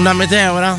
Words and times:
una 0.00 0.14
meteora? 0.14 0.78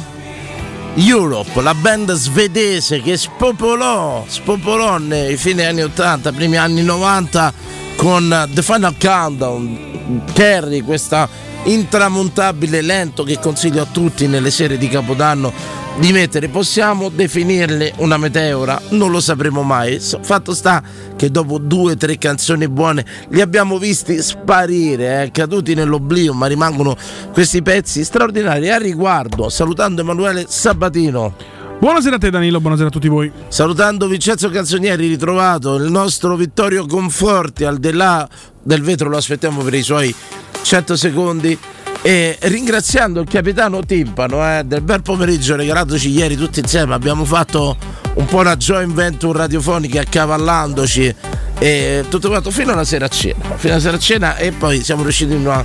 Europe, 0.96 1.62
la 1.62 1.76
band 1.76 2.12
svedese 2.14 3.02
che 3.02 3.18
spopolò, 3.18 4.26
spopolò 4.28 4.98
nei 4.98 5.38
fine 5.38 5.68
anni 5.68 5.84
80, 5.84 6.32
primi 6.32 6.58
anni 6.58 6.82
90 6.82 7.54
con 7.96 8.50
The 8.52 8.64
Final 8.64 8.96
Countdown, 9.00 10.24
Kerry, 10.34 10.82
questa 10.82 11.30
intramontabile 11.64 12.82
lento 12.82 13.24
che 13.24 13.38
consiglio 13.38 13.84
a 13.84 13.88
tutti 13.90 14.26
nelle 14.26 14.50
serie 14.50 14.80
di 14.80 14.88
Capodanno 14.88 15.54
di 16.00 16.12
mettere. 16.12 16.48
Possiamo 16.48 17.10
definirle 17.10 17.94
una 17.98 18.18
meteora? 18.18 18.80
Non 18.90 19.12
lo 19.12 19.20
sapremo 19.20 19.62
mai. 19.64 20.00
Fatto 20.00 20.54
sta 20.54 20.82
che 21.16 21.30
dopo 21.30 21.58
due 21.58 21.94
o 21.94 21.98
tre 21.98 22.18
canzoni 22.18 22.68
buone 22.68 23.06
li 23.30 23.42
abbiamo 23.42 23.78
visti 23.78 24.22
sparire, 24.22 25.24
eh, 25.24 25.32
caduti 25.32 25.74
nell'oblio, 25.74 26.34
ma 26.34 26.48
rimangono 26.48 26.96
questi 27.32 27.62
pezzi 27.62 28.04
straordinari. 28.04 28.70
A 28.70 28.78
riguardo, 28.78 29.50
salutando 29.50 30.02
Emanuele 30.02 30.46
Sabatino. 30.48 31.60
Buonasera 31.80 32.18
a 32.18 32.20
te 32.20 32.30
Danilo, 32.30 32.62
buonasera 32.62 32.90
a 32.90 32.92
tutti 32.92 33.08
voi. 33.08 33.32
Salutando 33.48 34.08
Vincenzo 34.08 34.50
Canzonieri, 34.50 35.08
ritrovato 35.08 35.76
il 35.78 35.90
nostro 35.90 36.36
Vittorio 36.36 36.86
Conforti, 36.86 37.64
al 37.64 37.80
di 37.80 37.92
là 37.92 38.28
del 38.62 38.82
vetro 38.82 39.10
lo 39.10 39.18
aspettiamo 39.18 39.64
per 39.64 39.74
i 39.74 39.82
suoi 39.82 40.14
100 40.62 40.96
secondi 40.96 41.58
e 42.02 42.38
ringraziando 42.42 43.20
il 43.22 43.28
capitano 43.28 43.84
Timpano 43.84 44.44
eh, 44.44 44.64
del 44.66 44.82
bel 44.82 45.02
pomeriggio 45.02 45.56
regalatoci 45.56 46.10
ieri 46.10 46.36
tutti 46.36 46.60
insieme 46.60 46.96
abbiamo 46.96 47.26
fatto 47.26 47.78
un 48.16 48.26
po' 48.26 48.40
una 48.40 48.58
joint 48.58 48.92
venture 48.94 49.38
radiofonica 49.38 50.02
accavallandoci 50.02 51.16
e 51.60 52.06
tutto 52.10 52.30
quanto 52.30 52.50
fino 52.50 52.72
alla 52.72 52.84
sera 52.84 53.06
a 53.06 53.08
cena. 53.08 53.56
Fino 53.56 53.74
alla 53.74 53.82
sera 53.82 53.96
a 53.96 54.00
cena 54.00 54.36
e 54.36 54.52
poi 54.52 54.84
siamo 54.84 55.04
riusciti 55.04 55.34
in 55.34 55.42
una 55.42 55.64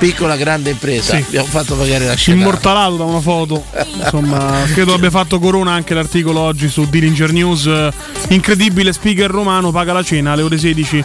piccola 0.00 0.34
grande 0.34 0.70
impresa. 0.70 1.16
Sì. 1.16 1.24
Abbiamo 1.26 1.46
fatto 1.46 1.76
pagare 1.76 2.06
la 2.06 2.14
scena. 2.14 2.40
Immortalato 2.40 2.96
da 2.96 3.04
una 3.04 3.20
foto. 3.20 3.62
Insomma, 4.02 4.64
credo 4.72 4.94
abbia 4.94 5.10
fatto 5.10 5.38
corona 5.38 5.72
anche 5.72 5.92
l'articolo 5.92 6.40
oggi 6.40 6.68
su 6.70 6.88
Dillinger 6.88 7.30
News. 7.32 7.68
Incredibile 8.28 8.94
speaker 8.94 9.30
romano 9.30 9.70
paga 9.70 9.92
la 9.92 10.02
cena 10.02 10.32
alle 10.32 10.42
ore 10.42 10.56
16. 10.56 11.04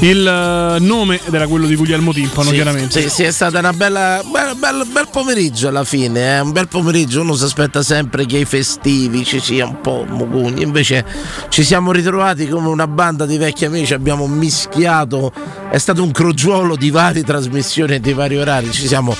Il 0.00 0.26
eh, 0.26 0.78
nome 0.78 1.20
ed 1.24 1.34
era 1.34 1.48
quello 1.48 1.66
di 1.66 1.74
Guglielmo 1.74 2.12
Timpano, 2.12 2.50
sì, 2.50 2.54
chiaramente. 2.54 3.00
Sì, 3.00 3.08
sì, 3.08 3.22
è 3.24 3.32
stata 3.32 3.58
una 3.58 3.72
bella. 3.72 4.22
Bel, 4.24 4.54
bel, 4.54 4.86
bel 4.92 5.08
pomeriggio 5.10 5.66
alla 5.66 5.84
fine. 5.84 6.36
Eh? 6.36 6.40
Un 6.40 6.52
bel 6.52 6.68
pomeriggio. 6.68 7.22
Uno 7.22 7.34
si 7.34 7.44
aspetta 7.44 7.82
sempre 7.82 8.26
che 8.26 8.38
i 8.38 8.44
festivi 8.44 9.24
ci 9.24 9.40
sia 9.40 9.66
un 9.66 9.80
po' 9.80 10.04
mugugni. 10.08 10.62
Invece 10.62 11.04
ci 11.48 11.64
siamo 11.64 11.90
ritrovati 11.90 12.46
come 12.46 12.68
una 12.68 12.86
banda 12.86 13.26
di 13.26 13.38
vecchi 13.38 13.64
amici. 13.64 13.92
Abbiamo 13.92 14.28
mischiato. 14.28 15.32
È 15.68 15.78
stato 15.78 16.04
un 16.04 16.12
crogiuolo 16.12 16.76
di 16.76 16.90
varie 16.90 17.24
trasmissioni 17.24 17.94
e 17.94 18.00
di 18.00 18.12
vari 18.12 18.35
orari 18.36 18.70
ci 18.72 18.86
siamo, 18.86 19.16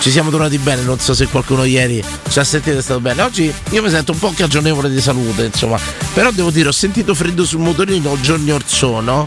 ci 0.00 0.10
siamo 0.10 0.30
trovati 0.30 0.58
bene. 0.58 0.82
Non 0.82 0.98
so 0.98 1.14
se 1.14 1.26
qualcuno 1.26 1.64
ieri 1.64 2.02
ci 2.28 2.38
ha 2.38 2.44
sentito 2.44 2.78
è 2.78 2.82
stato 2.82 3.00
bene. 3.00 3.22
Oggi 3.22 3.52
io 3.70 3.82
mi 3.82 3.90
sento 3.90 4.12
un 4.12 4.18
po' 4.18 4.32
cagionevole 4.34 4.90
di 4.90 5.00
salute, 5.00 5.44
insomma. 5.44 5.78
Però 6.12 6.30
devo 6.30 6.50
dire, 6.50 6.68
ho 6.68 6.72
sentito 6.72 7.14
freddo 7.14 7.44
sul 7.44 7.60
motorino 7.60 8.18
giorni 8.20 8.50
or 8.50 8.62
sono 8.66 9.26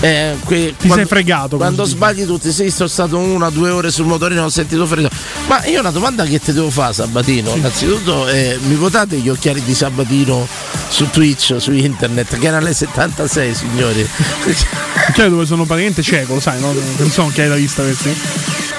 eh, 0.00 0.36
que, 0.44 0.74
Ti 0.78 0.86
quando, 0.86 0.94
sei 0.94 1.04
fregato. 1.04 1.56
Quando 1.56 1.82
così. 1.82 1.94
sbagli 1.94 2.24
tutti, 2.24 2.50
sì, 2.52 2.70
sono 2.70 2.88
stato 2.88 3.18
una 3.18 3.46
o 3.46 3.50
due 3.50 3.70
ore 3.70 3.90
sul 3.90 4.06
motorino, 4.06 4.44
ho 4.44 4.48
sentito 4.48 4.86
freddo. 4.86 5.10
Ma 5.46 5.64
io 5.66 5.80
una 5.80 5.90
domanda 5.90 6.24
che 6.24 6.40
ti 6.40 6.52
devo 6.52 6.70
fare, 6.70 6.94
Sabatino. 6.94 7.52
Sì. 7.52 7.58
Innanzitutto, 7.58 8.28
eh, 8.28 8.58
mi 8.66 8.74
votate 8.76 9.18
gli 9.18 9.28
occhiali 9.28 9.62
di 9.62 9.74
Sabatino 9.74 10.46
su 10.88 11.10
Twitch, 11.10 11.56
su 11.58 11.72
internet, 11.72 12.38
che 12.38 12.46
erano 12.46 12.64
le 12.64 12.74
76, 12.74 13.54
signori. 13.54 14.08
cioè, 15.14 15.28
dove 15.28 15.44
sono 15.44 15.64
praticamente 15.64 16.02
cieco, 16.02 16.34
lo 16.34 16.40
sai, 16.40 16.60
no? 16.60 16.72
Non 16.72 17.10
sono 17.10 17.28
occhiali 17.28 17.50
da 17.50 17.56
vista 17.56 17.82
questi. 17.82 18.69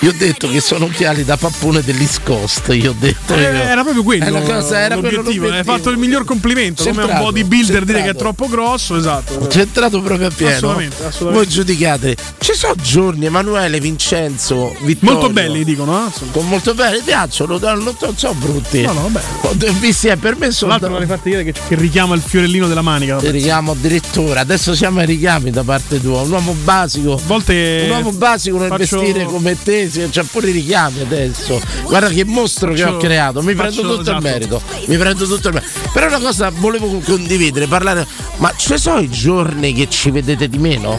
Io 0.00 0.10
ho 0.10 0.14
detto 0.16 0.48
che 0.48 0.60
sono 0.60 0.84
occhiali 0.84 1.24
da 1.24 1.36
pappone 1.36 1.82
dell'East 1.82 2.20
Coast. 2.22 2.68
Io 2.72 2.90
ho 2.90 2.94
detto. 2.96 3.34
Eh, 3.34 3.42
era 3.42 3.82
proprio 3.82 4.02
quello. 4.02 4.36
È 4.36 4.42
cosa, 4.42 4.78
era 4.78 4.94
l'obiettivo. 4.94 5.50
Hai 5.50 5.64
fatto 5.64 5.90
il 5.90 5.98
miglior 5.98 6.24
complimento. 6.24 6.84
Centrato, 6.84 7.08
come 7.08 7.18
un 7.18 7.24
bodybuilder 7.24 7.84
dire 7.84 8.02
che 8.02 8.10
è 8.10 8.14
troppo 8.14 8.46
grosso. 8.46 8.96
Esatto. 8.96 9.48
Centrato 9.48 10.00
proprio 10.00 10.28
a 10.28 10.30
pieno. 10.30 10.54
Assolutamente, 10.54 11.04
assolutamente. 11.04 11.32
Voi 11.34 11.48
giudicate. 11.48 12.16
Ci 12.38 12.52
sono 12.54 12.74
giorni, 12.80 13.26
Emanuele, 13.26 13.80
Vincenzo, 13.80 14.76
Vittorio. 14.80 15.14
Molto 15.14 15.30
belli, 15.30 15.64
dicono. 15.64 16.06
Eh? 16.06 16.40
Molto 16.40 16.74
belli, 16.74 17.00
piacciono. 17.02 17.58
Non 17.58 17.96
sono 18.14 18.34
brutti. 18.34 18.82
No, 18.82 18.92
no, 18.92 19.08
vabbè. 19.10 19.70
Visti, 19.72 20.14
per 20.16 20.36
me 20.36 20.52
sono. 20.52 20.70
L'altro 20.70 20.90
non 20.90 21.00
hai 21.00 21.06
fatto 21.08 21.22
vedere 21.24 21.44
che, 21.44 21.54
che 21.66 21.74
richiama 21.74 22.14
il 22.14 22.22
fiorellino 22.22 22.68
della 22.68 22.82
manica. 22.82 23.18
Richiamo 23.20 23.72
addirittura. 23.72 24.40
Adesso 24.40 24.74
siamo 24.74 25.00
ai 25.00 25.06
richiami 25.06 25.50
da 25.50 25.64
parte 25.64 26.00
tua. 26.00 26.20
Un 26.20 26.30
uomo 26.30 26.52
basico. 26.62 27.14
A 27.14 27.20
volte. 27.26 27.82
Un 27.84 27.90
uomo 27.90 28.12
basico 28.12 28.58
nel 28.58 28.68
faccio... 28.68 29.00
vestire 29.00 29.24
come 29.24 29.47
te, 29.56 29.90
c'ha 30.10 30.24
pure 30.24 30.48
i 30.50 30.52
richiami 30.52 31.00
adesso. 31.00 31.60
Guarda 31.84 32.08
che 32.08 32.24
mostro 32.24 32.72
che 32.72 32.84
ho 32.84 32.96
creato, 32.96 33.42
mi 33.42 33.54
prendo 33.54 33.82
tutto 33.82 34.00
esatto. 34.00 34.16
il 34.16 34.22
merito. 34.22 34.62
Mi 34.86 34.96
prendo 34.96 35.26
tutto 35.26 35.48
il 35.48 35.54
merito. 35.54 35.90
Però 35.92 36.06
una 36.06 36.18
cosa 36.18 36.50
volevo 36.50 37.00
condividere, 37.04 37.66
parlare. 37.66 38.06
Ma 38.36 38.52
ci 38.56 38.76
sono 38.78 39.00
i 39.00 39.08
giorni 39.08 39.72
che 39.72 39.88
ci 39.88 40.10
vedete 40.10 40.48
di 40.48 40.58
meno? 40.58 40.98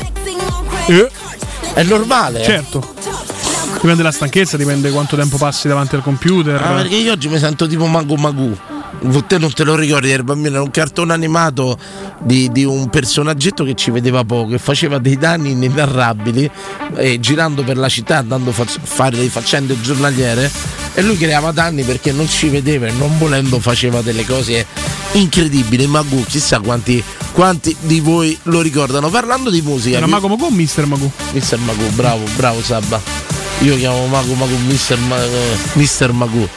Eh. 0.87 1.09
È 1.73 1.83
normale. 1.83 2.43
Certo. 2.43 2.95
Dipende 3.73 3.97
dalla 3.97 4.11
stanchezza, 4.11 4.57
dipende 4.57 4.89
quanto 4.91 5.15
tempo 5.15 5.37
passi 5.37 5.67
davanti 5.67 5.95
al 5.95 6.01
computer. 6.01 6.61
Ah, 6.61 6.73
perché 6.73 6.95
io 6.95 7.13
oggi 7.13 7.29
mi 7.29 7.39
sento 7.39 7.67
tipo 7.67 7.85
Mago 7.85 8.15
Magù 8.15 8.57
te 9.27 9.37
non 9.37 9.53
te 9.53 9.63
lo 9.63 9.75
ricordi, 9.75 10.09
eri 10.09 10.23
bambino, 10.23 10.55
era 10.55 10.63
un 10.63 10.71
cartone 10.71 11.13
animato 11.13 11.77
di, 12.19 12.51
di, 12.51 12.63
un 12.63 12.89
personaggetto 12.89 13.63
che 13.63 13.75
ci 13.75 13.91
vedeva 13.91 14.23
poco 14.23 14.53
e 14.53 14.57
faceva 14.57 14.97
dei 14.97 15.17
danni 15.17 15.51
inenarrabili 15.51 16.49
eh, 16.95 17.19
girando 17.19 17.63
per 17.63 17.77
la 17.77 17.89
città, 17.89 18.17
andando 18.17 18.49
a 18.49 18.65
fare 18.65 19.15
delle 19.15 19.29
faccende 19.29 19.79
giornaliere 19.79 20.51
e 20.93 21.01
lui 21.01 21.17
creava 21.17 21.51
danni 21.51 21.83
perché 21.83 22.11
non 22.11 22.27
ci 22.27 22.49
vedeva 22.49 22.87
e 22.87 22.91
non 22.91 23.17
volendo 23.17 23.59
faceva 23.59 24.01
delle 24.01 24.25
cose 24.25 24.65
incredibili. 25.13 25.87
Magu, 25.87 26.23
chissà 26.25 26.59
quanti, 26.59 27.01
quanti 27.31 27.75
di 27.79 27.99
voi 27.99 28.37
lo 28.43 28.61
ricordano. 28.61 29.09
Parlando 29.09 29.49
di 29.49 29.61
musica. 29.61 29.97
Era 29.97 30.07
Mago 30.07 30.27
Magu 30.27 30.45
o 30.45 30.51
Mister 30.51 30.85
Magu? 30.85 31.09
Mister 31.31 31.59
Magu, 31.59 31.87
bravo, 31.91 32.23
bravo 32.35 32.61
Sabba. 32.61 33.01
Io 33.61 33.77
chiamo 33.77 34.07
Magu 34.07 34.33
Magu 34.33 34.55
Mister, 34.67 34.97
Ma, 34.97 35.21
eh, 35.23 35.57
Mister 35.73 36.11
Magu. 36.11 36.47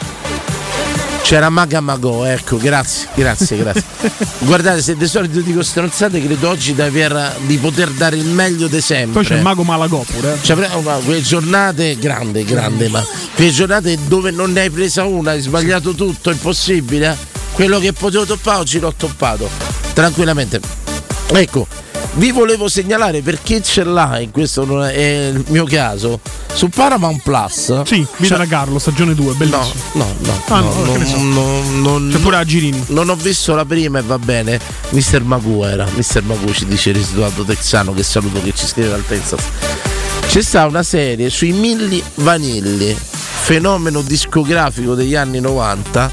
C'era 1.23 1.49
Maga 1.49 1.81
Mago, 1.81 2.25
ecco, 2.25 2.59
grazie, 2.59 3.09
grazie, 3.15 3.57
grazie. 3.57 3.83
Guardate, 4.41 4.83
se 4.83 4.97
di 4.97 5.07
solito 5.07 5.41
dico 5.41 5.63
stronzate, 5.63 6.23
credo 6.23 6.49
oggi 6.49 6.75
di, 6.75 6.83
aver, 6.83 7.37
di 7.47 7.57
poter 7.57 7.91
dare 7.91 8.17
il 8.17 8.27
meglio 8.27 8.67
di 8.67 8.81
sempre. 8.81 9.13
Poi 9.13 9.25
c'è 9.25 9.37
il 9.37 9.43
Mago 9.43 9.63
Malagò 9.63 10.03
pure. 10.03 10.39
Cioè, 10.43 10.69
quelle 11.05 11.23
giornate, 11.23 11.97
grande, 11.97 12.45
grande, 12.45 12.89
ma 12.89 13.03
quelle 13.35 13.51
giornate 13.51 13.99
dove 14.07 14.31
non 14.31 14.53
ne 14.53 14.61
hai 14.61 14.71
presa 14.71 15.05
una, 15.05 15.31
hai 15.31 15.41
sbagliato 15.41 15.95
tutto, 15.95 16.31
è 16.31 16.35
possibile? 16.35 17.17
Quello 17.53 17.79
che 17.79 17.93
potevo 17.93 18.27
toppare 18.27 18.59
oggi 18.59 18.79
l'ho 18.79 18.93
toppato, 18.95 19.49
tranquillamente. 19.95 20.61
Ecco, 21.33 21.67
vi 22.15 22.31
volevo 22.31 22.69
segnalare 22.69 23.23
per 23.23 23.41
chi 23.43 23.63
ce 23.63 23.85
l'ha, 23.85 24.21
in 24.21 24.31
questo 24.31 24.65
non 24.65 24.85
è 24.85 25.31
il 25.33 25.45
mio 25.49 25.65
caso, 25.65 26.21
su 26.53 26.69
Paramount 26.69 27.23
Plus. 27.23 27.83
Sì, 27.83 28.07
Vita 28.19 28.37
da 28.37 28.47
Carlo, 28.47 28.79
stagione 28.79 29.15
2, 29.15 29.35
bellissimo. 29.35 29.73
No, 29.95 30.05
no, 30.05 30.15
no. 30.19 30.43
Ah, 30.49 30.61
no, 30.61 30.73
no, 30.85 30.97
no, 30.97 31.07
so. 31.07 31.17
non, 31.17 32.11
C'è 32.13 32.19
pure 32.19 32.37
a 32.37 32.45
Girini. 32.45 32.85
Non 32.89 33.09
ho 33.09 33.17
visto 33.17 33.55
la 33.55 33.65
prima 33.65 33.99
e 33.99 34.03
va 34.03 34.19
bene. 34.19 34.61
Mister 34.91 35.23
Magu 35.23 35.63
era. 35.63 35.87
Mister 35.95 36.23
Magu 36.23 36.53
ci 36.53 36.67
dice 36.67 36.93
Residuato 36.93 37.45
Texano, 37.45 37.95
che 37.95 38.03
saluto 38.03 38.43
che 38.43 38.53
ci 38.55 38.67
scrive 38.67 38.91
dal 38.91 39.07
Texas. 39.07 39.41
C'è 40.27 40.43
stata 40.43 40.67
una 40.67 40.83
serie 40.83 41.31
sui 41.31 41.53
Milli 41.53 42.03
Vanilli, 42.17 42.95
fenomeno 42.95 44.03
discografico 44.03 44.95
degli 44.95 45.15
anni 45.15 45.41
90, 45.41 46.11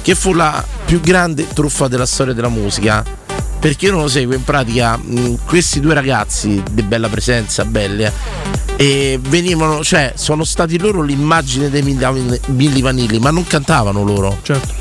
che 0.00 0.14
fu 0.14 0.32
la 0.32 0.64
più 0.84 1.00
grande 1.00 1.48
truffa 1.52 1.88
della 1.88 2.06
storia 2.06 2.34
della 2.34 2.48
musica 2.48 3.22
per 3.64 3.76
chi 3.76 3.88
non 3.88 4.02
lo 4.02 4.08
segue, 4.08 4.34
in 4.36 4.44
pratica 4.44 4.94
mh, 4.98 5.38
questi 5.46 5.80
due 5.80 5.94
ragazzi 5.94 6.62
di 6.70 6.82
bella 6.82 7.08
presenza, 7.08 7.64
belle, 7.64 8.12
e 8.76 9.18
venivano, 9.18 9.82
cioè, 9.82 10.12
sono 10.16 10.44
stati 10.44 10.78
loro 10.78 11.00
l'immagine 11.00 11.70
dei 11.70 11.80
Milli 11.80 12.82
Vanilli, 12.82 13.18
ma 13.20 13.30
non 13.30 13.46
cantavano 13.46 14.04
loro. 14.04 14.38
Certo. 14.42 14.74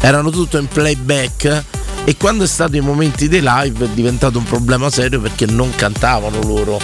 Erano 0.00 0.30
tutto 0.30 0.56
in 0.56 0.68
playback 0.68 1.64
e 2.04 2.16
quando 2.16 2.44
è 2.44 2.46
stato 2.46 2.76
i 2.76 2.80
momenti 2.80 3.28
dei 3.28 3.42
live 3.42 3.84
è 3.84 3.88
diventato 3.88 4.38
un 4.38 4.44
problema 4.44 4.88
serio 4.88 5.20
perché 5.20 5.44
non 5.44 5.74
cantavano 5.76 6.40
loro 6.40 6.80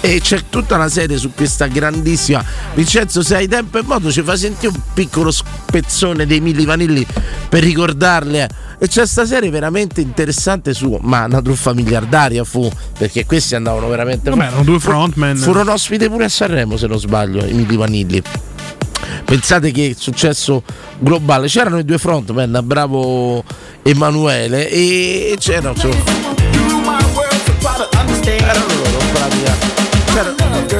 e 0.00 0.20
c'è 0.20 0.44
tutta 0.48 0.76
una 0.76 0.88
serie 0.88 1.18
su 1.18 1.32
questa 1.34 1.66
grandissima 1.66 2.42
Vincenzo 2.74 3.22
se 3.22 3.34
hai 3.34 3.48
tempo 3.48 3.78
e 3.78 3.82
modo 3.82 4.10
ci 4.10 4.22
fa 4.22 4.36
sentire 4.36 4.72
un 4.72 4.80
piccolo 4.94 5.30
spezzone 5.30 6.24
dei 6.24 6.40
Milli 6.40 6.64
Vanilli 6.64 7.04
per 7.48 7.62
ricordarle 7.62 8.48
e 8.82 8.86
c'è 8.86 9.00
questa 9.00 9.26
serie 9.26 9.50
veramente 9.50 10.00
interessante 10.00 10.72
su 10.72 10.98
ma 11.02 11.26
una 11.26 11.42
truffa 11.42 11.74
miliardaria 11.74 12.44
fu 12.44 12.66
perché 12.96 13.26
questi 13.26 13.54
andavano 13.54 13.88
veramente 13.88 14.30
Vabbè, 14.30 14.46
erano 14.46 14.62
due 14.64 14.80
frontman. 14.80 15.36
Furono 15.36 15.72
ospite 15.72 16.08
pure 16.08 16.24
a 16.24 16.28
Sanremo 16.30 16.78
se 16.78 16.86
non 16.86 16.98
sbaglio 16.98 17.44
i 17.44 17.52
Milli 17.52 17.76
Vanilli. 17.76 18.22
Pensate 19.26 19.70
che 19.70 19.94
successo 19.98 20.62
globale. 20.98 21.46
C'erano 21.46 21.78
i 21.78 21.84
due 21.84 21.98
frontman 21.98 22.60
bravo 22.64 23.44
Emanuele 23.82 24.70
e 24.70 25.36
c'erano 25.38 25.74
insomma, 25.74 25.94
erano 28.24 28.64
loro 28.66 28.98
c'erano 29.12 29.39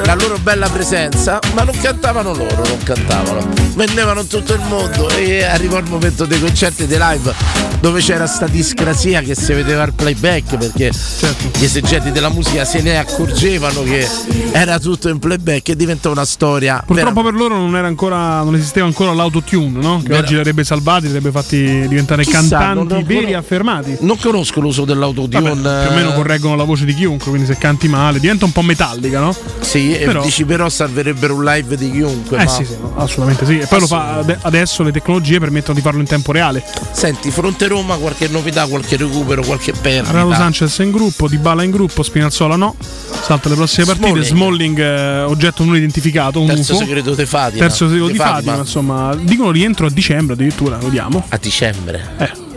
la 0.05 0.15
loro 0.15 0.39
bella 0.39 0.69
presenza, 0.69 1.39
ma 1.55 1.63
non 1.63 1.77
cantavano 1.81 2.35
loro, 2.35 2.63
non 2.67 2.79
cantavano. 2.83 3.49
Vendevano 3.75 4.25
tutto 4.25 4.53
il 4.55 4.61
mondo 4.69 5.09
e 5.11 5.45
arrivò 5.45 5.79
il 5.79 5.89
momento 5.89 6.25
dei 6.25 6.41
concerti 6.41 6.87
dei 6.87 6.99
live 6.99 7.33
dove 7.81 8.01
c'era 8.01 8.27
sta 8.27 8.47
discrasia 8.47 9.23
che 9.23 9.35
si 9.35 9.53
vedeva 9.55 9.85
il 9.85 9.95
playback 9.95 10.57
perché 10.59 10.91
certo. 10.93 11.59
gli 11.59 11.65
esegeti 11.65 12.13
della 12.13 12.29
musica 12.29 12.65
se 12.65 12.83
ne 12.83 12.99
accorgevano 12.99 13.83
che 13.83 14.07
era 14.53 14.79
tutto 14.79 15.09
in 15.09 15.19
playback 15.19 15.71
e 15.71 15.77
diventò 15.77 16.11
una 16.11 16.27
storia. 16.27 16.83
Purtroppo 16.85 17.23
per 17.23 17.35
loro 17.35 17.57
non, 17.57 17.75
ancora, 17.77 18.43
non 18.43 18.55
esisteva 18.55 18.87
ancora 18.87 19.15
l'autotune, 19.15 19.81
no? 19.81 20.01
Che 20.03 20.09
Vera. 20.09 20.21
oggi 20.21 20.35
li 20.35 20.41
avrebbe 20.41 20.65
salvati, 20.65 21.03
li 21.03 21.09
avrebbe 21.09 21.31
fatti 21.31 21.87
diventare 21.89 22.23
Chissà, 22.23 22.41
cantanti 22.41 23.03
veri 23.05 23.33
affermati. 23.33 23.97
Non 24.01 24.19
conosco 24.19 24.61
l'uso 24.61 24.85
dell'autotune. 24.85 25.55
Vabbè, 25.55 25.87
più 25.87 25.91
o 25.91 25.95
meno 25.95 26.13
correggono 26.13 26.57
la 26.57 26.65
voce 26.65 26.85
di 26.85 26.95
chiunque, 26.95 27.31
quindi 27.31 27.47
se 27.47 27.57
canti 27.57 27.89
male 27.89 28.21
diventa 28.21 28.45
un 28.45 28.53
po' 28.53 28.63
metallica, 28.63 29.20
no? 29.21 29.35
Sì, 29.61 29.97
però... 30.05 30.23
dici 30.23 30.45
però 30.45 30.69
salverebbero 30.69 31.35
un 31.35 31.45
live 31.45 31.77
di 31.77 31.91
chiunque. 31.91 32.39
Eh 32.39 32.45
ma... 32.45 32.50
sì, 32.50 32.65
sì, 32.65 32.77
assolutamente 32.97 33.47
sì. 33.47 33.59
E 33.59 33.67
poi 33.67 33.81
lo 33.81 33.87
fa 33.87 34.25
adesso 34.43 34.83
le 34.83 34.93
tecnologie 34.93 35.39
permettono 35.39 35.75
di 35.75 35.81
farlo 35.81 36.00
in 36.00 36.07
tempo 36.07 36.33
reale. 36.33 36.65
Senti, 36.93 37.31
fronte 37.31 37.69
Roma, 37.69 37.97
qualche 37.97 38.29
novità, 38.29 38.67
qualche 38.67 38.97
recupero, 38.97 39.43
qualche 39.43 39.73
perdita. 39.73 40.12
Raro 40.12 40.33
Sanchez 40.33 40.79
in 40.79 40.91
gruppo, 40.91 41.29
Di 41.29 41.39
Bala 41.39 41.62
in 41.62 41.71
gruppo, 41.71 42.03
Spinazzola 42.03 42.57
no. 42.57 42.75
Salta 43.23 43.49
le 43.49 43.55
prossime 43.55 43.87
partite. 43.87 44.23
Smalling, 44.23 44.79
eh, 44.79 45.23
oggetto 45.23 45.65
non 45.65 45.77
identificato. 45.77 46.41
Un 46.41 46.49
Terzo 46.49 46.75
UFO. 46.75 46.85
segreto 46.85 47.15
di 47.15 47.27
Fatima. 47.27 47.61
Terzo 47.61 47.87
segreto 47.87 48.09
di 48.09 48.17
Fatima. 48.17 48.35
Fatima. 48.35 48.57
Insomma, 48.57 49.15
dicono 49.15 49.50
rientro 49.50 49.87
a 49.87 49.91
dicembre 49.91 50.35
addirittura, 50.35 50.77
vediamo. 50.77 51.25
A 51.29 51.37
dicembre. 51.37 52.09
Eh 52.19 52.49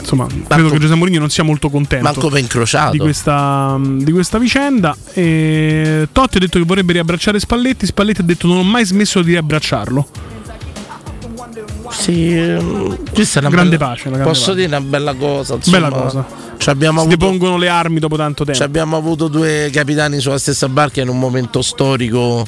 insomma, 0.00 0.24
Marco, 0.24 0.46
credo 0.48 0.68
che 0.70 0.78
Giuseppe 0.78 0.98
Mourinho 0.98 1.18
non 1.18 1.30
sia 1.30 1.44
molto 1.44 1.70
contento 1.70 2.04
Manco 2.04 2.28
ben. 2.28 2.46
Di, 2.90 2.98
questa, 2.98 3.78
di 3.80 4.12
questa 4.12 4.38
vicenda. 4.38 4.96
E 5.12 6.08
Totti 6.10 6.36
ha 6.36 6.40
detto 6.40 6.58
che 6.58 6.64
vorrebbe 6.64 6.92
riabbracciare 6.92 7.38
Spalletti. 7.38 7.86
Spalletti 7.86 8.20
ha 8.20 8.24
detto 8.24 8.46
non 8.46 8.58
ho 8.58 8.62
mai 8.62 8.84
smesso 8.84 9.22
di 9.22 9.32
riabbracciarlo. 9.32 10.08
Sì, 11.90 12.36
ehm, 12.36 13.12
questa 13.12 13.40
è 13.40 13.42
una 13.42 13.50
grande 13.50 13.76
bella, 13.76 13.90
pace. 13.90 14.08
Una 14.08 14.22
posso 14.22 14.52
pace. 14.52 14.54
dire 14.54 14.68
una 14.68 14.80
bella 14.80 15.14
cosa. 15.14 15.54
Insomma, 15.54 15.78
bella 15.78 15.90
cosa. 15.90 16.26
Ci 16.56 16.70
abbiamo 16.70 17.00
si 17.00 17.06
avuto, 17.06 17.16
depongono 17.16 17.56
le 17.58 17.68
armi 17.68 17.98
dopo 17.98 18.16
tanto 18.16 18.44
tempo. 18.44 18.58
Ci 18.58 18.64
abbiamo 18.64 18.96
avuto 18.96 19.28
due 19.28 19.68
capitani 19.72 20.20
sulla 20.20 20.38
stessa 20.38 20.68
barca 20.68 21.00
in 21.00 21.08
un 21.08 21.18
momento 21.18 21.60
storico 21.60 22.46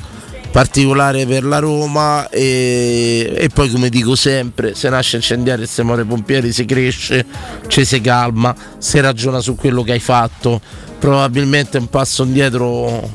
particolare 0.55 1.27
per 1.27 1.43
la 1.43 1.59
Roma 1.59 2.29
e, 2.29 3.29
e, 3.37 3.49
poi 3.53 3.69
come 3.69 3.89
dico 3.89 4.15
sempre 4.15 4.77
se 4.77 4.89
nasce 4.89 5.17
incendiare 5.17 5.65
e 5.65 5.67
se 5.67 5.83
muore 5.83 6.05
pompieri 6.05 6.53
si 6.53 6.65
cresce, 6.65 7.27
ci 7.67 7.85
si 7.85 8.01
calma, 8.01 8.55
si 8.79 9.01
ragiona 9.01 9.41
su 9.41 9.57
quello 9.57 9.83
che 9.83 9.91
hai 9.91 9.99
fatto, 9.99 10.61
probabilmente 11.01 11.79
un 11.79 11.89
passo 11.89 12.23
indietro 12.23 13.11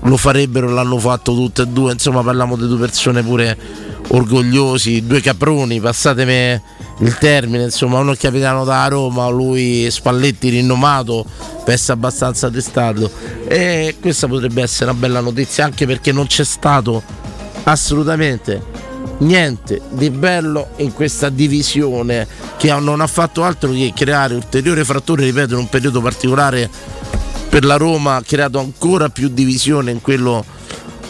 lo 0.00 0.16
farebbero, 0.16 0.70
l'hanno 0.70 0.98
fatto 0.98 1.34
tutte 1.34 1.62
e 1.62 1.66
due, 1.66 1.92
insomma 1.92 2.22
parliamo 2.22 2.56
di 2.56 2.66
due 2.66 2.78
persone 2.78 3.22
pure 3.22 3.58
orgogliosi, 4.08 5.04
due 5.04 5.20
caproni, 5.20 5.80
passatemi 5.80 6.62
il 7.00 7.16
termine, 7.16 7.64
insomma 7.64 7.98
uno 7.98 8.12
è 8.12 8.16
capitano 8.16 8.64
da 8.64 8.86
Roma, 8.88 9.28
lui 9.28 9.90
Spalletti 9.90 10.50
rinomato, 10.50 11.24
pesta 11.64 11.92
abbastanza 11.92 12.50
testato 12.50 13.10
e 13.46 13.96
questa 14.00 14.28
potrebbe 14.28 14.62
essere 14.62 14.90
una 14.90 14.98
bella 14.98 15.20
notizia 15.20 15.64
anche 15.64 15.86
perché 15.86 16.12
non 16.12 16.26
c'è 16.26 16.44
stato 16.44 17.02
assolutamente 17.64 18.62
niente 19.18 19.80
di 19.90 20.10
bello 20.10 20.70
in 20.76 20.92
questa 20.92 21.28
divisione 21.28 22.26
che 22.56 22.72
non 22.78 23.00
ha 23.00 23.06
fatto 23.06 23.44
altro 23.44 23.70
che 23.70 23.92
creare 23.94 24.34
ulteriori 24.34 24.84
fratture, 24.84 25.24
ripeto, 25.24 25.54
in 25.54 25.60
un 25.60 25.68
periodo 25.68 26.00
particolare 26.00 26.68
per 27.48 27.64
la 27.64 27.76
Roma 27.76 28.16
ha 28.16 28.22
creato 28.22 28.58
ancora 28.58 29.08
più 29.08 29.28
divisione 29.28 29.90
in 29.90 30.00
quello 30.00 30.44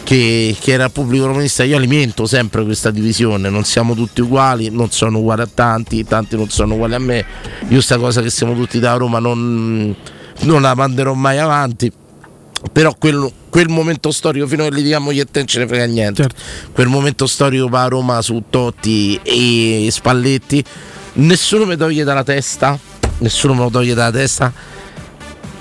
che, 0.03 0.55
che 0.59 0.71
era 0.71 0.85
il 0.85 0.91
pubblico 0.91 1.27
romanista, 1.27 1.63
io 1.63 1.77
alimento 1.77 2.25
sempre 2.25 2.63
questa 2.63 2.91
divisione, 2.91 3.49
non 3.49 3.63
siamo 3.63 3.93
tutti 3.95 4.21
uguali, 4.21 4.69
non 4.69 4.91
sono 4.91 5.19
uguali 5.19 5.41
a 5.41 5.49
tanti, 5.53 6.03
tanti 6.03 6.35
non 6.35 6.49
sono 6.49 6.73
uguali 6.75 6.95
a 6.95 6.99
me, 6.99 7.25
io 7.67 7.81
sta 7.81 7.97
cosa 7.97 8.21
che 8.21 8.29
siamo 8.29 8.53
tutti 8.53 8.79
da 8.79 8.93
Roma 8.95 9.19
non, 9.19 9.95
non 10.41 10.61
la 10.61 10.73
manderò 10.75 11.13
mai 11.13 11.37
avanti, 11.37 11.91
però 12.71 12.93
quel, 12.97 13.31
quel, 13.49 13.69
momento 13.69 14.11
storico 14.11 14.47
fino 14.47 14.63
a 14.63 14.69
che 14.69 14.75
litighiamo 14.75 15.11
io 15.11 15.23
e 15.23 15.25
te 15.25 15.39
non 15.39 15.47
ce 15.47 15.59
ne 15.59 15.67
frega 15.67 15.85
niente 15.85 16.21
certo. 16.21 16.41
quel 16.73 16.87
momento 16.87 17.25
storico 17.25 17.67
per 17.69 17.89
Roma 17.89 18.21
su 18.21 18.43
Totti 18.49 19.19
e 19.23 19.87
Spalletti 19.89 20.63
nessuno 21.13 21.65
mi 21.65 21.75
toglie 21.75 22.03
dalla 22.03 22.23
testa 22.23 22.77
nessuno 23.19 23.53
me 23.55 23.61
lo 23.61 23.69
toglie 23.71 23.95
dalla 23.95 24.11
testa 24.11 24.53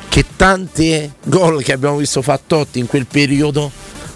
che 0.09 0.25
tanti 0.37 1.11
gol 1.25 1.63
che 1.63 1.73
abbiamo 1.73 1.97
visto 1.97 2.21
fare 2.21 2.41
Totti 2.47 2.81
in 2.81 2.87
quel 2.87 3.07
periodo 3.07 3.71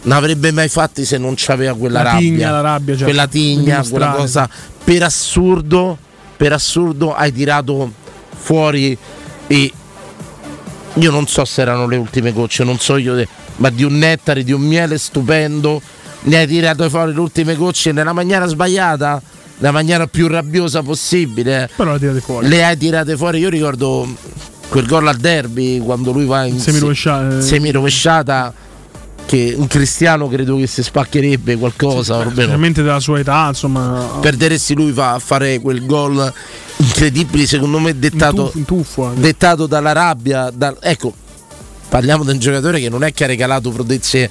non 0.04 0.16
avrebbe 0.16 0.50
mai 0.52 0.68
fatti 0.68 1.04
se 1.04 1.18
non 1.18 1.34
c'aveva 1.36 1.74
quella 1.74 2.02
la 2.02 2.12
rabbia, 2.12 2.28
tigna, 2.28 2.60
rabbia 2.60 2.92
certo. 2.92 3.04
quella 3.04 3.26
tigna, 3.26 3.84
quella 3.88 4.10
cosa 4.10 4.48
per 4.84 5.02
assurdo, 5.02 5.96
per 6.36 6.52
assurdo 6.52 7.14
hai 7.14 7.32
tirato 7.32 7.90
fuori 8.36 8.96
e 9.46 9.72
io 10.94 11.10
non 11.10 11.26
so 11.26 11.44
se 11.44 11.62
erano 11.62 11.86
le 11.86 11.96
ultime 11.96 12.32
gocce, 12.32 12.64
non 12.64 12.78
so 12.78 12.96
io, 12.96 13.26
ma 13.56 13.70
di 13.70 13.82
un 13.82 13.96
nettare, 13.96 14.44
di 14.44 14.52
un 14.52 14.60
miele 14.60 14.98
stupendo, 14.98 15.80
ne 16.22 16.36
hai 16.36 16.46
tirato 16.46 16.88
fuori 16.88 17.12
le 17.12 17.20
ultime 17.20 17.56
gocce 17.56 17.90
nella 17.92 18.12
maniera 18.12 18.46
sbagliata, 18.46 19.20
nella 19.58 19.72
maniera 19.72 20.06
più 20.06 20.28
rabbiosa 20.28 20.82
possibile. 20.82 21.68
Però 21.74 21.92
le 21.94 21.98
tirate 21.98 22.20
fuori. 22.20 22.48
Le 22.48 22.64
hai 22.64 22.76
tirate 22.76 23.16
fuori, 23.16 23.38
io 23.38 23.48
ricordo 23.48 24.06
quel 24.68 24.86
gol 24.86 25.08
al 25.08 25.16
derby 25.16 25.78
quando 25.78 26.12
lui 26.12 26.26
va 26.26 26.44
in 26.44 26.58
semi-rovesciata. 26.58 27.40
semi-rovesciata 27.40 28.52
che 29.34 29.54
un 29.56 29.66
cristiano 29.66 30.28
credo 30.28 30.56
che 30.56 30.66
si 30.68 30.82
spaccherebbe 30.82 31.56
qualcosa, 31.56 32.22
sì, 32.22 32.30
specialmente 32.30 32.82
della 32.82 33.00
sua 33.00 33.18
età, 33.18 33.48
insomma. 33.48 34.18
Perderesti 34.20 34.74
lui 34.74 34.92
va 34.92 35.14
a 35.14 35.18
fare 35.18 35.58
quel 35.58 35.84
gol 35.84 36.32
incredibile, 36.76 37.46
secondo 37.46 37.80
me 37.80 37.98
dettato, 37.98 38.52
in 38.54 38.64
tuffo, 38.64 39.12
dettato 39.16 39.66
dalla 39.66 39.92
rabbia. 39.92 40.50
Da, 40.50 40.74
ecco, 40.80 41.12
parliamo 41.88 42.22
di 42.22 42.30
un 42.30 42.38
giocatore 42.38 42.80
che 42.80 42.88
non 42.88 43.02
è 43.02 43.12
che 43.12 43.24
ha 43.24 43.26
regalato 43.26 43.70
prodezze 43.70 44.30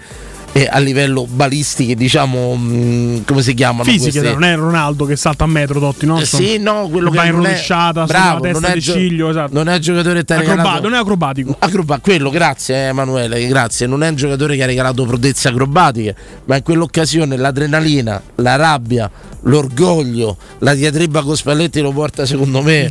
e 0.56 0.70
a 0.72 0.78
livello 0.78 1.26
balistiche, 1.28 1.96
diciamo, 1.96 2.56
mh, 2.56 2.76
mm, 2.76 3.18
come 3.26 3.42
si 3.42 3.56
chiamano? 3.56 3.84
Fisiche, 3.84 4.20
queste? 4.20 4.34
non 4.34 4.44
è 4.44 4.56
Ronaldo 4.56 5.06
che 5.06 5.16
salta 5.16 5.46
a 5.46 5.48
metro, 5.48 5.80
Dotti, 5.80 6.06
no? 6.06 6.20
Eh, 6.20 6.26
sì, 6.26 6.60
no, 6.60 6.88
quello 6.90 7.10
che 7.10 7.18
va 7.18 7.26
in 7.26 7.32
rovesciata 7.32 8.06
testa 8.06 8.38
non 8.38 8.66
è, 8.66 8.78
gio- 8.78 8.94
ciglio, 8.94 9.30
esatto. 9.30 9.52
non 9.54 9.68
è 9.68 9.74
un 9.76 9.82
giocatore 9.82 10.24
che 10.24 10.34
Acroba- 10.36 10.80
non 10.80 10.94
è 10.94 10.98
acrobatico. 10.98 11.56
Acroba- 11.58 11.98
quello, 11.98 12.30
grazie 12.30 12.76
eh, 12.76 12.88
Emanuele, 12.90 13.48
grazie. 13.48 13.88
Non 13.88 14.04
è 14.04 14.10
un 14.10 14.16
giocatore 14.16 14.56
che 14.56 14.62
ha 14.62 14.68
regalato 14.68 15.06
prodezze 15.06 15.48
acrobatiche, 15.48 16.16
ma 16.46 16.58
in 16.58 16.64
quell'occasione 16.64 17.36
l'adrenalina, 17.36 18.22
la 18.36 18.56
rabbia, 18.56 19.10
l'orgoglio, 19.42 20.38
la 20.60 20.76
diatriba 20.76 21.24
con 21.24 21.36
Spalletti 21.36 21.82
lo 21.82 21.92
porta 21.92 22.28
secondo 22.28 22.62
me 22.62 22.90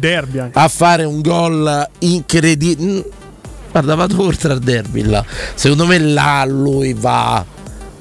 a 0.52 0.68
fare 0.68 1.04
un 1.04 1.20
gol 1.20 1.88
incredibile 2.00 3.20
Guarda, 3.72 3.94
vado 3.94 4.22
oltre 4.22 4.52
al 4.52 4.60
derby 4.60 5.02
là. 5.02 5.24
Secondo 5.54 5.86
me 5.86 5.98
là 5.98 6.44
lui 6.46 6.92
va, 6.92 7.44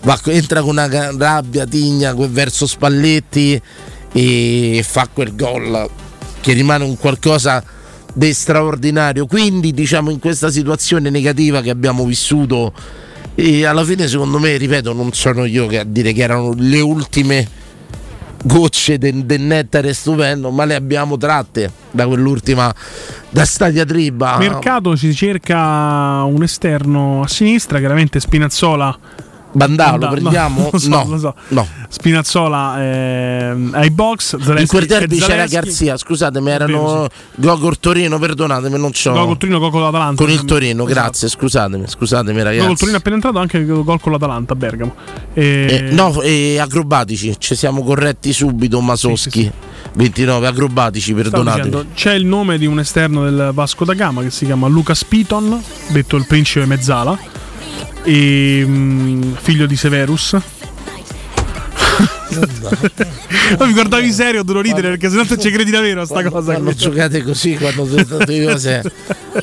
va 0.01 0.20
entra 0.25 0.62
con 0.62 0.72
una 0.72 1.12
rabbia 1.18 1.66
tigna 1.66 2.13
verso 2.13 2.68
Spalletti 2.68 3.60
e 4.12 4.86
fa 4.86 5.08
quel 5.12 5.34
gol 5.34 5.90
che 6.42 6.51
rimane 6.51 6.84
un 6.84 6.98
qualcosa 6.98 7.63
di 8.13 8.34
straordinario. 8.34 9.25
Quindi, 9.25 9.74
diciamo, 9.74 10.10
in 10.10 10.20
questa 10.20 10.51
situazione 10.51 11.10
negativa 11.10 11.62
che 11.62 11.70
abbiamo 11.70 12.04
vissuto, 12.06 12.74
alla 13.66 13.86
fine, 13.86 14.10
secondo 14.10 14.40
me, 14.40 14.58
ripeto, 14.58 14.92
non 14.92 15.13
sono 15.13 15.46
io 15.46 15.68
che 15.68 15.80
a 15.80 15.86
dire 15.86 16.12
che 16.12 16.22
erano 16.22 16.54
le 16.58 16.82
ultime 16.82 17.48
gocce 18.43 18.98
del, 18.98 19.25
del 19.25 19.41
nettare 19.41 19.93
stupendo, 19.93 20.50
ma 20.50 20.65
le 20.65 20.75
abbiamo 20.75 21.17
tratte 21.17 21.71
da 21.91 22.07
quell'ultima 22.07 22.74
da 23.29 23.45
Stadia 23.45 23.86
Triba. 23.86 24.38
Mercato 24.38 24.95
si 24.95 25.13
cerca 25.13 26.24
un 26.24 26.43
esterno 26.43 27.21
a 27.24 27.27
sinistra, 27.27 27.79
chiaramente 27.79 28.19
Spinazzola 28.19 29.29
Bandalo, 29.51 29.98
lo 29.98 30.12
prendiamo? 30.12 30.60
No, 30.72 30.79
so, 30.79 30.89
no, 30.89 31.05
lo 31.08 31.17
so. 31.17 31.36
no. 31.50 31.67
Spinazzola 31.89 32.81
eh, 32.81 33.55
ai 33.72 33.89
box. 33.91 34.38
Zaleschi, 34.38 34.62
in 34.62 34.67
quel 34.67 34.86
derby 34.86 35.17
c'era 35.17 35.46
Garzia, 35.46 35.98
scusatemi, 35.98 36.50
erano 36.50 37.08
Gogol 37.36 37.79
Torino, 37.79 38.17
perdonatemi, 38.17 38.79
non 38.79 38.91
c'ho. 38.91 39.12
Gogol 39.12 39.38
Torino, 39.38 39.60
gol 39.60 39.72
con 39.72 39.81
l'Atalanta. 39.81 40.24
Con 40.24 40.31
il 40.31 40.46
Torino, 40.46 40.86
esatto. 40.86 41.00
grazie, 41.00 41.27
scusatemi, 41.27 41.88
scusatemi 41.88 42.38
ragazzi. 42.38 42.60
Gogol 42.62 42.77
Torino 42.77 42.98
appena 42.98 43.15
entrato 43.15 43.39
anche 43.39 43.65
gol 43.65 44.00
con 44.00 44.12
l'Atalanta 44.12 44.53
a 44.53 44.55
Bergamo. 44.55 44.96
E... 45.34 45.67
Eh, 45.70 45.93
no, 45.93 46.22
e 46.22 46.58
acrobatici, 46.60 47.36
ci 47.38 47.55
siamo 47.55 47.84
corretti 47.84 48.34
subito, 48.34 48.79
Masoschi. 48.79 49.29
Sì, 49.29 49.41
sì, 49.41 49.41
sì. 49.41 49.70
29 49.93 50.48
acrobatici, 50.48 51.13
perdonatemi. 51.13 51.88
c'è 51.93 52.13
il 52.13 52.25
nome 52.25 52.58
di 52.58 52.65
un 52.65 52.79
esterno 52.79 53.24
del 53.24 53.51
Vasco 53.53 53.84
da 53.84 53.93
Gama 53.93 54.22
che 54.22 54.31
si 54.31 54.46
chiama 54.46 54.67
Lucas 54.67 55.03
Piton, 55.03 55.62
detto 55.89 56.15
il 56.15 56.25
principe 56.25 56.65
Mezzala 56.65 57.39
e 58.03 58.63
um, 58.65 59.36
figlio 59.39 59.65
di 59.65 59.75
Severus. 59.75 60.38
No, 62.31 63.65
mi 63.65 63.74
guardavi 63.74 64.12
serio, 64.12 64.43
devo 64.43 64.62
ridere 64.62 64.89
perché 64.89 65.10
sennò 65.10 65.24
non 65.27 65.39
ci 65.39 65.51
credi 65.51 65.70
davvero 65.72 66.01
a 66.01 66.05
sta 66.05 66.13
quando, 66.15 66.31
cosa. 66.31 66.53
Quando 66.53 66.74
giocate 66.74 67.24
così, 67.24 67.55
quando 67.58 67.84
dite 67.84 68.43
cose, 68.46 68.81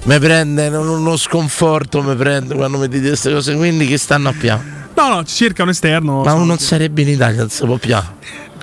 mi 0.04 0.18
prende 0.18 0.68
uno 0.68 1.16
sconforto, 1.16 2.02
mi 2.02 2.16
prende 2.16 2.54
quando 2.54 2.78
mi 2.78 2.88
dite 2.88 3.08
queste 3.08 3.30
cose, 3.32 3.54
quindi 3.54 3.86
che 3.86 3.98
stanno 3.98 4.30
a 4.30 4.32
piano. 4.32 4.76
No, 4.96 5.08
no, 5.08 5.24
cerca 5.24 5.62
un 5.62 5.68
esterno. 5.68 6.22
Ma 6.22 6.30
so, 6.30 6.44
non 6.44 6.56
che- 6.56 6.62
sarebbe 6.62 7.02
in 7.02 7.08
Italia, 7.08 7.40
non 7.40 7.50
si 7.50 7.64
può 7.64 7.76
più. 7.76 7.94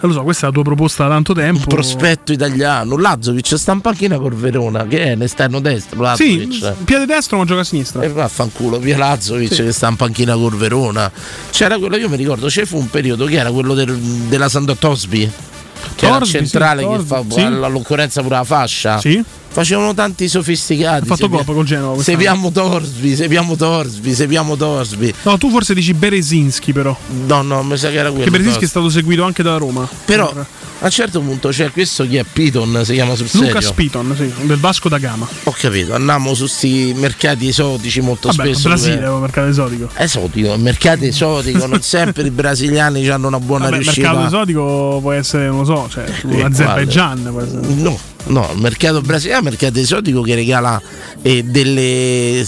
Lo 0.05 0.13
so, 0.13 0.23
questa 0.23 0.43
è 0.45 0.49
la 0.49 0.53
tua 0.53 0.63
proposta 0.63 1.03
da 1.03 1.09
tanto 1.09 1.33
tempo. 1.33 1.59
Un 1.59 1.65
prospetto 1.67 2.31
italiano. 2.31 2.97
Lazovic 2.97 3.57
sta 3.57 3.71
in 3.71 3.81
panchina 3.81 4.17
col 4.17 4.33
Verona, 4.35 4.85
che 4.85 5.03
è 5.11 5.15
l'esterno 5.15 5.59
destro. 5.59 5.97
Sì, 6.15 6.47
Lazovic. 6.47 6.83
piede 6.83 7.05
destro 7.05 7.37
ma 7.37 7.45
gioca 7.45 7.61
a 7.61 7.63
sinistra. 7.63 8.01
E 8.01 8.09
vaffanculo, 8.09 8.77
via 8.79 8.97
Lazovic 8.97 9.53
Sì. 9.53 9.63
che 9.63 9.71
sta 9.71 9.87
in 9.87 9.95
panchina 9.95 10.35
col 10.35 10.55
Verona. 10.55 11.11
C'era 11.49 11.77
quello, 11.77 11.95
io 11.97 12.09
mi 12.09 12.17
ricordo, 12.17 12.47
c'è 12.47 12.65
fu 12.65 12.77
un 12.77 12.89
periodo 12.89 13.25
che 13.25 13.35
era 13.35 13.51
quello 13.51 13.73
del- 13.73 13.95
della 13.97 14.49
Sando 14.49 14.75
Tosbi. 14.75 15.29
Che 15.95 16.05
era 16.05 16.15
il 16.15 16.21
Torsby, 16.21 16.37
centrale 16.39 16.81
sì, 16.81 16.87
che 16.87 17.03
fa 17.03 17.23
sì. 17.29 17.49
l'occorrenza 17.49 18.21
pure 18.21 18.35
la 18.35 18.43
fascia. 18.43 18.97
Sì. 18.99 19.23
Facevano 19.55 19.93
tanti 19.93 20.27
sofisticati. 20.27 21.03
Ha 21.03 21.05
fatto 21.15 21.29
Coppa 21.29 21.53
col 21.53 21.63
Genova. 21.63 22.03
Sepiamo 22.03 22.51
Torsby, 22.51 23.15
sepiamo 23.15 23.55
Torsby, 23.55 24.13
sepiamo 24.13 24.57
Torsby. 24.57 25.13
No, 25.23 25.37
tu 25.37 25.49
forse 25.49 25.73
dici 25.73 25.93
Berezinski 25.93 26.73
però. 26.73 26.93
No, 27.25 27.41
no, 27.41 27.63
mi 27.63 27.77
sa 27.77 27.89
che 27.89 27.95
era 27.95 28.09
quello. 28.09 28.25
Che 28.25 28.31
Berezinski 28.31 28.65
è 28.65 28.67
stato 28.67 28.89
seguito 28.89 29.23
anche 29.23 29.43
da 29.43 29.55
Roma. 29.55 29.87
Però 30.03 30.29
a 30.79 30.85
un 30.85 30.91
certo 30.91 31.19
punto 31.21 31.49
c'è 31.49 31.71
questo 31.71 32.05
che 32.07 32.19
è 32.19 32.25
Piton, 32.31 32.81
si 32.83 32.93
chiama 32.93 33.15
sul 33.15 33.27
serio. 33.29 33.59
Spiton, 33.61 34.13
sì, 34.17 34.31
del 34.45 34.57
Vasco 34.57 34.89
da 34.89 34.97
Gama. 34.97 35.27
Ho 35.43 35.55
capito, 35.57 35.93
andiamo 35.95 36.33
su 36.33 36.41
questi 36.43 36.93
mercati 36.95 37.47
esotici 37.47 38.01
molto 38.01 38.27
Vabbè, 38.29 38.49
spesso. 38.49 38.67
Brasile, 38.67 38.95
dove- 38.95 39.05
è 39.05 39.09
un 39.09 39.21
mercato 39.21 39.47
esotico. 39.47 39.89
Esotico, 39.95 40.57
mercati 40.57 41.07
esotico, 41.07 41.65
non 41.65 41.81
sempre 41.83 42.23
i 42.23 42.29
brasiliani 42.31 43.07
hanno 43.09 43.27
una 43.27 43.39
buona 43.39 43.65
Vabbè, 43.65 43.77
il 43.77 43.81
riuscita. 43.83 44.07
mercato 44.11 44.27
esotico 44.27 44.99
può 45.01 45.11
essere, 45.13 45.47
non 45.47 45.59
lo 45.59 45.65
so, 45.65 45.87
cioè 45.89 46.05
Eh, 46.29 46.41
Azerbaijan 46.43 47.27
può 47.31 47.41
essere. 47.41 47.61
No, 47.75 47.97
no, 48.25 48.49
il 48.53 48.59
mercato 48.61 49.01
brasiliano 49.01 49.41
è 49.41 49.43
un 49.45 49.49
mercato 49.51 49.79
esotico 49.79 50.21
che 50.21 50.35
regala 50.35 50.81
eh, 51.21 51.43
delle 51.43 52.45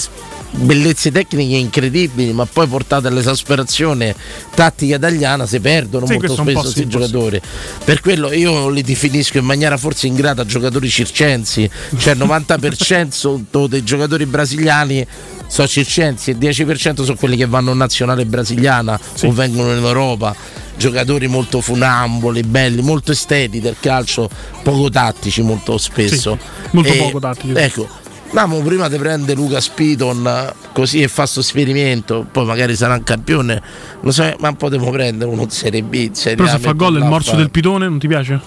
bellezze 0.51 1.11
tecniche 1.11 1.55
incredibili, 1.55 2.31
ma 2.33 2.45
poi 2.45 2.67
portate 2.67 3.07
all'esasperazione 3.07 4.15
tattica 4.53 4.95
italiana 4.95 5.45
si 5.45 5.59
perdono 5.59 6.05
Sì, 6.05 6.13
molto 6.13 6.33
spesso 6.33 6.59
questi 6.61 6.81
sì. 6.81 6.87
giocatori. 6.87 7.41
Per 7.83 7.99
quello 7.99 8.31
io 8.31 8.69
li 8.69 8.81
definisco 8.81 9.37
in 9.37 9.45
maniera 9.45 9.77
forse 9.77 10.07
ingrata 10.07 10.45
giocatori 10.45 10.89
circensi, 10.89 11.69
cioè 11.97 12.13
il 12.15 12.19
90% 12.19 13.67
dei 13.67 13.83
giocatori 13.83 14.25
brasiliani 14.25 15.05
sono 15.47 15.67
circensi 15.67 16.31
e 16.31 16.33
il 16.33 16.39
10% 16.39 17.03
sono 17.03 17.15
quelli 17.15 17.37
che 17.37 17.45
vanno 17.45 17.71
in 17.71 17.77
nazionale 17.77 18.25
brasiliana 18.25 18.99
o 19.23 19.31
vengono 19.31 19.71
in 19.71 19.83
Europa. 19.83 20.35
Giocatori 20.77 21.27
molto 21.27 21.59
funamboli, 21.59 22.43
belli, 22.43 22.83
molto 22.83 23.11
esteti 23.11 23.59
del 23.59 23.77
calcio, 23.79 24.29
poco 24.61 24.89
tattici 24.89 25.41
molto 25.41 25.77
spesso. 25.79 26.37
Sì, 26.39 26.67
molto 26.71 26.93
poco 26.93 27.19
tattici. 27.19 27.53
Ecco, 27.55 27.87
Namo 28.29 28.61
prima 28.61 28.89
di 28.89 28.97
prendere 28.97 29.39
Luca 29.39 29.61
Spiton 29.61 30.27
eh, 30.27 30.53
così 30.73 31.01
e 31.01 31.07
fa 31.07 31.25
sto 31.25 31.39
esperimento, 31.39 32.25
poi 32.29 32.45
magari 32.45 32.75
sarà 32.75 32.95
un 32.95 33.03
campione, 33.03 33.61
lo 34.01 34.11
so, 34.11 34.35
ma 34.39 34.53
potremmo 34.53 34.91
prendere 34.91 35.31
uno 35.31 35.47
Serie 35.49 35.81
B, 35.81 36.11
Serie 36.11 36.35
Però 36.35 36.49
se 36.49 36.59
fa 36.59 36.73
gol 36.73 36.97
il 36.97 37.05
morso 37.05 37.35
del 37.35 37.49
pitone, 37.49 37.87
non 37.87 37.99
ti 37.99 38.07
piace? 38.07 38.41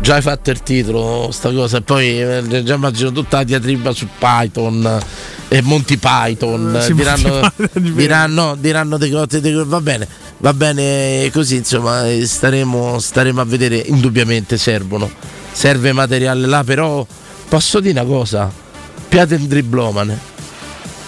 Già 0.00 0.14
hai 0.14 0.22
fatto 0.22 0.50
il 0.50 0.62
titolo, 0.62 1.30
sta 1.32 1.50
cosa, 1.50 1.80
poi 1.80 2.22
eh, 2.22 2.62
già 2.62 2.74
immagino 2.74 3.10
tutta 3.10 3.38
la 3.38 3.44
diatriba 3.44 3.90
su 3.90 4.06
Python 4.16 5.00
e 5.48 5.62
Monty 5.62 5.96
Python. 5.96 6.76
Eh, 6.76 6.82
sì, 6.82 6.94
diranno, 6.94 7.52
diranno, 7.74 8.54
diranno 8.54 8.96
delle 8.96 9.12
cose, 9.12 9.40
cose, 9.40 9.64
va 9.64 9.80
bene, 9.80 10.06
va 10.38 10.54
bene 10.54 11.28
così, 11.32 11.56
insomma, 11.56 12.06
eh, 12.08 12.24
staremo, 12.24 13.00
staremo 13.00 13.40
a 13.40 13.44
vedere, 13.44 13.76
indubbiamente 13.78 14.56
servono, 14.56 15.10
serve 15.50 15.92
materiale 15.92 16.46
là, 16.46 16.62
però 16.62 17.04
posso 17.48 17.80
dire 17.80 18.00
una 18.00 18.08
cosa, 18.08 18.50
piate 19.08 19.34
un 19.36 19.46
driblomane. 19.46 20.36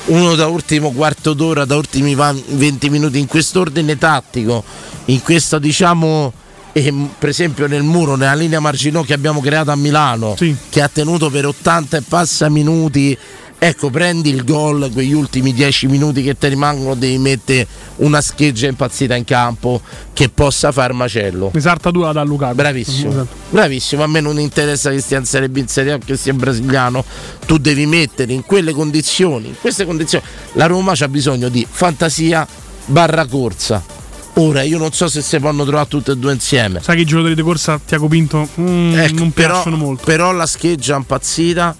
Uno 0.07 0.35
da 0.35 0.47
ultimo 0.49 0.91
quarto 0.93 1.35
d'ora, 1.35 1.65
da 1.65 1.77
ultimi 1.77 2.15
va- 2.15 2.35
20 2.35 2.91
minuti 2.91 3.19
in 3.19 3.27
quest'ordine 3.27 3.97
tattico, 3.99 4.65
in 5.07 5.21
questo 5.23 5.59
diciamo 5.59 6.33
e, 6.73 6.91
m- 6.91 7.11
per 7.19 7.29
esempio 7.29 7.67
nel 7.67 7.83
muro, 7.83 8.17
nella 8.17 8.35
linea 8.35 8.61
marginò 8.61 9.03
che 9.03 9.13
abbiamo 9.13 9.41
creato 9.41 9.71
a 9.71 9.77
Milano, 9.77 10.35
che 10.71 10.81
ha 10.83 10.89
tenuto 10.89 11.31
per 11.31 11.47
80 11.47 11.97
e 11.99 12.03
passa 12.03 12.49
minuti. 12.49 13.17
Ecco, 13.63 13.91
prendi 13.91 14.31
il 14.31 14.43
gol, 14.45 14.89
quegli 14.91 15.13
ultimi 15.13 15.53
10 15.53 15.87
minuti 15.89 16.23
che 16.23 16.37
ti 16.39 16.49
rimangono, 16.49 16.95
devi 16.95 17.19
mettere 17.19 17.67
una 17.97 18.23
scheggia 18.23 18.67
impazzita 18.69 19.15
in 19.15 19.25
campo 19.25 19.83
che 20.15 20.31
possa 20.31 20.73
far 20.73 20.95
macello. 20.95 21.51
Esartatura 21.55 22.11
da 22.13 22.23
Lukaku. 22.23 22.55
Bravissimo, 22.55 23.11
Esatto. 23.11 23.35
bravissimo. 23.51 24.03
A 24.03 24.07
me 24.07 24.21
non 24.21 24.41
interessa 24.41 24.89
che 24.91 25.01
stia 25.01 25.19
in 25.19 25.27
Serie 25.27 25.51
B, 25.51 25.59
in 25.59 25.69
Serie 25.69 25.93
A, 25.93 25.99
che 25.99 26.17
sia 26.17 26.33
brasiliano. 26.33 27.05
Tu 27.45 27.59
devi 27.59 27.85
mettere 27.85 28.33
in 28.33 28.45
quelle 28.47 28.73
condizioni, 28.73 29.49
in 29.49 29.55
queste 29.61 29.85
condizioni. 29.85 30.25
La 30.53 30.65
Roma 30.65 30.95
ha 30.99 31.09
bisogno 31.09 31.51
di 31.51 31.67
fantasia 31.71 32.49
barra 32.87 33.27
corsa. 33.27 33.99
Ora 34.35 34.63
io 34.63 34.79
non 34.79 34.93
so 34.93 35.07
se 35.09 35.21
si 35.21 35.39
possono 35.39 35.65
trovare 35.65 35.87
tutte 35.89 36.13
e 36.13 36.17
due 36.17 36.33
insieme. 36.33 36.81
Sai 36.81 36.97
che 36.97 37.03
i 37.03 37.05
giocatori 37.05 37.35
di 37.35 37.43
corsa 37.43 37.79
Tiago 37.85 38.09
Pinto 38.09 38.49
mm, 38.59 38.95
Ecco, 38.97 39.15
non 39.19 39.33
però, 39.33 39.53
piacciono 39.55 39.77
molto. 39.77 40.05
però 40.07 40.33
la 40.33 40.47
scheggia 40.47 40.97
impazzita, 40.97 41.77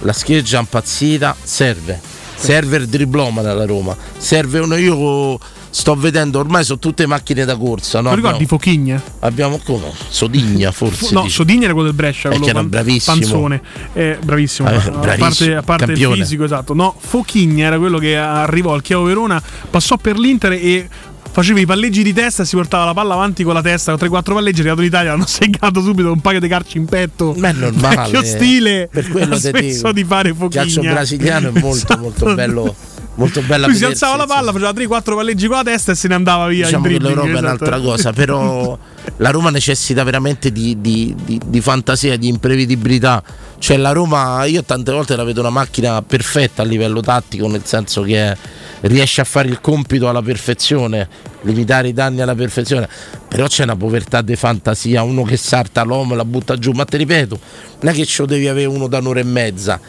la 0.00 0.12
scheggia 0.12 0.58
impazzita 0.58 1.36
serve. 1.42 2.00
Serve 2.36 2.76
il 2.78 2.88
driblomane 2.88 3.48
alla 3.48 3.64
Roma. 3.64 3.96
Serve 4.18 4.58
uno 4.58 4.76
io 4.76 5.38
sto 5.70 5.96
vedendo 5.96 6.38
ormai 6.38 6.62
sono 6.62 6.78
tutte 6.78 7.04
macchine 7.06 7.44
da 7.44 7.56
corsa, 7.56 8.00
no? 8.00 8.14
Ricordi 8.14 8.46
Fochigna? 8.46 9.02
Abbiamo 9.20 9.58
come? 9.64 9.90
Sodigna 10.08 10.70
forse. 10.70 11.12
No, 11.12 11.22
dici. 11.22 11.34
Sodigna 11.34 11.64
era 11.64 11.72
quello 11.72 11.88
del 11.88 11.96
Brescia, 11.96 12.28
Eh, 12.28 12.30
quello 12.32 12.44
che 12.44 12.50
era 12.50 12.62
bravissimo. 12.62 13.16
Panzone. 13.16 13.62
Eh, 13.92 14.18
bravissimo. 14.22 14.70
Eh, 14.70 14.74
a 14.74 14.78
bravissimo, 14.78 15.16
parte, 15.16 15.54
a 15.54 15.62
parte 15.62 15.92
il 15.92 16.12
fisico, 16.12 16.44
esatto. 16.44 16.74
No, 16.74 16.94
Fochigna 16.96 17.66
era 17.66 17.78
quello 17.78 17.98
che 17.98 18.16
arrivò 18.16 18.74
al 18.74 18.82
Chievo 18.82 19.02
Verona, 19.04 19.42
passò 19.70 19.96
per 19.96 20.16
l'Inter 20.18 20.52
e 20.52 20.88
faceva 21.34 21.58
i 21.58 21.66
palleggi 21.66 22.04
di 22.04 22.12
testa 22.12 22.44
e 22.44 22.46
si 22.46 22.54
portava 22.54 22.84
la 22.84 22.94
palla 22.94 23.14
avanti 23.14 23.42
con 23.42 23.54
la 23.54 23.60
testa 23.60 23.94
con 23.96 24.08
3-4 24.08 24.32
palleggi, 24.34 24.58
è 24.58 24.60
arrivato 24.60 24.80
in 24.82 24.86
Italia, 24.86 25.12
hanno 25.14 25.26
segnato 25.26 25.82
subito 25.82 26.12
un 26.12 26.20
paio 26.20 26.38
di 26.38 26.46
carci 26.46 26.78
in 26.78 26.84
petto. 26.86 27.34
Ma 27.36 27.48
è 27.48 27.52
normale. 27.52 27.96
Vecchio 27.96 28.22
stile. 28.22 28.88
Per 28.90 29.08
quello 29.08 29.38
te 29.40 29.50
dico. 29.52 29.92
di 29.92 30.04
fare 30.04 30.28
Il 30.28 30.36
Fochigna. 30.36 30.62
calcio 30.62 30.80
brasiliano 30.82 31.48
è 31.52 31.60
molto 31.60 31.98
molto 31.98 32.16
Esatto. 32.24 32.34
bello. 32.34 32.74
Molto 33.16 33.42
bella 33.42 33.66
Lui 33.68 33.76
si 33.76 33.84
alzava 33.84 34.16
la 34.16 34.26
palla, 34.26 34.50
faceva 34.52 34.70
3-4 34.72 35.14
palleggi 35.14 35.46
con 35.46 35.56
la 35.56 35.62
testa 35.62 35.92
e 35.92 35.94
se 35.94 36.08
ne 36.08 36.14
andava 36.14 36.46
via 36.48 36.64
Diciamo 36.66 36.86
in 36.88 36.92
che 36.94 36.98
l'Europa 37.00 37.26
è 37.26 37.30
esatto. 37.30 37.44
un'altra 37.44 37.80
cosa, 37.80 38.12
però 38.12 38.76
la 39.18 39.30
Roma 39.30 39.50
necessita 39.50 40.02
veramente 40.02 40.50
di, 40.50 40.80
di- 40.80 41.14
di- 41.24 41.40
di 41.44 41.60
fantasia, 41.60 42.16
di 42.16 42.28
imprevedibilità. 42.28 43.22
Cioè 43.58 43.76
la 43.76 43.92
Roma, 43.92 44.44
io 44.44 44.62
tante 44.64 44.92
volte 44.92 45.16
la 45.16 45.24
vedo 45.24 45.40
una 45.40 45.50
macchina 45.50 46.02
perfetta 46.02 46.62
a 46.62 46.64
livello 46.64 47.00
tattico, 47.00 47.48
nel 47.48 47.64
senso 47.64 48.02
che 48.02 48.36
riesce 48.82 49.20
a 49.20 49.24
fare 49.24 49.48
il 49.48 49.60
compito 49.60 50.08
alla 50.08 50.22
perfezione, 50.22 51.08
limitare 51.42 51.88
i 51.88 51.92
danni 51.92 52.20
alla 52.20 52.34
perfezione, 52.34 52.88
però 53.28 53.46
c'è 53.46 53.62
una 53.62 53.76
povertà 53.76 54.20
di 54.20 54.36
fantasia, 54.36 55.02
uno 55.02 55.22
che 55.22 55.36
salta 55.36 55.82
l'uomo 55.82 56.14
e 56.14 56.16
la 56.16 56.24
butta 56.24 56.58
giù, 56.58 56.72
ma 56.72 56.84
ti 56.84 56.96
ripeto, 56.96 57.38
non 57.80 57.92
è 57.92 57.96
che 57.96 58.04
ce 58.04 58.22
lo 58.22 58.28
devi 58.28 58.48
avere 58.48 58.66
uno 58.66 58.88
da 58.88 58.98
un'ora 58.98 59.20
e 59.20 59.24
mezza. 59.24 59.80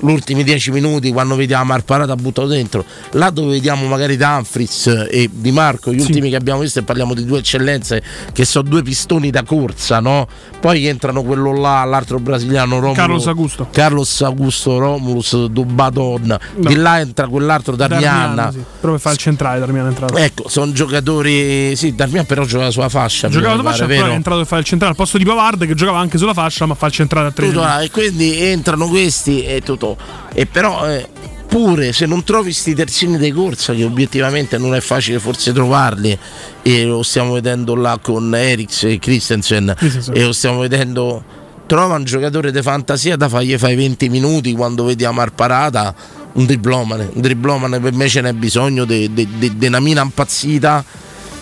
Gli 0.00 0.10
ultimi 0.10 0.44
dieci 0.44 0.70
minuti 0.70 1.10
quando 1.10 1.34
vediamo 1.34 1.64
Marparata 1.64 2.14
buttato 2.14 2.46
dentro 2.46 2.84
là 3.12 3.30
dove 3.30 3.50
vediamo 3.52 3.86
magari 3.86 4.16
Danfris 4.16 5.06
e 5.10 5.28
Di 5.32 5.50
Marco 5.50 5.92
gli 5.92 5.98
Sì. 6.00 6.06
ultimi 6.06 6.30
che 6.30 6.36
abbiamo 6.36 6.60
visto 6.60 6.78
e 6.78 6.82
parliamo 6.82 7.14
di 7.14 7.24
due 7.24 7.38
eccellenze 7.40 8.02
che 8.32 8.44
sono 8.44 8.68
due 8.68 8.82
pistoni 8.82 9.30
da 9.30 9.42
corsa 9.42 9.98
no? 10.00 10.26
poi 10.60 10.86
entrano 10.86 11.22
quello 11.22 11.52
là 11.52 11.82
l'altro 11.84 12.18
brasiliano 12.18 12.76
Romulus 12.76 12.96
Carlos 12.96 13.26
Augusto. 13.26 13.68
Carlos 13.72 14.22
Augusto 14.22 14.78
Romulus 14.78 15.46
Dubaton 15.46 16.38
di 16.56 16.74
là 16.76 17.00
entra 17.00 17.26
quell'altro 17.26 17.74
Darmian 17.76 18.34
Darmian, 18.36 18.52
sì. 18.52 18.64
Però 18.80 18.92
per 18.92 19.00
fare 19.00 19.14
il 19.14 19.20
centrale, 19.20 19.58
Darmian 19.58 19.86
è 19.86 19.88
entrato. 19.88 20.16
ecco 20.16 20.48
sono 20.48 20.72
giocatori 20.72 21.74
sì 21.76 21.94
Darmian 21.94 22.24
però 22.26 22.44
gioca 22.44 22.70
sulla 22.70 22.88
fascia 22.88 23.28
Giocava 23.28 23.56
sulla 23.56 23.70
fascia, 23.70 23.84
pare, 23.84 23.96
però 23.96 24.10
è 24.10 24.14
entrato 24.14 24.40
a 24.40 24.44
fare 24.44 24.60
il 24.60 24.66
centrale 24.66 24.92
al 24.92 24.96
posto 24.98 25.18
di 25.18 25.24
Pavard 25.24 25.66
che 25.66 25.74
giocava 25.74 25.98
anche 25.98 26.18
sulla 26.18 26.34
fascia, 26.34 26.66
ma 26.66 26.74
fa 26.74 26.86
il 26.86 26.92
centrale 26.92 27.28
a 27.28 27.30
tre. 27.30 27.46
Tutto 27.46 27.60
là, 27.60 27.80
e 27.80 27.90
quindi 27.90 28.40
entrano 28.42 28.88
questi 28.88 29.44
e 29.44 29.60
tutto. 29.62 29.87
E 30.32 30.46
però 30.46 30.88
eh, 30.88 31.06
pure 31.48 31.92
se 31.92 32.06
non 32.06 32.22
trovi 32.24 32.52
sti 32.52 32.74
terzini 32.74 33.18
di 33.18 33.32
corsa, 33.32 33.72
che 33.74 33.84
obiettivamente 33.84 34.58
non 34.58 34.74
è 34.74 34.80
facile 34.80 35.18
forse 35.18 35.52
trovarli, 35.52 36.16
e 36.62 36.84
lo 36.84 37.02
stiamo 37.02 37.32
vedendo 37.32 37.74
là 37.74 37.98
con 38.00 38.34
Eriks 38.34 38.84
e 38.84 38.98
Christensen, 38.98 39.74
Christensen. 39.76 40.16
e 40.16 40.24
lo 40.24 40.32
stiamo 40.32 40.58
vedendo. 40.60 41.36
Trova 41.66 41.96
un 41.96 42.04
giocatore 42.04 42.50
di 42.50 42.62
fantasia 42.62 43.16
da 43.16 43.28
fargli 43.28 43.54
fare 43.58 43.74
20 43.74 44.08
minuti 44.08 44.54
quando 44.54 44.84
vediamo 44.84 45.20
al 45.20 45.32
parata 45.32 45.94
un 46.32 46.46
driblomane. 46.46 47.10
Un 47.12 47.20
driblomane 47.20 47.78
per 47.78 47.92
me 47.92 48.08
ce 48.08 48.22
n'è 48.22 48.32
bisogno 48.32 48.86
di 48.86 49.28
una 49.60 49.80
mina 49.80 50.00
impazzita 50.00 50.82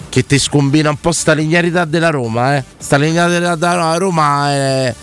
che 0.09 0.27
ti 0.27 0.39
scombina 0.39 0.91
un 0.91 0.97
po' 0.97 1.13
sta 1.13 1.33
linearità 1.33 1.85
della 1.85 2.11
Roma, 2.11 2.57
eh. 2.57 2.65
Sta 2.77 2.97
linearità 2.97 3.55
della 3.55 3.97
Roma 3.97 4.51
è. 4.51 4.95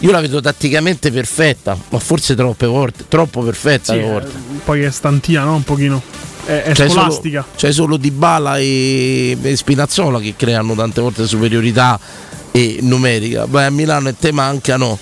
Io 0.00 0.10
la 0.12 0.20
vedo 0.20 0.40
tatticamente 0.40 1.10
perfetta, 1.10 1.76
ma 1.90 1.98
forse 1.98 2.34
troppe 2.36 2.66
volte, 2.66 3.04
troppo 3.08 3.42
perfetta 3.42 3.92
Sì, 3.92 3.98
alle 3.98 4.06
eh, 4.06 4.10
volte. 4.10 4.30
poi 4.64 4.82
è 4.82 4.90
stantia, 4.90 5.42
no? 5.42 5.56
Un 5.56 5.64
pochino. 5.64 6.00
È, 6.44 6.62
è 6.62 6.72
C'è 6.72 6.88
scolastica. 6.88 7.42
Solo, 7.42 7.54
c'è 7.56 7.72
solo 7.72 7.96
Dybala 7.96 8.58
e, 8.58 9.36
e 9.42 9.56
Spinazzola 9.56 10.20
che 10.20 10.34
creano 10.36 10.74
tante 10.74 11.00
volte 11.00 11.26
superiorità 11.26 11.98
e 12.52 12.78
numerica. 12.80 13.46
Poi 13.46 13.64
a 13.64 13.70
Milano 13.70 14.08
e 14.08 14.14
te 14.18 14.30
mancano. 14.32 14.98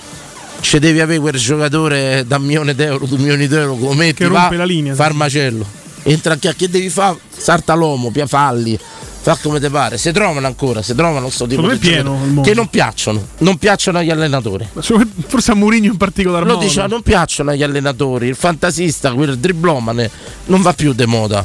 Ci 0.61 0.79
devi 0.79 1.01
avere 1.01 1.21
quel 1.21 1.35
giocatore 1.35 2.25
da 2.27 2.37
un 2.37 2.45
milione 2.45 2.75
d'euro, 2.75 3.05
due 3.05 3.19
milioni 3.19 3.47
d'euro 3.47 3.75
come 3.77 4.07
Che 4.07 4.15
ti 4.15 4.25
rompe 4.25 4.49
va, 4.49 4.57
la 4.57 4.65
linea, 4.65 4.95
Far 4.95 5.11
sì. 5.11 5.17
macello. 5.19 5.67
Entra 6.05 6.33
a 6.33 6.37
che 6.39 6.69
devi 6.71 6.89
fare? 6.89 7.19
Sarta 7.37 7.75
l'uomo, 7.75 8.11
Piafalli, 8.11 8.79
fa 9.27 9.37
come 9.43 9.59
te 9.59 9.71
pare, 9.71 9.99
si 9.99 10.12
trovano 10.12 10.47
ancora, 10.47 10.83
si 10.83 10.95
trovano 10.95 11.29
sto 11.31 11.49
tipo 11.49 11.69
di 11.69 11.79
pieno 11.79 12.41
che 12.45 12.55
non 12.55 12.69
piacciono, 12.69 13.27
non 13.39 13.59
piacciono 13.59 13.99
agli 13.99 14.11
allenatori. 14.11 14.69
Forse 14.73 15.51
a 15.51 15.55
Mourinho 15.55 15.87
in 15.87 15.97
particolar 15.97 16.45
Lo 16.45 16.53
modo. 16.53 16.65
diceva, 16.65 16.87
non 16.87 17.03
piacciono 17.03 17.51
agli 17.51 17.65
allenatori, 17.65 18.29
il 18.29 18.37
fantasista, 18.37 19.12
quel 19.12 19.37
driblomane, 19.37 20.09
non 20.45 20.62
va 20.62 20.73
più 20.75 20.93
di 20.93 21.07
moda. 21.07 21.45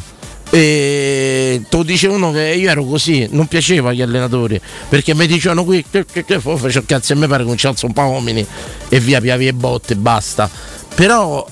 E 0.52 1.64
te 1.68 1.78
lo 1.78 1.82
dice 1.82 2.06
uno 2.06 2.32
che 2.32 2.54
io 2.54 2.70
ero 2.70 2.86
così, 2.86 3.28
non 3.32 3.48
piaceva 3.48 3.90
agli 3.90 4.04
allenatori, 4.04 4.62
perché 4.88 5.16
mi 5.16 5.26
dicevano 5.26 5.64
qui 5.64 5.84
che, 5.90 6.06
che, 6.06 6.24
che 6.24 6.40
faccio 6.40 6.84
cazzo 6.86 7.14
e 7.14 7.16
mi 7.16 7.26
pare 7.26 7.44
che 7.44 7.56
ci 7.56 7.66
alzo 7.66 7.88
un 7.88 7.94
po' 7.94 8.04
uomini 8.04 8.46
e 8.90 9.00
via 9.00 9.20
piavi 9.20 9.48
e 9.48 9.54
botte 9.54 9.96
basta. 9.96 10.48
Però 10.94 11.44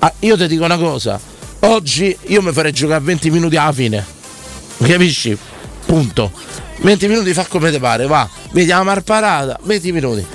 ah, 0.00 0.12
io 0.18 0.36
ti 0.36 0.48
dico 0.48 0.64
una 0.64 0.76
cosa, 0.76 1.18
oggi 1.60 2.14
io 2.26 2.42
mi 2.42 2.52
farei 2.52 2.72
giocare 2.72 3.02
20 3.02 3.30
minuti 3.30 3.56
alla 3.56 3.72
fine, 3.72 4.04
capisci? 4.82 5.38
Punto. 5.88 6.30
20 6.82 7.08
minuti 7.08 7.32
fa 7.32 7.46
come 7.48 7.70
ti 7.70 7.78
pare, 7.78 8.06
va, 8.06 8.28
vediamo 8.52 8.92
la 8.92 9.00
parata, 9.00 9.58
20 9.62 9.92
minuti 9.92 10.26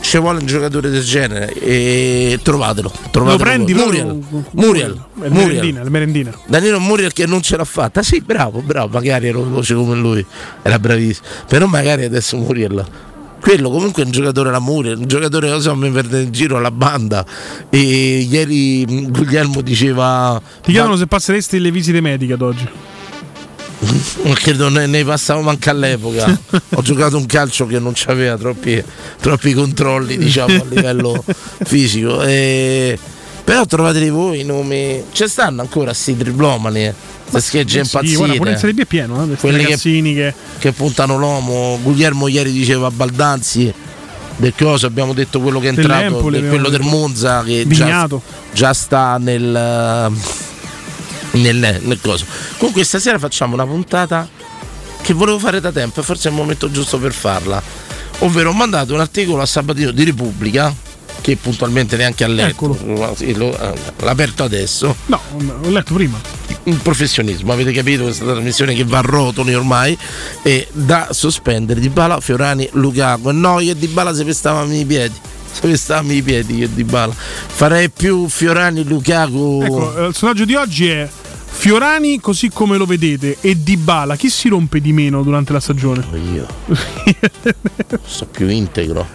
ci 0.00 0.18
vuole 0.18 0.38
un 0.38 0.46
giocatore 0.46 0.88
del 0.88 1.02
genere 1.02 1.52
e 1.54 2.38
trovatelo. 2.40 2.92
trovatelo 3.10 3.36
Lo 3.36 3.42
prendi 3.42 3.74
Muriel, 3.74 4.22
Muriel, 4.52 5.02
Muriel. 5.14 5.42
merendina, 5.42 5.82
merendina. 5.88 6.38
Danilo 6.46 6.78
Muriel 6.78 7.12
che 7.12 7.26
non 7.26 7.42
ce 7.42 7.56
l'ha 7.56 7.64
fatta. 7.64 8.04
Sì, 8.04 8.20
bravo, 8.20 8.60
bravo, 8.60 8.88
magari 8.92 9.26
era 9.26 9.38
veloce 9.38 9.74
come 9.74 9.96
lui, 9.96 10.24
era 10.62 10.78
bravissimo. 10.78 11.26
Però 11.48 11.66
magari 11.66 12.04
adesso 12.04 12.36
Muriel. 12.36 12.86
Quello 13.40 13.68
comunque 13.68 14.02
è 14.02 14.06
un 14.06 14.12
giocatore 14.12 14.52
la 14.52 14.60
Muriel, 14.60 14.98
un 14.98 15.08
giocatore 15.08 15.50
che 15.50 15.60
so, 15.60 15.74
mi 15.74 15.90
perde 15.90 16.22
in 16.22 16.30
giro 16.30 16.56
alla 16.56 16.70
banda. 16.70 17.26
E 17.68 17.78
ieri 17.78 18.86
mh, 18.86 19.10
Guglielmo 19.10 19.60
diceva. 19.60 20.40
Ti 20.62 20.70
chiedono 20.70 20.94
se 20.94 21.08
passeresti 21.08 21.58
le 21.58 21.72
visite 21.72 22.00
mediche 22.00 22.34
ad 22.34 22.42
oggi. 22.42 22.68
Ma 24.22 24.34
credo 24.34 24.68
ne, 24.68 24.86
ne 24.86 25.04
passavo 25.04 25.40
manca 25.42 25.70
all'epoca. 25.70 26.38
Ho 26.74 26.82
giocato 26.82 27.16
un 27.16 27.26
calcio 27.26 27.66
che 27.66 27.78
non 27.78 27.94
aveva 28.06 28.36
troppi, 28.36 28.82
troppi 29.20 29.52
controlli, 29.52 30.16
diciamo, 30.18 30.54
a 30.54 30.64
livello 30.68 31.24
fisico. 31.64 32.22
E... 32.22 32.98
Però 33.44 33.64
trovateli 33.64 34.10
voi 34.10 34.40
i 34.40 34.44
nomi. 34.44 35.04
Ci 35.12 35.28
stanno 35.28 35.60
ancora 35.60 35.92
sti 35.92 36.16
driblomani, 36.16 36.86
eh. 36.86 36.94
queste 37.30 37.48
schegge 37.64 37.84
Sì, 37.84 37.90
guarda, 38.16 38.34
pure 38.34 38.50
in 38.50 38.56
impazzite 38.56 38.58
Serie 38.58 38.74
B 38.74 38.78
è 38.80 38.84
pieno, 38.86 39.22
eh, 39.22 39.36
Quelli 39.36 39.64
che- 39.64 39.76
che... 39.78 40.34
che 40.58 40.72
puntano 40.72 41.16
l'uomo. 41.16 41.78
Guglielmo 41.80 42.26
ieri 42.26 42.50
diceva 42.50 42.90
Baldanzi 42.90 43.72
del 44.36 44.52
coso, 44.56 44.86
abbiamo 44.86 45.12
detto 45.12 45.40
quello 45.40 45.60
che 45.60 45.66
è 45.66 45.68
entrato, 45.70 46.02
Dell'Empoli, 46.02 46.40
del- 46.40 46.48
quello 46.48 46.68
del 46.68 46.82
Monza 46.82 47.42
che 47.44 47.64
già, 47.68 48.08
già 48.52 48.72
sta 48.74 49.16
nel, 49.18 50.12
nel, 51.32 51.80
nel 51.82 52.00
coso. 52.00 52.24
Comunque 52.58 52.84
stasera 52.84 53.18
facciamo 53.18 53.54
una 53.54 53.66
puntata 53.66 54.28
che 55.02 55.12
volevo 55.12 55.38
fare 55.38 55.60
da 55.60 55.70
tempo 55.70 56.00
e 56.00 56.02
forse 56.02 56.28
è 56.28 56.30
il 56.30 56.36
momento 56.36 56.70
giusto 56.70 56.98
per 56.98 57.12
farla. 57.12 57.62
Ovvero 58.20 58.50
ho 58.50 58.54
mandato 58.54 58.94
un 58.94 59.00
articolo 59.00 59.42
a 59.42 59.46
Sabatino 59.46 59.90
di 59.90 60.04
Repubblica 60.04 60.74
che 61.20 61.36
puntualmente 61.36 61.96
neanche 61.96 62.24
ha 62.24 62.28
letto. 62.28 62.76
Eh, 63.18 63.34
l'ha 63.36 64.10
aperto 64.10 64.44
adesso. 64.44 64.94
No, 65.06 65.20
ho 65.62 65.68
letto 65.70 65.94
prima. 65.94 66.18
Il 66.64 66.76
professionismo, 66.76 67.52
avete 67.52 67.72
capito 67.72 68.04
questa 68.04 68.24
trasmissione 68.24 68.74
che 68.74 68.84
va 68.84 68.98
a 68.98 69.02
rotoli 69.02 69.54
ormai 69.54 69.96
e 70.42 70.66
da 70.72 71.08
sospendere 71.10 71.80
Di 71.80 71.88
Bala, 71.88 72.20
Fiorani, 72.20 72.68
Lukaku. 72.72 73.30
No, 73.30 73.60
io 73.60 73.72
e 73.72 73.76
Di 73.76 73.88
Bala 73.88 74.14
se 74.14 74.24
pestavamo 74.24 74.72
i 74.72 74.84
piedi. 74.84 75.14
Se 75.56 75.66
pestavamo 75.66 76.12
i 76.12 76.20
piedi 76.20 76.58
io 76.58 76.66
e 76.66 76.74
Di 76.74 76.84
Bala. 76.84 77.14
Farei 77.14 77.88
più 77.88 78.28
Fiorani, 78.28 78.84
Lukaku. 78.84 79.62
Ecco, 79.64 79.96
eh, 79.96 80.06
il 80.08 80.14
sondaggio 80.14 80.44
di 80.44 80.54
oggi 80.54 80.86
è 80.88 81.08
Fiorani 81.46 82.20
così 82.20 82.50
come 82.50 82.76
lo 82.76 82.84
vedete 82.84 83.38
e 83.40 83.56
Dybala 83.56 84.16
chi 84.16 84.28
si 84.28 84.50
rompe 84.50 84.82
di 84.82 84.92
meno 84.92 85.22
durante 85.22 85.54
la 85.54 85.60
stagione? 85.60 86.04
Io 86.30 86.46
sto 88.04 88.26
più 88.26 88.46
integro. 88.50 89.08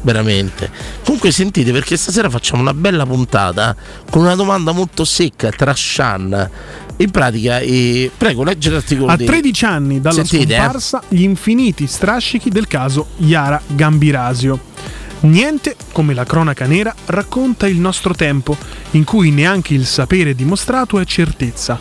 Veramente. 0.00 0.70
Comunque 1.04 1.30
sentite 1.30 1.70
perché 1.72 1.98
stasera 1.98 2.30
facciamo 2.30 2.62
una 2.62 2.72
bella 2.72 3.04
puntata 3.04 3.76
con 4.08 4.22
una 4.22 4.34
domanda 4.34 4.72
molto 4.72 5.04
secca, 5.04 5.50
trashan. 5.50 6.50
In 6.96 7.10
pratica, 7.10 7.58
eh, 7.58 8.10
prego, 8.16 8.44
legge 8.44 8.70
l'articolo. 8.70 9.10
A 9.10 9.16
di- 9.16 9.24
13 9.24 9.64
anni 9.64 10.00
dalla 10.00 10.24
Sentite, 10.24 10.54
eh. 10.54 10.56
scomparsa, 10.58 11.02
gli 11.08 11.22
infiniti 11.22 11.86
strascichi 11.86 12.50
del 12.50 12.68
caso 12.68 13.08
Yara 13.16 13.60
Gambirasio. 13.66 14.72
Niente 15.20 15.74
come 15.90 16.14
la 16.14 16.24
cronaca 16.24 16.66
nera 16.66 16.94
racconta 17.06 17.66
il 17.66 17.78
nostro 17.78 18.14
tempo, 18.14 18.56
in 18.92 19.04
cui 19.04 19.30
neanche 19.30 19.74
il 19.74 19.86
sapere 19.86 20.34
dimostrato 20.34 21.00
è 21.00 21.04
certezza. 21.04 21.78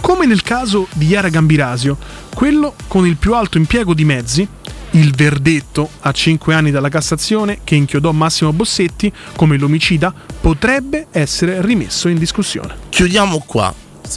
Come 0.00 0.24
nel 0.24 0.42
caso 0.42 0.86
di 0.94 1.06
Yara 1.06 1.28
Gambirasio, 1.28 1.98
quello 2.32 2.74
con 2.86 3.06
il 3.06 3.16
più 3.16 3.34
alto 3.34 3.58
impiego 3.58 3.92
di 3.92 4.04
mezzi, 4.04 4.46
il 4.92 5.12
verdetto 5.14 5.90
a 6.00 6.12
5 6.12 6.54
anni 6.54 6.70
dalla 6.70 6.88
Cassazione 6.88 7.58
che 7.64 7.74
inchiodò 7.74 8.12
Massimo 8.12 8.52
Bossetti 8.52 9.12
come 9.34 9.58
l'omicida 9.58 10.14
potrebbe 10.40 11.08
essere 11.10 11.60
rimesso 11.60 12.08
in 12.08 12.18
discussione. 12.18 12.74
chiudiamo 12.88 13.42
qua. 13.44 13.74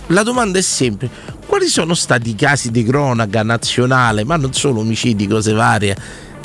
La 0.08 0.24
domanda 0.24 0.60
è 0.60 0.62
semplice: 0.62 1.14
quali 1.46 1.68
sono 1.68 1.94
stati 1.94 2.32
i 2.32 2.36
casi 2.36 2.72
di 2.72 2.84
cronaca 2.84 3.44
nazionale, 3.44 4.24
ma 4.24 4.36
non 4.36 4.54
solo 4.54 4.82
omicidi, 4.82 5.28
cose 5.28 5.54
varie, 5.54 5.96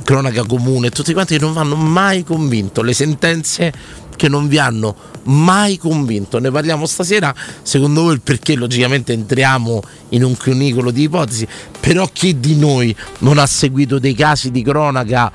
cronaca 0.03 0.45
comune, 0.45 0.91
tutti 0.91 1.13
quanti 1.13 1.37
che 1.37 1.45
non 1.45 1.53
vi 1.53 1.59
hanno 1.59 1.77
mai 1.77 2.25
convinto? 2.25 2.83
Le 2.83 2.93
sentenze 2.93 3.73
che 4.17 4.29
non 4.29 4.49
vi 4.49 4.59
hanno 4.59 4.95
mai 5.25 5.77
convinto. 5.77 6.39
Ne 6.39 6.51
parliamo 6.51 6.87
stasera. 6.87 7.35
Secondo 7.63 8.03
voi 8.03 8.15
il 8.15 8.21
perché? 8.21 8.55
Logicamente 8.55 9.13
entriamo 9.13 9.83
in 10.11 10.23
un 10.25 10.37
cunicolo 10.37 10.91
di 10.91 11.03
ipotesi, 11.03 11.47
però 11.81 12.09
chi 12.13 12.39
di 12.39 12.57
noi 12.57 12.95
non 13.19 13.39
ha 13.39 13.47
seguito 13.47 13.99
dei 13.99 14.15
casi 14.15 14.51
di 14.51 14.63
cronaca? 14.63 15.33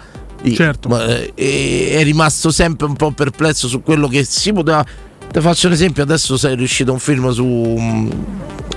Certo. 0.54 1.06
eh, 1.06 1.34
e 1.36 1.90
è 1.98 2.04
rimasto 2.04 2.50
sempre 2.50 2.88
un 2.88 2.96
po' 2.96 3.12
perplesso 3.12 3.68
su 3.68 3.82
quello 3.82 4.08
che 4.08 4.24
si 4.24 4.54
poteva. 4.54 4.86
Ti 5.32 5.42
faccio 5.42 5.68
un 5.68 5.74
esempio, 5.74 6.02
adesso 6.04 6.38
sei 6.38 6.56
riuscito 6.56 6.92
un 6.92 7.00
film 7.00 7.30
su 7.32 7.46
mm, 7.46 8.10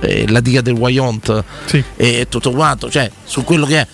eh, 0.01 0.25
la 0.29 0.39
diga 0.39 0.61
del 0.61 0.73
Wyont 0.75 1.43
Sì. 1.65 1.83
e 1.95 2.27
tutto 2.29 2.51
quanto, 2.51 2.89
cioè 2.89 3.09
su 3.23 3.43
quello 3.43 3.65
che 3.65 3.79
è. 3.81 3.87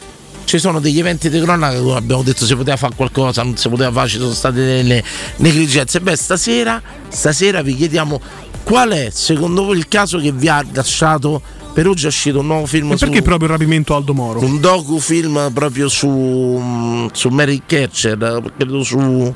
Ci 0.43 0.57
sono 0.57 0.79
degli 0.79 0.97
eventi 0.97 1.29
di 1.29 1.39
cronaca 1.39 1.77
dove 1.77 1.95
abbiamo 1.95 2.23
detto 2.23 2.43
si 2.43 2.55
poteva 2.55 2.75
fare 2.75 2.95
qualcosa, 2.95 3.43
non 3.43 3.55
si 3.55 3.69
poteva 3.69 3.91
fare, 3.91 4.09
ci 4.09 4.17
sono 4.17 4.33
state 4.33 4.55
delle 4.55 5.03
negligenze. 5.37 6.01
Beh, 6.01 6.15
stasera, 6.15 6.81
stasera 7.07 7.61
vi 7.61 7.75
chiediamo 7.75 8.19
qual 8.63 8.89
è 8.89 9.09
secondo 9.11 9.65
voi 9.65 9.77
il 9.77 9.87
caso 9.87 10.17
che 10.19 10.31
vi 10.31 10.47
ha 10.49 10.65
lasciato. 10.73 11.41
Per 11.71 11.87
oggi 11.87 12.05
è 12.05 12.07
uscito 12.07 12.39
un 12.39 12.47
nuovo 12.47 12.65
film 12.65 12.91
E 12.91 12.97
su 12.97 13.05
perché 13.05 13.21
proprio 13.21 13.45
il 13.47 13.53
rapimento 13.53 13.95
Aldo 13.95 14.13
Moro? 14.15 14.43
un 14.43 14.59
docufilm 14.59 15.51
proprio 15.53 15.87
su, 15.87 17.07
su 17.13 17.29
Mary 17.29 17.61
Catcher, 17.65 18.41
credo 18.57 18.83
su, 18.83 19.33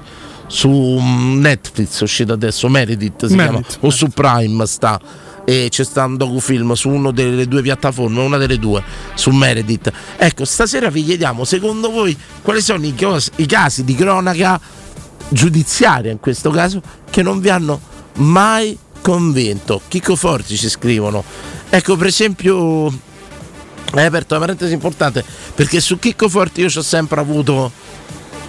su 0.48 1.00
Netflix 1.00 2.00
è 2.00 2.04
uscito 2.04 2.34
adesso, 2.34 2.68
Meredith 2.70 3.26
si 3.26 3.36
Meredith, 3.36 3.68
chiama, 3.68 3.88
o 3.88 3.90
su 3.90 4.08
Prime 4.10 4.66
sta. 4.66 5.00
E 5.46 5.68
c'è 5.70 5.84
sta 5.84 6.06
un 6.06 6.16
docufilm 6.16 6.72
su 6.72 6.90
una 6.90 7.12
delle 7.12 7.48
due 7.50 7.62
piattaforme, 7.62 8.22
una 8.22 8.38
delle 8.38 8.58
due, 8.58 8.82
su 9.14 9.30
Meredith. 9.32 9.92
Ecco, 10.16 10.46
stasera 10.46 10.90
vi 10.90 11.04
chiediamo, 11.04 11.44
secondo 11.44 11.92
voi, 11.92 12.18
quali 12.42 12.62
sono 12.62 12.86
i, 12.86 12.96
cos- 12.96 13.32
i 13.38 13.46
casi 13.46 13.84
di 13.84 13.94
cronaca 13.94 14.60
giudiziaria 15.28 16.12
in 16.12 16.20
questo 16.20 16.50
caso 16.50 16.82
che 17.10 17.22
non 17.24 17.40
vi 17.40 17.50
hanno 17.50 17.80
mai 18.16 18.78
convinto? 19.02 19.82
Chicco 19.90 20.16
Forti 20.16 20.56
ci 20.56 20.70
scrivono. 20.70 21.24
Ecco, 21.70 21.98
per 21.98 22.08
esempio, 22.08 22.86
hai 22.86 24.06
aperto 24.06 24.36
una 24.36 24.46
parentesi 24.46 24.74
importante 24.74 25.24
perché 25.54 25.82
su 25.82 26.00
Chicco 26.00 26.30
Forti 26.30 26.62
io 26.62 26.70
ci 26.70 26.78
ho 26.78 26.84
sempre 26.84 27.20
avuto 27.20 27.72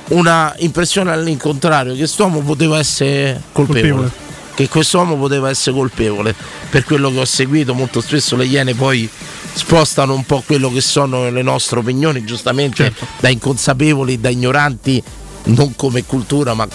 una 0.09 0.55
impressione 0.59 1.11
all'incontrario 1.13 1.93
che 1.93 1.99
quest'uomo 1.99 2.41
poteva 2.41 2.79
essere 2.79 3.43
colpevole. 3.53 3.89
Colpevole. 3.89 4.23
Che 4.55 4.69
quest'uomo 4.69 5.17
poteva 5.17 5.51
essere 5.51 5.75
colpevole 5.75 6.35
per 6.71 6.85
quello 6.85 7.11
che 7.11 7.19
ho 7.19 7.25
seguito. 7.25 7.75
Molto 7.75 8.01
spesso 8.01 8.37
le 8.37 8.45
iene 8.45 8.75
poi 8.75 9.09
spostano 9.53 10.15
un 10.15 10.25
po' 10.25 10.43
quello 10.47 10.71
che 10.71 10.81
sono 10.81 11.29
le 11.29 11.43
nostre 11.43 11.81
opinioni, 11.81 12.25
giustamente 12.25 12.85
Certo. 12.85 13.07
da 13.19 13.29
inconsapevoli, 13.31 14.21
da 14.21 14.29
ignoranti, 14.29 15.03
non 15.45 15.75
come 15.75 16.05
cultura, 16.05 16.55
ma 16.55 16.69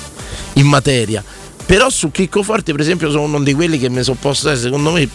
in 0.54 0.66
materia. 0.66 1.24
Però 1.66 1.90
su 1.90 2.12
Chicco 2.12 2.44
Forti, 2.44 2.72
per 2.72 2.82
esempio, 2.82 3.10
sono 3.12 3.24
uno 3.24 3.42
di 3.42 3.54
quelli 3.54 3.78
che 3.78 3.90
mi 3.90 4.04
sono 4.04 4.18
posto 4.20 4.54
secondo 4.56 4.92
me 4.92 5.08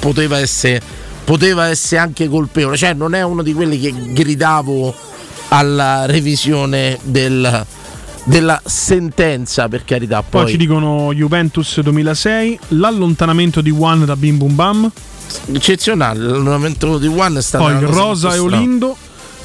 poteva 0.00 0.38
essere, 0.38 0.80
poteva 1.24 1.68
essere 1.68 2.00
anche 2.00 2.28
colpevole, 2.28 2.76
cioè 2.76 2.94
non 2.94 3.14
è 3.14 3.22
uno 3.22 3.42
di 3.42 3.52
quelli 3.52 3.78
che 3.78 3.92
gridavo 4.12 4.94
alla 5.48 6.06
revisione 6.06 6.98
del- 7.02 7.66
della 8.24 8.60
sentenza, 8.64 9.68
per 9.68 9.84
carità. 9.84 10.22
Poi, 10.22 10.42
Poi, 10.42 10.50
ci 10.50 10.56
dicono 10.56 11.12
Juventus 11.12 11.80
2006, 11.80 12.58
l'allontanamento 12.68 13.60
di 13.60 13.70
One 13.70 14.04
da 14.06 14.16
Bim 14.16 14.38
Bum 14.38 14.54
Bam, 14.54 14.90
eccezionale, 15.52 16.20
l'allenamento 16.20 16.98
di 16.98 17.06
One 17.06 17.38
è 17.38 17.42
stato 17.42 17.64
poi 17.64 17.78
Rosa 17.80 18.34
e 18.34 18.38
molto 18.38 18.46
strana. 18.56 18.56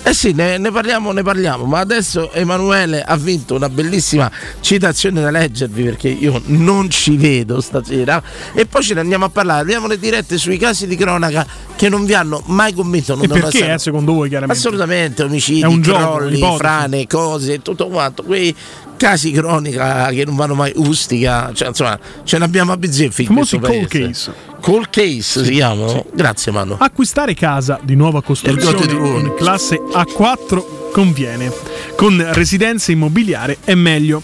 Eh 0.10 0.14
sì, 0.16 0.32
ne, 0.32 0.58
ne, 0.58 0.72
parliamo, 0.72 1.12
ne 1.12 1.22
parliamo, 1.22 1.66
ma 1.66 1.78
adesso 1.78 2.32
Emanuele 2.32 3.04
ha 3.04 3.16
vinto 3.16 3.54
una 3.54 3.70
bellissima 3.70 4.32
citazione 4.60 5.22
da 5.22 5.30
leggervi 5.30 5.84
perché 5.84 6.08
io 6.08 6.42
non 6.46 6.90
ci 6.90 7.16
vedo 7.16 7.62
stasera 7.62 8.20
e 8.56 8.66
poi 8.66 8.82
ce 8.82 8.96
ne 8.96 9.02
andiamo 9.02 9.26
a 9.26 9.30
parlare, 9.30 9.62
abbiamo 9.62 9.86
le 9.86 10.00
dirette 10.00 10.40
sui 10.40 10.58
casi 10.58 10.88
di 10.88 10.96
cronaca 10.96 11.46
che 11.76 11.90
non 11.90 12.06
vi 12.06 12.16
hanno 12.16 12.42
mai 12.48 12.74
convinto. 12.74 13.14
Non 13.14 13.26
e 13.26 13.28
perché, 13.28 13.74
eh, 13.74 13.78
secondo 13.78 14.14
voi, 14.14 14.30
chiaramente? 14.30 14.60
Assolutamente, 14.60 15.22
omicidi, 15.22 15.80
crolli, 15.80 16.44
frane, 16.58 17.06
cose, 17.06 17.62
tutto 17.62 17.88
quanto. 17.88 18.24
Quei 18.24 18.56
casi 19.00 19.32
cronica 19.32 20.10
che 20.10 20.26
non 20.26 20.36
vanno 20.36 20.56
mai 20.56 20.74
ustica, 20.76 21.52
cioè, 21.54 21.70
insomma, 21.70 21.98
ce 22.26 22.38
ne 22.38 22.44
abbiamo 22.44 22.74
a 22.74 22.78
bizzeffi. 22.78 23.26
Famosi 23.26 23.58
cold 23.58 23.88
case. 23.88 24.34
Cold 24.60 24.90
case 24.90 25.46
si 25.46 25.52
chiamano? 25.54 25.90
Sì. 25.90 26.04
Grazie, 26.14 26.52
Manu. 26.52 26.76
Acquistare 26.78 27.34
casa 27.34 27.80
di 27.82 27.96
nuova 27.96 28.22
costruzione 28.22 28.92
in 28.92 29.34
classe 29.38 29.78
A4 29.78 30.92
conviene. 30.92 31.50
Con 31.96 32.24
residenza 32.34 32.92
immobiliare 32.92 33.58
è 33.64 33.74
meglio. 33.74 34.22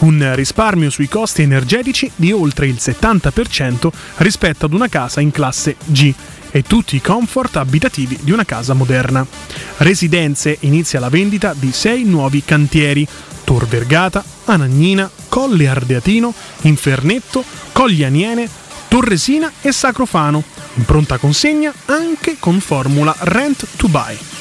Un 0.00 0.32
risparmio 0.34 0.90
sui 0.90 1.08
costi 1.08 1.42
energetici 1.42 2.10
di 2.14 2.30
oltre 2.30 2.66
il 2.66 2.76
70% 2.78 3.88
rispetto 4.18 4.66
ad 4.66 4.74
una 4.74 4.88
casa 4.88 5.20
in 5.20 5.30
classe 5.30 5.74
G 5.86 6.14
e 6.50 6.62
tutti 6.62 6.96
i 6.96 7.00
comfort 7.00 7.56
abitativi 7.56 8.18
di 8.22 8.30
una 8.30 8.44
casa 8.44 8.74
moderna. 8.74 9.26
Residenze 9.78 10.56
inizia 10.60 11.00
la 11.00 11.08
vendita 11.08 11.54
di 11.58 11.72
6 11.72 12.04
nuovi 12.04 12.42
cantieri, 12.44 13.06
Tor 13.48 13.66
Vergata, 13.66 14.22
Anagnina, 14.44 15.10
Colle 15.30 15.68
Ardeatino, 15.68 16.34
Infernetto, 16.64 17.42
Cogli 17.72 18.04
Aniene, 18.04 18.46
Torresina 18.88 19.50
e 19.62 19.72
Sacrofano, 19.72 20.44
in 20.74 20.84
pronta 20.84 21.16
consegna 21.16 21.72
anche 21.86 22.36
con 22.38 22.60
formula 22.60 23.16
Rent 23.20 23.66
to 23.76 23.88
Buy. 23.88 24.37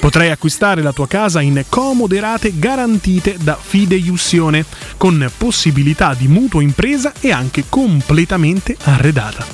Potrai 0.00 0.30
acquistare 0.30 0.82
la 0.82 0.92
tua 0.92 1.06
casa 1.08 1.40
in 1.40 1.64
comode 1.68 2.20
rate 2.20 2.52
garantite 2.58 3.36
da 3.40 3.58
fideiussione, 3.60 4.64
con 4.96 5.30
possibilità 5.36 6.14
di 6.14 6.28
mutuo 6.28 6.60
impresa 6.60 7.12
e 7.20 7.32
anche 7.32 7.64
completamente 7.68 8.76
arredata. 8.84 9.44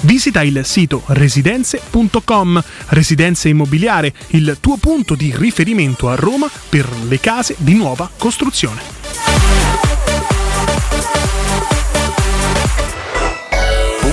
Visita 0.00 0.42
il 0.42 0.62
sito 0.64 1.02
residenze.com, 1.06 2.62
Residenze 2.88 3.48
Immobiliare, 3.48 4.12
il 4.28 4.56
tuo 4.60 4.76
punto 4.76 5.14
di 5.14 5.32
riferimento 5.36 6.08
a 6.08 6.14
Roma 6.14 6.50
per 6.68 6.88
le 7.08 7.20
case 7.20 7.54
di 7.58 7.74
nuova 7.74 8.10
costruzione. 8.16 10.09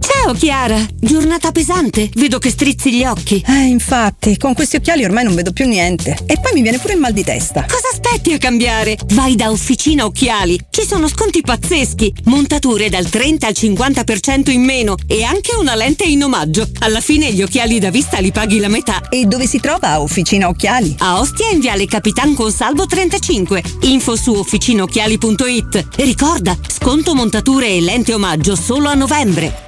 Ciao 0.00 0.32
Chiara, 0.34 0.84
giornata 0.98 1.52
pesante, 1.52 2.10
vedo 2.14 2.38
che 2.38 2.50
strizzi 2.50 2.92
gli 2.92 3.04
occhi. 3.04 3.42
Eh, 3.46 3.64
infatti, 3.64 4.36
con 4.36 4.54
questi 4.54 4.76
occhiali 4.76 5.04
ormai 5.04 5.24
non 5.24 5.34
vedo 5.34 5.52
più 5.52 5.66
niente. 5.66 6.16
E 6.26 6.38
poi 6.40 6.52
mi 6.54 6.62
viene 6.62 6.78
pure 6.78 6.94
il 6.94 7.00
mal 7.00 7.12
di 7.12 7.24
testa. 7.24 7.62
Cosa 7.62 7.88
aspetti 7.92 8.32
a 8.32 8.38
cambiare? 8.38 8.96
Vai 9.14 9.36
da 9.36 9.50
Officina 9.50 10.04
Occhiali, 10.04 10.58
ci 10.70 10.86
sono 10.86 11.08
sconti 11.08 11.40
pazzeschi, 11.40 12.12
montature 12.24 12.88
dal 12.88 13.08
30 13.08 13.46
al 13.46 13.54
50% 13.56 14.50
in 14.50 14.62
meno 14.62 14.96
e 15.06 15.22
anche 15.22 15.54
una 15.56 15.74
lente 15.74 16.04
in 16.04 16.22
omaggio. 16.22 16.68
Alla 16.80 17.00
fine 17.00 17.32
gli 17.32 17.42
occhiali 17.42 17.78
da 17.78 17.90
vista 17.90 18.18
li 18.18 18.32
paghi 18.32 18.58
la 18.58 18.68
metà. 18.68 19.08
E 19.08 19.24
dove 19.24 19.46
si 19.46 19.60
trova 19.60 20.00
Officina 20.00 20.48
Occhiali? 20.48 20.94
A 20.98 21.20
Ostia 21.20 21.50
in 21.50 21.60
Viale 21.60 21.86
Capitan 21.86 22.34
Consalvo 22.34 22.86
35. 22.86 23.62
Info 23.82 24.16
su 24.16 24.32
officinaocchiali.it. 24.32 25.86
Ricorda, 25.96 26.56
sconto 26.66 27.14
montature 27.14 27.68
e 27.68 27.80
lente 27.80 28.14
omaggio 28.14 28.56
solo 28.56 28.88
a 28.88 28.94
novembre. 28.94 29.67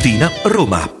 Tiburtina, 0.01 0.31
Roma. 0.45 1.00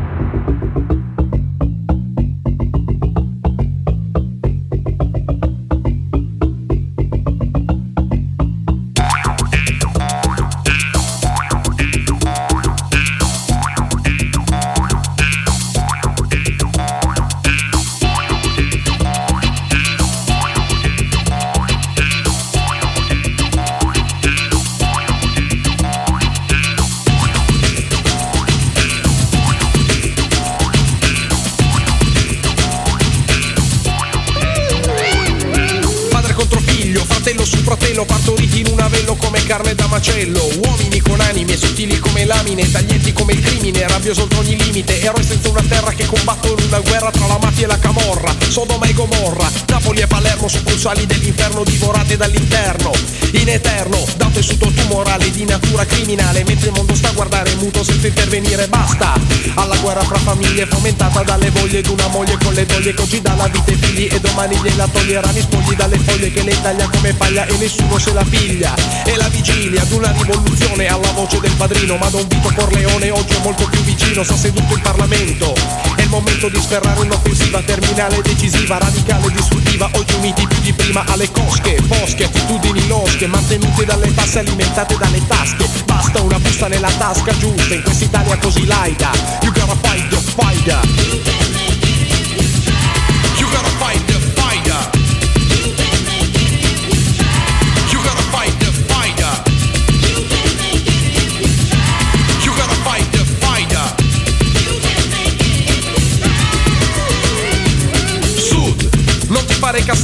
carne 39.51 39.75
da 39.75 39.85
macello. 39.87 40.47
Uomini 40.63 41.01
con 41.01 41.19
anime 41.19 41.57
sottili 41.57 41.99
come 41.99 42.23
lamine, 42.23 42.71
taglienti 42.71 43.11
come 43.11 43.33
il 43.33 43.41
crimine, 43.41 43.85
rabbioso 43.85 44.21
oltre 44.21 44.39
ogni 44.39 44.57
limite. 44.57 45.01
Eroi 45.01 45.25
senza 45.25 45.49
una 45.49 45.61
terra 45.67 45.91
che 45.91 46.05
combattono 46.05 46.55
una 46.63 46.79
guerra 46.79 47.11
tra 47.11 47.27
la 47.27 47.37
mafia 47.37 47.65
e 47.65 47.67
la 47.67 47.77
camorra. 47.77 48.33
Sodoma 48.47 48.85
e 48.85 48.93
Gomorra, 48.93 49.51
Napoli 49.67 49.99
e 49.99 50.07
Palermo, 50.07 50.47
succursali 50.47 51.05
dell'inferno 51.05 51.65
divorate 51.65 52.15
dall'interno. 52.15 52.93
In 53.33 53.49
eterno, 53.49 54.05
dato 54.15 54.31
tessuto 54.31 54.71
tumorale 54.71 55.29
di 55.31 55.43
natura 55.43 55.85
criminale, 55.85 56.43
mentre 56.45 56.69
il 56.69 56.73
mondo 56.73 56.95
sta 56.95 57.09
a 57.09 57.11
guardare 57.11 57.53
muto 57.55 57.83
senza 57.83 58.07
intervenire. 58.07 58.67
Basta 58.67 59.19
alla 59.55 59.75
guerra 59.77 60.01
fra 60.01 60.17
famiglie 60.17 60.65
fomentata 60.65 61.23
dalle 61.23 61.49
voglie 61.49 61.81
d'una 61.81 62.07
moglie 62.07 62.37
con 62.41 62.53
le 62.53 62.65
doglie 62.65 62.93
che 62.93 63.01
oggi 63.01 63.21
dà 63.21 63.33
la 63.33 63.47
vita 63.47 63.71
ai 63.71 63.77
figli 63.77 64.07
e 64.11 64.19
domani 64.19 64.55
gliela 64.63 64.87
toglieranno 64.87 65.37
i 65.37 65.41
spogli 65.41 65.75
dalle 65.75 65.97
foglie 65.99 66.31
che 66.31 66.41
lei 66.41 66.61
taglia 66.61 66.87
come 66.89 67.13
paglia 67.13 67.45
e 67.45 67.57
nessuno 67.57 67.99
se 67.99 68.13
la 68.13 68.23
piglia. 68.23 68.73
E 69.05 69.15
la 69.17 69.27
vigilia 69.41 69.81
ad 69.81 69.91
una 69.91 70.11
rivoluzione 70.11 70.85
alla 70.85 71.11
voce 71.13 71.39
del 71.39 71.51
padrino, 71.53 71.97
ma 71.97 72.07
Don 72.09 72.27
Vito 72.27 72.51
Corleone 72.53 73.09
oggi 73.09 73.33
è 73.33 73.39
molto 73.41 73.67
più 73.67 73.81
vicino, 73.81 74.23
sta 74.23 74.35
seduto 74.35 74.75
in 74.75 74.81
Parlamento. 74.81 75.55
È 75.95 76.01
il 76.01 76.09
momento 76.09 76.47
di 76.47 76.59
sferrare 76.61 76.99
un'offensiva 76.99 77.59
terminale, 77.61 78.21
decisiva, 78.21 78.77
radicale, 78.77 79.31
distruttiva, 79.31 79.89
oggi 79.93 80.13
uniti 80.13 80.45
più 80.45 80.59
di 80.59 80.73
prima 80.73 81.03
alle 81.07 81.31
cosche, 81.31 81.81
fosche, 81.87 82.25
attitudini 82.25 82.87
losche, 82.87 83.25
mantenute 83.25 83.83
dalle 83.83 84.13
tasse 84.13 84.39
alimentate 84.39 84.95
dalle 84.97 85.25
tasche. 85.25 85.67
Basta 85.85 86.21
una 86.21 86.39
busta 86.39 86.67
nella 86.67 86.91
tasca 86.91 87.35
giusta, 87.37 87.73
in 87.73 87.81
quest'Italia 87.81 88.37
così 88.37 88.65
laica. 88.65 89.09
You 89.41 89.51
gotta 89.51 89.75
fight 89.81 90.07
the 90.09 90.17
fighter. 90.35 91.70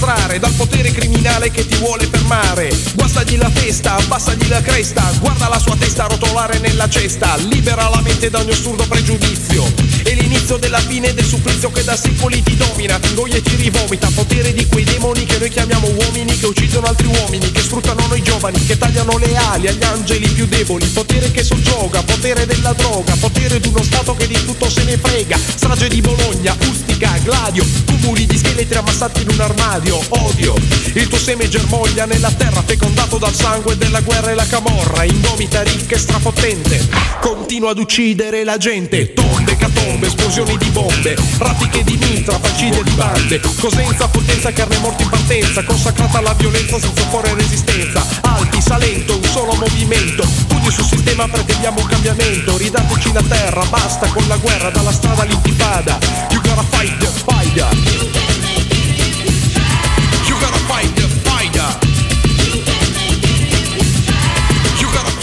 Ti 0.07 0.26
castrare 0.37 0.39
dal 0.39 0.53
potere 0.53 0.91
criminale 0.91 1.51
che 1.51 1.65
ti 1.67 1.75
vuole 1.77 2.07
fermare. 2.09 2.69
Guastagli 2.93 3.37
la 3.37 3.49
testa, 3.49 3.95
abbassagli 3.95 4.47
la 4.47 4.61
cresta, 4.61 5.11
guarda 5.19 5.47
la 5.47 5.59
sua 5.59 5.75
testa 5.75 6.05
rotolare 6.05 6.59
nella 6.59 6.87
cesta, 6.87 7.35
libera 7.49 7.89
la 7.89 8.01
mente 8.01 8.29
da 8.29 8.39
ogni 8.39 8.51
assurdo 8.51 8.85
pregiudizio. 8.87 9.63
È 10.03 10.13
l'inizio 10.13 10.57
della 10.57 10.79
fine 10.79 11.13
del 11.13 11.25
supplizio 11.25 11.71
che 11.71 11.83
da 11.83 11.95
secoli 11.95 12.41
ti 12.43 12.55
domina, 12.55 12.97
ti 12.99 13.09
ingoia 13.09 13.35
e 13.35 13.41
ti 13.41 13.55
rivomita. 13.55 14.09
Potere 14.13 14.53
di 14.53 14.65
quei 14.67 14.83
demoni 14.83 15.25
che 15.25 15.37
noi 15.37 15.49
chiamiamo 15.49 15.87
uomini, 15.87 16.37
che 16.37 16.45
uccidono 16.45 16.87
altri 16.87 17.07
uomini, 17.07 17.51
che 17.51 17.61
sfruttano 17.61 18.05
noi 18.07 18.21
giovani, 18.21 18.63
che 18.65 18.77
tagliano 18.77 19.17
le 19.17 19.35
ali 19.35 19.67
agli 19.67 19.83
angeli 19.83 20.27
più 20.29 20.45
deboli. 20.47 20.85
Potere 20.87 21.31
che 21.31 21.43
soggioga, 21.43 22.01
potere 22.03 22.45
della 22.45 22.73
droga, 22.73 23.15
potere 23.19 23.59
di 23.59 23.67
uno 23.67 23.83
Stato 23.83 24.15
che 24.15 24.27
di 24.27 24.45
tutto 24.45 24.69
se 24.69 24.83
ne 24.83 24.97
frega. 24.97 25.37
Strage 25.37 25.87
di 25.87 26.01
Bologna, 26.01 26.55
Ustica, 26.69 27.17
Gladio, 27.23 27.65
cumuli 27.85 28.25
di 28.25 28.37
scheletri 28.37 28.77
ammassati 28.77 29.21
in 29.21 29.29
un 29.29 29.39
armadio. 29.39 29.99
Odio, 30.27 30.55
il 30.93 31.07
tuo 31.07 31.17
seme 31.17 31.47
germoglia 31.47 32.05
nella 32.05 32.31
terra, 32.31 32.61
fecondato 32.61 33.17
dal 33.17 33.33
sangue 33.33 33.77
della 33.77 34.01
guerra 34.01 34.31
e 34.31 34.35
la 34.35 34.45
camorra. 34.45 35.03
Indomita, 35.03 35.63
ricca 35.63 35.95
e 35.95 35.99
strafottente, 35.99 36.85
continua 37.21 37.71
ad 37.71 37.79
uccidere 37.79 38.43
la 38.43 38.57
gente. 38.57 39.13
Tombe, 39.13 39.55
catombe, 39.55 40.07
esplosioni 40.07 40.57
di 40.57 40.69
bombe, 40.69 41.15
raffiche 41.37 41.83
di 41.83 41.97
mitra, 41.97 42.37
falcidia 42.39 42.83
di 42.83 42.91
bande. 42.91 43.39
Cosenza, 43.59 44.07
potenza, 44.09 44.51
carne 44.51 44.77
morta 44.79 45.03
in 45.03 45.09
partenza, 45.09 45.63
consacrata 45.63 46.17
alla 46.17 46.33
violenza 46.33 46.77
senza 46.77 47.01
opporre 47.03 47.33
resistenza. 47.33 48.05
Alti, 48.21 48.61
Salento, 48.61 49.15
un 49.15 49.23
solo 49.23 49.53
movimento. 49.53 50.27
Pugni 50.47 50.71
sul 50.71 50.85
sistema, 50.85 51.27
pretendiamo 51.27 51.79
un 51.79 51.87
cambiamento. 51.87 52.57
Ridateci 52.57 53.13
la 53.13 53.23
terra, 53.23 53.63
basta 53.65 54.07
con 54.09 54.27
la 54.27 54.35
guerra, 54.37 54.69
dalla 54.71 54.91
strada 54.91 55.21
all'intifada. 55.21 55.97
You 56.31 56.41
gotta 56.41 56.63
fight 56.69 56.97
the 56.97 57.07
fighter. 57.25 58.26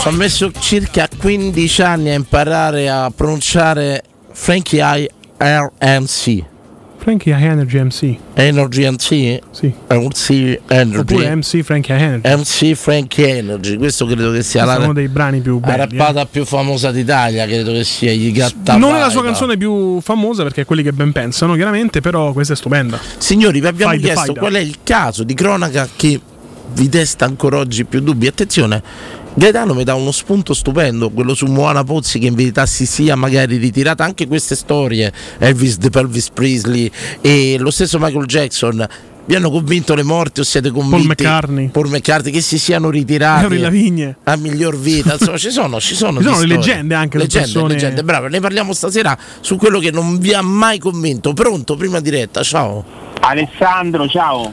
Ci 0.04 0.10
ho 0.10 0.12
messo 0.12 0.52
circa 0.52 1.08
15 1.16 1.80
anni 1.80 2.10
a 2.10 2.12
imparare 2.12 2.90
a 2.90 3.10
pronunciare 3.10 4.02
Frankie 4.32 4.78
I 4.82 5.08
RMC. 5.38 6.44
Frankie 6.98 7.32
Energy 7.32 7.80
MC. 7.80 8.16
Energy 8.34 8.86
MC? 8.86 9.38
Sì. 9.50 9.72
MC 9.88 10.60
Energy. 10.66 10.98
Oppure 10.98 11.34
MC 11.34 11.62
Frankie 11.62 11.94
Energy. 11.94 12.36
MC 12.36 12.74
Frankie 12.74 13.38
Energy, 13.38 13.78
questo 13.78 14.04
credo 14.04 14.30
che 14.30 14.42
sia 14.42 14.64
Questo 14.64 14.78
la, 14.78 14.84
uno 14.84 14.92
dei 14.92 15.08
brani 15.08 15.40
più 15.40 15.58
la 15.58 15.68
belli. 15.68 15.96
rappata 15.96 16.26
più 16.26 16.44
famosa 16.44 16.90
d'Italia, 16.90 17.46
credo 17.46 17.72
che 17.72 17.84
sia 17.84 18.12
gli 18.12 18.30
gatta 18.30 18.76
Non 18.76 18.94
è 18.94 18.98
la 18.98 19.08
sua 19.08 19.22
canzone 19.22 19.56
più 19.56 20.02
famosa 20.02 20.42
perché 20.42 20.60
è 20.60 20.64
quelli 20.66 20.82
che 20.82 20.92
ben 20.92 21.12
pensano, 21.12 21.54
chiaramente, 21.54 22.02
però 22.02 22.34
questa 22.34 22.52
è 22.52 22.56
stupenda. 22.56 23.00
Signori, 23.16 23.58
vi 23.58 23.68
abbiamo 23.68 23.92
Fight 23.92 24.04
chiesto 24.04 24.34
qual 24.34 24.52
è 24.52 24.60
il 24.60 24.80
caso 24.82 25.24
di 25.24 25.32
cronaca 25.32 25.88
che 25.96 26.20
vi 26.74 26.88
desta 26.90 27.24
ancora 27.24 27.58
oggi 27.58 27.84
più 27.84 28.00
dubbi. 28.00 28.26
Attenzione, 28.26 28.82
Gaetano 29.36 29.74
mi 29.74 29.82
dà 29.82 29.94
uno 29.94 30.12
spunto 30.12 30.54
stupendo, 30.54 31.10
quello 31.10 31.34
su 31.34 31.46
Moana 31.46 31.82
Pozzi 31.82 32.20
che 32.20 32.26
in 32.26 32.34
verità 32.34 32.66
si 32.66 32.86
sia 32.86 33.16
magari 33.16 33.56
ritirata. 33.56 34.04
Anche 34.04 34.28
queste 34.28 34.54
storie, 34.54 35.12
Elvis 35.38 35.78
de 35.78 35.90
Pelvis 35.90 36.30
Presley 36.30 36.90
e 37.20 37.56
lo 37.58 37.70
stesso 37.72 37.98
Michael 37.98 38.26
Jackson. 38.26 38.86
vi 39.26 39.34
hanno 39.34 39.50
convinto 39.50 39.94
le 39.96 40.04
morti 40.04 40.38
o 40.38 40.44
siete 40.44 40.70
convinti? 40.70 41.06
McCartney. 41.08 41.68
Paul 41.68 41.88
McCartney 41.88 42.32
che 42.32 42.40
si 42.40 42.58
siano 42.58 42.90
ritirati 42.90 43.58
Lavigne. 43.58 44.16
a 44.22 44.36
miglior 44.36 44.78
vita. 44.78 45.14
Insomma 45.18 45.36
ci 45.36 45.50
sono 45.50 45.80
ci 45.80 45.94
sono, 45.96 46.18
Ci 46.20 46.26
sono 46.26 46.40
le 46.40 46.46
leggende 46.46 46.94
anche, 46.94 47.16
le 47.16 47.24
leggende, 47.24 47.48
persone- 47.50 47.72
leggende. 47.72 48.04
Bravo 48.04 48.28
ne 48.28 48.38
parliamo 48.38 48.72
stasera 48.72 49.18
su 49.40 49.56
quello 49.56 49.80
che 49.80 49.90
non 49.90 50.18
vi 50.18 50.32
ha 50.32 50.42
mai 50.42 50.78
convinto. 50.78 51.32
Pronto 51.32 51.74
prima 51.74 51.98
diretta 51.98 52.42
ciao 52.44 52.84
Alessandro, 53.26 54.06
ciao. 54.06 54.52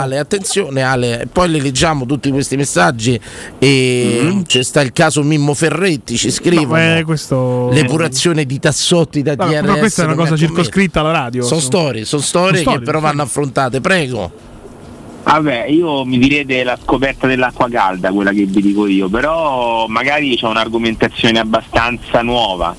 Ale, 0.00 0.18
attenzione 0.18 0.82
Ale, 0.82 1.28
poi 1.30 1.50
le 1.50 1.60
leggiamo 1.60 2.06
tutti 2.06 2.30
questi 2.30 2.56
messaggi 2.56 3.20
e 3.58 4.20
Mm-hmm. 4.28 4.42
c'è 4.42 4.62
sta 4.62 4.80
il 4.80 4.92
caso 4.92 5.22
Mimmo 5.22 5.52
Ferretti, 5.54 6.16
ci 6.16 6.30
scrivono 6.30 6.82
No, 6.82 6.96
eh, 6.98 7.04
questo- 7.04 7.68
l'epurazione 7.70 8.44
di 8.44 8.58
Tassotti 8.58 9.22
da 9.22 9.34
No, 9.36 9.46
DRS. 9.46 9.60
però 9.60 9.76
questa 9.76 10.02
è 10.02 10.04
una 10.06 10.14
cosa 10.14 10.36
circoscritta 10.36 11.00
alla 11.00 11.12
radio. 11.12 11.42
Sono 11.42 11.60
storie, 11.60 12.04
sono 12.04 12.22
storie 12.22 12.64
che 12.64 12.80
però 12.80 13.00
vanno 13.00 13.22
affrontate, 13.22 13.80
prego. 13.80 14.30
Vabbè, 15.28 15.66
io 15.66 16.06
mi 16.06 16.16
direte 16.16 16.64
la 16.64 16.78
scoperta 16.82 17.26
dell'acqua 17.26 17.68
calda, 17.68 18.10
quella 18.12 18.30
che 18.32 18.46
vi 18.46 18.62
dico 18.62 18.86
io, 18.86 19.10
però 19.10 19.86
magari 19.86 20.34
c'è 20.36 20.46
un'argomentazione 20.46 21.38
abbastanza 21.38 22.22
nuova. 22.22 22.74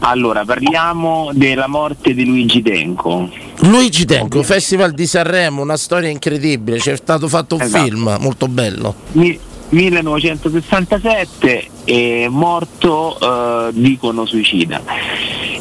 Allora, 0.00 0.44
parliamo 0.44 1.30
della 1.32 1.68
morte 1.68 2.12
di 2.12 2.24
Luigi 2.24 2.60
Tenco. 2.60 3.28
Luigi 3.60 4.04
Tenco, 4.04 4.42
Festival 4.42 4.94
di 4.94 5.06
Sanremo, 5.06 5.62
una 5.62 5.76
storia 5.76 6.08
incredibile, 6.08 6.78
c'è 6.78 6.96
stato 6.96 7.28
fatto 7.28 7.54
un 7.54 7.60
Esatto. 7.62 7.84
film 7.84 8.16
molto 8.18 8.48
bello. 8.48 8.92
Mi- 9.12 9.38
1967 9.68 11.68
è 11.84 12.28
morto, 12.28 13.18
eh, 13.18 13.70
dicono 13.72 14.24
suicida. 14.24 14.80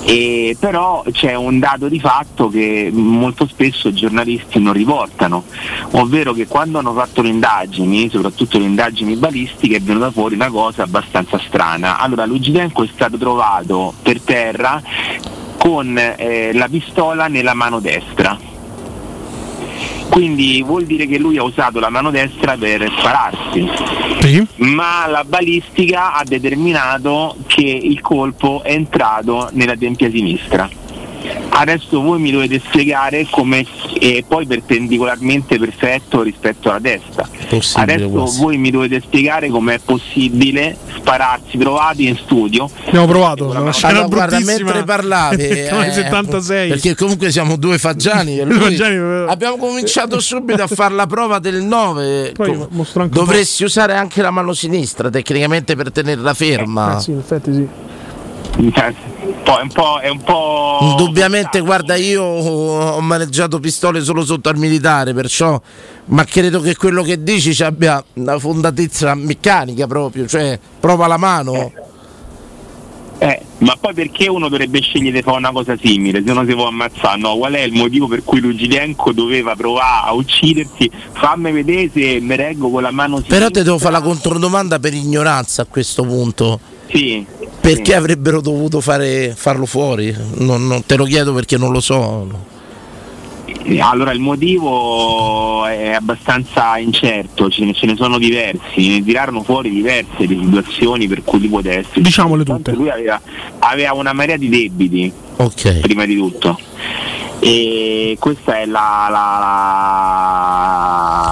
E 0.08 0.56
però 0.60 1.04
c'è 1.12 1.34
un 1.34 1.58
dato 1.58 1.88
di 1.88 2.00
fatto 2.00 2.48
che 2.48 2.92
molto 2.94 3.48
spesso 3.48 3.88
i 3.88 3.94
giornalisti 3.94 4.60
non 4.60 4.74
riportano, 4.74 5.44
ovvero 5.92 6.32
che 6.34 6.46
quando 6.46 6.78
hanno 6.78 6.94
fatto 6.94 7.24
le 7.24 7.30
indagini, 7.30 8.08
soprattutto 8.10 8.60
le 8.60 8.66
indagini 8.66 9.16
balistiche, 9.16 9.78
è 9.78 9.82
venuta 9.82 10.12
fuori 10.12 10.36
una 10.36 10.50
cosa 10.50 10.84
abbastanza 10.84 11.40
strana. 11.48 11.98
Allora 11.98 12.26
Luigi 12.26 12.52
Tenco 12.52 12.84
è 12.84 12.90
stato 12.94 13.18
trovato 13.18 13.94
per 14.04 14.22
terra 14.22 14.80
con 15.58 15.98
eh, 15.98 16.52
la 16.54 16.68
pistola 16.70 17.28
nella 17.28 17.56
mano 17.56 17.80
destra. 17.80 18.54
Quindi 20.16 20.64
vuol 20.64 20.86
dire 20.86 21.08
che 21.08 21.20
lui 21.20 21.38
ha 21.38 21.44
usato 21.44 21.82
la 21.82 21.90
mano 21.90 22.10
destra 22.10 22.56
per 22.56 22.90
spararsi. 22.98 23.70
Ma 24.60 25.06
la 25.08 25.26
balistica 25.26 26.14
ha 26.14 26.24
determinato 26.24 27.36
che 27.48 27.64
il 27.64 28.00
colpo 28.00 28.64
è 28.64 28.72
entrato 28.72 29.50
nella 29.52 29.76
tempia 29.76 30.10
sinistra. 30.10 30.70
Adesso 31.50 32.02
voi 32.02 32.20
mi 32.20 32.32
dovete 32.32 32.62
spiegare 32.66 33.28
come 33.30 33.66
è 34.00 34.24
poi 34.28 34.46
perpendicolarmente 34.46 35.58
perfetto 35.58 36.22
rispetto 36.22 36.70
alla 36.70 36.80
destra. 36.80 37.28
Possibile 37.48 37.94
Adesso 37.94 38.10
questo. 38.10 38.42
voi 38.42 38.58
mi 38.58 38.72
dovete 38.72 39.02
spiegare 39.02 39.50
com'è 39.50 39.80
possibile 39.80 40.76
spararsi 40.98 41.58
provati 41.58 42.08
in 42.08 42.18
studio. 42.18 42.70
Abbiamo 42.88 43.08
provato, 43.08 43.46
una 43.50 43.72
scena 43.72 43.94
Allora, 43.94 44.08
guarda, 44.08 44.40
mentre 44.40 44.84
parlavi, 44.84 45.44
eh, 45.48 45.92
76. 45.92 46.70
perché 46.70 46.96
comunque 46.96 47.32
siamo 47.32 47.56
due 47.58 47.78
Faggiani, 47.78 48.40
e 48.40 48.46
lui- 48.46 48.60
Faggiani, 48.60 48.96
eh. 48.96 49.26
abbiamo 49.32 49.58
cominciato 49.58 50.20
subito 50.20 50.64
a 50.64 50.68
fare 50.68 50.94
la 50.94 51.06
prova 51.06 51.40
del 51.40 51.62
9. 51.62 52.32
Poi 52.34 52.68
Dovresti 53.10 53.64
usare 53.64 53.94
anche 53.96 54.22
la 54.22 54.32
mano 54.32 54.54
sinistra 54.54 55.10
tecnicamente 55.10 55.76
per 55.76 55.92
tenerla 55.92 56.34
ferma. 56.34 56.98
Eh, 56.98 57.02
sì, 57.02 57.12
in 57.12 57.20
effetti 57.20 57.54
sì. 57.54 57.68
Un 58.58 58.72
po', 58.72 59.58
è 59.58 59.62
un 59.62 59.70
po', 59.70 60.00
è 60.00 60.10
un 60.10 60.24
po'... 60.24 60.78
Indubbiamente, 60.82 61.60
guarda, 61.60 61.96
io 61.96 62.24
ho 62.24 63.02
maneggiato 63.02 63.60
pistole 63.60 64.02
solo 64.02 64.24
sotto 64.24 64.48
al 64.48 64.58
militare, 64.58 65.14
perciò, 65.14 65.60
ma 66.06 66.24
credo 66.24 66.62
che 66.62 66.76
quello 66.76 67.04
che 67.04 67.22
dici 67.22 67.54
ci 67.54 67.64
abbia 67.64 68.02
una 68.14 68.40
fondatezza 68.40 69.14
meccanica 69.14 69.88
proprio, 69.88 70.26
cioè 70.26 70.58
prova 70.80 71.08
la 71.08 71.18
mano. 71.18 71.72
Eh, 73.18 73.42
ma 73.60 73.76
poi 73.80 73.94
perché 73.94 74.28
uno 74.28 74.50
dovrebbe 74.50 74.82
scegliere 74.82 75.18
di 75.18 75.22
fare 75.22 75.38
una 75.38 75.52
cosa 75.52 75.78
simile 75.82 76.22
se 76.26 76.34
non 76.34 76.46
si 76.48 76.54
può 76.54 76.68
ammazzare? 76.68 77.18
No, 77.18 77.36
qual 77.38 77.54
è 77.54 77.62
il 77.62 77.74
motivo 77.74 78.08
per 78.08 78.24
cui 78.24 78.40
Lugidenko 78.40 79.12
doveva 79.14 79.56
provare 79.56 80.10
a 80.10 80.14
uccidersi? 80.14 80.90
Fammi 81.12 81.52
vedere 81.52 81.90
se 81.94 82.20
mi 82.22 82.36
reggo 82.36 82.70
con 82.70 82.82
la 82.82 82.92
mano 82.92 83.16
sinistra. 83.16 83.38
Però 83.38 83.50
ti 83.50 83.64
devo 83.64 83.80
fare 83.80 83.94
la 83.94 84.02
controdomanda 84.02 84.80
per 84.80 84.94
ignoranza 84.94 85.62
a 85.62 85.66
questo 85.66 86.04
punto. 86.04 86.60
Sì. 86.90 87.26
Perché 87.66 87.96
avrebbero 87.96 88.42
dovuto 88.42 88.80
fare, 88.80 89.34
farlo 89.36 89.66
fuori? 89.66 90.16
Non, 90.36 90.68
non- 90.68 90.86
te 90.86 90.96
lo 90.96 91.06
chiedo 91.06 91.34
perché 91.34 91.58
non 91.58 91.72
lo 91.72 91.80
so. 91.80 92.54
Eh, 93.64 93.80
Allora 93.80 94.12
il 94.12 94.20
motivo 94.20 95.66
è 95.66 95.92
abbastanza 95.94 96.78
incerto, 96.78 97.50
ce 97.50 97.66
ne, 97.66 97.74
ce 97.74 97.88
ne 97.88 97.96
sono 97.96 98.20
diversi, 98.20 98.88
ne 98.90 99.04
tirarono 99.04 99.42
fuori 99.42 99.72
diverse 99.72 100.28
le 100.28 100.38
situazioni 100.40 101.08
per 101.08 101.24
cui 101.24 101.40
lui 101.40 101.48
poteva 101.50 101.80
essere. 101.80 102.02
Diciamole 102.02 102.44
Tanto 102.44 102.72
Lui 102.76 102.90
aveva, 102.90 103.20
aveva 103.60 103.94
una 103.94 104.14
marea 104.14 104.38
di 104.38 104.50
debiti, 104.50 105.12
prima 105.82 106.06
di 106.06 106.16
tutto. 106.16 106.60
E 107.40 108.16
questa 108.20 108.60
è 108.60 108.66
la, 108.66 109.08
la- 109.10 109.40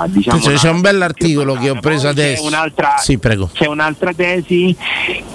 la- 0.02 0.08
diciamo 0.10 0.40
C'è, 0.40 0.52
la- 0.52 0.58
c'è 0.58 0.70
un 0.70 0.82
bell'articolo 0.82 1.54
che 1.56 1.70
ho 1.70 1.80
preso 1.80 2.08
Poi 2.08 2.14
c'è 2.16 2.22
adesso. 2.24 2.46
un'altra- 2.46 2.98
Sì, 2.98 3.18
prego. 3.18 3.50
c'è 3.52 3.68
un'altra 3.68 4.14
tesi 4.14 4.76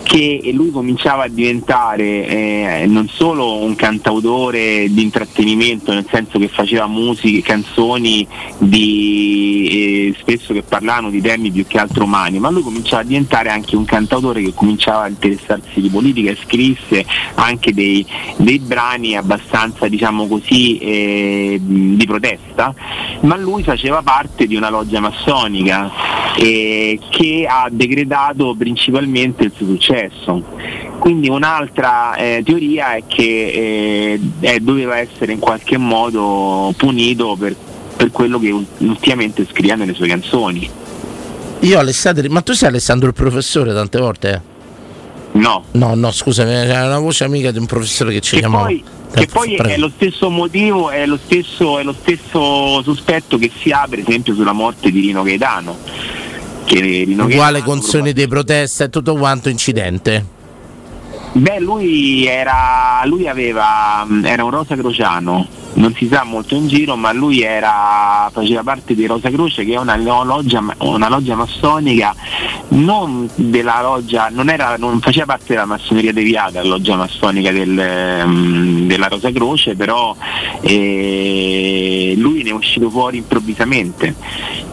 che 0.03 0.51
lui 0.55 0.71
cominciava 0.71 1.25
a 1.25 1.29
diventare 1.29 2.27
eh, 2.27 2.85
non 2.87 3.09
solo 3.09 3.57
un 3.62 3.75
cantautore 3.77 4.87
di 4.91 5.03
intrattenimento, 5.03 5.93
nel 5.93 6.07
senso 6.11 6.39
che 6.39 6.49
faceva 6.49 6.87
musiche, 6.87 7.43
canzoni 7.43 8.27
di, 8.57 9.69
eh, 10.14 10.14
spesso 10.21 10.53
che 10.55 10.62
parlavano 10.62 11.11
di 11.11 11.21
temi 11.21 11.51
più 11.51 11.66
che 11.66 11.79
altro 11.79 12.05
umani, 12.05 12.39
ma 12.39 12.49
lui 12.51 12.62
cominciava 12.62 13.03
a 13.03 13.05
diventare 13.05 13.51
anche 13.51 13.77
un 13.77 13.85
cantautore 13.85 14.43
che 14.43 14.55
cominciava 14.55 15.03
a 15.05 15.09
interessarsi 15.09 15.81
di 15.81 15.89
politica 15.91 16.31
e 16.31 16.39
scrisse 16.43 17.05
anche 17.35 17.75
dei, 17.75 18.05
dei 18.37 18.59
brani 18.61 19.14
abbastanza 19.16 19.89
diciamo 19.89 20.27
così 20.27 20.58
eh, 20.81 21.59
di 21.61 22.05
protesta, 22.07 22.75
ma 23.21 23.37
lui 23.37 23.63
faceva 23.63 24.03
parte 24.03 24.47
di 24.47 24.57
una 24.57 24.69
loggia 24.71 25.01
massonica 25.01 25.91
eh, 26.37 26.99
che 27.11 27.47
ha 27.49 27.69
decretato 27.71 28.55
principalmente 28.57 29.45
il 29.45 29.53
suo 29.55 29.67
successo. 29.67 30.43
Quindi 30.99 31.29
un'altra 31.29 32.15
eh, 32.17 32.43
teoria 32.45 32.95
è 32.97 33.03
che 33.07 34.21
eh, 34.41 34.61
doveva 34.61 34.99
essere 34.99 35.33
in 35.33 35.39
qualche 35.39 35.77
modo 35.79 36.73
punito 36.77 37.37
per, 37.39 37.55
per 37.97 38.11
quello 38.11 38.39
che 38.39 38.51
ultimamente 38.79 39.47
scrive 39.51 39.77
nelle 39.77 39.95
sue 39.95 40.09
canzoni. 40.09 40.69
Io 41.61 41.79
Alessandro, 41.79 42.29
ma 42.31 42.41
tu 42.43 42.53
sei 42.53 42.69
Alessandro 42.69 43.09
il 43.09 43.15
professore 43.15 43.73
tante 43.73 43.99
volte? 43.99 44.43
No. 45.33 45.65
No, 45.73 45.95
no, 45.95 46.11
scusami, 46.11 46.51
c'è 46.51 46.85
una 46.87 46.99
voce 46.99 47.25
amica 47.25 47.51
di 47.51 47.59
un 47.59 47.67
professore 47.67 48.13
che 48.13 48.21
ci 48.21 48.35
Che 48.35 48.41
chiamava. 48.41 48.65
poi, 48.65 48.83
che 49.13 49.27
poi 49.27 49.57
Prego. 49.57 49.73
è 49.73 49.77
lo 49.79 49.91
stesso 49.95 50.31
motivo, 50.31 50.91
è 50.91 51.07
lo 51.07 51.19
stesso, 51.23 51.79
è 51.79 51.83
lo 51.83 51.95
stesso 51.99 52.83
sospetto 52.83 53.39
che 53.39 53.51
si 53.59 53.71
ha 53.71 53.87
per 53.89 54.01
esempio 54.01 54.35
sulla 54.35 54.53
morte 54.53 54.91
di 54.91 55.01
Rino 55.01 55.23
Gaetano. 55.23 55.77
Che 56.65 56.81
Rino 56.81 57.25
Uguale 57.25 57.63
canzoni 57.63 58.13
di 58.13 58.29
protesta 58.29 58.85
e 58.85 58.91
tutto 58.91 59.15
quanto 59.15 59.49
incidente. 59.49 60.37
Beh, 61.33 61.61
lui 61.61 62.27
era. 62.27 63.03
lui 63.05 63.29
aveva. 63.29 64.07
era 64.25 64.45
un 64.45 64.51
Rosa 64.51 64.77
Crociano, 64.77 65.47
non 65.79 65.95
si 65.95 66.09
sa 66.11 66.24
molto 66.24 66.55
in 66.55 66.66
giro, 66.66 66.97
ma 66.97 67.12
lui 67.12 67.43
era. 67.43 68.29
faceva 68.33 68.62
parte 68.62 68.95
di 68.95 69.07
Rosa 69.07 69.31
Croce 69.31 69.64
che 69.64 69.74
è 69.74 69.79
una 69.79 69.97
loggia, 69.97 70.62
una 70.79 71.09
loggia 71.09 71.35
massonica, 71.35 72.14
non 72.68 73.29
loggia, 73.81 74.29
non, 74.31 74.51
era, 74.51 74.76
non 74.76 75.01
faceva 75.01 75.26
parte 75.26 75.55
della 75.55 75.64
massoneria 75.64 76.12
deviata, 76.12 76.62
la 76.62 76.68
loggia 76.68 76.97
massonica 76.97 77.51
del, 77.51 77.79
ehm, 77.79 78.87
della 78.87 79.09
Rosa 79.09 79.31
Croce, 79.33 79.76
però 79.76 80.14
eh, 80.61 82.14
lui 82.16 82.43
ne 82.43 82.51
è 82.51 82.53
uscito 82.53 82.91
fuori 82.91 83.18
improvvisamente. 83.18 84.14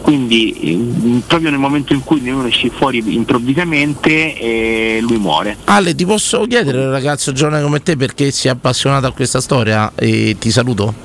Quindi 0.02 0.52
eh, 0.52 1.20
proprio 1.26 1.50
nel 1.50 1.58
momento 1.58 1.92
in 1.92 2.02
cui 2.04 2.20
ne 2.20 2.32
uscì 2.32 2.70
fuori 2.70 3.02
improvvisamente 3.14 4.38
eh, 4.38 4.98
lui 5.00 5.18
muore. 5.18 5.56
Ale, 5.64 5.94
ti 5.94 6.04
posso 6.04 6.44
chiedere, 6.46 6.84
un 6.84 6.90
ragazzo 6.90 7.32
giovane 7.32 7.62
come 7.62 7.82
te, 7.82 7.96
perché 7.96 8.30
sei 8.30 8.50
appassionato 8.50 9.06
a 9.06 9.12
questa 9.12 9.40
storia 9.40 9.92
e 9.94 10.36
ti 10.38 10.50
saluto? 10.50 10.95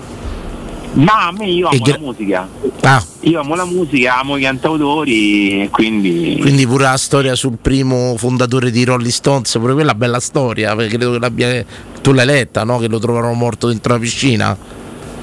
Ma 0.94 1.28
a 1.28 1.32
me 1.32 1.46
io 1.46 1.68
amo 1.70 1.80
gra- 1.80 1.94
la 1.94 2.00
musica. 2.00 2.48
Ah, 2.82 3.04
Io 3.22 3.39
amo 3.39 3.56
la 3.56 3.64
musica, 3.66 4.20
amo 4.20 4.36
i 4.38 4.42
cantautori 4.42 5.68
quindi. 5.72 6.38
quindi 6.42 6.68
pure 6.68 6.84
la 6.84 6.98
storia 6.98 7.36
sul 7.36 7.58
primo 7.62 8.16
fondatore 8.18 8.72
di 8.72 8.84
Rolling 8.84 9.10
Stones, 9.12 9.52
pure 9.60 9.74
quella 9.74 9.96
bella 9.96 10.20
storia, 10.20 10.76
perché 10.76 10.98
credo 10.98 11.14
che 11.14 11.20
l'abbia, 11.20 11.64
tu 12.02 12.12
l'hai 12.12 12.26
letta, 12.26 12.64
no? 12.66 12.78
Che 12.80 12.88
lo 12.88 13.00
trovarono 13.00 13.34
morto 13.34 13.68
dentro 13.68 13.94
la 13.94 14.00
piscina. 14.00 14.58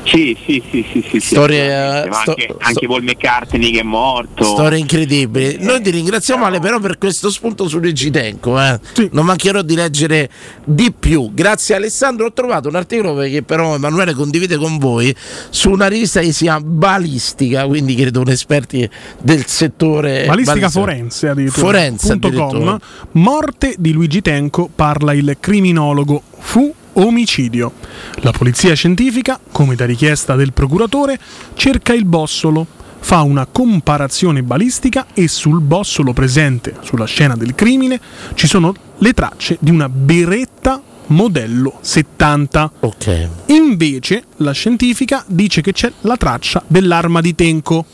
Sì, 0.09 0.37
sì, 0.45 0.63
sì, 0.71 0.85
sì, 0.93 1.05
sì, 1.11 1.21
sì. 1.21 1.35
Storie- 1.35 2.07
Ma 2.09 2.15
sto- 2.21 2.31
anche, 2.31 2.55
anche 2.59 2.87
Paul 2.87 3.03
McCartney 3.03 3.71
che 3.71 3.81
è 3.81 3.83
morto. 3.83 4.45
Storie 4.45 4.79
incredibili. 4.79 5.59
Noi 5.61 5.83
ti 5.83 5.91
ringraziamo 5.91 6.45
Ale 6.45 6.61
però 6.61 6.79
per 6.81 6.99
questo 6.99 7.31
spunto 7.31 7.69
su 7.69 7.79
Regitenco. 7.79 8.59
Eh. 8.61 8.79
Non 9.13 9.27
mancherò 9.27 9.63
di 9.63 9.75
leggere 9.75 10.31
di 10.65 10.93
più. 10.99 11.31
Grazie 11.33 11.75
Alessandro. 11.75 12.27
Ho 12.27 12.33
trovato 12.33 12.69
un 12.69 12.77
articolo 12.77 13.15
che 13.23 13.43
però 13.43 13.75
Emanuele 13.75 14.15
condivide 14.15 14.57
con 14.57 14.79
voi 14.79 15.15
su 15.51 15.71
una 15.71 15.87
rivista 15.89 16.21
che 16.21 16.33
si 16.33 16.45
chiama 16.45 16.65
Balistica, 16.65 17.67
quindi 17.67 17.95
credo 17.95 18.21
un 18.21 18.29
esperti 18.29 18.89
del 19.21 19.45
settore. 19.47 20.25
Balistica 20.27 20.69
forense 20.69 21.29
addirittura. 21.29 21.67
Forense 21.67 22.19
com. 22.19 22.79
Morte 23.13 23.75
di 23.79 23.93
Luigi 23.93 24.23
Tenco, 24.23 24.71
parla 24.75 25.13
il 25.13 25.37
criminologo. 25.39 26.23
Fu 26.39 26.73
omicidio. 27.01 27.73
La 28.21 28.33
polizia 28.33 28.75
scientifica, 28.75 29.41
come 29.53 29.75
da 29.75 29.85
richiesta 29.85 30.35
del 30.35 30.53
procuratore, 30.53 31.19
cerca 31.55 31.93
il 31.93 32.05
bossolo. 32.05 32.67
Fa 33.01 33.23
una 33.23 33.47
comparazione 33.47 34.43
balistica 34.43 35.07
e 35.15 35.29
sul 35.29 35.61
bossolo 35.61 36.13
presente 36.13 36.75
sulla 36.81 37.07
scena 37.07 37.37
del 37.37 37.55
crimine 37.55 38.01
ci 38.35 38.49
sono 38.49 38.75
le 38.99 39.13
tracce 39.13 39.57
di 39.61 39.71
una 39.71 39.89
beretta 39.89 40.83
modello 41.09 41.79
70. 41.81 42.73
Ok. 42.81 43.29
Invece 43.47 44.25
la 44.37 44.53
scientifica 44.53 45.25
dice 45.27 45.61
che 45.61 45.73
c'è 45.73 45.93
la 46.03 46.17
traccia 46.17 46.63
dell'arma 46.67 47.21
di 47.21 47.35
Tenco. 47.35 47.85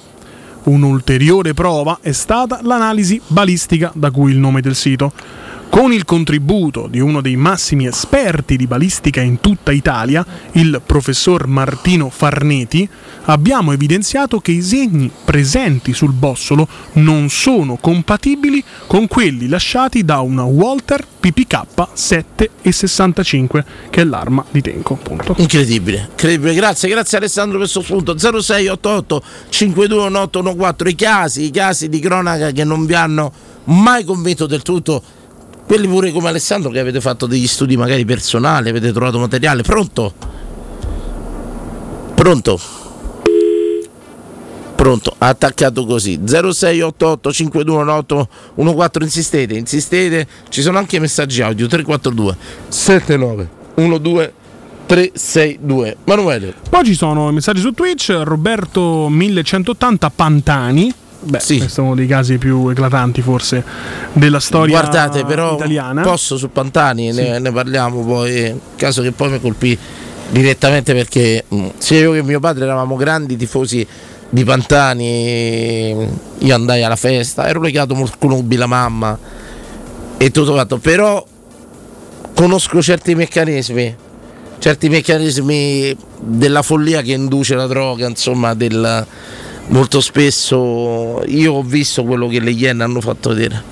Un'ulteriore 0.64 1.52
prova 1.52 1.98
è 2.00 2.12
stata 2.12 2.60
l'analisi 2.62 3.20
balistica, 3.26 3.92
da 3.94 4.10
cui 4.10 4.32
il 4.32 4.38
nome 4.38 4.62
del 4.62 4.74
sito. 4.74 5.12
Con 5.74 5.92
il 5.92 6.04
contributo 6.04 6.86
di 6.88 7.00
uno 7.00 7.20
dei 7.20 7.34
massimi 7.34 7.88
esperti 7.88 8.56
di 8.56 8.68
balistica 8.68 9.20
in 9.20 9.40
tutta 9.40 9.72
Italia, 9.72 10.24
il 10.52 10.80
professor 10.86 11.48
Martino 11.48 12.10
Farneti, 12.10 12.88
abbiamo 13.24 13.72
evidenziato 13.72 14.38
che 14.38 14.52
i 14.52 14.62
segni 14.62 15.10
presenti 15.24 15.92
sul 15.92 16.12
bossolo 16.12 16.68
non 16.92 17.28
sono 17.28 17.74
compatibili 17.74 18.62
con 18.86 19.08
quelli 19.08 19.48
lasciati 19.48 20.04
da 20.04 20.20
una 20.20 20.44
Walter 20.44 21.04
PPK 21.18 21.62
7,65, 21.92 23.64
che 23.90 24.02
è 24.02 24.04
l'arma 24.04 24.44
di 24.52 24.62
Tenco. 24.62 24.94
Appunto. 24.94 25.34
Incredibile, 25.38 26.06
incredibile. 26.10 26.54
Grazie, 26.54 26.88
grazie 26.88 27.18
Alessandro 27.18 27.58
per 27.58 27.68
questo 27.68 27.82
spunto. 27.82 28.16
0688 28.16 29.22
521814 29.48 30.88
i 30.88 30.94
casi, 30.94 31.44
i 31.46 31.50
casi 31.50 31.88
di 31.88 31.98
cronaca 31.98 32.52
che 32.52 32.62
non 32.62 32.86
vi 32.86 32.94
hanno 32.94 33.32
mai 33.64 34.04
convinto 34.04 34.46
del 34.46 34.62
tutto. 34.62 35.22
Quelli 35.66 35.88
pure 35.88 36.12
come 36.12 36.28
Alessandro 36.28 36.70
che 36.70 36.78
avete 36.78 37.00
fatto 37.00 37.26
degli 37.26 37.46
studi 37.46 37.76
magari 37.76 38.04
personali, 38.04 38.68
avete 38.68 38.92
trovato 38.92 39.18
materiale. 39.18 39.62
Pronto? 39.62 40.12
Pronto? 42.14 42.60
Pronto, 44.74 45.14
attaccato 45.16 45.86
così 45.86 46.20
0688 46.24 47.32
5218 47.32 49.02
insistete, 49.02 49.54
insistete, 49.54 50.26
ci 50.50 50.60
sono 50.60 50.78
anche 50.78 50.98
messaggi 50.98 51.40
audio 51.40 51.66
342 51.66 52.36
79 52.68 53.48
12 53.74 54.32
362 54.86 55.96
Manuele 56.04 56.54
Poi 56.68 56.84
ci 56.84 56.94
sono 56.94 57.30
i 57.30 57.32
messaggi 57.32 57.60
su 57.60 57.72
Twitch, 57.72 58.10
Roberto 58.22 59.08
1180 59.08 60.10
Pantani. 60.10 60.94
Beh, 61.26 61.38
questo 61.38 61.80
è 61.80 61.84
uno 61.84 61.94
dei 61.94 62.06
casi 62.06 62.36
più 62.38 62.68
eclatanti 62.68 63.22
forse 63.22 63.64
della 64.12 64.40
storia 64.40 64.78
Guardate, 64.80 65.24
però 65.24 65.54
italiana. 65.54 66.02
posso 66.02 66.36
su 66.36 66.50
Pantani, 66.50 67.12
Sì. 67.12 67.20
ne, 67.22 67.38
ne 67.38 67.50
parliamo 67.52 68.04
poi, 68.04 68.46
in 68.48 68.58
caso 68.76 69.00
che 69.02 69.12
poi 69.12 69.30
mi 69.30 69.40
colpì 69.40 69.78
direttamente 70.30 70.92
perché 70.94 71.44
mh, 71.48 71.66
sia 71.78 72.00
io 72.00 72.12
che 72.12 72.22
mio 72.22 72.40
padre 72.40 72.64
eravamo 72.64 72.96
grandi 72.96 73.36
tifosi 73.36 73.86
di 74.28 74.44
Pantani, 74.44 76.08
io 76.38 76.54
andai 76.54 76.82
alla 76.82 76.96
festa, 76.96 77.46
ero 77.46 77.60
legato 77.60 77.94
molto 77.94 78.16
con 78.18 78.44
la 78.48 78.66
mamma 78.66 79.16
e 80.16 80.30
tutto 80.30 80.54
fatto, 80.54 80.78
però 80.78 81.24
conosco 82.34 82.82
certi 82.82 83.14
meccanismi, 83.14 83.96
certi 84.58 84.88
meccanismi 84.88 85.96
della 86.20 86.62
follia 86.62 87.00
che 87.02 87.12
induce 87.12 87.54
la 87.54 87.66
droga, 87.66 88.08
insomma, 88.08 88.54
del, 88.54 89.06
molto 89.68 90.00
spesso 90.00 91.22
io 91.26 91.54
ho 91.54 91.62
visto 91.62 92.04
quello 92.04 92.28
che 92.28 92.40
le 92.40 92.50
Iene 92.50 92.82
hanno 92.82 93.00
fatto 93.00 93.30
vedere 93.30 93.62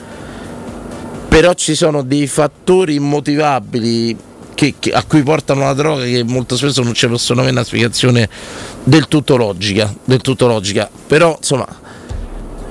però 1.29 1.55
ci 1.55 1.75
sono 1.75 2.03
dei 2.03 2.27
fattori 2.27 2.95
immotivabili 2.95 4.17
che- 4.55 4.75
che- 4.79 4.93
a 4.93 5.03
cui 5.03 5.23
portano 5.23 5.63
la 5.63 5.73
droga 5.73 6.05
che 6.05 6.23
molto 6.25 6.57
spesso 6.57 6.83
non 6.83 6.93
ci 6.93 7.07
possono 7.09 7.41
avere 7.41 7.57
una 7.57 7.65
spiegazione 7.65 8.29
del 8.85 9.09
tutto 9.09 9.37
logica, 9.37 9.93
del 10.05 10.21
tutto 10.21 10.47
logica. 10.47 10.91
Però 11.07 11.35
insomma, 11.39 11.67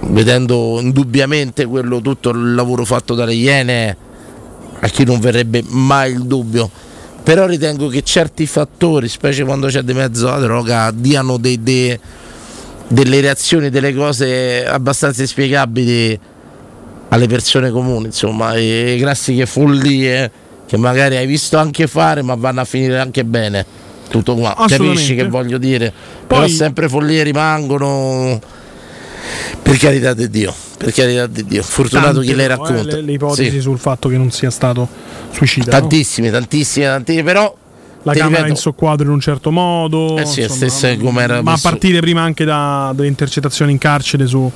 vedendo 0.02 0.78
indubbiamente 0.80 1.66
quello 1.66 2.00
tutto 2.02 2.30
il 2.30 2.54
lavoro 2.54 2.86
fatto 2.86 3.16
dalle 3.16 3.34
Iene, 3.34 3.98
a 4.80 4.88
chi 4.90 5.04
non 5.06 5.20
verrebbe 5.20 5.64
mai 5.68 6.12
il 6.14 6.24
dubbio. 6.26 6.70
Però 7.24 7.48
ritengo 7.48 7.88
che 7.88 8.04
certi 8.04 8.46
fattori, 8.46 9.08
specie 9.10 9.44
quando 9.44 9.68
c'è 9.68 9.82
di 9.82 9.94
mezzo 9.94 10.28
la 10.28 10.38
droga, 10.40 10.92
diano 10.94 11.38
dei- 11.38 11.62
dei- 11.64 12.00
delle 12.92 13.22
reazioni, 13.22 13.70
delle 13.70 13.94
cose 13.94 14.66
abbastanza 14.66 15.22
inspiegabili 15.22 16.20
alle 17.10 17.28
persone 17.28 17.72
comuni, 17.72 18.06
insomma, 18.08 18.54
e 18.54 18.98
classiche 19.00 19.46
follie 19.46 20.32
che 20.66 20.78
magari 20.78 21.18
hai 21.18 21.26
visto 21.26 21.58
anche 21.58 21.88
fare, 21.88 22.22
ma 22.22 22.36
vanno 22.36 22.62
a 22.62 22.66
finire 22.66 23.00
anche 23.00 23.24
bene. 23.26 23.66
Tutto 24.10 24.36
qua, 24.36 24.56
capisci 24.68 25.16
che 25.16 25.28
voglio 25.28 25.58
dire? 25.58 25.92
Però 26.28 26.42
Poi- 26.42 26.50
sempre 26.50 26.89
follie 26.89 27.24
rimangono. 27.24 28.39
Per 29.62 29.78
carità 29.78 30.14
di 30.14 30.30
Dio, 30.30 30.54
per 30.78 30.92
carità 30.92 31.28
di 31.28 31.46
Dio, 31.46 31.62
fortunato 31.64 32.14
Tante 32.14 32.26
chi 32.26 32.36
le 32.36 32.48
però, 32.48 32.66
eh, 32.66 32.70
racconta. 32.72 32.96
le, 32.96 33.02
le 33.02 33.12
ipotesi 33.14 33.52
Sì. 33.52 33.62
sul 33.62 33.78
fatto 33.78 34.10
che 34.10 34.18
non 34.18 34.32
sia 34.32 34.50
stato 34.50 34.88
suicida. 35.32 35.72
no? 35.72 35.80
Tantissime, 35.80 36.32
tantissime, 36.32 36.86
tantissime, 36.88 37.24
però 37.24 37.56
La 38.04 38.14
camera 38.14 38.38
ripeto, 38.38 38.49
in 38.49 38.56
socquadro 38.56 39.06
in 39.06 39.12
un 39.12 39.20
certo 39.20 39.52
modo. 39.52 40.18
Eh 40.18 40.26
sì, 40.26 40.41
insomma, 40.41 41.41
ma 41.41 41.52
a 41.54 41.60
partire 41.62 41.99
prima 41.99 42.22
anche 42.22 42.45
da, 42.45 42.91
dalle 42.95 43.08
intercettazioni 43.08 43.72
in 43.74 43.78
carcere 43.78 44.26
su, 44.26 44.52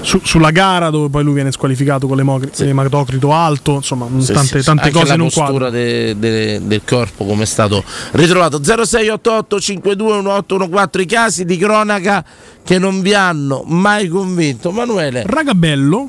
su- 0.00 0.20
sulla 0.24 0.50
gara, 0.50 0.88
dove 0.88 1.10
poi 1.10 1.22
lui 1.22 1.34
viene 1.34 1.52
squalificato 1.52 2.06
con 2.06 2.16
l'ematocrito 2.16 3.32
alto. 3.34 3.74
Insomma, 3.74 4.06
Sì, 4.20 4.32
tante, 4.32 4.48
sì, 4.52 4.58
sì. 4.60 4.64
tante 4.64 4.84
Anche 4.84 4.94
cose 4.94 5.08
la 5.08 5.14
in 5.14 5.20
un 5.20 5.30
quadro. 5.30 5.52
postura 5.58 5.70
de- 5.70 6.18
de- 6.18 6.60
del 6.66 6.80
corpo 6.86 7.26
come 7.26 7.42
è 7.42 7.46
stato 7.46 7.84
ritrovato 8.12 8.58
0688 8.62 9.60
521814 9.60 11.00
i 11.02 11.06
casi 11.06 11.44
di 11.44 11.56
cronaca 11.58 12.24
che 12.64 12.78
non 12.78 13.02
vi 13.02 13.12
hanno 13.14 13.64
mai 13.66 14.08
convinto 14.08 14.70
Manuele 14.70 15.24
Ragabello, 15.26 16.08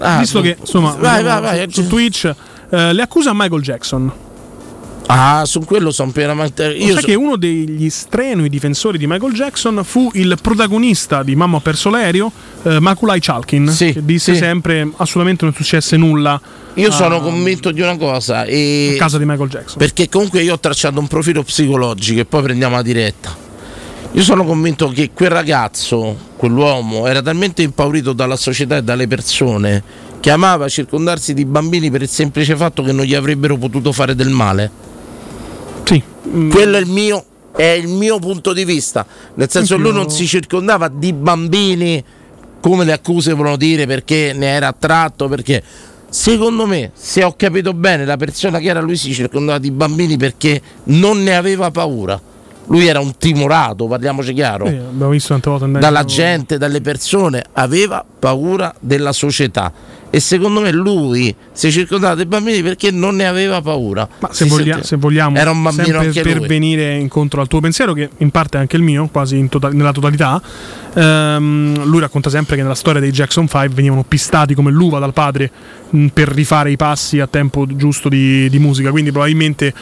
Ah, 0.00 0.18
visto 0.18 0.40
che 0.40 0.56
insomma 0.60 0.94
vai, 0.98 1.22
vai, 1.24 1.40
vai. 1.40 1.66
su, 1.72 1.82
su 1.82 1.88
Twitch 1.88 2.32
eh, 2.70 2.92
le 2.92 3.02
accusa 3.02 3.32
Michael 3.34 3.62
Jackson. 3.62 4.12
Ah 5.08 5.44
su 5.44 5.60
quello 5.60 5.90
sono 5.90 6.10
pienamente 6.10 6.66
Io 6.66 6.92
sai 6.94 7.00
so- 7.02 7.06
che 7.06 7.14
uno 7.14 7.36
degli 7.36 7.88
strenui 7.90 8.48
difensori 8.48 8.98
di 8.98 9.06
Michael 9.06 9.32
Jackson 9.32 9.82
fu 9.84 10.10
il 10.14 10.36
protagonista 10.40 11.22
di 11.22 11.36
Mamma 11.36 11.60
perso 11.60 11.90
l'aereo, 11.90 12.30
eh, 12.64 12.80
Maculay 12.80 13.20
Chalkin, 13.20 13.72
che 13.76 14.00
disse 14.04 14.32
sì. 14.32 14.38
sempre 14.38 14.88
assolutamente 14.96 15.44
non 15.44 15.54
successe 15.54 15.96
nulla. 15.96 16.40
io 16.74 16.88
a- 16.88 16.92
sono 16.92 17.20
convinto 17.20 17.70
di 17.70 17.80
una 17.80 17.96
cosa 17.96 18.44
e 18.44 18.92
a 18.94 18.98
casa 18.98 19.18
di 19.18 19.24
Michael 19.24 19.48
Jackson. 19.48 19.78
perché 19.78 20.08
comunque 20.08 20.42
io 20.42 20.54
ho 20.54 20.58
tracciato 20.58 20.98
un 20.98 21.06
profilo 21.06 21.42
psicologico 21.42 22.20
e 22.20 22.24
poi 22.24 22.42
prendiamo 22.42 22.74
la 22.74 22.82
diretta 22.82 23.44
io 24.12 24.22
sono 24.22 24.44
convinto 24.44 24.88
che 24.88 25.10
quel 25.12 25.30
ragazzo 25.30 26.16
quell'uomo 26.36 27.06
era 27.06 27.22
talmente 27.22 27.62
impaurito 27.62 28.12
dalla 28.12 28.36
società 28.36 28.76
e 28.78 28.82
dalle 28.82 29.06
persone 29.06 29.82
che 30.20 30.30
amava 30.30 30.68
circondarsi 30.68 31.32
di 31.34 31.44
bambini 31.44 31.90
per 31.90 32.02
il 32.02 32.08
semplice 32.08 32.56
fatto 32.56 32.82
che 32.82 32.92
non 32.92 33.04
gli 33.04 33.14
avrebbero 33.14 33.56
potuto 33.56 33.92
fare 33.92 34.14
del 34.14 34.28
male 34.30 34.70
Sì. 35.86 36.02
quello 36.50 36.76
è 36.76 36.80
il 36.80 36.86
mio 36.86 37.24
è 37.56 37.70
il 37.70 37.88
mio 37.88 38.18
punto 38.18 38.52
di 38.52 38.64
vista. 38.64 39.06
Nel 39.34 39.48
senso 39.50 39.76
che 39.76 39.80
lui 39.80 39.92
non 39.92 40.10
si 40.10 40.26
circondava 40.26 40.88
di 40.88 41.12
bambini 41.14 42.04
come 42.60 42.84
le 42.84 42.92
accuse 42.92 43.32
vogliono 43.32 43.56
dire 43.56 43.86
perché 43.86 44.32
ne 44.34 44.46
era 44.48 44.68
attratto 44.68 45.28
perché 45.28 45.62
secondo 46.08 46.66
me 46.66 46.90
se 46.94 47.22
ho 47.22 47.34
capito 47.36 47.72
bene 47.72 48.04
la 48.04 48.16
persona 48.16 48.58
che 48.58 48.68
era 48.68 48.80
lui 48.80 48.96
si 48.96 49.12
circondava 49.14 49.58
di 49.58 49.70
bambini 49.70 50.16
perché 50.16 50.60
non 50.84 51.22
ne 51.22 51.36
aveva 51.36 51.70
paura 51.70 52.20
lui 52.68 52.86
era 52.86 53.00
un 53.00 53.16
timorato 53.16 53.86
parliamoci 53.86 54.32
chiaro 54.32 54.66
Sì, 54.66 54.74
abbiamo 54.74 55.10
visto 55.10 55.28
tante 55.28 55.48
volte 55.50 55.64
andare 55.64 55.84
dalla 55.84 56.04
gente, 56.04 56.58
dalle 56.58 56.80
persone, 56.80 57.44
aveva 57.52 58.04
paura 58.18 58.74
della 58.80 59.12
società. 59.12 59.72
E 60.08 60.20
secondo 60.20 60.60
me 60.60 60.70
lui 60.72 61.34
si 61.52 61.66
è 61.66 61.70
circondato 61.70 62.14
dei 62.16 62.26
bambini 62.26 62.62
perché 62.62 62.90
non 62.90 63.16
ne 63.16 63.26
aveva 63.26 63.60
paura. 63.60 64.08
Ma 64.20 64.32
se, 64.32 64.46
voglia- 64.46 64.82
se 64.82 64.96
vogliamo, 64.96 65.36
era 65.36 65.50
un 65.50 65.62
bambino 65.62 66.00
sempre 66.02 66.22
per 66.22 66.36
lui. 66.38 66.46
venire 66.46 66.94
incontro 66.96 67.40
al 67.40 67.48
tuo 67.48 67.60
pensiero, 67.60 67.92
che 67.92 68.08
in 68.18 68.30
parte 68.30 68.56
è 68.56 68.60
anche 68.60 68.76
il 68.76 68.82
mio, 68.82 69.08
quasi 69.12 69.36
in 69.36 69.48
tota- 69.48 69.68
nella 69.68 69.92
totalità. 69.92 70.40
ehm, 70.94 71.84
lui 71.84 72.00
racconta 72.00 72.30
sempre 72.30 72.56
che 72.56 72.62
nella 72.62 72.74
storia 72.74 73.00
dei 73.00 73.10
Jackson 73.10 73.46
5 73.46 73.68
venivano 73.74 74.04
pistati 74.04 74.54
come 74.54 74.70
l'uva 74.70 74.98
dal 74.98 75.12
padre 75.12 75.50
mh, 75.90 76.06
per 76.06 76.28
rifare 76.28 76.70
i 76.70 76.76
passi 76.76 77.20
a 77.20 77.26
tempo 77.26 77.66
giusto 77.66 78.08
di, 78.08 78.48
di 78.48 78.58
musica. 78.58 78.90
Quindi 78.90 79.10
probabilmente 79.10 79.74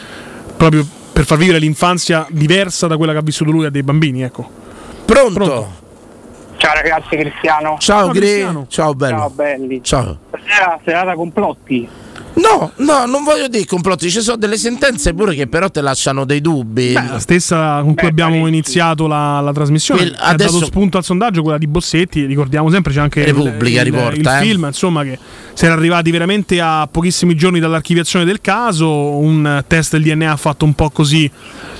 proprio 0.57 0.85
per 1.15 1.23
far 1.23 1.37
vivere 1.37 1.59
l'infanzia 1.59 2.27
diversa 2.29 2.87
da 2.87 2.97
quella 2.97 3.13
che 3.13 3.19
ha 3.19 3.21
vissuto 3.21 3.49
lui 3.49 3.65
a 3.65 3.69
dei 3.69 3.83
bambini, 3.83 4.21
ecco. 4.23 4.49
Pronto? 5.05 5.71
Ciao 6.57 6.73
ragazzi, 6.73 7.15
Cristiano. 7.15 7.77
Ciao, 7.79 8.09
Gri. 8.09 8.45
Ciao, 8.67 8.93
bello. 8.93 9.17
Ciao 9.17 9.29
belli. 9.29 9.81
Ciao. 9.81 10.17
Stasera 10.27 10.77
serata 10.83 11.13
complotti. 11.13 11.87
No, 12.35 12.71
no, 12.77 13.05
non 13.05 13.23
voglio 13.23 13.47
dire 13.47 13.65
complotti, 13.65 14.09
ci 14.09 14.19
sono 14.21 14.35
delle 14.37 14.57
sentenze 14.57 15.13
pure 15.13 15.33
che 15.35 15.47
però 15.47 15.69
te 15.69 15.79
lasciano 15.81 16.25
dei 16.25 16.41
dubbi. 16.41 16.91
Beh, 16.91 17.07
la 17.11 17.19
stessa 17.19 17.79
con 17.81 17.95
cui 17.95 18.07
abbiamo 18.07 18.45
iniziato 18.47 19.07
la, 19.07 19.39
la 19.39 19.53
trasmissione. 19.53 20.01
Quel- 20.01 20.13
che 20.15 20.21
ha 20.21 20.27
adesso- 20.27 20.53
dato 20.53 20.65
spunto 20.65 20.97
al 20.97 21.03
sondaggio, 21.05 21.41
quella 21.41 21.57
di 21.57 21.67
Bossetti. 21.67 22.25
Ricordiamo 22.25 22.69
sempre 22.69 22.91
c'è 22.91 22.99
anche 22.99 23.21
il- 23.21 23.25
Repubblica 23.27 23.79
il, 23.79 23.85
riporta, 23.85 24.15
il 24.19 24.27
eh. 24.27 24.45
film, 24.45 24.65
insomma, 24.65 25.03
che 25.03 25.17
si 25.53 25.63
era 25.65 25.73
arrivati 25.75 26.11
veramente 26.11 26.59
a 26.59 26.87
pochissimi 26.91 27.35
giorni 27.35 27.59
dall'archiviazione 27.59 28.25
del 28.25 28.41
caso. 28.41 28.89
Un 29.17 29.63
test 29.67 29.93
del 29.93 30.03
DNA 30.03 30.35
fatto 30.35 30.65
un 30.65 30.73
po' 30.73 30.89
così 30.89 31.31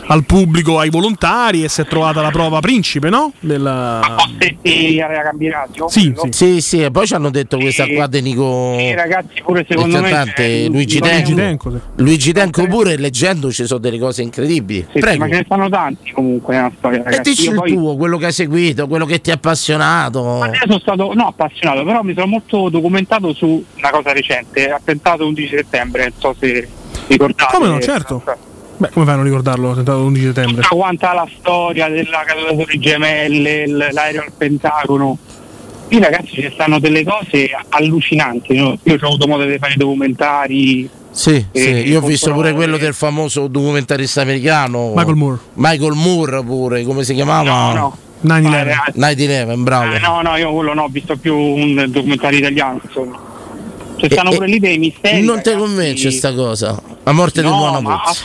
al 0.07 0.23
pubblico, 0.25 0.79
ai 0.79 0.89
volontari, 0.89 1.63
e 1.63 1.69
si 1.69 1.81
è 1.81 1.85
trovata 1.85 2.21
la 2.21 2.29
prova 2.31 2.59
principe, 2.59 3.09
no? 3.09 3.31
Del... 3.39 3.61
Bossetti 3.61 5.01
aveva 5.01 5.21
cambiato? 5.21 5.87
Sì, 5.87 6.13
sì. 6.15 6.29
Sì, 6.31 6.61
sì, 6.61 6.83
e 6.83 6.91
poi 6.91 7.07
ci 7.07 7.13
hanno 7.15 7.29
detto 7.29 7.57
questa 7.57 7.87
qua 7.87 8.07
di 8.07 8.21
Nico. 8.21 8.75
Sì, 8.77 8.93
ragazzi, 8.93 9.41
pure 9.43 9.65
secondo 9.67 10.01
me 10.01 10.33
Luigi 10.69 10.99
Tenco. 10.99 11.33
Tenco, 11.33 11.71
sì. 11.71 11.77
Luigi 11.95 12.31
Tenco 12.33 12.67
pure 12.67 12.97
leggendo 12.97 13.51
ci 13.51 13.65
sono 13.65 13.79
delle 13.79 13.97
cose 13.97 14.21
incredibili. 14.21 14.81
Sì, 14.81 14.91
sì, 14.93 14.99
Prego. 14.99 15.23
ma 15.23 15.29
ce 15.29 15.37
ne 15.37 15.43
stanno 15.45 15.69
tanti 15.69 16.11
comunque 16.11 16.55
nella 16.55 16.71
storia, 16.77 16.99
E 16.99 17.03
ragazzi. 17.03 17.29
dici 17.29 17.43
Io 17.45 17.51
il 17.51 17.57
poi- 17.57 17.73
tuo, 17.73 17.95
quello 17.95 18.17
che 18.17 18.25
hai 18.25 18.33
seguito, 18.33 18.87
quello 18.87 19.05
che 19.05 19.21
ti 19.21 19.31
ha 19.31 19.35
appassionato. 19.35 20.23
Ma 20.23 20.47
io 20.47 20.53
sono 20.65 20.79
stato 20.79 21.13
no, 21.13 21.27
appassionato, 21.27 21.83
però 21.83 22.01
mi 22.03 22.13
sono 22.13 22.27
molto 22.27 22.69
documentato 22.69 23.33
su 23.33 23.63
una 23.77 23.89
cosa 23.89 24.11
recente, 24.13 24.69
attentato 24.69 25.25
11 25.25 25.47
settembre, 25.47 26.03
non 26.03 26.13
so 26.19 26.35
se 26.39 26.67
ricordate. 27.07 27.55
Come 27.57 27.67
no, 27.67 27.79
certo. 27.79 28.23
Beh, 28.77 28.89
come 28.89 29.05
fai 29.05 29.17
a 29.17 29.21
ricordarlo? 29.23 29.73
Tentato 29.73 29.99
l'11 30.07 30.21
settembre. 30.21 30.61
Tutta 30.63 30.75
quanta 30.75 31.13
la 31.13 31.27
storia 31.39 31.87
della 31.87 32.23
caduta 32.25 32.53
Torri 32.55 32.79
gemelle, 32.79 33.67
l'aereo 33.67 34.21
al 34.21 34.31
Pentagono. 34.37 35.17
Qui 35.87 35.99
ragazzi 35.99 36.41
ci 36.41 36.49
stanno 36.53 36.79
delle 36.79 37.03
cose 37.05 37.49
allucinanti, 37.69 38.57
no? 38.57 38.77
Io 38.83 38.97
ho 38.99 39.05
avuto 39.07 39.27
modo 39.27 39.45
di 39.45 39.57
fare 39.59 39.75
documentari. 39.77 40.89
Sì, 41.11 41.45
e- 41.51 41.59
sì, 41.61 41.69
io 41.89 42.01
ho 42.01 42.05
visto 42.05 42.33
pure 42.33 42.51
quello 42.53 42.75
del 42.77 42.93
famoso 42.93 43.47
documentarista 43.47 44.21
americano 44.21 44.91
Michael 44.93 45.15
Moore. 45.15 45.39
Michael 45.53 45.93
Moore 45.93 46.43
pure, 46.43 46.83
come 46.83 47.03
si 47.05 47.13
chiamava? 47.13 47.71
No, 47.73 47.73
no. 47.73 47.97
9-11. 48.23 48.75
9-11, 48.95 49.63
bravo. 49.63 49.93
Eh, 49.93 49.99
no, 49.99 50.21
no, 50.21 50.35
io 50.35 50.51
quello 50.51 50.73
no, 50.73 50.83
ho 50.83 50.87
visto 50.89 51.15
più 51.15 51.37
un 51.37 51.85
documentario 51.89 52.39
italiano, 52.39 52.81
insomma. 52.83 53.17
Ci 53.97 54.07
stanno 54.11 54.31
E- 54.31 54.35
pure 54.35 54.47
lì 54.47 54.59
dei 54.59 54.77
misteri. 54.77 55.21
non 55.23 55.41
ti 55.41 55.51
ragazzi. 55.51 55.57
convince 55.65 56.11
sta 56.11 56.33
cosa? 56.33 56.81
La 57.03 57.11
morte 57.13 57.41
del 57.41 57.49
No, 57.51 57.57
buon 57.57 57.83
ma- 57.83 58.01
Amuzzi. 58.01 58.23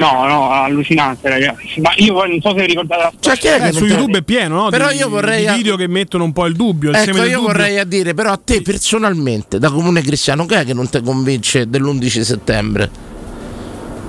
No, 0.00 0.26
no, 0.26 0.50
allucinante 0.50 1.28
ragazzi. 1.28 1.80
Ma 1.80 1.90
io 1.96 2.14
poi 2.14 2.28
non 2.30 2.40
so 2.40 2.54
se 2.56 2.64
ricordate 2.66 3.02
la 3.02 3.12
Cioè, 3.20 3.36
chi 3.36 3.46
è 3.48 3.58
che 3.60 3.68
Eh, 3.68 3.72
su 3.72 3.80
te- 3.86 3.92
YouTube 3.92 4.18
è 4.18 4.22
pieno, 4.22 4.62
no? 4.62 4.68
Però 4.70 4.88
di, 4.90 4.96
io 4.96 5.08
vorrei- 5.08 5.46
di 5.46 5.52
video 5.54 5.76
che 5.76 5.86
mettono 5.86 6.24
un 6.24 6.32
po' 6.32 6.46
il 6.46 6.54
dubbio. 6.54 6.90
Il 6.90 6.96
Ecco, 6.96 7.16
io 7.18 7.22
dubbio. 7.22 7.40
vorrei 7.42 7.78
a 7.78 7.84
dire, 7.84 8.14
però 8.14 8.32
a 8.32 8.40
te 8.42 8.62
personalmente, 8.62 9.58
da 9.58 9.70
comune 9.70 10.00
cristiano, 10.02 10.46
che 10.46 10.60
è 10.60 10.64
che 10.64 10.72
non 10.74 10.88
ti 10.88 11.00
convince 11.02 11.68
dell'11 11.68 12.22
settembre? 12.22 12.90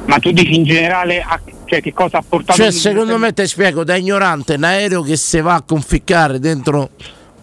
Ma 0.05 0.17
tu 0.19 0.31
dici 0.31 0.55
in 0.55 0.63
generale 0.63 1.21
a- 1.21 1.39
cioè, 1.65 1.81
che 1.81 1.93
cosa 1.93 2.17
ha 2.17 2.23
portato 2.27 2.61
Cioè, 2.61 2.71
secondo 2.71 3.17
me 3.17 3.33
ti 3.33 3.45
spiego, 3.47 3.83
da 3.83 3.95
ignorante, 3.95 4.55
un 4.55 4.63
aereo 4.63 5.01
che 5.01 5.15
si 5.15 5.39
va 5.41 5.55
a 5.55 5.61
conficcare 5.61 6.39
dentro 6.39 6.89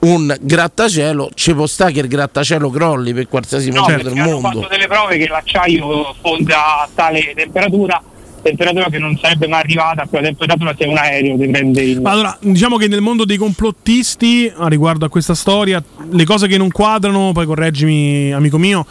un 0.01 0.34
grattacielo, 0.41 1.30
ci 1.34 1.55
può 1.55 1.66
stare 1.66 1.93
che 1.93 2.01
il 2.01 2.09
grattacielo 2.09 2.70
crolli 2.70 3.12
per 3.12 3.28
qualsiasi 3.28 3.70
No, 3.70 3.80
motivo 3.80 4.03
del 4.03 4.14
mondo. 4.14 4.41
fatto 4.61 4.66
delle 4.70 4.86
prove 4.86 5.18
che 5.18 5.28
l'acciaio 5.28 6.14
fonda 6.22 6.82
a 6.82 6.88
tale 6.95 7.32
temperatura, 7.34 8.03
temperatura 8.43 8.88
che 8.88 8.99
non 8.99 9.18
sarebbe 9.20 9.47
mai 9.47 9.61
arrivata 9.61 10.03
a 10.03 10.07
quella 10.07 10.26
temperatura 10.26 10.74
se 10.76 10.86
un 10.86 10.97
aereo 10.97 11.38
ti 11.38 11.49
prende. 11.49 12.01
Ma 12.01 12.11
allora, 12.11 12.36
diciamo 12.41 12.76
che 12.76 12.88
nel 12.88 13.01
mondo 13.01 13.24
dei 13.24 13.36
complottisti, 13.36 14.53
a 14.55 14.68
riguardo 14.68 15.05
a 15.05 15.09
questa 15.09 15.34
storia, 15.34 15.82
le 16.11 16.24
cose 16.24 16.47
che 16.47 16.57
non 16.57 16.70
quadrano, 16.70 17.32
poi 17.32 17.47
correggimi, 17.47 18.32
amico 18.32 18.59
mio, 18.59 18.86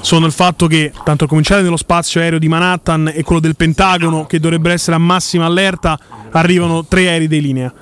sono 0.00 0.26
il 0.26 0.32
fatto 0.32 0.66
che, 0.66 0.92
tanto 1.04 1.24
a 1.24 1.28
cominciare 1.28 1.62
nello 1.62 1.76
spazio 1.76 2.20
aereo 2.20 2.38
di 2.38 2.48
Manhattan 2.48 3.10
e 3.14 3.22
quello 3.22 3.40
del 3.40 3.56
Pentagono, 3.56 4.26
che 4.26 4.40
dovrebbero 4.40 4.74
essere 4.74 4.96
a 4.96 4.98
massima 4.98 5.46
allerta, 5.46 5.98
arrivano 6.30 6.84
tre 6.84 7.08
aerei 7.08 7.28
di 7.28 7.40
linea. 7.40 7.72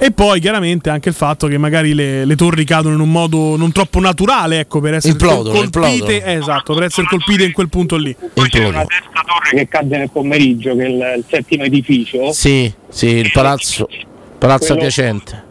E 0.00 0.12
poi 0.12 0.38
chiaramente 0.40 0.90
anche 0.90 1.08
il 1.08 1.14
fatto 1.14 1.48
che 1.48 1.58
magari 1.58 1.92
le, 1.92 2.24
le 2.24 2.36
torri 2.36 2.64
cadono 2.64 2.94
in 2.94 3.00
un 3.00 3.10
modo 3.10 3.56
non 3.56 3.72
troppo 3.72 3.98
naturale, 3.98 4.60
ecco, 4.60 4.80
per 4.80 4.94
essere 4.94 5.12
Implodono, 5.14 5.56
colpite, 5.58 5.90
implodono. 5.92 6.24
eh, 6.24 6.32
esatto, 6.34 6.74
per 6.74 6.82
essere 6.84 7.06
colpite 7.08 7.44
in 7.44 7.52
quel 7.52 7.68
punto 7.68 7.96
lì. 7.96 8.14
Poi 8.32 8.48
c'è 8.48 8.64
una 8.64 8.84
terza 8.86 9.24
torre 9.26 9.50
che 9.56 9.66
cadde 9.68 9.98
nel 9.98 10.10
pomeriggio, 10.10 10.76
che 10.76 10.84
è 10.84 10.88
il, 10.88 11.14
il 11.18 11.24
settimo 11.28 11.64
edificio. 11.64 12.32
Sì, 12.32 12.72
sì, 12.88 13.06
il 13.08 13.30
palazzo, 13.32 13.88
palazzo 14.38 14.66
Quello- 14.66 14.80
adiacente. 14.82 15.46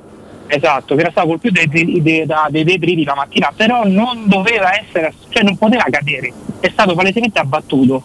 Esatto, 0.49 0.95
che 0.95 1.01
era 1.01 1.11
stato 1.11 1.27
colpito 1.27 1.53
dai, 1.55 1.67
dei- 1.67 2.01
dei- 2.01 2.25
da- 2.25 2.47
dei 2.49 2.63
detriti 2.63 3.03
la 3.03 3.15
mattina, 3.15 3.51
però 3.53 3.83
non 3.85 4.23
doveva 4.27 4.71
essere, 4.79 5.13
cioè 5.27 5.43
non 5.43 5.57
poteva 5.57 5.83
cadere, 5.89 6.31
è 6.61 6.69
stato 6.71 6.95
palesemente 6.95 7.37
abbattuto. 7.37 8.01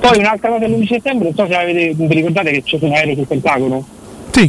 Poi 0.00 0.18
un'altra 0.18 0.48
cosa 0.48 0.66
l'11 0.66 0.86
settembre, 0.88 1.26
non 1.28 1.34
so 1.36 1.46
se 1.46 1.54
avete, 1.54 1.92
vi 1.94 2.14
ricordate 2.14 2.50
che 2.50 2.62
c'è 2.64 2.78
un 2.80 2.92
aereo 2.94 3.14
sul 3.14 3.26
Pentagono? 3.28 3.86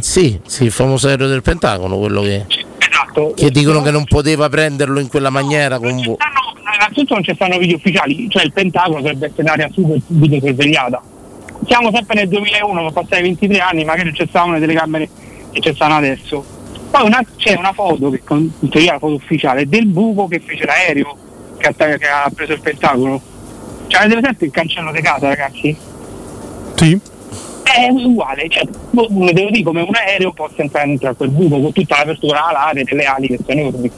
sì, 0.02 0.40
sì, 0.46 0.64
il 0.64 0.70
famoso 0.70 1.08
aereo 1.08 1.26
del 1.28 1.42
Pentagono, 1.42 1.98
quello 1.98 2.22
che, 2.22 2.46
Esatto. 2.78 3.32
che 3.36 3.50
dicono 3.50 3.82
che 3.82 3.90
non 3.90 4.04
poteva 4.04 4.48
prenderlo 4.48 4.98
in 5.00 5.08
quella 5.08 5.30
maniera 5.30 5.78
con 5.78 6.00
vo- 6.02 6.16
Innanzitutto 6.74 7.14
non 7.14 7.22
ci 7.22 7.32
stanno 7.34 7.58
video 7.58 7.76
ufficiali, 7.76 8.28
cioè 8.30 8.42
il 8.44 8.52
Pentagono 8.52 8.96
dovrebbe 9.02 9.26
essere 9.26 9.42
un'area 9.42 9.68
super 9.72 9.98
videosorvegliata. 10.06 11.00
Siamo 11.66 11.90
sempre 11.92 12.14
nel 12.16 12.28
2001, 12.28 12.74
sono 12.74 12.90
passati 12.90 13.22
23 13.22 13.58
anni, 13.60 13.84
magari 13.84 14.12
ci 14.14 14.26
stavano 14.26 14.54
le 14.54 14.60
telecamere 14.60 15.08
che 15.52 15.60
ci 15.60 15.72
stanno 15.74 15.96
adesso. 15.96 16.44
Poi 16.90 17.04
una- 17.06 17.24
c'è 17.36 17.54
una 17.56 17.72
foto, 17.72 18.10
che 18.10 18.22
con- 18.24 18.50
in 18.60 18.68
teoria 18.68 18.92
la 18.92 18.98
foto 18.98 19.14
ufficiale, 19.14 19.68
del 19.68 19.86
buco 19.86 20.26
che 20.26 20.40
fece 20.44 20.64
l'aereo 20.64 21.16
che 21.58 21.66
ha, 21.68 21.72
che 21.72 22.08
ha 22.08 22.30
preso 22.34 22.52
il 22.54 22.60
Pentagono. 22.60 23.20
Cioè 23.86 24.00
avete 24.00 24.18
presente 24.20 24.44
il 24.46 24.50
cancello 24.50 24.90
di 24.90 25.00
casa, 25.02 25.28
ragazzi? 25.28 25.76
Sì. 26.74 27.00
È 27.62 27.88
uguale, 27.90 28.48
cioè, 28.48 28.64
boh, 28.90 29.06
devo 29.08 29.50
dire 29.50 29.62
come 29.62 29.82
un 29.82 29.94
aereo 29.94 30.32
possa 30.32 30.62
entrare 30.62 30.88
dentro 30.88 31.08
a 31.10 31.14
quel 31.14 31.30
buco 31.30 31.60
con 31.60 31.72
tutta 31.72 31.98
l'apertura 31.98 32.46
alare 32.48 32.84
delle 32.84 33.04
ali 33.04 33.28
che 33.28 33.38
sono 33.46 33.60
enormi. 33.60 33.90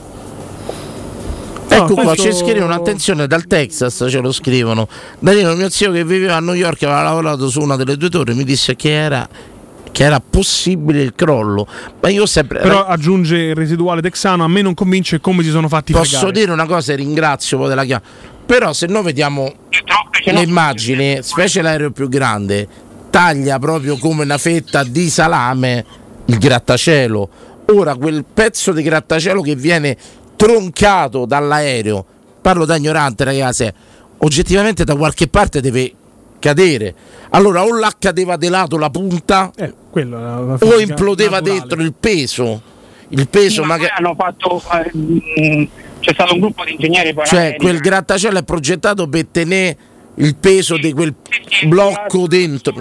Ecco 1.68 1.94
qua 1.94 2.04
questo- 2.04 2.22
ci 2.22 2.32
scrivono, 2.32 2.72
attenzione, 2.72 3.26
dal 3.26 3.46
Texas 3.46 4.06
ce 4.08 4.20
lo 4.20 4.30
scrivono. 4.30 4.86
Danilo, 5.18 5.56
mio 5.56 5.68
zio 5.70 5.90
che 5.90 6.04
viveva 6.04 6.36
a 6.36 6.40
New 6.40 6.54
York 6.54 6.82
aveva 6.84 7.02
lavorato 7.02 7.48
su 7.48 7.60
una 7.60 7.74
delle 7.76 7.96
due 7.96 8.10
torri, 8.10 8.34
mi 8.34 8.44
disse 8.44 8.76
che 8.76 8.90
era, 8.92 9.28
che 9.90 10.04
era 10.04 10.20
possibile 10.20 11.02
il 11.02 11.14
crollo. 11.16 11.66
Ma 12.00 12.10
io 12.10 12.22
ho 12.22 12.26
sempre... 12.26 12.60
Però 12.60 12.84
aggiunge 12.84 13.36
il 13.36 13.54
residuale 13.56 14.02
texano, 14.02 14.44
a 14.44 14.48
me 14.48 14.62
non 14.62 14.74
convince 14.74 15.20
come 15.20 15.42
si 15.42 15.50
sono 15.50 15.66
fatti 15.68 15.92
Posso 15.92 16.18
fregare. 16.18 16.32
dire 16.32 16.52
una 16.52 16.66
cosa 16.66 16.92
e 16.92 16.96
ringrazio 16.96 17.58
poi 17.58 17.68
della 17.68 17.84
chiamata. 17.84 18.08
Però 18.46 18.72
se 18.72 18.86
noi 18.86 19.02
vediamo 19.02 19.52
le 20.26 20.42
immagini, 20.42 21.18
specie 21.22 21.60
l'aereo 21.60 21.90
più 21.90 22.08
grande, 22.08 22.68
taglia 23.14 23.60
proprio 23.60 23.96
come 23.96 24.24
una 24.24 24.38
fetta 24.38 24.82
di 24.82 25.08
salame 25.08 25.84
il 26.24 26.36
grattacielo. 26.36 27.28
Ora 27.66 27.94
quel 27.94 28.24
pezzo 28.24 28.72
di 28.72 28.82
grattacielo 28.82 29.40
che 29.40 29.54
viene 29.54 29.96
troncato 30.34 31.24
dall'aereo, 31.24 32.04
parlo 32.42 32.64
da 32.64 32.74
ignorante 32.74 33.22
ragazzi, 33.22 33.72
oggettivamente 34.18 34.82
da 34.82 34.96
qualche 34.96 35.28
parte 35.28 35.60
deve 35.60 35.92
cadere. 36.40 36.92
Allora 37.30 37.62
o 37.62 37.78
là 37.78 37.92
cadeva 37.96 38.36
di 38.36 38.48
lato 38.48 38.76
la 38.78 38.90
punta 38.90 39.52
la 39.92 40.38
o 40.40 40.80
implodeva 40.80 41.38
naturale. 41.38 41.60
dentro 41.60 41.82
il 41.82 41.94
peso. 41.98 42.62
Il 43.10 43.28
peso 43.28 43.48
Sì, 43.48 43.60
ma 43.60 43.66
magari... 43.76 43.92
hanno 43.96 44.16
fatto, 44.18 44.60
eh, 44.72 44.90
mh, 44.98 45.68
c'è 46.00 46.12
stato 46.14 46.34
un 46.34 46.40
gruppo 46.40 46.64
di 46.64 46.72
ingegneri 46.72 47.14
Cioè, 47.24 47.54
quel 47.58 47.78
grattacielo 47.78 48.38
è 48.38 48.42
progettato 48.42 49.06
per 49.06 49.26
tenere 49.30 49.76
il 50.16 50.36
peso 50.36 50.76
di 50.76 50.92
quel 50.92 51.14
blocco 51.66 52.26
dentro. 52.26 52.74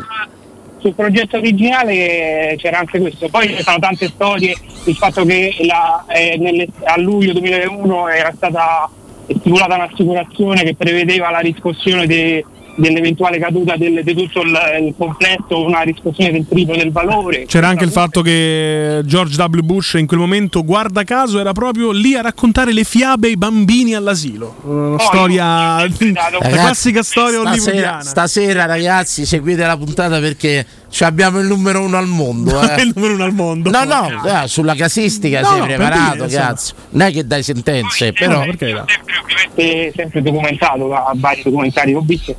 sul 0.80 0.94
progetto 0.96 1.38
originale 1.38 2.56
c'era 2.58 2.80
anche 2.80 3.00
questo, 3.00 3.30
poi 3.30 3.48
ci 3.56 3.64
sono 3.64 3.80
tante 3.80 4.08
storie, 4.10 4.54
il 4.84 4.96
fatto 4.98 5.24
che 5.24 5.56
la- 5.62 6.04
eh, 6.10 6.36
nelle- 6.38 6.68
a 6.84 7.00
luglio 7.00 7.32
2001 7.32 8.10
era 8.10 8.34
stata 8.36 8.90
stipulata 9.30 9.76
un'assicurazione 9.76 10.64
che 10.64 10.76
prevedeva 10.76 11.32
la 11.32 11.40
riscossione 11.40 12.06
de- 12.06 12.44
dell'eventuale 12.76 13.40
caduta 13.40 13.76
del- 13.76 14.02
di 14.04 14.14
tutto 14.16 14.42
il, 14.42 14.58
il 14.82 14.94
complesso, 14.98 15.64
una 15.64 15.82
riscossione 15.82 16.32
del 16.32 16.48
triplo 16.48 16.76
del 16.76 16.92
valore. 16.92 17.46
C'era 17.46 17.68
anche 17.68 17.84
il 17.84 17.92
fatto 17.92 18.22
che 18.22 19.02
George 19.06 19.42
W. 19.42 19.60
Bush 19.62 19.94
in 19.94 20.08
quel 20.08 20.20
momento, 20.20 20.64
guarda 20.64 21.04
caso, 21.04 21.40
era 21.40 21.52
proprio 21.52 21.92
lì 21.92 22.16
a 22.16 22.22
raccontare 22.22 22.74
le 22.74 22.84
fiabe 22.84 23.28
ai 23.28 23.38
bambini 23.38 23.94
all'asilo. 23.94 24.56
Una 24.64 25.00
storia, 25.00 25.80
la 25.86 26.50
classica 26.50 27.04
storia 27.04 27.40
stasera, 27.40 27.50
hollywoodiana. 27.52 28.02
stasera, 28.02 28.66
ragazzi, 28.66 29.26
seguite 29.26 29.66
la 29.66 29.78
puntata 29.78 30.20
perché 30.20 30.66
ci 30.90 31.04
abbiamo 31.04 31.40
il 31.40 31.48
numero 31.48 31.82
uno 31.82 31.98
al 31.98 32.08
mondo. 32.08 32.62
eh. 32.62 32.82
il 32.82 32.92
numero 32.96 33.14
uno 33.14 33.24
al 33.24 33.34
mondo. 33.34 33.70
No, 33.70 33.84
no, 33.84 34.24
eh, 34.26 34.48
sulla 34.48 34.76
casistica 34.76 35.42
No, 35.42 35.48
sei 35.48 35.60
no, 35.60 35.66
per 35.66 35.76
preparato, 35.78 36.26
dire, 36.26 36.40
cazzo. 36.40 36.74
Non 36.90 37.08
è 37.08 37.12
che 37.12 37.26
dai 37.26 37.44
sentenze, 37.44 38.14
però. 38.14 38.42
sempre, 38.44 38.72
ovviamente 38.74 39.92
sempre 39.96 40.22
documentato 40.22 40.88
da 40.88 41.12
vari 41.16 41.42
documentari 41.44 41.92
che 41.92 41.98
ho 41.98 42.02
visto. 42.02 42.36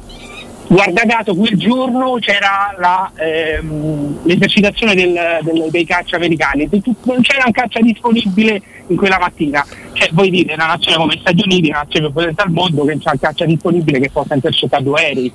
Guarda 0.75 1.03
caso 1.07 1.37
quel 1.37 1.57
giorno 1.57 2.17
c'era 2.19 2.75
la, 2.79 3.11
ehm, 3.17 4.25
l'esercitazione 4.25 4.97
del- 4.97 5.39
del- 5.43 5.69
dei 5.71 5.85
caccia 5.87 6.17
americani, 6.17 6.69
non 7.05 7.21
c'era 7.21 7.45
un 7.47 7.53
caccia 7.53 7.81
disponibile 7.81 8.61
in 8.89 8.97
quella 8.97 9.19
mattina. 9.21 9.65
Cioè, 9.93 10.09
voi 10.13 10.31
dite, 10.31 10.55
una 10.55 10.67
nazione 10.67 10.97
come 10.97 11.15
gli 11.15 11.21
Stati 11.21 11.43
Uniti, 11.45 11.69
una 11.69 11.79
nazione 11.79 12.07
più 12.07 12.15
potente 12.15 12.43
al 12.43 12.51
mondo, 12.51 12.85
che 12.85 12.99
c'ha 12.99 13.13
il 13.13 13.21
caccia 13.21 13.45
disponibile 13.45 14.01
che 14.01 14.11
possa 14.11 14.35
intercettare 14.35 14.83
due 14.83 15.01
aerei. 15.01 15.33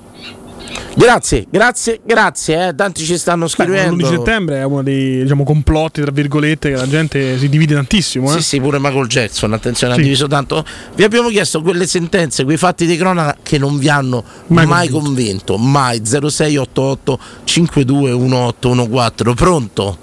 Grazie, 0.95 1.45
grazie, 1.49 1.99
grazie, 2.03 2.67
eh. 2.67 2.75
tanti 2.75 3.03
ci 3.05 3.17
stanno 3.17 3.43
Beh, 3.45 3.49
scrivendo. 3.49 3.95
l'11 4.05 4.09
settembre 4.09 4.57
è 4.59 4.63
uno 4.63 4.83
dei 4.83 5.21
diciamo, 5.21 5.43
complotti, 5.43 6.01
tra 6.01 6.11
virgolette, 6.11 6.69
che 6.71 6.75
la 6.75 6.87
gente 6.87 7.37
si 7.37 7.47
divide 7.47 7.73
tantissimo. 7.75 8.29
Eh? 8.29 8.33
Sì, 8.33 8.41
sì, 8.41 8.59
pure 8.59 8.79
Michael 8.79 9.07
Jackson, 9.07 9.53
attenzione, 9.53 9.93
Sì. 9.93 9.99
ha 9.99 10.03
diviso 10.03 10.27
tanto. 10.27 10.65
Vi 10.95 11.03
abbiamo 11.03 11.29
chiesto 11.29 11.61
quelle 11.61 11.87
sentenze, 11.87 12.43
quei 12.43 12.57
fatti 12.57 12.85
di 12.85 12.97
cronaca 12.97 13.37
che 13.41 13.57
non 13.57 13.77
vi 13.77 13.87
hanno 13.89 14.23
Mai 14.47 14.65
mai, 14.65 14.89
convinto. 14.89 15.57
mai. 15.57 16.01
0688 16.03 17.19
521814. 17.45 19.33
Pronto? 19.35 19.97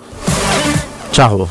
Ciao. 1.10 1.48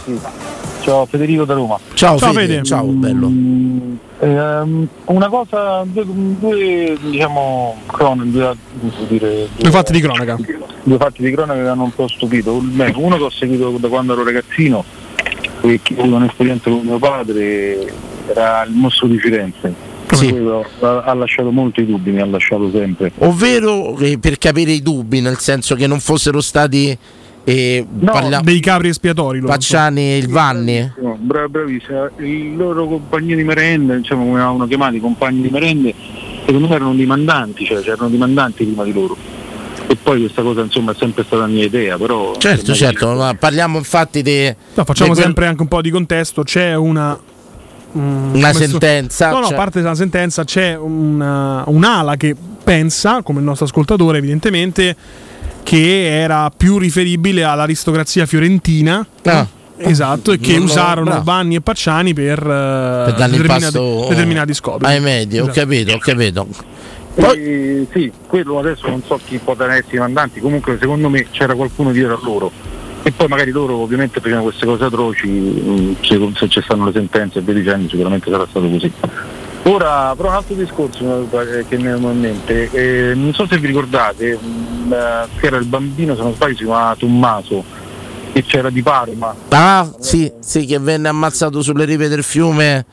Ciao 0.82 1.06
Federico 1.06 1.45
da 1.45 1.53
Roma. 1.53 1.80
Ciao, 1.93 2.18
Fede. 2.18 2.64
Ciao, 2.64 2.86
bello. 2.86 4.05
Ehm, 4.20 4.88
una 5.05 5.28
cosa, 5.28 5.84
due, 5.86 6.05
due 6.05 6.97
diciamo 7.01 7.76
cronache, 7.86 8.30
due, 8.30 8.55
dire, 9.07 9.47
Due 9.57 9.70
fatti 9.72 9.91
di 9.91 9.99
cronaca. 9.99 10.38
due 10.84 10.97
fatti 10.97 11.22
di 11.22 11.32
cronaca 11.32 11.57
che 11.57 11.63
mi 11.63 11.68
hanno 11.68 11.84
un 11.84 11.93
po' 11.93 12.07
stupito. 12.07 12.53
Uno 12.53 13.18
che 13.18 13.24
ho 13.24 13.30
seguito 13.30 13.72
da 13.78 13.88
quando 13.88 14.13
ero 14.13 14.24
ragazzino, 14.24 14.84
e 15.61 15.80
che 15.84 15.95
ho 15.95 16.01
avuto 16.01 16.16
un'esperienza 16.16 16.70
con 16.70 16.82
mio 16.82 16.97
padre, 16.97 17.93
era 18.28 18.63
il 18.63 18.72
mostro 18.72 19.07
di 19.07 19.18
Firenze. 19.18 19.93
Quello 20.07 20.66
ha, 20.80 21.13
lasciato 21.13 21.51
molti 21.51 21.86
dubbi, 21.86 22.11
mi 22.11 22.22
ha 22.22 22.26
lasciato 22.26 22.70
sempre. 22.72 23.11
Ovvero 23.18 23.97
per 24.20 24.38
capire 24.38 24.72
i 24.72 24.82
dubbi, 24.82 25.20
nel 25.20 25.39
senso 25.39 25.76
che 25.76 25.88
non 25.88 25.99
fossero 25.99 26.39
stati 26.41 26.97
eh, 27.46 27.86
parlia- 28.04 28.41
dei 28.41 28.60
capri 28.60 28.89
espiatori. 28.89 29.39
loro. 29.39 29.52
Pacciani 29.54 30.02
e 30.14 30.18
il 30.18 30.28
Vanni. 30.28 30.91
No, 31.02 31.18
bra- 31.20 31.48
bravissima. 31.48 32.10
I 32.18 32.54
loro 32.56 32.86
compagni 32.88 33.36
di 33.36 33.43
merende, 33.43 33.98
diciamo 33.98 34.26
come 34.26 34.41
avevano 34.41 34.68
chiamati, 34.68 34.96
i 34.98 35.00
compagni 35.00 35.41
di 35.41 35.50
merende, 35.50 35.93
secondo 36.46 36.68
me 36.68 36.76
erano 36.76 36.93
dei 36.96 37.06
mandanti, 37.06 37.64
cioè 37.66 37.82
c'erano 37.82 38.10
dei 38.10 38.18
mandanti 38.18 38.64
prima 38.66 38.84
di 38.84 38.91
loro. 38.91 39.16
E 39.88 39.96
poi 39.96 40.22
questa 40.22 40.41
cosa 40.41 40.62
insomma 40.62 40.93
è 40.93 40.96
sempre 40.98 41.24
stata 41.24 41.46
mia 41.46 41.64
idea, 41.64 41.96
però... 41.98 42.36
Certo, 42.38 42.74
certo, 42.74 43.14
ma 43.14 43.36
parliamo 43.36 43.78
infatti 43.78 44.24
di... 44.24 44.46
No, 44.74 44.84
facciamo 44.84 45.10
di 45.10 45.16
quel- 45.16 45.26
sempre 45.26 45.46
anche 45.46 45.62
un 45.62 45.68
po' 45.68 45.82
di 45.82 45.91
contesto. 45.91 46.41
C'è 46.41 46.74
una. 46.76 47.16
mm, 47.96 48.34
Una 48.34 48.52
come 48.52 48.64
so- 48.66 48.70
sentenza, 48.72 49.30
No, 49.30 49.38
no, 49.39 49.43
cioè- 49.46 49.54
a 49.54 49.58
parte 49.58 49.82
la 49.82 49.93
sentenza, 49.93 50.43
c'è 50.43 50.76
una- 50.76 51.64
un'ala 51.68 52.16
che 52.16 52.36
pensa, 52.64 53.22
come 53.22 53.39
il 53.39 53.46
nostro 53.46 53.66
ascoltatore, 53.66 54.18
evidentemente, 54.18 54.96
che 55.66 56.22
era 56.22 56.51
più 56.55 56.78
riferibile 56.78 57.43
all'aristocrazia 57.43 58.28
fiorentina. 58.28 59.05
Ah. 59.24 59.47
Esatto, 59.78 60.32
e 60.32 60.38
che 60.38 60.55
usarono 60.57 61.09
bravo. 61.09 61.24
Vanni 61.24 61.55
e 61.55 61.61
Pacciani 61.61 62.13
per, 62.13 62.38
eh, 62.39 63.11
per 63.11 63.13
determinati, 63.16 63.78
determinati 64.07 64.53
scopi. 64.53 64.86
ai 64.86 65.01
media, 65.01 65.41
ho 65.41 65.49
Esatto. 65.49 65.59
capito, 65.59 65.93
ho 65.93 65.97
capito. 65.97 66.47
Poi 67.16 67.88
sì, 67.91 68.11
quello 68.28 68.59
adesso 68.59 68.88
non 68.88 69.01
so 69.05 69.20
chi 69.26 69.38
potranno 69.39 69.74
essere 69.74 69.97
i 69.97 69.99
mandanti, 69.99 70.39
comunque 70.39 70.78
secondo 70.80 71.09
me 71.09 71.28
c'era 71.32 71.55
qualcuno 71.55 71.91
dietro 71.91 72.13
a 72.13 72.20
loro. 72.22 72.51
E 73.03 73.11
poi 73.11 73.28
magari 73.28 73.51
loro 73.51 73.76
ovviamente 73.76 74.20
facevano 74.20 74.43
queste 74.43 74.66
cose 74.66 74.84
atroci, 74.86 75.28
mm, 75.28 75.93
se, 76.01 76.32
se 76.36 76.47
ci 76.47 76.61
stanno 76.61 76.86
le 76.86 76.91
sentenze 76.93 77.39
e 77.39 77.41
via 77.41 77.53
dicendo 77.55 77.89
sicuramente 77.89 78.30
sarà 78.32 78.45
stato 78.49 78.70
così. 78.70 78.91
Ora, 79.68 80.13
però 80.16 80.30
un 80.30 80.36
altro 80.36 80.53
discorso 80.53 81.28
eh, 81.41 81.66
che 81.68 81.78
mi 81.78 81.86
è 81.88 81.95
in 81.95 82.20
mente, 82.20 82.70
eh, 82.72 83.16
non 83.16 83.34
so 83.34 83.47
se 83.47 83.57
vi 83.57 83.66
ricordate, 83.66 84.38
mm, 84.39 84.93
eh, 84.93 85.26
che 85.39 85.47
era 85.47 85.57
il 85.57 85.66
bambino, 85.66 86.16
se 86.16 86.22
non 86.22 86.34
sbaglio, 86.36 86.55
si 86.55 86.63
chiamava 86.66 86.95
Tommaso, 86.95 87.63
che 88.32 88.43
c'era 88.43 88.70
di 88.70 88.84
Parma. 88.84 89.34
Ah, 89.49 89.89
sì, 89.99 90.32
sì, 90.39 90.66
che 90.66 90.78
venne 90.78 91.07
ammazzato 91.07 91.63
sulle 91.63 91.86
rive 91.86 92.07
del 92.09 92.22
fiume 92.22 92.86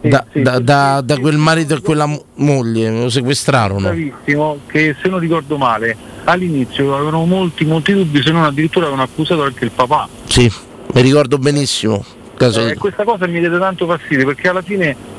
da, 0.00 0.24
da- 0.32 0.60
da- 0.60 1.00
da 1.04 1.18
quel 1.18 1.36
marito 1.36 1.74
e 1.74 1.80
quella 1.80 2.06
mo- 2.06 2.22
moglie, 2.34 2.88
lo 2.90 3.10
sequestrarono. 3.10 3.80
Bravissimo, 3.80 4.58
che 4.68 4.94
se 5.02 5.08
non 5.08 5.18
ricordo 5.18 5.56
male, 5.58 5.96
all'inizio 6.24 6.94
avevano 6.94 7.24
molti, 7.24 7.64
molti 7.64 7.92
dubbi, 7.92 8.22
se 8.22 8.30
non 8.30 8.44
addirittura 8.44 8.86
avevano 8.86 9.08
accusato 9.10 9.42
anche 9.42 9.64
il 9.64 9.72
papà. 9.72 10.08
Sì, 10.26 10.48
mi 10.92 11.00
ricordo 11.02 11.38
benissimo. 11.38 12.04
Caso- 12.36 12.68
Eh, 12.68 12.76
questa 12.76 13.02
cosa 13.02 13.26
mi 13.26 13.40
diede 13.40 13.58
tanto 13.58 13.84
fastidio 13.84 14.26
perché 14.26 14.46
alla 14.48 14.62
fine 14.62 15.16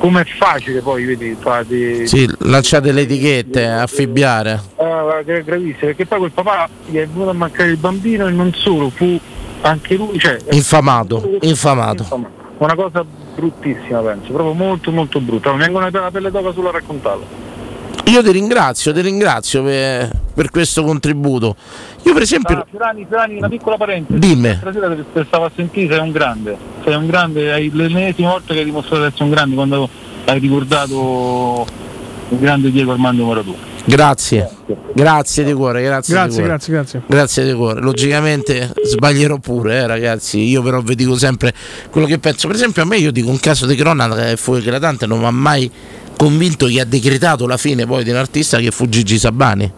com'è 0.00 0.24
facile 0.24 0.80
poi 0.80 1.04
vedi 1.04 1.36
fate 1.38 2.06
Sì, 2.06 2.28
lanciate 2.40 2.90
le 2.90 3.02
etichette, 3.02 3.66
affibbiare. 3.68 4.60
Ah, 4.76 5.20
gra- 5.24 5.40
gravissimo 5.40 5.86
perché 5.86 6.06
poi 6.06 6.18
quel 6.18 6.32
papà 6.32 6.68
gli 6.86 6.96
è 6.96 7.06
venuto 7.06 7.30
a 7.30 7.34
mancare 7.34 7.68
il 7.70 7.76
bambino 7.76 8.26
e 8.26 8.30
non 8.30 8.52
solo 8.54 8.88
fu 8.90 9.18
anche 9.60 9.94
lui 9.96 10.18
cioè 10.18 10.38
Infamato, 10.52 11.36
infamato. 11.42 12.02
insomma, 12.02 12.28
una 12.58 12.74
cosa 12.74 13.04
bruttissima 13.34 14.00
penso 14.00 14.32
proprio 14.32 14.54
molto 14.54 14.90
molto 14.90 15.20
brutta 15.20 15.52
mi 15.52 15.58
vengono 15.58 15.88
la 15.90 16.10
pelle 16.10 16.30
d'oca 16.30 16.52
solo 16.52 16.70
a 16.70 16.72
raccontarlo 16.72 17.24
Io 18.10 18.24
ti 18.24 18.32
ringrazio, 18.32 18.92
ti 18.92 19.02
ringrazio 19.02 19.62
per, 19.62 20.10
per 20.34 20.50
questo 20.50 20.82
contributo. 20.82 21.54
Io 22.02 22.12
per 22.12 22.22
esempio... 22.22 22.56
Ah, 22.58 22.66
Fiorani, 22.68 23.06
Fiorani, 23.06 23.36
una 23.36 23.48
piccola 23.48 23.76
parentesi 23.76 24.18
Dimmi. 24.18 24.56
stasera 24.60 24.96
stavo 25.26 25.44
a 25.44 25.50
sentire 25.54 25.94
sei 25.94 26.02
un 26.02 26.10
grande 26.10 26.56
sei 26.82 26.94
un 26.96 27.06
grande 27.06 27.52
hai 27.52 27.70
l'ennesima 27.72 28.30
volta 28.30 28.52
che 28.52 28.60
hai 28.60 28.64
dimostrato 28.64 29.02
di 29.02 29.08
essere 29.08 29.24
un 29.24 29.30
grande 29.30 29.54
quando 29.54 29.88
hai 30.24 30.38
ricordato 30.40 31.66
il 32.30 32.38
grande 32.38 32.70
Diego 32.70 32.92
Armando 32.92 33.24
Maradona 33.26 33.68
Grazie, 33.84 34.48
grazie 34.92 35.42
di 35.42 35.52
cuore, 35.52 35.82
grazie. 35.82 36.14
di 36.14 36.20
Grazie, 36.20 36.34
cuore. 36.38 36.48
grazie, 36.48 36.72
grazie. 36.72 37.02
Grazie 37.06 37.44
di 37.44 37.52
cuore. 37.54 37.80
Logicamente 37.80 38.72
sbaglierò 38.84 39.38
pure, 39.38 39.78
eh, 39.78 39.86
ragazzi. 39.86 40.38
Io 40.38 40.62
però 40.62 40.80
vi 40.80 40.94
dico 40.94 41.16
sempre 41.16 41.52
quello 41.90 42.06
che 42.06 42.18
penso. 42.18 42.46
Per 42.46 42.56
esempio, 42.56 42.82
a 42.82 42.84
me 42.84 42.98
io 42.98 43.10
dico 43.10 43.30
un 43.30 43.40
caso 43.40 43.66
di 43.66 43.74
cronaca 43.74 44.14
che 44.14 44.36
fu 44.36 44.54
eclatante, 44.54 45.06
non 45.06 45.20
mi 45.20 45.24
ha 45.24 45.30
mai 45.30 45.70
convinto 46.20 46.66
che 46.66 46.78
ha 46.80 46.84
decretato 46.84 47.46
la 47.46 47.56
fine 47.56 47.86
poi 47.86 48.04
di 48.04 48.10
un 48.10 48.16
artista 48.16 48.58
che 48.58 48.70
fu 48.70 48.90
Gigi 48.90 49.18
Sabani. 49.18 49.72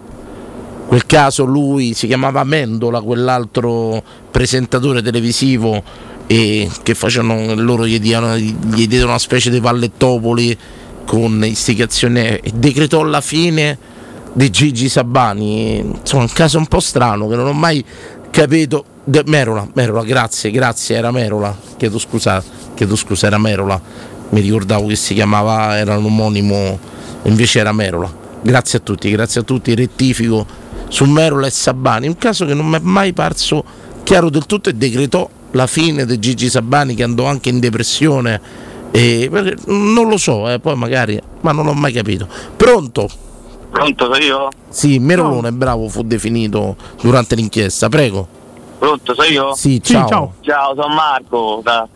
Quel 0.89 1.07
caso 1.07 1.45
lui 1.45 1.95
si 1.95 2.09
chiamava 2.09 2.43
Mendola, 2.43 3.01
quell'altro 3.01 4.03
presentatore 4.29 5.03
televisivo 5.03 5.81
e 6.27 6.69
che 6.83 6.97
facevano 6.97 7.55
loro 7.55 7.87
gli 7.87 8.01
diano- 8.01 8.37
gli 8.37 8.57
diedero 8.89 9.11
una 9.11 9.21
specie 9.21 9.51
di 9.51 9.61
pallettopoli 9.61 10.59
con 11.07 11.45
istigazione 11.45 12.41
e 12.41 12.51
decretò 12.53 13.05
la 13.05 13.21
fine 13.21 13.79
di 14.33 14.51
Gigi 14.51 14.89
Sabani. 14.89 15.77
Insomma 15.79 16.25
un 16.25 16.33
caso 16.33 16.59
un 16.59 16.67
po' 16.67 16.81
strano 16.81 17.29
che 17.29 17.37
non 17.37 17.47
ho 17.47 17.53
mai 17.53 17.85
capito. 18.33 18.85
De- 19.05 19.23
Merola, 19.27 19.69
Merola, 19.75 20.03
grazie, 20.03 20.51
grazie, 20.51 20.97
era 20.97 21.13
Merola. 21.13 21.57
Chiedo 21.77 22.01
scusa, 22.01 22.43
chiedo 22.75 22.97
scusa, 22.97 23.29
era 23.29 23.39
Merola 23.39 24.11
mi 24.33 24.41
ricordavo 24.41 24.87
che 24.87 24.97
si 24.97 25.15
chiamava, 25.15 25.79
era 25.79 25.97
un 25.97 26.05
omonimo 26.05 26.79
invece 27.23 27.61
era 27.61 27.73
Merola 27.73 28.21
grazie 28.43 28.79
a 28.79 28.83
tutti, 28.83 29.11
grazie 29.11 29.41
a 29.41 29.45
tutti, 29.45 29.75
rettifico 29.75 30.45
su 30.89 31.05
Merola 31.05 31.47
e 31.47 31.51
Sabani 31.51 32.09
un 32.09 32.17
caso 32.17 32.45
che 32.45 32.55
non 32.55 32.67
mi 32.67 32.77
è 32.77 32.81
mai 32.83 33.13
parso 33.13 33.65
chiaro 34.03 34.29
del 34.29 34.47
tutto 34.47 34.69
e 34.69 34.75
decretò 34.75 35.29
la 35.53 35.67
fine 35.67 36.05
di 36.05 36.19
Gigi 36.19 36.49
Sabani 36.49 36.95
che 36.95 37.03
andò 37.03 37.25
anche 37.27 37.49
in 37.49 37.61
depressione 37.61 38.71
e, 38.91 39.31
non 39.67 40.09
lo 40.09 40.19
so, 40.19 40.51
eh, 40.51 40.59
poi 40.59 40.77
magari, 40.77 41.19
ma 41.41 41.53
non 41.53 41.65
l'ho 41.65 41.73
mai 41.73 41.93
capito. 41.93 42.29
Pronto? 42.57 43.09
Pronto, 43.71 44.05
sono 44.05 44.17
io? 44.19 44.49
Sì, 44.69 44.99
Merolone, 44.99 45.51
bravo, 45.51 45.89
fu 45.89 46.03
definito 46.03 46.77
durante 47.01 47.35
l'inchiesta, 47.35 47.89
prego. 47.89 48.29
Pronto, 48.79 49.15
sono 49.15 49.27
io? 49.29 49.55
Sì, 49.55 49.81
ciao. 49.83 50.35
Ciao, 50.41 50.75
sono 50.75 50.95
Marco 50.95 51.61
da, 51.65 51.89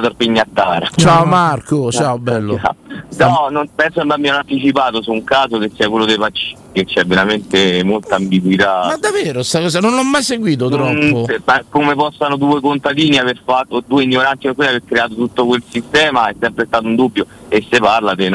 da 0.00 0.08
Torpignattara. 0.08 0.88
Ciao 0.94 1.24
Marco, 1.24 1.90
ciao 1.90 2.18
bello. 2.18 2.60
No, 3.18 3.48
non 3.50 3.68
penso 3.74 4.00
che 4.00 4.06
mi 4.06 4.12
abbiano 4.12 4.38
anticipato 4.38 5.02
su 5.02 5.12
un 5.12 5.24
caso 5.24 5.58
che 5.58 5.70
sia 5.74 5.88
quello 5.88 6.04
dei 6.04 6.16
vaccini, 6.16 6.58
che 6.72 6.84
c'è 6.84 7.04
veramente 7.04 7.82
molta 7.84 8.16
ambiguità. 8.16 8.86
Ma 8.86 8.96
davvero 8.96 9.42
sta 9.42 9.60
cosa? 9.60 9.80
Non 9.80 9.94
l'ho 9.94 10.04
mai 10.04 10.22
seguito 10.22 10.68
troppo. 10.68 10.92
Mm, 10.92 11.24
se- 11.24 11.40
ma 11.44 11.62
come 11.68 11.94
possano 11.94 12.36
due 12.36 12.60
contadini 12.60 13.18
aver 13.18 13.40
fatto, 13.44 13.82
due 13.86 14.04
ignoranti 14.04 14.52
come 14.54 14.68
aver 14.68 14.82
creato 14.84 15.14
tutto 15.14 15.46
quel 15.46 15.62
sistema 15.68 16.28
è 16.28 16.34
sempre 16.38 16.66
stato 16.66 16.86
un 16.86 16.96
dubbio 16.96 17.26
e 17.48 17.64
se 17.68 17.78
parla 17.78 18.14
di 18.14 18.30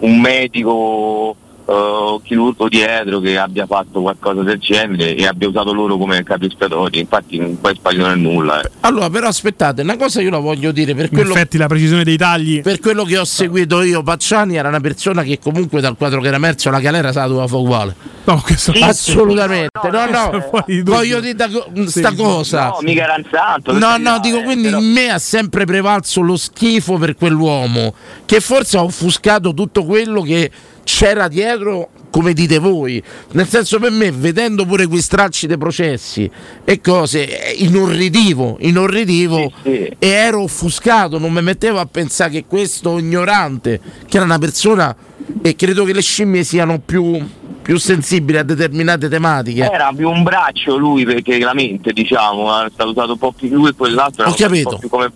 un 0.00 0.20
medico 0.20 1.36
eh, 1.66 2.18
chirurgo 2.22 2.68
dietro 2.68 3.20
che 3.20 3.38
abbia 3.38 3.66
fatto 3.66 4.00
qualcosa 4.02 4.42
del 4.42 4.58
genere 4.58 5.14
e 5.16 5.26
abbia 5.26 5.48
usato 5.48 5.72
loro 5.72 5.96
come 5.96 6.22
capi 6.22 6.46
espiatori, 6.46 7.00
infatti 7.00 7.38
non 7.38 7.58
poi 7.60 7.74
sbaglio 7.74 8.06
nel 8.06 8.18
nulla. 8.18 8.60
eh. 8.60 8.70
Allora, 8.80 9.08
però 9.10 9.28
aspettate, 9.28 9.82
una 9.82 9.96
cosa 9.96 10.20
io 10.20 10.30
la 10.30 10.38
voglio 10.38 10.72
dire 10.72 10.94
per 10.94 11.06
In 11.06 11.10
quello, 11.10 11.32
effetti 11.34 11.56
la 11.56 11.66
precisione 11.66 12.04
dei 12.04 12.16
tagli. 12.16 12.60
per 12.62 12.80
quello 12.80 13.04
che 13.04 13.18
ho 13.18 13.24
seguito 13.24 13.82
io, 13.82 14.02
Pacciani 14.02 14.56
era 14.56 14.68
una 14.68 14.80
persona 14.80 15.22
che 15.22 15.38
comunque 15.38 15.80
dal 15.80 15.96
quadro 15.96 16.20
che 16.20 16.26
era 16.28 16.36
emerso 16.36 16.70
la 16.70 16.80
galera 16.80 17.12
se 17.12 17.18
la 17.18 17.26
doveva 17.26 17.46
fare 17.46 17.62
uguale. 17.62 17.94
No, 18.24 18.40
questo 18.42 18.72
Assolutamente, 18.80 19.68
no, 19.90 20.06
no, 20.06 20.64
di 20.66 20.78
dubbio. 20.78 20.94
voglio 20.94 21.20
dire 21.20 21.34
da 21.34 21.48
co- 21.48 21.66
sta 21.86 22.10
sì. 22.10 22.16
cosa. 22.16 22.68
No, 22.68 22.78
mica 22.82 23.04
era 23.04 23.14
un 23.16 23.24
santo. 23.30 23.72
No, 23.78 23.96
no, 23.98 24.18
dico 24.20 24.38
eh, 24.38 24.42
quindi 24.44 24.68
però- 24.68 24.78
in 24.80 24.90
me 24.92 25.10
ha 25.10 25.18
sempre 25.18 25.64
prevalso 25.66 26.20
lo 26.22 26.36
schifo 26.36 26.96
per 26.96 27.16
quell'uomo 27.16 27.94
che 28.24 28.40
forse 28.40 28.78
ha 28.78 28.82
offuscato 28.82 29.52
tutto 29.52 29.84
quello 29.84 30.22
che 30.22 30.50
c'era 30.84 31.28
dietro 31.28 31.90
come 32.10 32.32
dite 32.32 32.58
voi. 32.58 33.02
Nel 33.32 33.48
senso 33.48 33.80
per 33.80 33.90
me, 33.90 34.12
vedendo 34.12 34.64
pure 34.64 34.86
quei 34.86 35.00
stracci 35.00 35.48
dei 35.48 35.58
processi 35.58 36.30
e 36.64 36.80
cose, 36.80 37.54
inorridivo, 37.56 38.58
inorridivo 38.60 39.50
e 39.64 39.96
ero 39.98 40.42
offuscato, 40.42 41.18
non 41.18 41.32
mi 41.32 41.42
mettevo 41.42 41.80
a 41.80 41.86
pensare 41.86 42.30
che 42.30 42.44
questo 42.46 42.98
ignorante, 42.98 43.80
che 44.06 44.16
era 44.16 44.24
una 44.24 44.38
persona 44.38 44.94
e 45.42 45.56
credo 45.56 45.84
che 45.84 45.92
le 45.92 46.02
scimmie 46.02 46.44
siano 46.44 46.78
più, 46.78 47.20
più 47.62 47.78
sensibili 47.78 48.38
a 48.38 48.44
determinate 48.44 49.08
tematiche. 49.08 49.68
Era 49.68 49.90
più 49.96 50.08
un 50.08 50.22
braccio 50.22 50.76
lui 50.76 51.04
perché 51.04 51.38
la 51.38 51.54
mente, 51.54 51.92
diciamo, 51.92 52.64
è 52.64 52.70
stato 52.72 52.90
usato 52.90 53.12
un 53.12 53.18
po' 53.18 53.32
più 53.32 53.48
lui 53.48 53.70
e 53.70 53.72
quell'altro 53.74 54.28
Ho 54.28 54.34
capito. 54.34 54.80
come, 54.88 55.10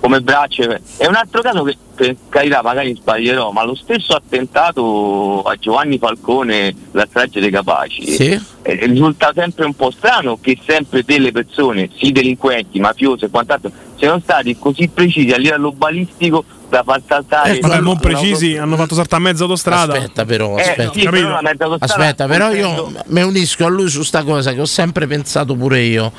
come 0.00 0.20
braccio. 0.20 0.62
È 0.96 1.06
un 1.06 1.14
altro 1.14 1.40
caso 1.42 1.62
che 1.62 1.76
per 1.94 2.16
carità 2.28 2.62
magari 2.62 2.94
sbaglierò, 2.94 3.50
ma 3.50 3.64
lo 3.64 3.74
stesso 3.74 4.14
attentato 4.14 5.42
a 5.42 5.54
Giovanni 5.56 5.98
Falcone, 5.98 6.74
la 6.92 7.06
strage 7.08 7.40
dei 7.40 7.50
Capaci, 7.50 8.06
Sì. 8.06 8.40
eh, 8.62 8.86
risulta 8.86 9.32
sempre 9.34 9.66
un 9.66 9.74
po' 9.74 9.90
strano 9.90 10.38
che 10.40 10.58
sempre 10.66 11.02
delle 11.04 11.32
persone, 11.32 11.90
sì 11.96 12.12
delinquenti, 12.12 12.80
mafiosi 12.80 13.26
e 13.26 13.30
quant'altro, 13.30 13.70
siano 13.98 14.18
stati 14.20 14.56
così 14.58 14.88
precisi 14.88 15.30
a 15.32 15.36
livello 15.36 15.72
balistico 15.72 16.44
da 16.70 16.82
far 16.84 17.02
saltare. 17.06 17.58
Vabbè, 17.58 17.76
non 17.80 17.86
una- 17.88 17.98
precisi, 18.00 18.56
hanno 18.56 18.76
fatto 18.76 18.94
saltare 18.94 19.22
mezza 19.22 19.42
autostrada. 19.42 19.94
Aspetta 19.94 20.24
però, 20.24 20.56
Eh, 20.56 20.62
aspetta. 20.62 20.92
sì, 20.94 21.08
però 21.08 21.38
Aspetta, 21.78 22.26
però 22.26 22.50
io 22.52 22.90
mi 23.06 23.22
unisco 23.22 23.66
a 23.66 23.68
lui 23.68 23.88
su 23.90 24.02
sta 24.02 24.22
cosa 24.22 24.52
che 24.54 24.60
ho 24.60 24.64
sempre 24.66 25.06
pensato 25.06 25.54
pure 25.54 25.80
io. 25.82 26.10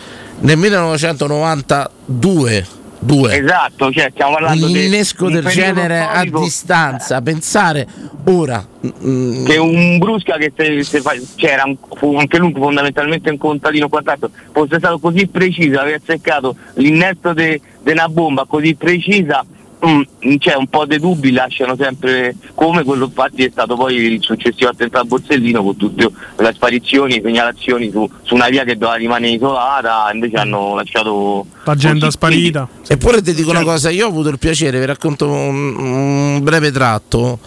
Nel 0.42 0.58
1992 0.58 2.68
due. 3.02 3.38
Esatto, 3.38 3.92
cioè 3.92 4.10
stiamo 4.12 4.34
parlando 4.34 4.66
un 4.68 4.72
di 4.72 4.86
innesco 4.86 5.26
un 5.26 5.32
del 5.34 5.44
periodo 5.44 5.74
genere 5.74 6.00
a 6.00 6.12
storico. 6.14 6.40
distanza. 6.42 7.22
Pensare 7.22 7.88
ora 8.26 8.66
mm, 9.04 9.46
che 9.46 9.58
un 9.58 9.98
Brusca 9.98 10.38
che 10.38 10.54
se, 10.56 10.84
se 10.84 11.02
fa- 11.02 11.16
c'era 11.36 11.64
fu 11.96 12.16
anche 12.18 12.38
lui 12.38 12.54
fondamentalmente 12.54 13.30
un 13.30 13.38
contadino 13.38 13.90
quant'altro 13.90 14.30
fosse 14.52 14.78
stato 14.78 15.00
così 15.00 15.28
preciso 15.28 15.80
aver 15.80 16.00
seccato 16.06 16.56
l'innesto 16.76 17.34
di 17.34 17.60
una 17.84 18.08
bomba 18.08 18.46
così 18.46 18.76
precisa 18.76 19.44
mm, 19.86 20.36
c'è 20.38 20.56
un 20.56 20.68
po' 20.68 20.86
dei 20.86 21.00
dubbi 21.00 21.32
lasciano 21.32 21.76
sempre 21.76 22.36
come 22.54 22.84
quello 22.84 23.06
infatti 23.06 23.44
è 23.44 23.50
stato 23.52 23.76
poi 23.76 23.96
il 23.96 24.22
successivo 24.22 24.70
attentato 24.70 25.04
a 25.04 25.08
Borsellino 25.08 25.64
con 25.64 25.76
tutte 25.78 26.10
le 26.38 26.54
sparizioni 26.54 27.16
e 27.16 27.22
segnalazioni 27.24 27.90
su, 27.92 28.10
su 28.24 28.36
una 28.36 28.50
via 28.50 28.64
che 28.64 28.78
doveva 28.78 28.98
rimanere 28.98 29.34
isolata 29.34 30.10
invece 30.14 30.38
hanno 30.38 30.76
lasciato 30.76 31.46
L'agenda 31.64 32.06
così. 32.06 32.12
sparita. 32.18 32.68
Eppure 32.88 33.22
ti 33.22 33.34
dico 33.34 33.50
una 33.52 33.64
cosa, 33.64 33.90
io 33.90 34.06
ho 34.06 34.10
avuto 34.10 34.30
il 34.30 34.40
piacere, 34.40 34.80
vi 34.80 34.86
racconto 34.86 35.28
un, 35.30 35.76
un 35.76 36.44
breve 36.44 36.72
tratto, 36.72 37.40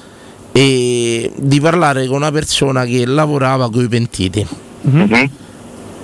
e 0.53 1.32
di 1.35 1.61
parlare 1.61 2.07
con 2.07 2.16
una 2.16 2.30
persona 2.30 2.85
che 2.85 3.05
lavorava 3.07 3.68
con 3.70 3.82
i 3.82 3.89
pentiti. 3.89 4.47
Mhm. 4.82 5.30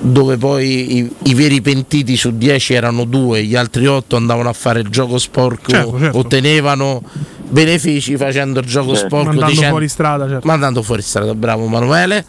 Dove 0.03 0.39
poi 0.39 0.97
i, 0.97 1.13
i 1.25 1.35
veri 1.35 1.61
pentiti 1.61 2.17
su 2.17 2.37
10 2.37 2.73
erano 2.73 3.05
due, 3.05 3.43
gli 3.45 3.55
altri 3.55 3.87
8 3.87 4.17
andavano 4.17 4.49
a 4.49 4.53
fare 4.55 4.81
il 4.81 4.89
gioco 4.89 5.19
sporco, 5.19 5.71
Certo, 5.71 5.99
certo. 5.99 6.19
ottenevano 6.19 7.03
benefici 7.51 8.17
facendo 8.17 8.61
il 8.61 8.67
gioco 8.67 8.95
Certo. 8.95 9.07
sporco 9.09 9.25
Mandando 9.27 9.47
dicendo- 9.51 9.71
fuori 9.71 9.89
strada, 9.89 10.27
certo. 10.29 10.47
mandando 10.47 10.83
fuori 10.83 11.03
strada, 11.03 11.35
bravo 11.35 11.67
Manuele. 11.67 12.25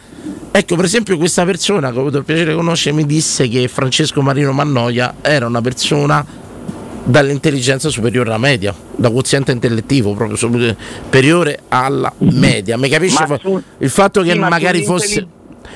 Ecco, 0.50 0.76
per 0.76 0.84
esempio, 0.84 1.16
questa 1.16 1.46
persona 1.46 1.90
che 1.90 1.96
ho 1.96 2.00
avuto 2.00 2.18
il 2.18 2.24
piacere 2.24 2.50
di 2.50 2.56
conoscere 2.56 2.94
mi 2.94 3.06
disse 3.06 3.48
che 3.48 3.66
Francesco 3.68 4.20
Marino 4.20 4.52
Mannoia 4.52 5.14
era 5.22 5.46
una 5.46 5.62
persona 5.62 6.24
dall'intelligenza 7.04 7.88
superiore 7.88 8.28
alla 8.28 8.38
media, 8.38 8.74
da 8.94 9.08
quoziente 9.10 9.50
intellettivo 9.50 10.12
proprio 10.14 10.36
superiore 10.36 11.60
alla 11.68 12.12
media. 12.18 12.76
Mi 12.76 12.90
capisce 12.90 13.24
Ma 13.26 13.38
sul- 13.40 13.62
il 13.78 13.88
fatto 13.90 14.20
che 14.22 14.32
Sì, 14.32 14.38
magari 14.38 14.84
sull'intelli- 14.84 14.84
fosse 15.14 15.26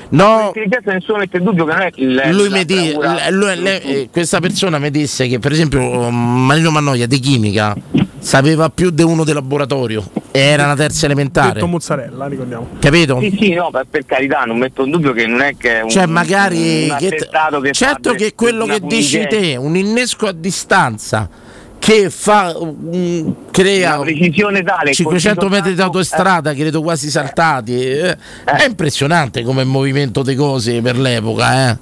No, 0.09 0.51
L'intelligenza 0.53 0.93
nessuno 0.93 1.17
mette 1.17 1.37
in 1.37 1.43
dubbio 1.43 1.65
che 1.65 1.73
non 1.73 1.81
è 1.81 1.91
il, 1.95 2.21
lui 2.31 2.49
mi 2.49 2.63
di- 2.65 2.93
lui- 3.31 3.55
le- 3.61 3.81
eh, 3.81 4.09
questa 4.11 4.39
persona 4.39 4.79
mi 4.79 4.89
disse 4.89 5.27
che 5.27 5.39
per 5.39 5.51
esempio 5.51 6.09
Marino 6.09 6.71
Mannoia 6.71 7.07
di 7.07 7.19
chimica 7.19 7.75
sapeva 8.19 8.69
più 8.69 8.89
di 8.89 9.03
uno 9.03 9.23
di 9.25 9.33
laboratorio 9.33 10.03
e 10.31 10.39
era 10.39 10.63
una 10.65 10.75
terza 10.75 11.05
elementare. 11.05 11.53
Detto 11.53 11.67
mozzarella, 11.67 12.27
ricordiamo. 12.27 12.67
Capito? 12.79 13.19
Sì, 13.19 13.37
sì, 13.39 13.53
no, 13.53 13.69
per, 13.69 13.85
per 13.89 14.05
carità, 14.05 14.43
non 14.45 14.57
metto 14.57 14.83
in 14.85 14.91
dubbio 14.91 15.11
che 15.13 15.25
non 15.27 15.41
è 15.41 15.55
che 15.57 15.79
è 15.79 15.81
un, 15.83 15.89
Cioè, 15.89 16.05
magari 16.05 16.87
un 16.89 16.95
che- 16.97 17.07
attentato 17.07 17.59
che 17.59 17.71
certo 17.73 18.13
che 18.13 18.33
quello 18.33 18.65
che 18.65 18.79
dici 18.81 19.25
te, 19.27 19.55
un 19.57 19.75
innesco 19.75 20.27
a 20.27 20.31
distanza 20.31 21.29
che 21.79 22.09
fa 22.09 22.55
mm, 22.59 23.29
crea 23.51 23.97
tale, 24.63 24.93
500 24.93 25.39
così 25.39 25.51
metri 25.51 25.73
di 25.73 25.81
autostrada, 25.81 26.53
credo 26.53 26.81
quasi 26.81 27.09
saltati. 27.09 27.79
eh. 27.81 28.17
È 28.43 28.65
impressionante 28.67 29.43
come 29.43 29.63
movimento 29.63 30.21
di 30.23 30.35
cose 30.35 30.81
per 30.81 30.97
l'epoca, 30.97 31.69
eh. 31.69 31.77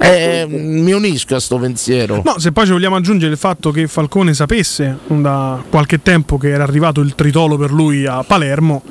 Eh, 0.00 0.46
mi 0.48 0.92
unisco 0.92 1.34
a 1.34 1.40
sto 1.40 1.58
pensiero. 1.58 2.22
No, 2.24 2.38
se 2.38 2.52
poi 2.52 2.66
ci 2.66 2.72
vogliamo 2.72 2.96
aggiungere 2.96 3.32
il 3.32 3.38
fatto 3.38 3.70
che 3.70 3.86
Falcone 3.88 4.32
sapesse 4.34 4.98
da 5.06 5.62
qualche 5.68 6.02
tempo 6.02 6.36
che 6.38 6.50
era 6.50 6.62
arrivato 6.62 7.00
il 7.00 7.14
tritolo 7.14 7.56
per 7.56 7.72
lui 7.72 8.06
a 8.06 8.22
Palermo, 8.22 8.82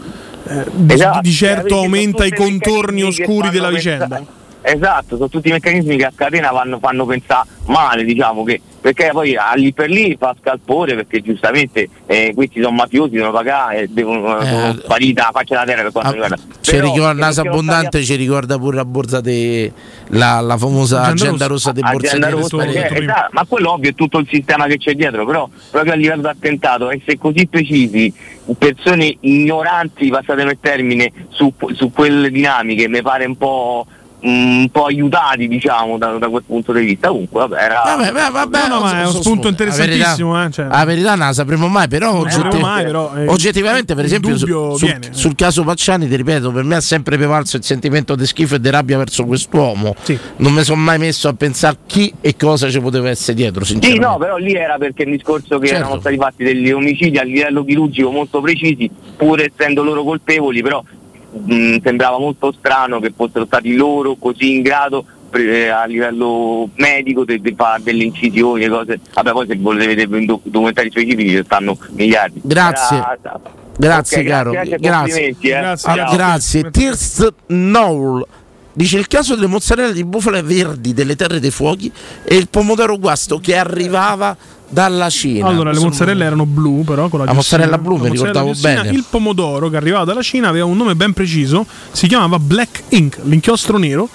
eh, 0.47 0.65
di, 0.73 0.93
Esatto, 0.93 1.21
di 1.21 1.31
certo 1.31 1.77
aumenta 1.77 2.25
i 2.25 2.33
contorni 2.33 3.03
oscuri 3.03 3.49
della 3.49 3.69
pensare- 3.69 3.97
vicenda. 4.07 4.21
Esatto, 4.61 5.15
sono 5.15 5.29
tutti 5.29 5.47
i 5.47 5.51
meccanismi 5.51 5.97
che 5.97 6.05
a 6.05 6.11
catena 6.13 6.49
fanno, 6.49 6.79
fanno 6.79 7.05
pensare 7.05 7.47
male, 7.67 8.03
diciamo 8.03 8.43
che 8.43 8.61
perché 8.79 9.09
poi 9.11 9.35
ah, 9.35 9.53
lì 9.55 9.73
per 9.73 9.89
lì 9.89 10.15
fa 10.17 10.33
scalpore 10.39 10.95
perché 10.95 11.21
giustamente 11.21 11.89
eh, 12.05 12.31
questi 12.33 12.61
sono 12.61 12.75
mafiosi, 12.75 13.15
devono 13.15 13.31
pagare, 13.31 13.81
e 13.81 13.87
devono, 13.89 14.41
sono 14.43 14.73
spariti 14.73 15.13
dalla 15.13 15.31
faccia 15.33 15.53
della 15.55 15.65
terra 15.65 15.81
per 15.83 15.91
quanto 15.91 16.11
riguarda. 16.11 16.35
Eh, 16.35 16.55
Ci 16.61 16.79
ricorda 16.79 17.31
siano 17.31 17.49
Abbondante, 17.49 18.03
ci 18.03 18.15
ricorda 18.15 18.57
pure 18.57 18.75
la 18.77 18.85
borsa 18.85 19.19
de, 19.19 19.71
la, 20.09 20.39
la 20.39 20.57
famosa 20.57 21.03
Agenda 21.03 21.47
rossa. 21.47 21.71
rossa 21.71 21.71
dei 21.73 21.83
Agenda 21.83 22.29
rossa, 22.29 22.47
spariti. 22.47 22.77
eh, 22.77 23.03
esatto, 23.03 23.29
ma 23.31 23.45
quello 23.45 23.71
ovvio 23.71 23.89
è 23.89 23.93
tutto 23.95 24.17
il 24.19 24.27
sistema 24.29 24.65
che 24.67 24.77
c'è 24.77 24.93
dietro, 24.93 25.25
però 25.25 25.49
proprio 25.69 25.93
a 25.93 25.95
livello 25.95 26.21
di 26.21 26.27
attentato, 26.27 26.89
essere 26.89 27.17
così 27.17 27.47
precisi, 27.47 28.13
persone 28.57 29.17
ignoranti, 29.21 30.07
passatemi 30.09 30.51
il 30.51 30.57
termine, 30.61 31.11
su, 31.29 31.53
su 31.73 31.91
quelle 31.91 32.29
dinamiche, 32.29 32.87
mi 32.87 33.01
pare 33.01 33.25
un 33.25 33.35
po', 33.37 33.85
un 34.19 34.67
po' 34.71 34.85
aiutati 34.85 35.47
diciamo 35.47 35.97
da, 35.97 36.13
da 36.17 36.27
quel 36.27 36.43
punto 36.43 36.73
di 36.73 36.83
vista. 36.85 37.09
Comunque 37.09 37.39
vabbè, 37.47 37.61
era... 37.63 37.81
Vabbè, 37.85 38.11
beh, 38.11 38.29
vabbè, 38.31 38.67
No, 38.67 38.75
no, 38.75 38.81
ma 38.81 38.91
è 38.97 39.01
uno 39.01 39.11
so- 39.11 39.21
spunto 39.21 39.47
interessantissimo, 39.47 40.33
La 40.33 40.45
eh, 40.45 40.51
cioè. 40.51 40.65
verità, 40.65 40.77
la 40.79 40.85
verità 40.85 41.09
non 41.15 41.27
la 41.27 41.33
sapremo 41.33 41.67
mai, 41.67 41.87
però, 41.87 42.11
la 42.13 42.17
oggetti- 42.19 42.57
mai, 42.59 42.83
però, 42.83 43.13
eh, 43.15 43.27
oggettivamente, 43.27 43.93
per 43.95 44.05
esempio, 44.05 44.37
su- 44.37 44.75
sul, 44.75 44.87
viene. 44.87 45.09
sul 45.11 45.35
caso 45.35 45.63
Pacciani, 45.63 46.07
ti 46.07 46.15
ripeto, 46.15 46.51
per 46.51 46.63
me 46.63 46.75
ha 46.75 46.81
sempre 46.81 47.17
prevalso 47.17 47.57
il 47.57 47.63
sentimento 47.63 48.15
di 48.15 48.25
schifo 48.25 48.55
e 48.55 48.59
di 48.59 48.69
rabbia 48.69 48.97
verso 48.97 49.25
quest'uomo. 49.25 49.95
Non 50.37 50.53
mi 50.53 50.63
sono 50.63 50.81
mai 50.81 50.97
messo 50.97 51.27
a 51.27 51.33
pensare 51.33 51.77
chi 51.85 52.11
e 52.21 52.35
cosa 52.35 52.69
ci 52.69 52.79
poteva 52.79 53.09
essere 53.09 53.35
dietro, 53.35 53.63
Sì, 53.63 53.97
no, 53.99 54.17
però 54.17 54.37
lì 54.37 54.53
era 54.53 54.77
perché 54.77 55.03
il 55.03 55.11
discorso 55.11 55.59
che 55.59 55.67
Certo. 55.67 55.83
erano 55.83 55.99
stati 55.99 56.17
fatti 56.17 56.43
degli 56.43 56.71
omicidi 56.71 57.17
a 57.17 57.23
livello 57.23 57.63
chirurgico 57.63 58.09
molto 58.11 58.41
precisi, 58.41 58.89
pur 59.15 59.39
essendo 59.41 59.83
loro 59.83 60.03
colpevoli, 60.03 60.61
però 60.61 60.83
mh, 61.43 61.77
sembrava 61.83 62.17
molto 62.19 62.51
strano 62.57 62.99
che 62.99 63.13
fossero 63.15 63.45
stati 63.45 63.75
loro 63.75 64.15
così 64.15 64.55
in 64.55 64.61
grado 64.61 65.05
pre- 65.29 65.69
a 65.69 65.85
livello 65.85 66.69
medico 66.75 67.23
di 67.25 67.39
di 67.41 67.53
fare 67.55 67.81
delle 67.83 68.03
incisioni 68.03 68.63
e 68.63 68.69
cose. 68.69 68.99
Vabbè, 69.13 69.31
poi 69.31 69.47
se 69.47 69.55
volete 69.57 69.87
vedere 69.95 70.21
i 70.21 70.25
doc- 70.25 70.41
documentari 70.45 70.89
specifici 70.89 71.35
ci 71.35 71.41
stanno 71.43 71.77
miliardi. 71.91 72.41
Grazie. 72.43 72.97
Era- 72.97 73.39
Grazie, 73.79 74.21
Ok, 74.21 74.25
caro. 74.27 74.49
grazie, 74.51 74.77
Grazie. 74.79 75.35
eh. 75.39 75.53
Ah, 75.53 75.75
Ciao. 75.75 76.15
grazie. 76.15 76.71
Tirst 76.71 77.33
Nowl 77.47 78.25
dice 78.73 78.97
il 78.97 79.07
caso 79.07 79.35
delle 79.35 79.45
mozzarella 79.47 79.91
di 79.91 80.03
bufale 80.03 80.41
verdi 80.41 80.93
delle 80.95 81.15
terre 81.15 81.39
dei 81.39 81.51
fuochi 81.51 81.91
e 82.23 82.35
il 82.35 82.47
pomodoro 82.49 82.97
guasto 82.97 83.37
che 83.37 83.55
arrivava 83.55 84.35
dalla 84.69 85.09
Cina. 85.09 85.47
Allora, 85.47 85.71
le 85.71 85.79
mozzarelle 85.79 86.25
erano 86.25 86.45
blu, 86.45 86.83
però 86.83 87.07
con 87.07 87.19
la 87.19 87.25
La 87.25 87.33
mozzarella 87.33 87.77
blu, 87.77 87.95
mi 87.95 88.03
La 88.03 88.09
mozzarella 88.09 88.41
ricordavo 88.41 88.83
bene. 88.83 88.95
Il 88.95 89.05
pomodoro 89.09 89.69
che 89.69 89.77
arrivava 89.77 90.05
dalla 90.05 90.21
Cina 90.21 90.49
aveva 90.49 90.65
un 90.65 90.77
nome 90.77 90.95
ben 90.95 91.13
preciso, 91.13 91.65
si 91.91 92.07
chiamava 92.07 92.39
Black 92.39 92.83
Ink, 92.89 93.19
l'inchiostro 93.23 93.77
nero 93.77 94.09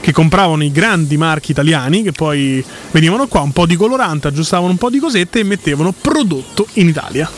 che 0.00 0.12
compravano 0.12 0.64
i 0.64 0.72
grandi 0.72 1.18
marchi 1.18 1.50
italiani 1.50 2.02
che 2.02 2.12
poi 2.12 2.64
venivano 2.90 3.26
qua 3.26 3.40
un 3.40 3.52
po' 3.52 3.66
di 3.66 3.76
colorante, 3.76 4.28
aggiustavano 4.28 4.70
un 4.70 4.78
po' 4.78 4.88
di 4.88 4.98
cosette 4.98 5.40
e 5.40 5.44
mettevano 5.44 5.92
prodotto 5.92 6.66
in 6.74 6.88
Italia. 6.88 7.30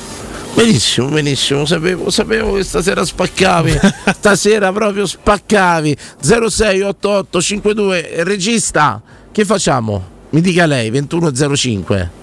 Benissimo, 0.55 1.09
benissimo, 1.09 1.65
sapevo, 1.65 2.11
sapevo 2.11 2.53
che 2.53 2.63
stasera 2.63 3.05
spaccavi, 3.05 3.81
stasera 4.15 4.71
proprio 4.71 5.07
spaccavi. 5.07 5.97
068852 6.21 8.23
regista, 8.25 9.01
che 9.33 9.45
facciamo? 9.45 10.11
Mi 10.31 10.41
dica 10.41 10.67
lei, 10.67 10.91
2105. 10.91 12.21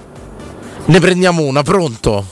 Ne 0.86 1.00
prendiamo 1.00 1.44
una, 1.44 1.62
pronto? 1.62 2.26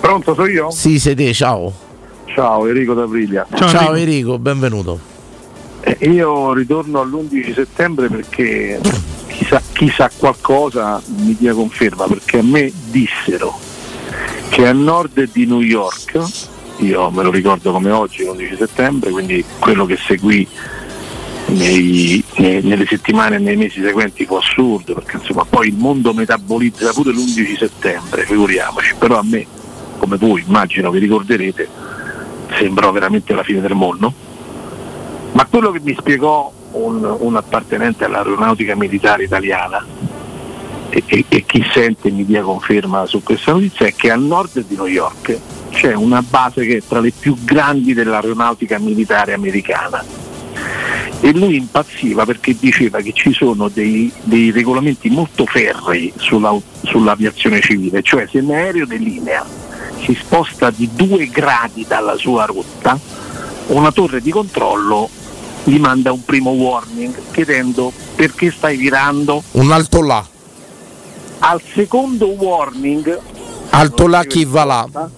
Pronto, 0.00 0.34
so 0.34 0.46
io? 0.46 0.70
Sì, 0.70 0.98
sei 0.98 1.14
te, 1.14 1.32
ciao. 1.32 1.72
Ciao, 2.26 2.66
Enrico 2.66 2.94
da 2.94 3.06
Briglia. 3.06 3.46
Ciao, 3.54 3.94
Enrico. 3.94 4.38
benvenuto. 4.38 4.98
Eh, 5.80 5.96
Io 6.08 6.52
ritorno 6.52 7.00
all'11 7.00 7.54
settembre 7.54 8.08
perché 8.08 8.80
chissà, 9.28 9.62
chi 9.72 9.88
sa 9.90 10.10
qualcosa 10.14 11.00
mi 11.16 11.34
dia 11.38 11.54
conferma, 11.54 12.06
perché 12.06 12.38
a 12.38 12.42
me 12.42 12.70
dissero 12.90 13.58
che 14.50 14.66
a 14.66 14.72
nord 14.72 15.30
di 15.32 15.46
New 15.46 15.60
York 15.60 16.18
io 16.78 17.10
me 17.10 17.22
lo 17.22 17.30
ricordo 17.30 17.72
come 17.72 17.90
oggi, 17.90 18.24
l'11 18.24 18.56
settembre, 18.56 19.10
quindi 19.10 19.44
quello 19.58 19.84
che 19.86 19.96
seguì 19.96 20.46
nei- 21.48 22.22
nei- 22.36 22.62
nelle 22.62 22.86
settimane 22.86 23.36
e 23.36 23.38
nei 23.38 23.56
mesi 23.56 23.80
seguenti 23.82 24.24
fu 24.26 24.34
assurdo, 24.34 24.94
perché 24.94 25.16
insomma 25.16 25.44
poi 25.44 25.68
il 25.68 25.74
mondo 25.76 26.12
metabolizza 26.12 26.92
pure 26.92 27.12
l'11 27.12 27.56
settembre, 27.56 28.24
figuriamoci, 28.24 28.94
però 28.98 29.18
a 29.18 29.24
me, 29.24 29.46
come 29.98 30.16
voi 30.16 30.44
immagino 30.46 30.90
vi 30.90 30.98
ricorderete, 30.98 31.68
sembrò 32.58 32.90
veramente 32.92 33.34
la 33.34 33.42
fine 33.42 33.60
del 33.60 33.74
mondo. 33.74 34.12
Ma 35.32 35.44
quello 35.46 35.70
che 35.70 35.80
mi 35.82 35.94
spiegò 35.98 36.50
un, 36.72 37.16
un 37.20 37.36
appartenente 37.36 38.04
all'aeronautica 38.04 38.74
militare 38.74 39.24
italiana 39.24 39.84
e, 40.90 41.02
e- 41.06 41.24
e 41.28 41.44
chi 41.44 41.64
sente 41.72 42.10
mi 42.10 42.24
dia 42.24 42.42
conferma 42.42 43.06
su 43.06 43.22
questa 43.22 43.52
notizia 43.52 43.86
è 43.86 43.94
che 43.94 44.10
a 44.10 44.16
nord 44.16 44.64
di 44.66 44.74
New 44.74 44.86
York 44.86 45.38
c'è 45.70 45.94
una 45.94 46.22
base 46.22 46.64
che 46.66 46.78
è 46.78 46.82
tra 46.86 47.00
le 47.00 47.12
più 47.16 47.36
grandi 47.42 47.92
dell'aeronautica 47.94 48.78
militare 48.78 49.32
americana 49.34 50.02
e 51.20 51.32
lui 51.32 51.56
impazziva 51.56 52.24
perché 52.24 52.56
diceva 52.58 53.00
che 53.00 53.12
ci 53.12 53.32
sono 53.32 53.68
dei, 53.68 54.10
dei 54.22 54.50
regolamenti 54.50 55.10
molto 55.10 55.46
ferrei 55.46 56.12
sulla- 56.16 56.56
sull'aviazione 56.82 57.60
civile, 57.60 58.02
cioè 58.02 58.26
se 58.30 58.38
un 58.38 58.50
aereo 58.50 58.86
di 58.86 58.98
linea 58.98 59.44
si 60.04 60.16
sposta 60.18 60.70
di 60.70 60.88
due 60.92 61.26
gradi 61.26 61.84
dalla 61.86 62.16
sua 62.16 62.44
rotta, 62.44 62.98
una 63.68 63.90
torre 63.92 64.20
di 64.20 64.30
controllo 64.30 65.08
gli 65.64 65.78
manda 65.78 66.12
un 66.12 66.24
primo 66.24 66.50
warning 66.50 67.14
chiedendo 67.32 67.92
perché 68.14 68.50
stai 68.50 68.76
virando. 68.76 69.42
Un 69.52 69.70
alto 69.70 70.02
là. 70.02 70.24
Al 71.40 71.60
secondo 71.74 72.26
warning 72.28 73.20
Alto 73.70 74.06
là 74.06 74.24
chi 74.24 74.44
va 74.44 74.64
là. 74.64 75.10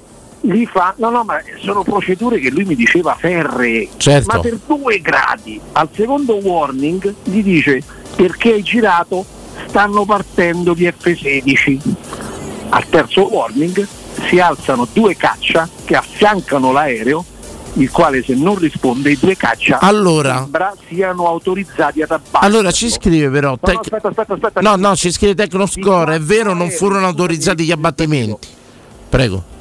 Gli 0.50 0.66
fa, 0.66 0.94
no 0.98 1.10
no 1.10 1.24
ma 1.24 1.40
sono 1.60 1.82
procedure 1.82 2.38
che 2.38 2.50
lui 2.50 2.64
mi 2.64 2.74
diceva 2.74 3.14
ferree, 3.18 3.88
Certo. 3.96 4.32
ma 4.34 4.40
per 4.40 4.58
due 4.66 5.00
gradi. 5.00 5.60
Al 5.72 5.88
secondo 5.94 6.34
warning 6.36 7.14
gli 7.24 7.42
dice 7.42 7.82
perché 8.16 8.52
hai 8.54 8.62
girato 8.62 9.24
stanno 9.68 10.04
partendo 10.04 10.74
gli 10.74 10.86
F-16. 10.86 11.78
Al 12.70 12.88
terzo 12.88 13.28
warning 13.32 13.86
si 14.28 14.38
alzano 14.38 14.86
due 14.92 15.16
caccia 15.16 15.68
che 15.84 15.96
affiancano 15.96 16.72
l'aereo, 16.72 17.24
il 17.74 17.90
quale 17.90 18.22
se 18.22 18.34
non 18.34 18.56
risponde 18.58 19.12
i 19.12 19.18
due 19.18 19.36
caccia 19.36 19.78
Allora. 19.80 20.38
sembra 20.38 20.74
siano 20.88 21.26
autorizzati 21.26 22.02
ad 22.02 22.10
abbattere. 22.10 22.46
Allora 22.46 22.70
ci 22.72 22.90
scrive 22.90 23.30
però. 23.30 23.50
No, 23.50 23.58
no, 23.60 23.66
Tec- 23.72 23.78
aspetta, 23.80 24.08
aspetta, 24.08 24.34
aspetta. 24.34 24.60
No, 24.60 24.76
no, 24.76 24.96
ci 24.96 25.10
scrive 25.12 25.34
Tecnoscore, 25.34 26.16
è 26.16 26.20
vero, 26.20 26.52
non 26.54 26.70
furono 26.70 27.06
autorizzati 27.06 27.64
gli 27.64 27.70
abbattimenti. 27.72 28.48
Prego. 29.08 29.58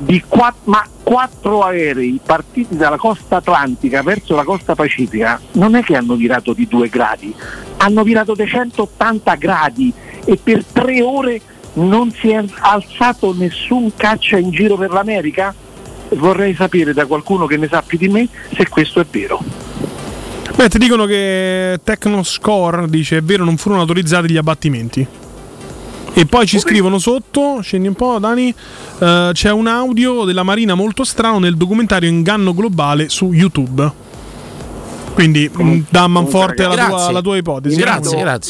Di 0.00 0.22
qua- 0.26 0.54
ma 0.64 0.82
quattro 1.02 1.62
aerei 1.62 2.18
partiti 2.24 2.76
dalla 2.76 2.96
costa 2.96 3.36
atlantica 3.36 4.02
verso 4.02 4.34
la 4.34 4.44
costa 4.44 4.74
pacifica 4.74 5.40
non 5.52 5.74
è 5.74 5.82
che 5.82 5.94
hanno 5.96 6.14
virato 6.14 6.54
di 6.54 6.66
due 6.66 6.88
gradi, 6.88 7.34
hanno 7.78 8.02
virato 8.02 8.34
di 8.34 8.46
180 8.46 9.34
gradi 9.34 9.92
e 10.24 10.38
per 10.42 10.64
tre 10.64 11.02
ore 11.02 11.40
non 11.74 12.10
si 12.12 12.30
è 12.30 12.42
alzato 12.60 13.34
nessun 13.34 13.92
caccia 13.94 14.38
in 14.38 14.50
giro 14.50 14.76
per 14.76 14.90
l'America? 14.90 15.54
Vorrei 16.14 16.54
sapere 16.54 16.92
da 16.92 17.06
qualcuno 17.06 17.46
che 17.46 17.56
ne 17.56 17.68
sa 17.68 17.82
più 17.82 17.98
di 17.98 18.08
me 18.08 18.28
se 18.54 18.68
questo 18.68 19.00
è 19.00 19.06
vero. 19.08 19.40
Beh, 20.56 20.68
ti 20.68 20.78
dicono 20.78 21.04
che 21.04 21.78
Technoscore 21.84 22.88
dice 22.88 23.18
è 23.18 23.22
vero, 23.22 23.44
non 23.44 23.56
furono 23.56 23.82
autorizzati 23.82 24.30
gli 24.30 24.36
abbattimenti. 24.36 25.06
E 26.12 26.26
poi 26.26 26.46
ci 26.46 26.58
scrivono 26.58 26.98
sotto, 26.98 27.60
scendi 27.62 27.88
un 27.88 27.94
po', 27.94 28.18
Dani. 28.18 28.52
eh, 28.98 29.30
c'è 29.32 29.50
un 29.52 29.66
audio 29.66 30.24
della 30.24 30.42
Marina 30.42 30.74
molto 30.74 31.04
strano 31.04 31.38
nel 31.38 31.56
documentario 31.56 32.08
Inganno 32.08 32.52
Globale 32.52 33.08
su 33.08 33.32
YouTube. 33.32 34.08
Quindi 35.14 35.50
dà 35.88 36.06
manforte 36.06 36.62
alla 36.64 36.74
tua, 36.74 36.86
Grazie. 36.88 37.08
alla 37.08 37.20
tua 37.20 37.36
ipotesi. 37.36 37.74
Invito, 37.74 37.90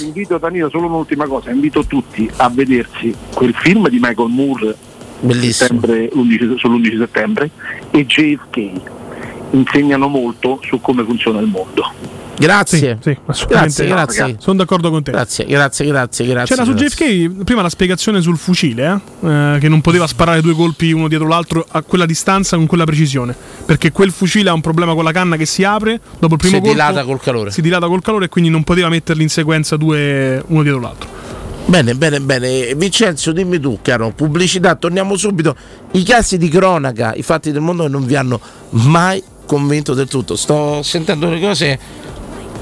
Invito 0.05 0.39
Danilo 0.39 0.69
solo 0.71 0.87
un'ultima 0.87 1.27
cosa, 1.27 1.51
invito 1.51 1.85
tutti 1.85 2.31
a 2.37 2.49
vedersi 2.49 3.15
quel 3.35 3.55
film 3.55 3.89
di 3.89 3.99
Michael 4.01 4.29
Moore 4.29 4.77
settembre, 5.53 6.09
l'11 6.13 6.57
sull'11 6.57 6.99
settembre 6.99 7.51
e 7.91 8.07
JFK. 8.07 8.71
Insegnano 9.53 10.09
molto 10.09 10.61
su 10.65 10.81
come 10.81 11.03
funziona 11.05 11.41
il 11.41 11.47
mondo. 11.49 11.93
Grazie. 12.41 12.99
Sì, 13.01 13.17
assolutamente. 13.27 13.87
grazie, 13.87 13.87
grazie. 13.87 14.37
Sono 14.39 14.57
d'accordo 14.57 14.91
con 14.91 15.03
te. 15.03 15.11
Grazie, 15.11 15.45
grazie, 15.45 15.87
grazie, 15.87 16.27
grazie. 16.27 16.55
C'era 16.57 16.67
su 16.67 16.75
grazie. 16.75 17.07
JFK 17.29 17.45
prima 17.45 17.63
la 17.63 17.69
spiegazione 17.69 18.21
sul 18.23 18.39
fucile, 18.39 19.01
eh, 19.23 19.29
eh, 19.29 19.59
che 19.61 19.69
non 19.69 19.81
poteva 19.83 20.07
sparare 20.07 20.41
due 20.41 20.55
colpi 20.55 20.91
uno 20.93 21.07
dietro 21.07 21.29
l'altro 21.29 21.65
a 21.69 21.83
quella 21.83 22.07
distanza 22.07 22.57
con 22.57 22.67
quella 22.67 22.85
precisione. 22.85 23.37
Perché 23.67 23.93
quel 23.93 24.11
fucile 24.11 24.49
ha 24.49 24.53
un 24.55 24.63
problema 24.63 24.95
con 24.95 25.05
la 25.05 25.13
canna 25.13 25.37
che 25.37 25.45
si 25.47 25.65
apre 25.65 26.01
dopo 26.19 26.35
il 26.35 26.41
primo 26.41 26.57
Si 26.57 26.61
colpo. 26.63 26.69
dilata 26.71 27.05
col 27.05 27.21
calore. 27.21 27.51
Si 27.51 27.61
dilata 27.61 27.87
col 27.87 28.01
calore 28.03 28.25
e 28.25 28.29
quindi 28.29 28.51
non 28.51 28.65
poteva 28.65 28.89
metterli 28.89 29.23
in 29.23 29.29
sequenza 29.29 29.77
due 29.77 30.43
uno 30.47 30.63
dietro 30.63 30.81
l'altro. 30.81 31.09
Bene, 31.67 31.95
bene, 31.95 32.21
bene. 32.21 32.75
Vincenzo, 32.75 33.31
dimmi 33.33 33.61
tu, 33.61 33.79
caro, 33.83 34.11
pubblicità, 34.11 34.75
torniamo 34.75 35.17
subito. 35.17 35.55
I 35.93 36.03
casi 36.03 36.37
di 36.37 36.49
cronaca, 36.49 37.15
i 37.15 37.23
fatti 37.23 37.53
del 37.53 37.61
mondo 37.61 37.87
non 37.87 38.05
vi 38.07 38.17
hanno 38.17 38.41
mai 38.71 39.23
convinto 39.47 39.95
del 39.95 40.09
tutto. 40.09 40.35
Sto 40.35 40.83
sentendo 40.83 41.29
le 41.29 41.41
cose, 41.41 41.79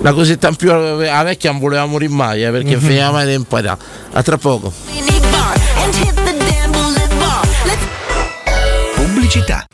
la 0.00 0.12
cosetta 0.12 0.48
in 0.48 0.56
più 0.56 0.70
a 0.72 1.22
vecchia 1.22 1.50
non 1.50 1.60
voleva 1.60 1.84
morire 1.86 2.12
mai, 2.12 2.44
eh, 2.44 2.50
perché 2.50 2.76
Mhm. 2.76 2.80
finiva 2.80 3.10
mai 3.10 3.26
tempo. 3.26 3.56
A 3.56 4.22
tra 4.22 4.36
poco. 4.38 4.72
Pubblicità. 8.94 9.64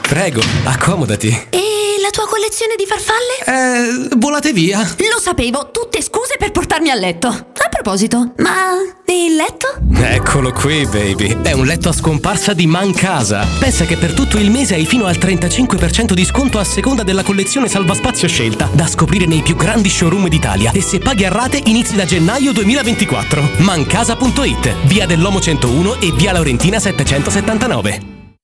Prego, 0.00 0.40
accomodati. 0.64 1.46
E 1.50 1.60
la 2.02 2.10
tua 2.10 2.26
collezione 2.26 2.74
di 2.76 2.84
farfalle? 2.84 3.38
Eh, 3.46 4.08
volate 4.16 4.52
via. 4.52 4.80
Lo 4.80 5.20
sapevo, 5.20 5.70
tutte 5.70 6.02
scuse 6.02 6.34
per 6.36 6.50
portarmi 6.50 6.90
a 6.90 6.94
letto. 6.94 7.28
A 7.28 7.68
proposito, 7.70 8.32
ma 8.38 8.74
il 9.06 9.36
letto? 9.36 9.68
Eccolo 9.94 10.50
qui, 10.52 10.84
baby. 10.86 11.42
È 11.42 11.52
un 11.52 11.64
letto 11.64 11.88
a 11.88 11.92
scomparsa 11.92 12.52
di 12.52 12.66
Mancasa. 12.66 13.46
Pensa 13.58 13.84
che 13.84 13.96
per 13.96 14.12
tutto 14.14 14.36
il 14.36 14.50
mese 14.50 14.74
hai 14.74 14.84
fino 14.84 15.06
al 15.06 15.16
35% 15.16 16.12
di 16.12 16.24
sconto 16.24 16.58
a 16.58 16.64
seconda 16.64 17.04
della 17.04 17.22
collezione 17.22 17.68
salvaspazio 17.68 18.26
scelta, 18.26 18.68
da 18.72 18.86
scoprire 18.86 19.26
nei 19.26 19.42
più 19.42 19.54
grandi 19.54 19.88
showroom 19.88 20.28
d'Italia. 20.28 20.72
E 20.72 20.82
se 20.82 20.98
paghi 20.98 21.24
a 21.24 21.30
rate 21.30 21.62
inizi 21.64 21.94
da 21.94 22.04
gennaio 22.04 22.52
2024. 22.52 23.50
Mancasa.it, 23.58 24.74
via 24.86 25.06
dell'Omo 25.06 25.40
101 25.40 26.00
e 26.00 26.12
via 26.12 26.32
Laurentina 26.32 26.80
779. 26.80 28.21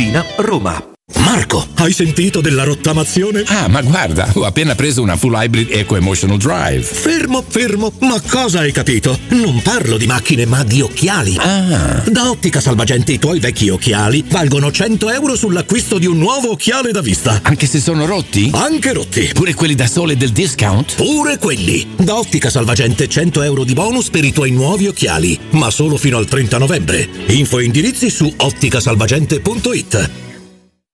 Tiburtina, 0.00 0.24
Roma. 0.38 0.89
Marco, 1.18 1.66
hai 1.76 1.92
sentito 1.92 2.40
della 2.40 2.64
rottamazione? 2.64 3.42
Ah, 3.46 3.68
ma 3.68 3.82
guarda, 3.82 4.28
ho 4.34 4.44
appena 4.44 4.74
preso 4.74 5.02
una 5.02 5.16
full 5.16 5.34
hybrid 5.34 5.68
Eco 5.70 5.96
Emotional 5.96 6.38
Drive. 6.38 6.82
Fermo, 6.82 7.44
fermo, 7.46 7.92
ma 8.00 8.20
cosa 8.20 8.60
hai 8.60 8.72
capito? 8.72 9.18
Non 9.28 9.60
parlo 9.62 9.96
di 9.96 10.06
macchine, 10.06 10.46
ma 10.46 10.64
di 10.64 10.80
occhiali. 10.80 11.36
Ah. 11.38 12.02
Da 12.06 12.30
Ottica 12.30 12.60
Salvagente 12.60 13.12
i 13.12 13.18
tuoi 13.18 13.38
vecchi 13.40 13.68
occhiali 13.68 14.24
valgono 14.28 14.70
100 14.70 15.10
euro 15.10 15.36
sull'acquisto 15.36 15.98
di 15.98 16.06
un 16.06 16.18
nuovo 16.18 16.50
occhiale 16.52 16.92
da 16.92 17.00
vista. 17.00 17.40
Anche 17.42 17.66
se 17.66 17.80
sono 17.80 18.06
rotti? 18.06 18.50
Anche 18.52 18.92
rotti. 18.92 19.30
Pure 19.32 19.54
quelli 19.54 19.74
da 19.74 19.86
sole 19.86 20.16
del 20.16 20.30
discount? 20.30 20.94
Pure 20.96 21.38
quelli. 21.38 21.90
Da 21.96 22.16
Ottica 22.16 22.50
Salvagente 22.50 23.08
100 23.08 23.42
euro 23.42 23.64
di 23.64 23.74
bonus 23.74 24.10
per 24.10 24.24
i 24.24 24.32
tuoi 24.32 24.50
nuovi 24.50 24.86
occhiali, 24.86 25.38
ma 25.50 25.70
solo 25.70 25.96
fino 25.96 26.16
al 26.16 26.26
30 26.26 26.58
novembre. 26.58 27.08
Info 27.28 27.58
e 27.58 27.64
indirizzi 27.64 28.10
su 28.10 28.32
otticasalvagente.it. 28.36 30.28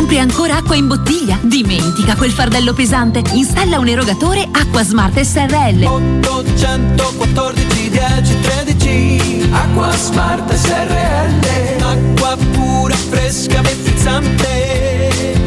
Compri 0.00 0.18
ancora 0.18 0.56
acqua 0.56 0.76
in 0.76 0.86
bottiglia? 0.86 1.38
Dimentica 1.42 2.16
quel 2.16 2.30
fardello 2.30 2.72
pesante. 2.72 3.22
Installa 3.32 3.78
un 3.78 3.86
erogatore 3.86 4.48
Acqua 4.50 4.82
Smart 4.82 5.20
SRL. 5.20 5.84
814 5.84 7.90
10 7.90 8.40
13 8.40 9.48
Acqua 9.50 9.94
Smart 9.94 10.50
SRL 10.54 11.82
Acqua 11.82 12.34
pura, 12.50 12.94
fresca, 12.94 13.62
frizzante 13.62 15.19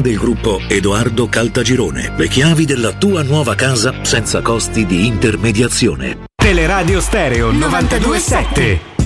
del 0.00 0.16
gruppo 0.16 0.60
Edoardo 0.68 1.28
Caltagirone. 1.28 2.12
Le 2.16 2.28
chiavi 2.28 2.64
della 2.64 2.92
tua 2.92 3.22
nuova 3.22 3.54
casa 3.54 4.04
senza 4.04 4.40
costi 4.40 4.86
di 4.86 5.06
intermediazione. 5.06 6.26
Teleradio 6.34 7.00
Stereo 7.00 7.50
927. 7.50 8.97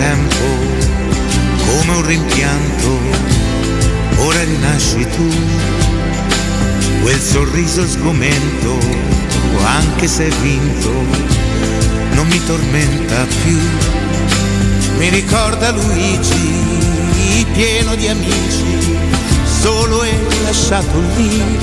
Tempo, 0.00 0.46
come 1.66 1.96
un 1.96 2.06
rimpianto, 2.06 2.98
ora 4.16 4.42
rinasci 4.44 5.06
tu, 5.14 5.28
quel 7.02 7.20
sorriso 7.20 7.86
sgomento, 7.86 8.78
anche 9.62 10.08
se 10.08 10.30
vinto, 10.40 10.90
non 12.12 12.26
mi 12.28 12.42
tormenta 12.46 13.26
più, 13.44 13.58
mi 14.96 15.10
ricorda 15.10 15.70
Luigi, 15.70 16.54
pieno 17.52 17.94
di 17.94 18.08
amici, 18.08 18.96
solo 19.60 20.02
e 20.02 20.18
lasciato 20.44 20.98
lì, 21.16 21.58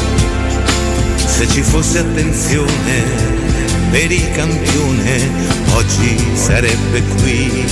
se 1.26 1.48
ci 1.48 1.64
fosse 1.64 2.00
attenzione 2.00 3.57
per 3.90 4.12
il 4.12 4.32
campione 4.32 5.30
oggi 5.74 6.18
sarebbe 6.34 7.02
qui. 7.22 7.66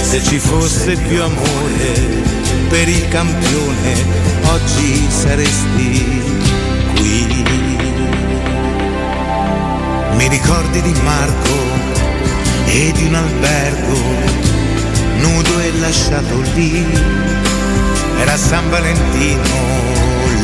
Se 0.00 0.22
ci 0.22 0.38
fosse 0.38 0.96
più 0.96 1.22
amore 1.22 2.22
per 2.68 2.88
il 2.88 3.08
campione 3.08 4.04
oggi 4.44 5.06
saresti 5.08 6.22
qui. 6.96 7.44
Mi 10.16 10.28
ricordi 10.28 10.80
di 10.82 10.94
Marco 11.02 11.58
e 12.66 12.92
di 12.92 13.04
un 13.04 13.14
albergo 13.14 14.24
nudo 15.18 15.60
e 15.60 15.72
lasciato 15.78 16.40
lì. 16.54 16.86
Era 18.18 18.36
San 18.36 18.70
Valentino, 18.70 19.42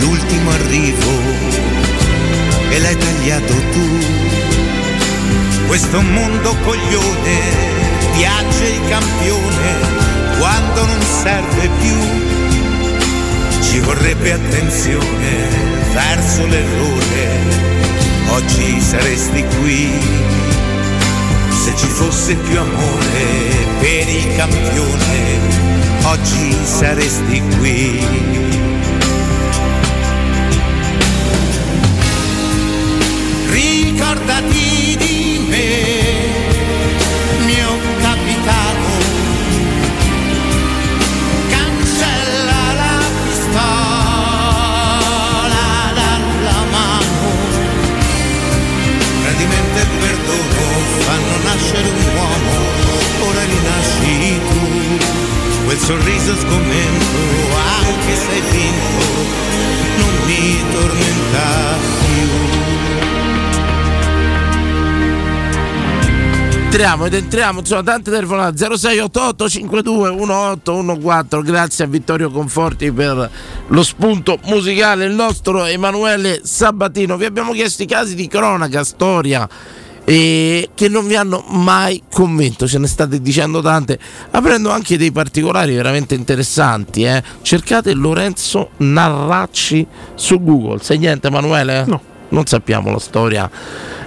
l'ultimo 0.00 0.50
arrivo, 0.50 1.99
e 2.70 2.78
l'hai 2.78 2.96
tagliato 2.96 3.54
tu. 3.72 3.98
Questo 5.66 6.00
mondo 6.00 6.56
coglione 6.64 7.38
piace 8.16 8.64
il 8.64 8.88
campione 8.88 10.38
quando 10.38 10.86
non 10.86 11.00
serve 11.02 11.68
più. 11.78 13.60
Ci 13.62 13.78
vorrebbe 13.80 14.32
attenzione 14.32 15.48
verso 15.92 16.46
l'errore. 16.46 17.68
Oggi 18.30 18.80
saresti 18.80 19.44
qui 19.60 20.38
se 21.62 21.76
ci 21.76 21.86
fosse 21.88 22.34
più 22.36 22.58
amore 22.58 23.68
per 23.80 24.08
il 24.08 24.34
campione, 24.34 25.38
oggi 26.04 26.56
saresti 26.64 27.42
qui. 27.58 28.69
Ricordati 34.00 34.96
di 34.96 35.44
me, 35.46 35.68
mio 37.44 37.78
capitano, 38.00 38.88
cancella 41.50 42.62
la 42.80 42.98
pistola 43.24 43.92
dalla 45.92 46.60
mano. 46.70 47.28
Tradimento 49.20 49.78
e 49.78 49.86
perdono 50.00 50.64
fanno 51.00 51.36
nascere 51.44 51.88
un 51.90 52.04
uomo, 52.16 52.56
ora 53.28 53.44
rinasci 53.44 54.40
tu. 54.48 54.64
Quel 55.66 55.78
sorriso 55.78 56.34
sgomento, 56.36 57.18
anche 57.84 58.14
se 58.16 58.40
vinto, 58.50 59.04
non 59.98 60.12
mi 60.24 60.64
tormenta 60.72 61.76
più. 62.06 62.99
Entriamo 66.72 67.06
ed 67.06 67.14
entriamo, 67.14 67.58
insomma, 67.58 67.82
tante 67.82 68.12
telefonate 68.12 68.56
0688 68.56 69.48
52 69.48 70.10
1814 70.12 71.50
grazie 71.50 71.82
a 71.82 71.88
Vittorio 71.88 72.30
Conforti 72.30 72.92
per 72.92 73.28
lo 73.66 73.82
spunto 73.82 74.38
musicale, 74.44 75.04
il 75.04 75.12
nostro 75.12 75.64
Emanuele 75.64 76.42
Sabatino. 76.44 77.16
Vi 77.16 77.24
abbiamo 77.24 77.50
chiesto 77.50 77.82
i 77.82 77.86
casi 77.86 78.14
di 78.14 78.28
cronaca, 78.28 78.84
storia 78.84 79.48
e 80.04 80.70
che 80.72 80.88
non 80.88 81.08
vi 81.08 81.16
hanno 81.16 81.42
mai 81.48 82.04
convinto, 82.08 82.68
ce 82.68 82.78
ne 82.78 82.86
state 82.86 83.20
dicendo 83.20 83.60
tante, 83.60 83.98
aprendo 84.30 84.70
anche 84.70 84.96
dei 84.96 85.10
particolari 85.10 85.74
veramente 85.74 86.14
interessanti. 86.14 87.02
Eh. 87.02 87.20
Cercate 87.42 87.94
Lorenzo 87.94 88.70
Narracci 88.76 89.84
su 90.14 90.40
Google, 90.40 90.78
sai 90.82 90.98
niente 90.98 91.26
Emanuele? 91.26 91.84
No. 91.88 92.09
Non 92.30 92.46
sappiamo 92.46 92.90
la 92.90 92.98
storia. 92.98 93.50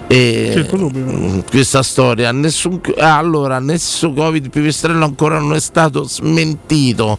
E. 0.07 0.67
Mm, 0.75 1.39
questa 1.49 1.81
storia 1.81 2.31
nessun, 2.33 2.79
ah, 2.97 3.17
allora 3.17 3.59
nessun 3.59 4.13
covid 4.13 4.49
pipistrello 4.49 5.05
ancora 5.05 5.39
non 5.39 5.53
è 5.55 5.59
stato 5.61 6.03
smentito 6.03 7.17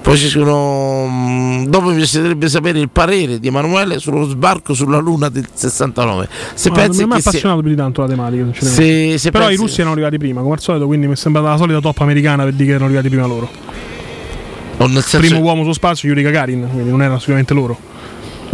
poi 0.00 0.16
ci 0.16 0.28
sono 0.28 1.06
mm, 1.08 1.64
dopo 1.66 1.90
mi 1.90 1.96
piacerebbe 1.96 2.48
sapere 2.48 2.80
il 2.80 2.88
parere 2.88 3.38
di 3.38 3.46
Emanuele 3.48 3.98
sullo 4.00 4.26
sbarco 4.26 4.72
sulla 4.74 4.98
luna 4.98 5.28
del 5.28 5.46
69 5.52 6.28
se 6.54 6.70
Ma 6.70 6.74
pensi 6.74 7.00
non 7.00 7.08
mi 7.10 7.14
che 7.16 7.20
sia- 7.20 7.30
appassionato 7.30 7.60
più 7.60 7.70
di 7.70 7.76
tanto 7.76 8.00
la 8.00 8.06
tematica. 8.08 8.46
Se- 8.58 9.18
se 9.18 9.30
Però 9.30 9.44
pensi- 9.44 9.60
i 9.60 9.64
russi 9.64 9.76
erano 9.80 9.92
arrivati 9.92 10.18
prima, 10.18 10.40
come 10.40 10.54
al 10.54 10.60
solito, 10.60 10.86
quindi 10.86 11.06
mi 11.06 11.12
è 11.12 11.16
sembrata 11.16 11.50
la 11.50 11.56
solita 11.56 11.80
top 11.80 12.00
americana 12.00 12.42
per 12.44 12.52
dire 12.54 12.64
che 12.64 12.70
erano 12.70 12.86
arrivati 12.86 13.08
prima 13.08 13.26
loro. 13.26 13.48
o 14.78 14.86
nel 14.86 15.04
senso 15.04 15.18
Primo 15.18 15.38
uomo 15.40 15.62
su 15.64 15.72
spazio, 15.72 16.08
Yuri 16.08 16.22
Gagarin, 16.22 16.66
quindi 16.72 16.90
non 16.90 17.02
erano 17.02 17.18
sicuramente 17.18 17.54
loro. 17.54 17.90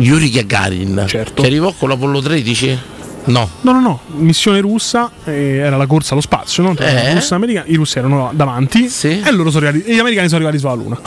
Yuri 0.01 0.31
Gagarin 0.31 1.05
certo. 1.07 1.43
che 1.43 1.49
arrivò 1.49 1.73
con 1.73 1.89
l'Apollo 1.89 2.21
13 2.21 2.79
no 3.25 3.49
No, 3.61 3.73
no, 3.73 3.81
no, 3.81 4.01
missione 4.17 4.61
russa, 4.61 5.11
eh, 5.25 5.57
era 5.57 5.77
la 5.77 5.87
corsa 5.87 6.13
allo 6.13 6.23
spazio, 6.23 6.63
no? 6.63 6.75
Eh? 6.79 6.85
e 7.17 7.21
americani, 7.35 7.71
i 7.71 7.75
russi 7.75 7.99
erano 7.99 8.31
davanti 8.33 8.89
e 9.23 9.31
loro 9.33 9.51
sono 9.51 9.67
arrivati, 9.67 9.91
e 9.91 9.95
gli 9.95 9.99
americani 9.99 10.29
sono 10.29 10.47
arrivati 10.47 10.59
sulla 10.59 10.75
Luna. 10.83 11.01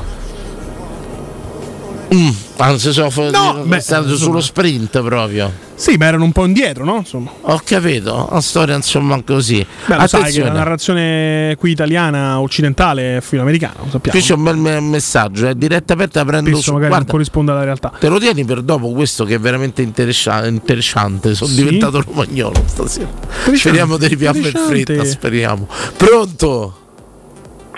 mm, 2.14 2.30
anzi 2.58 2.92
sono 2.92 3.10
No, 3.32 3.64
beh, 3.66 3.82
sullo 4.16 4.42
sprint 4.42 5.02
proprio 5.02 5.52
Sì, 5.82 5.96
ma 5.98 6.06
erano 6.06 6.26
un 6.26 6.32
po' 6.32 6.46
indietro, 6.46 6.84
no? 6.86 6.98
Insomma. 6.98 7.32
ho 7.42 7.60
capito 7.66 8.28
la 8.32 8.40
storia 8.40 8.76
insomma 8.76 9.20
così 9.24 9.66
Beh, 9.88 9.96
lo 9.98 10.08
sai 10.08 10.32
che 10.32 10.44
la 10.44 10.52
narrazione 10.52 11.56
qui 11.58 11.72
italiana 11.72 12.40
occidentale 12.40 13.18
è 13.18 13.22
filo 13.22 13.42
americano, 13.42 13.86
lo 13.86 13.90
sappiamo. 13.90 14.18
Qui 14.20 14.22
c'è 14.28 14.34
un 14.36 14.44
bel 14.44 14.58
me- 14.58 14.80
messaggio, 14.80 15.48
è 15.48 15.56
diretta 15.56 15.94
aperta, 15.94 16.24
prendo 16.24 16.50
Spesso 16.52 16.62
su. 16.62 16.72
magari 16.74 16.90
non 16.90 16.98
Guarda, 16.98 17.12
corrisponde 17.12 17.52
alla 17.52 17.64
realtà. 17.64 17.92
te 18.00 18.08
lo 18.10 18.20
tieni 18.20 18.46
per 18.46 18.62
dopo 18.62 18.92
questo 18.92 19.26
che 19.26 19.36
è 19.36 19.40
veramente 19.40 19.82
interessa- 19.82 20.46
interessante. 20.46 21.34
Sono 21.34 21.50
Sì? 21.50 21.64
diventato 21.64 22.02
romagnolo 22.02 22.62
stasera. 22.68 23.10
Speriamo 23.56 23.98
di 23.98 24.08
ripiarlo 24.08 24.46
in 24.48 24.54
fretta, 24.68 25.04
speriamo. 25.04 25.68
Pronto? 25.98 26.76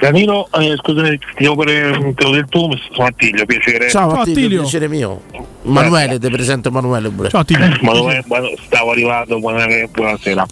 Danilo, 0.08 0.50
eh, 0.60 0.76
scusami, 0.76 1.18
ti 1.18 1.26
devo 1.44 1.56
pure 1.56 2.14
te 2.16 2.24
l'ho 2.26 2.32
detto, 2.32 2.70
sono 2.94 3.08
Attilio, 3.08 3.46
piacere. 3.46 3.90
Ciao, 3.90 4.12
Attilio, 4.20 4.60
piacere 4.62 4.90
mio. 4.90 5.22
Manuele, 5.62 6.20
ti 6.20 6.30
presento 6.30 6.68
Emanuele 6.68 7.10
pure. 7.10 7.30
Ciao 7.30 7.40
Attilio. 7.40 7.74
Ma 7.82 7.94
dove- 7.94 8.22
buono- 8.26 8.50
stavo 8.66 8.92
arrivando, 8.92 9.40
buona- 9.40 9.66
buonasera. 9.92 10.46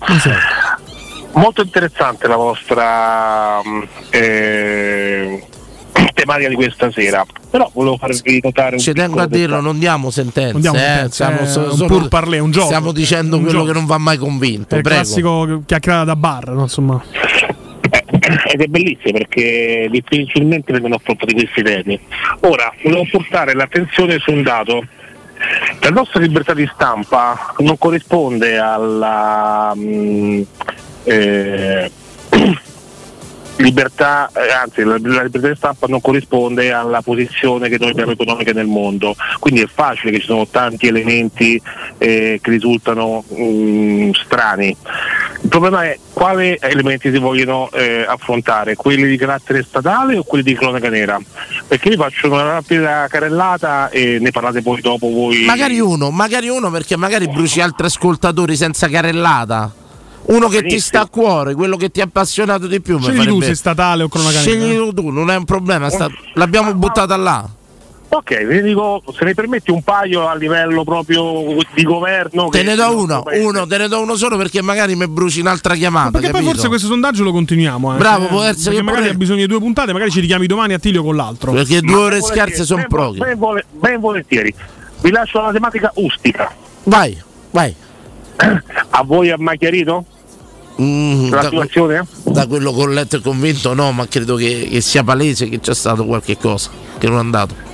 Molto 1.33 1.61
interessante 1.63 2.27
la 2.27 2.35
vostra 2.37 3.61
mm, 3.65 3.81
eh, 4.11 5.45
tematica 6.13 6.47
di 6.47 6.55
questa 6.55 6.89
sera, 6.91 7.25
però 7.49 7.69
volevo 7.73 7.97
farvi 7.97 8.39
notare 8.41 8.75
un 8.75 8.81
Ci 8.81 8.93
tengo 8.93 9.19
a 9.19 9.27
dirlo, 9.27 9.47
dettaglio. 9.47 9.61
non 9.61 9.79
diamo 9.79 10.09
sentenze. 10.11 10.51
Non 10.53 10.61
diamo 10.61 10.77
eh, 10.77 10.79
sentenze, 10.81 11.13
stiamo 11.13 11.39
è 11.39 11.45
so- 11.45 11.59
un 11.71 11.71
solo- 11.77 11.87
pur 11.97 12.07
parler, 12.07 12.41
un 12.41 12.51
gioco. 12.51 12.65
Stiamo 12.67 12.91
dicendo 12.93 13.35
Un 13.35 13.43
quello 13.43 13.59
gioco. 13.59 13.71
che 13.71 13.77
non 13.77 13.85
va 13.85 13.97
mai 13.97 14.17
convinto. 14.17 14.75
È 14.75 14.77
il 14.77 14.83
classico 14.83 15.61
chiacchierata 15.65 16.05
da 16.05 16.15
bar, 16.15 16.49
no? 16.51 16.61
insomma. 16.61 17.03
Ed 18.51 18.61
è 18.61 18.67
bellissimo 18.67 19.13
perché 19.13 19.87
difficilmente 19.89 20.71
vengono 20.71 20.95
affrontati 20.95 21.33
questi 21.33 21.61
temi. 21.61 21.99
Ora, 22.41 22.73
volevo 22.83 23.05
portare 23.09 23.53
l'attenzione 23.53 24.19
su 24.19 24.31
un 24.31 24.43
dato. 24.43 24.85
La 25.79 25.89
nostra 25.89 26.19
libertà 26.19 26.53
di 26.53 26.69
stampa 26.71 27.53
non 27.59 27.77
corrisponde 27.77 28.59
alla 28.59 29.73
mm, 29.75 30.41
eh, 31.03 31.91
libertà, 33.57 34.29
eh, 34.33 34.51
anzi 34.51 34.83
la, 34.83 34.95
libertà 34.95 35.49
di 35.49 35.55
stampa 35.55 35.87
non 35.87 36.01
corrisponde 36.01 36.71
alla 36.71 37.01
posizione 37.01 37.69
che 37.69 37.77
noi 37.79 37.91
abbiamo 37.91 38.11
economica 38.11 38.51
nel 38.51 38.67
mondo, 38.67 39.15
quindi 39.39 39.61
è 39.61 39.67
facile 39.67 40.11
che 40.11 40.19
ci 40.19 40.25
sono 40.25 40.47
tanti 40.47 40.87
elementi 40.87 41.61
eh, 41.97 42.39
che 42.41 42.49
risultano 42.49 43.23
mm, 43.33 44.11
strani. 44.11 44.75
Il 45.43 45.49
problema 45.49 45.85
è 45.85 45.97
quali 46.13 46.55
elementi 46.59 47.11
si 47.11 47.17
vogliono 47.17 47.69
eh, 47.71 48.05
affrontare, 48.07 48.75
quelli 48.75 49.07
di 49.07 49.17
carattere 49.17 49.63
statale 49.63 50.17
o 50.17 50.23
quelli 50.23 50.43
di 50.43 50.53
cronaca 50.53 50.89
nera? 50.89 51.19
Perché 51.67 51.89
vi 51.89 51.95
faccio 51.95 52.31
una 52.31 52.43
rapida 52.43 53.07
carellata 53.09 53.89
e 53.89 54.19
ne 54.19 54.31
parlate 54.31 54.61
poi 54.61 54.81
dopo 54.81 55.09
voi. 55.09 55.43
Magari 55.45 55.79
uno, 55.79 56.11
magari 56.11 56.47
uno 56.47 56.69
perché 56.69 56.95
magari 56.95 57.27
bruci 57.27 57.59
altri 57.59 57.87
ascoltatori 57.87 58.55
senza 58.55 58.87
carellata. 58.87 59.80
Uno 60.23 60.48
che 60.48 60.64
ti 60.64 60.80
sta 60.80 61.02
a 61.02 61.07
cuore, 61.07 61.56
quello 61.56 61.76
che 61.77 61.89
ti 61.89 61.99
ha 62.02 62.06
appassionato 62.06 62.68
di 62.68 62.80
più. 62.80 62.99
Scegli 62.99 63.26
tu 63.26 63.41
se 63.41 63.56
statale 63.56 64.03
o 64.03 64.07
cronaca. 64.10 64.39
Scegli 64.39 64.93
tu, 64.93 65.10
non 65.10 65.30
è 65.30 65.35
un 65.35 65.45
problema, 65.45 65.89
sta- 65.89 66.10
l'abbiamo 66.35 66.73
buttata 66.73 67.15
là. 67.18 67.49
Ok, 68.14 68.43
vi 68.45 68.61
dico, 68.61 69.02
se 69.18 69.23
ne 69.23 69.34
permetti 69.34 69.72
un 69.72 69.81
paio 69.84 70.27
a 70.27 70.35
livello 70.35 70.84
proprio 70.84 71.56
di 71.73 71.84
governo. 71.84 72.49
Te 72.49 72.61
ne 72.61 72.76
do 72.76 72.98
uno, 72.98 73.23
uno, 73.41 73.65
te 73.65 73.77
ne 73.77 73.88
do 73.88 74.02
uno 74.02 74.15
solo 74.15 74.35
perché 74.35 74.61
magari 74.61 74.95
mi 74.98 75.07
bruci 75.07 75.39
un'altra 75.39 75.76
chiamata. 75.76 76.11
Perché 76.11 76.27
poi 76.27 76.39
capito? 76.41 76.52
forse 76.52 76.68
questo 76.68 76.88
sondaggio 76.88 77.23
lo 77.23 77.31
continuiamo. 77.31 77.88
anche, 77.88 78.02
Bravo, 78.02 78.26
eh. 78.26 78.27
può 78.27 78.41
essere 78.41 78.64
Perché 78.64 78.77
che 78.80 78.84
magari 78.84 79.02
pure- 79.03 79.15
ha 79.15 79.18
bisogno 79.18 79.39
di 79.39 79.48
due 79.48 79.60
puntate, 79.60 79.93
magari 79.93 80.11
ci 80.11 80.19
richiami 80.19 80.45
domani 80.45 80.73
a 80.73 80.80
Tilio 80.80 81.03
con 81.03 81.15
l'altro. 81.15 81.53
Perché 81.53 81.80
due 81.80 81.95
ore 81.95 82.22
scarse 82.22 82.65
sono 82.65 82.85
poche. 82.85 83.18
ben, 83.18 83.64
ben 83.80 83.99
volentieri. 84.02 84.53
Vi 84.99 85.10
lascio 85.10 85.41
la 85.41 85.52
tematica 85.53 85.89
ustica. 85.95 86.53
Vai, 86.84 87.18
vai. 87.52 87.73
A 88.89 89.03
voi 89.03 89.30
ha 89.30 89.35
mai 89.38 89.57
chiarito? 89.57 90.05
Mm, 90.81 91.30
La 91.31 91.41
da, 91.41 91.49
situazione? 91.49 92.05
da 92.23 92.47
quello 92.47 92.73
che 92.73 92.81
ho 92.81 92.88
letto 92.88 93.18
e 93.18 93.22
convinto, 93.22 93.73
no, 93.73 93.91
ma 93.91 94.07
credo 94.07 94.35
che, 94.35 94.68
che 94.72 94.81
sia 94.81 95.03
palese 95.03 95.47
che 95.47 95.59
c'è 95.59 95.76
stato 95.76 96.05
qualche 96.05 96.38
cosa 96.38 96.69
che 96.97 97.07
non 97.07 97.18
è 97.18 97.19
andato. 97.19 97.69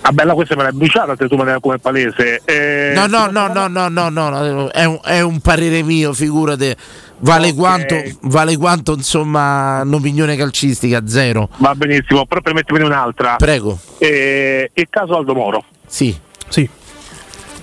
Ah 0.00 0.12
bella 0.12 0.32
questa 0.32 0.56
me 0.56 0.62
l'hai 0.62 0.72
bruciata 0.72 1.14
se 1.18 1.28
tu 1.28 1.36
me 1.36 1.44
la 1.44 1.60
come 1.60 1.78
palese. 1.78 2.40
Eh, 2.44 2.92
No, 2.94 3.06
no, 3.06 3.26
no, 3.30 3.48
no, 3.48 3.68
no, 3.68 3.88
no, 3.88 4.08
no, 4.08 4.30
no, 4.30 4.68
è 4.70 4.84
un, 4.84 4.98
è 5.02 5.20
un 5.20 5.40
parere 5.40 5.82
mio, 5.82 6.12
figurate. 6.12 6.76
Vale, 7.18 7.54
quanto, 7.54 7.96
vale 8.22 8.56
quanto, 8.56 8.92
insomma, 8.94 9.80
un'opinione 9.82 10.36
calcistica, 10.36 11.06
zero. 11.06 11.48
Va 11.58 11.74
benissimo, 11.74 12.26
però 12.26 12.40
permettetemi 12.40 12.84
un'altra. 12.84 13.36
Prego. 13.36 13.78
Eh, 13.98 14.70
il 14.74 14.86
caso 14.90 15.16
Aldo 15.16 15.34
Moro. 15.34 15.64
Sì. 15.86 16.14
Sì. 16.48 16.68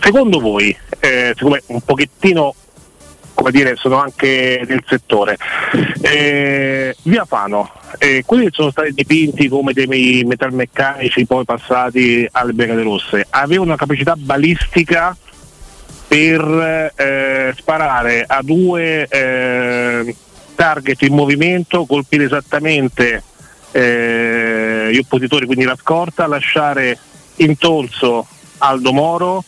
Secondo 0.02 0.40
voi, 0.40 0.76
eh, 1.00 1.34
siccome 1.36 1.62
un 1.68 1.82
pochettino 1.82 2.56
come 3.34 3.52
dire, 3.52 3.76
sono 3.76 3.98
anche 3.98 4.64
nel 4.68 4.84
settore. 4.86 5.38
Eh, 6.02 6.96
via 7.04 7.26
Fano, 7.26 7.72
eh, 7.98 8.24
quelli 8.26 8.46
che 8.46 8.52
sono 8.54 8.72
stati 8.72 8.94
dipinti 8.94 9.48
come 9.48 9.74
dei 9.74 10.24
metalmeccanici 10.26 11.26
poi 11.26 11.44
passati 11.44 12.28
alle 12.32 12.54
Brigate 12.54 12.84
Rosse, 12.84 13.26
avevano 13.30 13.70
una 13.70 13.78
capacità 13.78 14.16
balistica 14.16 15.16
per 16.08 16.92
eh, 16.96 17.54
sparare 17.58 18.26
a 18.28 18.42
due 18.44 19.08
eh, 19.08 20.16
target 20.54 21.02
in 21.02 21.14
movimento, 21.16 21.86
colpire 21.86 22.26
esattamente 22.26 23.24
eh, 23.72 24.90
gli 24.92 24.98
oppositori, 24.98 25.46
quindi 25.46 25.64
la 25.64 25.78
scorta, 25.80 26.28
lasciare 26.28 26.98
intonso 27.38 28.28
Aldo 28.60 28.92
Moro 28.94 29.44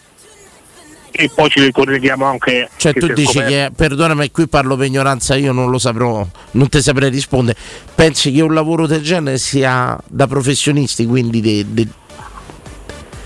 e 1.15 1.29
poi 1.33 1.49
ci 1.49 1.59
ricolleghiamo 1.61 2.25
anche 2.25 2.69
Cioè 2.75 2.93
tu 2.93 3.07
dici 3.07 3.31
scoperto- 3.33 3.49
che, 3.51 3.71
perdonami, 3.75 4.31
qui 4.31 4.47
parlo 4.47 4.75
per 4.75 4.87
ignoranza, 4.87 5.35
io 5.35 5.51
non 5.51 5.69
lo 5.69 5.77
saprò, 5.77 6.27
non 6.51 6.69
ti 6.69 6.81
saprei 6.81 7.09
rispondere. 7.11 7.57
Pensi 7.93 8.31
che 8.31 8.41
un 8.41 8.53
lavoro 8.53 8.87
del 8.87 9.01
genere 9.01 9.37
sia 9.37 9.97
da 10.07 10.25
professionisti, 10.27 11.05
quindi 11.05 11.39
de- 11.39 11.65
de- 11.69 11.87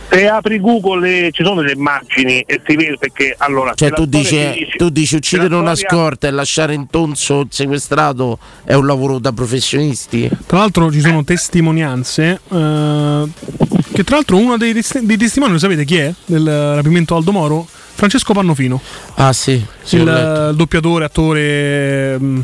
se 0.09 0.25
apri 0.27 0.59
Google 0.61 1.27
eh, 1.27 1.31
ci 1.31 1.43
sono 1.43 1.61
delle 1.61 1.73
immagini 1.73 2.39
e 2.41 2.61
si 2.65 2.75
vede 2.77 2.95
perché 2.97 3.35
allora 3.37 3.73
cioè 3.75 3.91
tu 3.91 4.05
dici, 4.05 4.37
dice- 4.37 4.77
tu 4.77 4.87
dici 4.89 5.15
uccidere 5.17 5.53
una 5.53 5.75
storia- 5.75 5.89
scorta 5.89 6.27
e 6.27 6.31
lasciare 6.31 6.73
intonso 6.73 7.41
il 7.41 7.47
sequestrato 7.49 8.39
è 8.63 8.73
un 8.73 8.85
lavoro 8.85 9.19
da 9.19 9.33
professionisti? 9.33 10.29
Tra 10.45 10.59
l'altro 10.59 10.89
ci 10.93 11.01
sono 11.01 11.23
testimonianze 11.25 12.39
eh, 12.49 13.23
che 13.97 14.03
tra 14.03 14.17
l'altro 14.17 14.37
uno 14.37 14.57
dei, 14.57 14.79
dei 15.01 15.17
testimoni, 15.17 15.53
lo 15.53 15.57
sapete 15.57 15.83
chi 15.83 15.95
è? 15.97 16.13
Del 16.23 16.45
rapimento 16.75 17.15
Aldo 17.15 17.31
Moro? 17.31 17.67
Francesco 17.67 18.31
Pannofino. 18.31 18.79
Ah 19.15 19.33
sì, 19.33 19.59
sì, 19.81 19.95
il, 19.95 20.51
doppiatore, 20.55 21.03
attore 21.05 22.19
mh, 22.19 22.43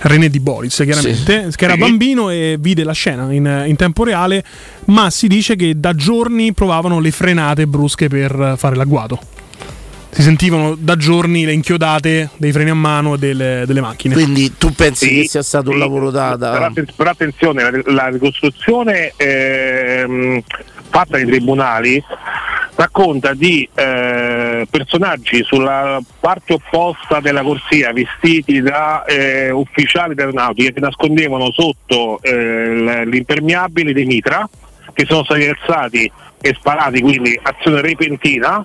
René 0.00 0.28
Di 0.28 0.40
Boris, 0.40 0.82
chiaramente, 0.84 1.50
che 1.54 1.64
era 1.64 1.74
Sì. 1.74 1.78
bambino 1.78 2.30
e 2.30 2.56
vide 2.58 2.82
la 2.82 2.90
scena 2.90 3.32
in, 3.32 3.64
in 3.68 3.76
tempo 3.76 4.02
reale, 4.02 4.42
ma 4.86 5.08
si 5.10 5.28
dice 5.28 5.54
che 5.54 5.74
da 5.78 5.94
giorni 5.94 6.52
provavano 6.52 6.98
le 6.98 7.12
frenate 7.12 7.68
brusche 7.68 8.08
per 8.08 8.54
fare 8.56 8.74
l'agguato. 8.74 9.20
Si 10.10 10.22
sentivano 10.22 10.74
da 10.76 10.96
giorni 10.96 11.44
le 11.44 11.52
inchiodate 11.52 12.30
dei 12.38 12.50
freni 12.50 12.70
a 12.70 12.74
mano 12.74 13.16
delle, 13.16 13.62
delle 13.66 13.80
macchine. 13.80 14.14
Quindi 14.14 14.54
tu 14.58 14.72
pensi 14.72 15.06
Sì, 15.06 15.14
che 15.20 15.28
sia 15.28 15.42
stato 15.44 15.68
un 15.68 15.74
sì. 15.76 15.80
lavoro 15.80 16.10
da... 16.10 16.34
da- 16.34 16.72
però 16.96 17.10
attenzione, 17.10 17.62
la, 17.62 17.70
la 17.92 18.08
ricostruzione 18.08 19.12
ehm, 19.16 20.42
fatta 20.88 21.16
nei 21.16 21.26
tribunali 21.26 22.02
racconta 22.74 23.34
di 23.34 23.68
eh, 23.74 24.66
personaggi 24.70 25.42
sulla 25.42 26.00
parte 26.20 26.54
opposta 26.54 27.18
della 27.18 27.42
corsia 27.42 27.92
vestiti 27.92 28.60
da 28.60 29.04
eh, 29.04 29.50
ufficiali 29.50 30.14
dell'aeronautica 30.14 30.68
che 30.68 30.74
si 30.76 30.80
nascondevano 30.80 31.50
sotto 31.50 32.20
eh, 32.22 33.04
l'impermeabile 33.04 33.92
dei 33.92 34.04
mitra 34.04 34.48
che 34.92 35.06
sono 35.06 35.24
stati 35.24 35.48
alzati 35.48 36.10
e 36.40 36.54
sparati, 36.54 37.00
quindi 37.00 37.38
azione 37.42 37.80
repentina, 37.80 38.64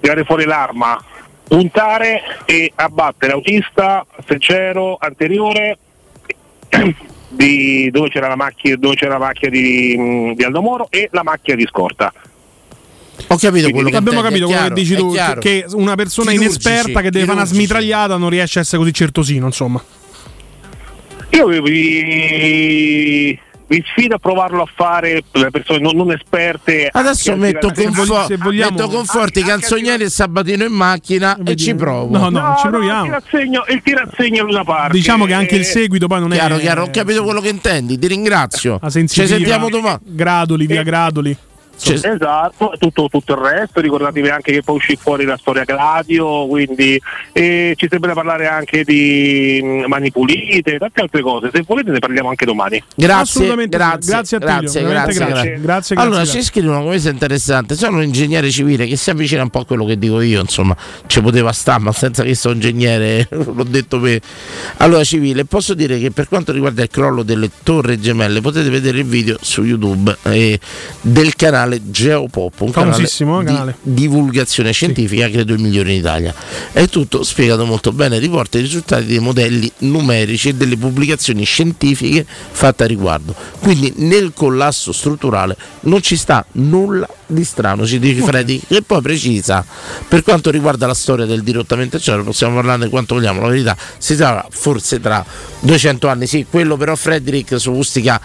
tirare 0.00 0.24
fuori 0.24 0.44
l'arma, 0.44 1.00
puntare 1.44 2.20
e 2.44 2.72
abbattere 2.74 3.32
autista, 3.32 4.04
seccero, 4.26 4.96
anteriore 5.00 5.78
dove 7.36 8.08
c'era 8.10 8.28
la 8.28 8.36
macchina, 8.36 8.76
dove 8.76 8.94
c'era 8.94 9.12
la 9.12 9.24
macchina 9.24 9.50
di, 9.50 9.96
mh, 9.96 10.34
di 10.34 10.44
Aldo 10.44 10.60
Moro 10.62 10.86
e 10.90 11.08
la 11.12 11.22
macchina 11.22 11.56
di 11.56 11.66
scorta. 11.66 12.12
Ho 13.28 13.36
capito 13.36 13.70
quello 13.70 13.88
che 13.90 13.96
Abbiamo 13.96 14.20
capito 14.20 14.46
quello 14.46 14.58
chiaro, 14.60 14.74
che 14.74 14.80
dici 14.80 14.94
è 14.94 14.96
tu, 14.96 15.10
chiaro. 15.12 15.40
che 15.40 15.64
una 15.72 15.94
persona 15.94 16.30
Chirurgici, 16.30 16.66
inesperta 16.66 17.00
che 17.00 17.10
deve 17.10 17.24
fare 17.26 17.38
una 17.38 17.46
smitragliata 17.46 18.16
non 18.16 18.30
riesce 18.30 18.58
a 18.58 18.62
essere 18.62 18.78
così 18.78 18.92
certosino, 18.92 19.46
insomma. 19.46 19.82
Io 21.30 21.46
vi, 21.46 23.38
vi 23.72 23.82
sfido 23.86 24.16
a 24.16 24.18
provarlo 24.18 24.62
a 24.62 24.68
fare 24.74 25.22
per 25.30 25.42
le 25.42 25.50
persone 25.50 25.78
non, 25.78 25.96
non 25.96 26.12
esperte. 26.12 26.90
Adesso 26.92 27.32
anche 27.32 27.52
metto, 27.52 27.72
confo- 27.74 28.26
metto 28.50 28.88
conforti, 28.88 29.42
canzonieri 29.42 30.04
e 30.04 30.10
sabatino 30.10 30.64
in 30.64 30.72
macchina 30.72 31.38
e 31.42 31.56
ci 31.56 31.74
provo. 31.74 32.16
No, 32.18 32.28
no, 32.28 32.40
non 32.40 32.56
ci 32.58 32.68
proviamo. 32.68 33.04
Il 33.04 33.10
tirassegno, 33.10 33.64
il 33.68 33.82
tirassegno 33.82 34.46
è 34.46 34.50
una 34.50 34.64
parte. 34.64 34.92
Diciamo 34.92 35.24
che 35.24 35.32
anche 35.32 35.54
il 35.54 35.62
Eh, 35.62 35.64
seguito 35.64 36.06
poi 36.06 36.20
non 36.20 36.30
Chiaro, 36.30 36.56
è. 36.56 36.60
chiaro, 36.60 36.82
ho 36.84 36.90
capito 36.90 37.22
quello 37.24 37.40
che 37.40 37.48
intendi, 37.48 37.98
ti 37.98 38.06
ringrazio. 38.06 38.78
Ci 38.90 39.06
sentiamo 39.26 39.70
domani. 39.70 39.98
Gradoli, 40.02 40.66
via 40.66 40.82
Gradoli. 40.82 41.34
Esatto, 41.80 42.72
tutto, 42.78 43.08
tutto 43.10 43.32
il 43.32 43.38
resto, 43.38 43.80
ricordatevi 43.80 44.28
anche 44.28 44.52
che 44.52 44.62
poi 44.62 44.76
uscì 44.76 44.96
fuori 44.96 45.24
la 45.24 45.36
storia 45.36 45.64
Gladio, 45.64 46.46
quindi 46.46 47.00
eh, 47.32 47.74
ci 47.76 47.86
sembra 47.90 48.12
parlare 48.12 48.46
anche 48.46 48.84
di 48.84 49.60
mh, 49.62 49.84
mani 49.86 50.10
pulite, 50.10 50.78
tante 50.78 51.00
altre 51.00 51.22
cose, 51.22 51.50
se 51.52 51.62
volete 51.66 51.90
ne 51.90 51.98
parliamo 51.98 52.28
anche 52.28 52.44
domani. 52.44 52.82
Grazie, 52.94 53.56
grazie, 53.68 54.10
Grazie 54.10 54.38
grazie, 54.38 54.82
grazie, 54.82 55.26
grazie. 55.26 55.60
Grazie, 55.60 55.96
Allora 55.96 56.16
grazie, 56.22 56.40
ci 56.40 56.46
scrivono 56.46 56.80
una 56.80 56.90
cosa 56.90 57.10
interessante. 57.10 57.74
Sono 57.74 57.96
un 57.96 58.02
ingegnere 58.04 58.50
civile 58.50 58.86
che 58.86 58.96
si 58.96 59.10
avvicina 59.10 59.42
un 59.42 59.50
po' 59.50 59.60
a 59.60 59.66
quello 59.66 59.84
che 59.84 59.98
dico 59.98 60.20
io, 60.20 60.40
insomma, 60.40 60.76
ci 61.06 61.20
poteva 61.20 61.52
stare, 61.52 61.80
ma 61.80 61.92
senza 61.92 62.22
che 62.22 62.34
sono 62.34 62.54
ingegnere, 62.54 63.26
l'ho 63.30 63.64
detto 63.64 63.98
per. 63.98 64.20
Allora, 64.78 65.02
civile, 65.04 65.44
posso 65.44 65.74
dire 65.74 65.98
che 65.98 66.10
per 66.10 66.28
quanto 66.28 66.52
riguarda 66.52 66.82
il 66.82 66.88
crollo 66.90 67.22
delle 67.22 67.50
torri 67.62 68.00
gemelle, 68.00 68.40
potete 68.40 68.68
vedere 68.70 68.98
il 68.98 69.04
video 69.04 69.36
su 69.40 69.64
YouTube 69.64 70.16
eh, 70.24 70.58
del 71.00 71.34
canale 71.34 71.61
Geopop, 71.70 72.60
un 72.60 72.70
canale 72.70 72.92
Famosissimo, 72.92 73.40
di 73.40 73.46
canale. 73.46 73.76
divulgazione 73.82 74.72
scientifica, 74.72 75.28
credo 75.28 75.52
il 75.54 75.60
migliore 75.60 75.92
in 75.92 75.98
Italia. 75.98 76.34
È 76.72 76.86
tutto 76.88 77.22
spiegato 77.22 77.64
molto 77.64 77.92
bene, 77.92 78.18
riporta 78.18 78.58
i 78.58 78.62
risultati 78.62 79.06
dei 79.06 79.18
modelli 79.18 79.70
numerici 79.78 80.50
e 80.50 80.54
delle 80.54 80.76
pubblicazioni 80.76 81.44
scientifiche 81.44 82.26
fatte 82.26 82.84
a 82.84 82.86
riguardo. 82.86 83.34
Quindi 83.60 83.92
nel 83.96 84.32
collasso 84.34 84.92
strutturale 84.92 85.56
non 85.82 86.02
ci 86.02 86.16
sta 86.16 86.44
nulla 86.52 87.08
di 87.26 87.44
strano, 87.44 87.86
ci 87.86 87.98
dice 87.98 88.22
Freddy, 88.22 88.60
che 88.66 88.82
poi 88.82 89.00
precisa 89.00 89.64
per 90.06 90.22
quanto 90.22 90.50
riguarda 90.50 90.86
la 90.86 90.94
storia 90.94 91.24
del 91.24 91.42
dirottamente 91.42 91.96
eccetera, 91.96 92.22
possiamo 92.22 92.56
parlarne 92.56 92.88
quanto 92.88 93.14
vogliamo, 93.14 93.40
la 93.40 93.48
verità 93.48 93.76
si 93.98 94.14
sarà 94.14 94.46
forse 94.50 95.00
tra 95.00 95.24
200 95.60 96.08
anni, 96.08 96.26
sì, 96.26 96.46
quello 96.48 96.76
però 96.76 96.94
Frederick 96.94 97.58
su 97.58 97.72
Ustica 97.72 98.20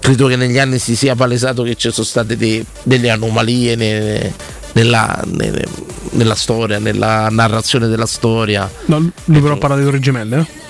credo 0.00 0.26
che 0.26 0.36
negli 0.36 0.58
anni 0.58 0.78
si 0.78 0.96
sia 0.96 1.14
palesato 1.14 1.62
che 1.62 1.74
ci 1.74 1.90
sono 1.90 2.06
state 2.06 2.36
de- 2.36 2.64
delle 2.82 3.10
anomalie 3.10 3.74
ne- 3.76 4.32
nella, 4.72 5.20
ne- 5.26 5.64
nella 6.10 6.34
storia, 6.34 6.78
nella 6.78 7.28
narrazione 7.30 7.88
della 7.88 8.06
storia. 8.06 8.70
No, 8.86 9.10
lui 9.26 9.40
però 9.40 9.56
parla 9.56 9.76
di 9.76 9.84
Torri 9.84 10.00
Gemelle. 10.00 10.38
eh? 10.38 10.66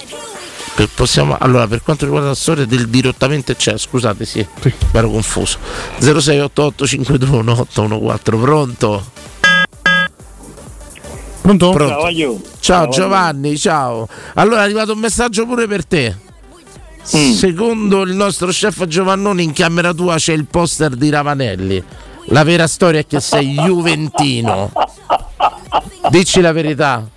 Per, 0.74 0.88
possiamo, 0.94 1.36
allora, 1.38 1.66
per 1.66 1.82
quanto 1.82 2.04
riguarda 2.04 2.28
la 2.28 2.34
storia 2.36 2.64
del 2.64 2.88
dirottamente 2.88 3.56
c'è, 3.56 3.76
scusate, 3.76 4.24
sì, 4.24 4.46
mi 4.62 4.72
ero 4.92 5.10
confuso. 5.10 5.58
0688 5.98 6.86
521 6.86 7.52
814, 7.52 8.44
pronto? 8.44 9.10
Pronto? 11.40 11.70
Pronto. 11.70 11.94
Ciao. 11.94 12.12
Ciao 12.12 12.40
Ciao, 12.60 12.88
Giovanni, 12.90 13.56
ciao. 13.58 14.08
Allora 14.34 14.60
è 14.60 14.64
arrivato 14.64 14.92
un 14.92 14.98
messaggio 14.98 15.46
pure 15.46 15.66
per 15.66 15.84
te. 15.86 16.16
Mm. 17.16 17.30
Secondo 17.32 18.02
il 18.02 18.14
nostro 18.14 18.48
chef 18.48 18.86
Giovannoni 18.86 19.42
in 19.42 19.52
camera 19.52 19.94
tua 19.94 20.16
c'è 20.16 20.32
il 20.34 20.44
poster 20.44 20.94
di 20.94 21.08
Ravanelli. 21.10 21.82
La 22.26 22.44
vera 22.44 22.66
storia 22.66 23.00
è 23.00 23.06
che 23.06 23.20
sei 23.20 23.54
juventino. 23.58 24.70
Dici 26.10 26.40
la 26.40 26.52
verità. 26.52 27.08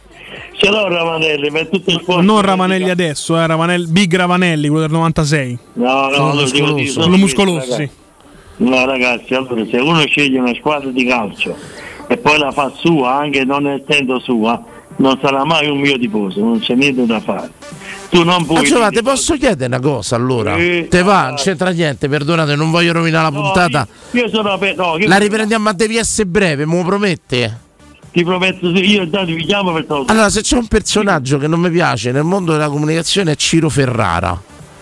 Ce 0.57 0.69
l'ho 0.69 0.87
Ravanelli, 0.87 1.49
ma 1.49 1.59
è 1.59 1.69
tutto 1.69 1.89
il 1.89 2.03
posto. 2.03 2.21
Non 2.21 2.41
Ravanelli 2.41 2.89
adesso, 2.89 3.37
eh, 3.37 3.47
Ravanelli, 3.47 3.87
Big 3.87 4.15
Ravanelli, 4.15 4.67
quello 4.67 4.83
del 4.85 4.91
96. 4.91 5.57
No, 5.73 6.09
no, 6.09 6.31
di- 6.31 6.41
muscoloso. 6.41 6.75
dico, 6.75 7.17
muscoloso, 7.17 7.73
sì. 7.73 7.89
No 8.57 8.85
ragazzi, 8.85 9.33
allora 9.33 9.65
se 9.65 9.77
uno 9.77 10.05
sceglie 10.05 10.37
una 10.37 10.53
squadra 10.53 10.91
di 10.91 11.03
calcio 11.05 11.55
e 12.07 12.17
poi 12.17 12.37
la 12.37 12.51
fa 12.51 12.71
sua, 12.77 13.15
anche 13.15 13.43
non 13.43 13.67
essendo 13.67 14.19
sua, 14.19 14.63
non 14.97 15.17
sarà 15.19 15.43
mai 15.45 15.67
un 15.67 15.79
mio 15.79 15.97
tifoso, 15.97 16.41
non 16.41 16.59
c'è 16.59 16.75
niente 16.75 17.07
da 17.07 17.19
fare. 17.21 17.49
Tu 18.11 18.23
non 18.23 18.41
Ma 18.41 18.45
puoi. 18.45 18.65
Giovanni, 18.65 18.97
ti 18.97 19.01
posso 19.03 19.35
chiedere 19.38 19.65
una 19.67 19.79
cosa 19.79 20.17
allora? 20.17 20.57
Sì, 20.57 20.85
Te 20.89 21.01
va, 21.01 21.27
non 21.27 21.35
c'entra 21.38 21.69
niente, 21.69 22.09
perdonate, 22.09 22.55
non 22.57 22.69
voglio 22.69 22.91
rovinare 22.91 23.23
la 23.31 23.38
No, 23.38 23.41
puntata. 23.41 23.88
Io 24.11 24.27
sono 24.29 24.51
aper- 24.51 24.75
no, 24.75 24.97
io- 24.97 25.07
La 25.07 25.15
riprendiamo 25.17 25.69
a 25.69 25.73
devi 25.73 25.95
essere 25.95 26.27
breve, 26.27 26.65
me 26.65 26.75
lo 26.75 26.83
promette? 26.83 27.57
Ti 28.11 28.23
prometto, 28.25 28.75
sì, 28.75 28.83
io 28.91 29.03
intanto 29.03 29.33
vi 29.33 29.45
chiamo 29.45 29.71
per 29.71 29.85
togliere. 29.85 30.11
Allora, 30.11 30.29
se 30.29 30.41
c'è 30.41 30.57
un 30.57 30.67
personaggio 30.67 31.38
che 31.38 31.47
non 31.47 31.61
mi 31.61 31.71
piace 31.71 32.11
nel 32.11 32.25
mondo 32.25 32.51
della 32.51 32.67
comunicazione 32.67 33.31
è 33.31 33.35
Ciro 33.35 33.69
Ferrara. 33.69 34.39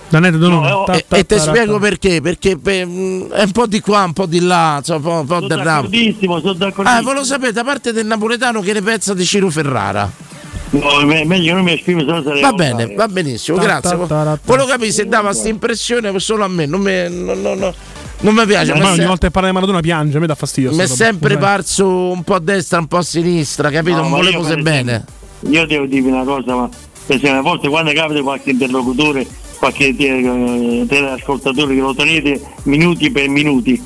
Danete 0.09 0.37
Donone. 0.39 0.67
Ta- 0.87 0.93
E, 0.93 1.05
ta- 1.07 1.15
e 1.17 1.25
ti 1.27 1.35
ta- 1.35 1.41
spiego 1.41 1.77
perché, 1.77 2.21
perché 2.21 2.57
per- 2.57 2.87
mh, 2.87 3.27
è 3.29 3.43
un 3.43 3.51
po' 3.51 3.67
di 3.67 3.79
qua, 3.79 4.05
un 4.05 4.13
po' 4.13 4.25
di 4.25 4.39
là, 4.39 4.77
insomma, 4.79 4.97
un 4.97 5.03
po', 5.03 5.11
un 5.19 5.25
po' 5.27 5.33
Sono 5.35 5.47
del 5.47 5.57
ramo. 5.59 5.81
d'accordissimo, 5.83 6.39
sono 6.39 6.51
Ah, 6.51 6.55
d'accordissimo. 6.55 7.01
voi 7.03 7.13
lo 7.13 7.23
sapete, 7.23 7.59
a 7.59 7.63
parte 7.63 7.93
del 7.93 8.07
napoletano 8.07 8.61
che 8.61 8.73
ne 8.73 8.81
pensa 8.81 9.13
di 9.13 9.23
Ciro 9.23 9.51
Ferrara? 9.51 10.11
No, 10.71 11.03
me- 11.05 11.25
meglio 11.25 11.55
non 11.55 11.63
mi 11.63 11.73
esprimo, 11.73 12.01
se 12.01 12.05
no 12.05 12.21
Va 12.41 12.51
bene, 12.53 12.83
fare. 12.83 12.95
va 12.95 13.07
benissimo, 13.07 13.57
Ta- 13.57 13.63
grazie. 13.63 13.97
ta- 13.97 14.05
ta- 14.05 14.39
Volevo 14.45 14.67
capire 14.67 14.91
se 14.91 15.07
dava 15.07 15.29
questa 15.29 15.47
impressione 15.47 16.19
solo 16.19 16.43
a 16.43 16.47
me, 16.47 16.65
non 16.67 16.81
mi, 16.81 17.09
non, 17.09 17.41
non- 17.41 17.57
non- 17.57 17.73
non 18.21 18.33
mi 18.35 18.45
piace. 18.45 18.73
Mi 18.73 18.79
è 18.81 18.85
ogni 18.85 18.95
se- 18.97 19.05
volta 19.05 19.25
che 19.27 19.31
parla 19.31 19.47
di 19.47 19.53
Maradona 19.55 19.79
piange, 19.79 20.17
a 20.17 20.19
me 20.19 20.27
dà 20.27 20.35
fastidio. 20.35 20.69
mi 20.71 20.77
è 20.77 20.81
roba. 20.83 20.93
sempre 20.93 21.29
sai. 21.31 21.37
parso 21.39 21.87
un 22.11 22.21
po' 22.23 22.35
a 22.35 22.39
destra, 22.39 22.77
un 22.79 22.87
po' 22.87 22.97
a 22.97 23.01
sinistra, 23.01 23.71
capito? 23.71 23.95
No, 23.95 24.01
non 24.03 24.11
ma 24.11 24.17
volevo 24.17 24.43
se 24.43 24.57
bene. 24.57 25.05
Io 25.49 25.65
devo 25.65 25.85
dirvi 25.85 26.09
una 26.09 26.23
cosa, 26.23 26.53
ma 26.55 26.69
a 26.69 27.41
volte 27.41 27.67
quando 27.69 27.91
capita 27.93 28.21
qualche 28.21 28.51
interlocutore, 28.51 29.25
qualche 29.57 29.95
te- 29.95 30.85
teleascoltatore 30.87 31.73
che 31.73 31.81
lo 31.81 31.95
tenete 31.95 32.41
minuti 32.63 33.09
per 33.09 33.27
minuti, 33.29 33.81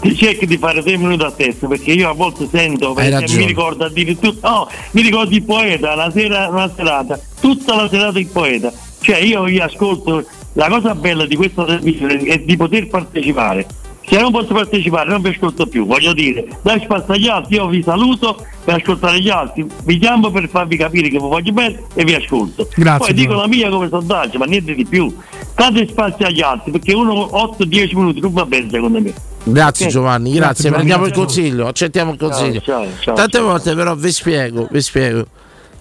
ti 0.00 0.14
cerchi 0.14 0.46
di 0.46 0.58
fare 0.58 0.82
tre 0.82 0.96
minuti 0.96 1.22
a 1.22 1.30
testa 1.30 1.66
perché 1.66 1.92
io 1.92 2.08
a 2.08 2.12
volte 2.12 2.48
sento, 2.50 2.92
per 2.92 3.04
Hai 3.04 3.12
esempio, 3.12 3.38
mi 3.38 3.46
ricordo 3.46 3.84
addirittura, 3.84 4.48
no, 4.48 4.68
mi 4.92 5.02
ricordo 5.02 5.34
il 5.34 5.42
poeta, 5.42 5.94
la 5.94 6.10
sera, 6.10 6.48
una 6.48 6.70
serata, 6.74 7.18
tutta 7.40 7.74
la 7.74 7.88
serata 7.88 8.18
il 8.18 8.26
poeta, 8.26 8.72
cioè 9.00 9.16
io 9.18 9.42
vi 9.44 9.58
ascolto, 9.58 10.24
la 10.54 10.68
cosa 10.68 10.94
bella 10.94 11.26
di 11.26 11.36
questa 11.36 11.64
trasmissione 11.64 12.18
è 12.18 12.38
di 12.38 12.56
poter 12.56 12.88
partecipare. 12.88 13.66
Se 14.06 14.20
non 14.20 14.32
posso 14.32 14.52
partecipare 14.52 15.08
non 15.08 15.22
vi 15.22 15.30
ascolto 15.30 15.66
più, 15.66 15.86
voglio 15.86 16.12
dire, 16.12 16.46
dai 16.60 16.78
spazio 16.82 17.14
agli 17.14 17.26
altri, 17.26 17.54
io 17.54 17.68
vi 17.68 17.82
saluto 17.82 18.36
per 18.62 18.74
ascoltare 18.74 19.18
gli 19.18 19.30
altri, 19.30 19.66
vi 19.84 19.98
chiamo 19.98 20.30
per 20.30 20.46
farvi 20.50 20.76
capire 20.76 21.08
che 21.08 21.18
vi 21.18 21.26
voglio 21.26 21.52
bene 21.52 21.84
e 21.94 22.04
vi 22.04 22.12
ascolto. 22.14 22.68
Grazie, 22.74 23.06
Poi 23.06 23.14
dico 23.14 23.32
la 23.32 23.46
mia 23.46 23.70
come 23.70 23.88
sondaggio, 23.88 24.36
ma 24.36 24.44
niente 24.44 24.74
di 24.74 24.84
più. 24.84 25.14
Date 25.54 25.86
spazio 25.88 26.26
agli 26.26 26.40
altri, 26.40 26.72
perché 26.72 26.94
uno 26.94 27.30
8-10 27.32 27.96
minuti 27.96 28.20
non 28.20 28.32
va 28.32 28.44
bene 28.44 28.68
secondo 28.70 29.00
me. 29.00 29.12
Grazie. 29.44 29.88
Giovanni, 29.88 30.32
grazie, 30.32 30.40
Grazie, 30.40 30.70
prendiamo 30.70 31.06
il 31.06 31.12
consiglio, 31.12 31.66
accettiamo 31.66 32.12
il 32.12 32.18
consiglio. 32.18 32.60
ciao, 32.60 32.86
ciao, 33.00 33.14
Tante 33.14 33.38
ciao. 33.38 33.46
volte 33.46 33.74
però 33.74 33.94
vi 33.94 34.10
spiego, 34.10 34.66
vi 34.70 34.80
spiego. 34.80 35.26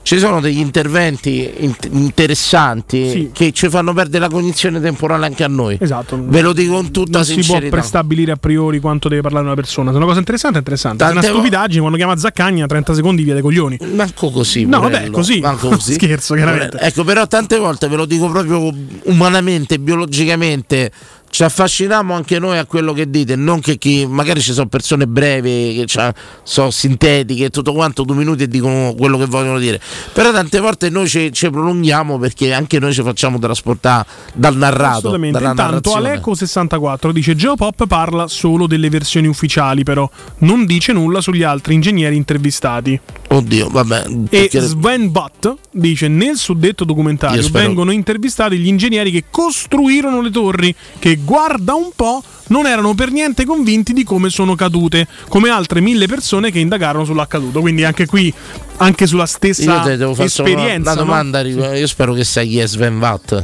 Ci 0.04 0.20
sono 0.20 0.42
degli 0.42 0.60
interventi 0.60 1.50
in- 1.60 1.74
interessanti 1.92 3.30
che 3.34 3.52
ci 3.54 3.70
fanno 3.70 3.94
perdere 3.94 4.20
la 4.26 4.30
cognizione 4.30 4.80
temporale 4.82 5.26
anche 5.26 5.44
a 5.44 5.48
noi. 5.48 5.78
Esatto. 5.80 6.20
Ve 6.22 6.42
lo 6.42 6.52
dico 6.54 6.74
con 6.74 6.92
tutta 6.92 7.18
non 7.20 7.26
si 7.26 7.34
può 7.36 7.44
sincerità. 7.44 7.76
prestabilire 7.78 8.32
a 8.34 8.36
priori 8.36 8.80
quanto 8.80 9.08
deve 9.08 9.22
parlare 9.22 9.46
una 9.46 9.56
persona. 9.56 9.90
Se 9.90 9.96
è 9.96 9.98
una 9.98 10.06
cosa 10.08 10.20
interessante, 10.20 10.58
è 10.58 10.60
interessante. 10.60 11.04
Se 11.04 11.10
è 11.10 11.14
Tante 11.14 11.28
una 11.30 11.38
stupidaggine, 11.38 11.80
quando 11.80 11.98
chiama 11.98 12.18
Zaccagna, 12.18 12.66
30 12.68 12.94
secondi 12.94 13.24
via 13.24 13.34
dei 13.34 13.42
coglioni. 13.42 13.78
Manco 13.94 14.30
così. 14.30 14.66
No, 14.66 14.80
Morello, 14.82 14.98
vabbè, 15.00 15.10
così. 15.12 15.40
manco 15.40 15.70
così. 15.76 15.94
Scherzo, 15.94 16.36
chiaramente. 16.36 16.78
Ecco, 16.80 17.04
però 17.04 17.26
tante 17.28 17.58
volte 17.58 17.88
ve 17.88 17.96
lo 17.96 18.06
dico 18.06 18.30
proprio 18.30 18.74
umanamente, 19.04 19.80
biologicamente. 19.80 20.92
Ci 21.34 21.44
affasciniamo 21.44 22.14
anche 22.14 22.38
noi 22.38 22.60
a 22.60 22.66
quello 22.68 22.94
che 22.94 23.10
dite, 23.10 23.36
non 23.36 23.60
che 23.60 23.80
chi 23.80 24.06
magari 24.06 24.40
ci 24.40 24.54
sono 24.54 24.68
persone 24.68 25.08
brevi, 25.08 25.74
che 25.78 25.86
c'ha- 25.88 26.14
so 26.44 26.70
sintetiche 26.70 27.46
e 27.46 27.50
tutto 27.50 27.74
quanto, 27.74 28.04
due 28.04 28.16
minuti 28.16 28.44
e 28.44 28.48
dicono 28.48 28.94
quello 28.96 29.18
che 29.18 29.26
vogliono 29.26 29.58
dire. 29.58 29.82
Però 30.14 30.32
tante 30.32 30.60
volte 30.60 30.92
noi 30.92 31.08
ci, 31.10 31.34
ci 31.34 31.50
prolunghiamo 31.50 32.20
perché 32.20 32.54
anche 32.54 32.78
noi 32.78 32.94
ci 32.94 33.02
facciamo 33.02 33.40
trasportare 33.40 34.06
dal 34.36 34.56
narrato. 34.56 34.98
Assolutamente. 35.08 35.40
Intanto 35.40 35.62
narrazione. 35.64 36.20
Aleco64 36.20 37.10
dice 37.10 37.36
Geopop 37.36 37.88
parla 37.88 38.28
solo 38.28 38.68
delle 38.68 38.90
versioni 38.90 39.26
ufficiali, 39.26 39.82
però 39.82 40.08
non 40.40 40.68
dice 40.68 40.94
nulla 40.94 41.20
sugli 41.20 41.42
altri 41.42 41.74
ingegneri 41.74 42.16
intervistati. 42.16 43.00
Oddio, 43.30 43.70
vabbè. 43.70 44.04
E 44.08 44.28
perché- 44.30 44.60
Sven 44.60 45.12
Butt 45.12 45.52
dice 45.72 46.08
nel 46.08 46.36
suddetto 46.36 46.84
documentario 46.84 47.42
vengono 47.50 47.90
intervistati 47.90 48.56
gli 48.60 48.68
ingegneri 48.68 49.10
che 49.10 49.24
costruirono 49.32 50.22
le 50.22 50.30
torri, 50.30 50.76
che 51.00 51.22
guarda 51.24 51.74
un 51.74 51.90
po' 51.96 52.24
non 52.48 52.66
erano 52.68 52.94
per 52.94 53.12
niente 53.12 53.46
convinti 53.46 53.94
di 53.94 54.04
come 54.04 54.30
sono 54.30 54.56
cadute, 54.56 55.08
come 55.30 55.50
altre 55.50 55.80
mille 55.82 56.08
persone 56.08 56.52
che 56.52 56.60
indagarono 56.60 57.06
sull'accaduto. 57.06 57.62
Quindi 57.62 57.84
anche 57.84 58.06
qui, 58.06 58.34
anche 58.78 59.08
sulla 59.08 59.26
stessa 59.26 59.84
Io 59.96 60.12
esperienza. 60.24 60.92
una 60.92 61.00
no? 61.02 61.06
domanda. 61.08 61.42
rigu- 61.42 61.76
Io 61.76 61.88
spero 61.88 62.14
che 62.14 62.24
sai 62.24 62.48
chi 62.50 62.60
è 62.60 62.68
Sven 62.68 63.00
Watt. 63.00 63.44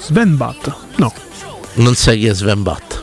Sven 0.00 0.36
Butt? 0.36 0.72
No. 0.96 1.12
Non 1.74 1.94
sai 1.94 2.18
chi 2.18 2.26
è 2.26 2.34
Sven 2.34 2.60
Watt. 2.62 3.02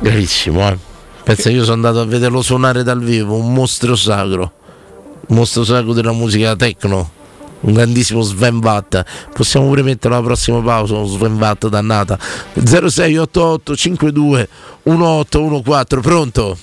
Gravissimo, 0.00 0.68
eh. 0.68 0.76
Pensa, 1.22 1.50
io 1.50 1.62
sono 1.62 1.74
andato 1.74 2.00
a 2.00 2.04
vederlo 2.04 2.42
suonare 2.42 2.82
dal 2.82 3.00
vivo, 3.00 3.36
un 3.36 3.52
mostro 3.52 3.94
sacro. 3.94 4.52
Un 5.28 5.36
mostro 5.36 5.64
sacro 5.64 5.92
della 5.92 6.12
musica 6.12 6.56
techno. 6.56 7.10
Un 7.62 7.72
grandissimo 7.74 8.22
Sven 8.22 8.56
Watt. 8.62 9.02
Possiamo 9.32 9.66
pure 9.68 9.82
mettere 9.82 10.14
la 10.14 10.20
prossima 10.22 10.60
pausa, 10.60 10.94
uno 10.94 11.06
Sven 11.06 11.36
Watt 11.38 11.66
dannata. 11.68 12.18
0688 12.54 13.76
52 13.76 14.48
1814. 14.84 16.00
Pronto? 16.00 16.58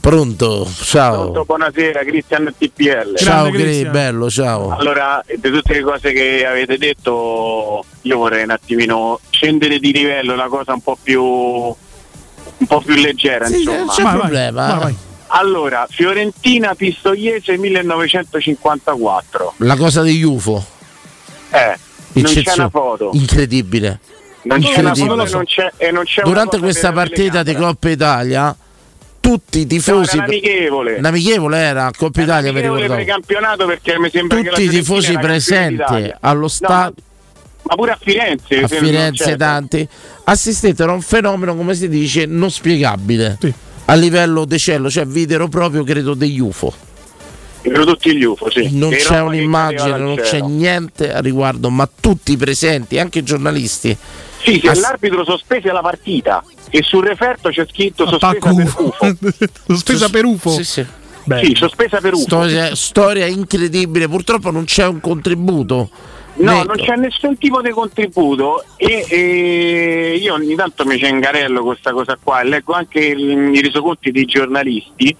Pronto? 0.00 0.66
Ciao. 0.82 1.20
Pronto, 1.22 1.44
buonasera, 1.44 2.00
Cristian 2.00 2.52
TPL. 2.56 3.14
Ciao 3.16 3.50
Gri, 3.50 3.84
bello, 3.84 4.30
ciao. 4.30 4.74
Allora, 4.74 5.22
di 5.26 5.50
tutte 5.50 5.74
le 5.74 5.82
cose 5.82 6.12
che 6.12 6.46
avete 6.46 6.78
detto, 6.78 7.84
io 8.02 8.16
vorrei 8.16 8.44
un 8.44 8.50
attimino 8.50 9.20
scendere 9.28 9.78
di 9.78 9.92
livello, 9.92 10.32
una 10.32 10.48
cosa 10.48 10.72
un 10.72 10.80
po' 10.80 10.96
più 11.00 11.22
un 11.22 12.66
po' 12.66 12.80
più 12.80 12.94
leggera, 12.94 13.46
Sì, 13.46 13.58
insomma. 13.58 13.76
non 13.78 13.86
c'è 13.88 14.02
Vai, 14.02 14.12
vai, 14.12 14.20
problema. 14.20 14.66
vai, 14.66 14.78
vai. 14.78 14.96
Allora, 15.32 15.86
Fiorentina 15.88 16.74
Pistoiese 16.74 17.56
1954. 17.56 19.54
La 19.58 19.76
cosa 19.76 20.02
degli 20.02 20.22
UFO. 20.22 20.64
Eh, 21.52 21.78
non 22.14 22.24
c'è 22.32 22.52
una 22.54 22.68
foto. 22.68 23.10
Incredibile. 23.12 24.00
Non 24.42 24.60
c'è 24.60 24.78
una 24.80 24.94
foto 24.94 25.22
e 25.24 25.30
non 25.30 25.44
c'è, 25.44 25.70
e 25.76 25.90
non 25.90 26.04
c'è 26.04 26.22
una 26.22 26.30
Durante 26.30 26.58
questa 26.58 26.92
per 26.92 26.96
partita 27.08 27.42
di 27.42 27.54
Coppa 27.54 27.90
Italia, 27.90 28.56
tutti 29.20 29.58
i 29.58 29.62
No, 29.62 29.68
tifosi. 29.68 30.16
era 30.16 30.26
l'amichevole. 30.26 31.00
L'amichevole 31.00 31.58
era 31.58 31.90
Coppa 31.96 32.22
Italia, 32.22 32.50
Amichevole 32.50 32.80
ricordavo. 32.82 33.04
precampionato 33.04 33.66
perché 33.66 33.98
mi 33.98 34.10
sembra 34.10 34.36
che 34.38 34.44
la 34.44 34.50
Tutti 34.50 34.62
i 34.64 34.68
tifosi 34.68 35.12
presenti 35.18 36.12
allo 36.20 36.40
No, 36.40 36.48
stadio. 36.48 36.94
ma 37.64 37.74
pure 37.76 37.90
a 37.92 37.98
Firenze. 38.00 38.62
a 38.62 38.66
Firenze 38.68 39.36
tanti 39.36 39.86
assistettero 40.24 40.90
a 40.90 40.94
un 40.94 41.02
fenomeno 41.02 41.54
come 41.54 41.74
si 41.74 41.88
dice 41.88 42.24
non 42.26 42.50
spiegabile 42.50 43.36
a 43.90 43.94
livello 43.94 44.44
de 44.44 44.58
cielo 44.58 44.88
cioè 44.88 45.04
videro 45.04 45.48
proprio 45.48 45.82
credo 45.84 46.14
degli 46.14 46.40
UFO 46.40 46.72
Erano 47.62 47.84
tutti 47.84 48.16
gli 48.16 48.24
UFO, 48.24 48.50
sì. 48.50 48.78
non 48.78 48.88
Che 48.88 48.96
c'è 48.96 49.20
un'immagine 49.20 49.98
non 49.98 50.16
c'è 50.16 50.40
niente 50.40 51.12
a 51.12 51.20
riguardo 51.20 51.68
ma 51.68 51.86
tutti 52.00 52.32
i 52.32 52.38
presenti 52.38 52.98
anche 52.98 53.18
i 53.18 53.22
giornalisti 53.22 53.94
Sì, 54.42 54.60
se 54.62 54.70
Ass- 54.70 54.80
l'arbitro 54.80 55.24
sospese 55.24 55.70
la 55.70 55.82
partita 55.82 56.42
e 56.70 56.82
sul 56.82 57.04
referto 57.04 57.50
c'è 57.50 57.66
scritto 57.68 58.06
sospesa 58.06 58.38
per 58.38 58.64
UFO. 58.64 58.94
Sospesa 59.66 60.08
per 60.08 60.24
UFO. 60.24 60.50
Sì, 60.50 60.64
sì. 60.64 60.86
Sì, 61.42 61.54
sospesa 61.54 62.00
per 62.00 62.14
UFO. 62.14 62.22
storia, 62.22 62.74
storia 62.74 63.26
incredibile 63.26 64.08
purtroppo 64.08 64.50
non 64.50 64.64
c'è 64.64 64.86
un 64.86 65.00
contributo 65.00 65.90
No, 66.40 66.52
Né- 66.58 66.64
non 66.64 66.76
c'è 66.76 66.96
nessun 66.96 67.36
tipo 67.38 67.60
di 67.60 67.70
contributo 67.70 68.64
e, 68.76 69.04
e 69.08 70.16
io 70.20 70.34
ogni 70.34 70.54
tanto 70.54 70.84
mi 70.86 70.98
cengarello 70.98 71.60
con 71.60 71.68
questa 71.72 71.92
cosa 71.92 72.18
qua 72.22 72.40
e 72.40 72.44
leggo 72.44 72.72
anche 72.72 72.98
il- 73.00 73.54
i 73.54 73.60
resoconti 73.60 74.10
dei 74.10 74.24
giornalisti 74.24 75.14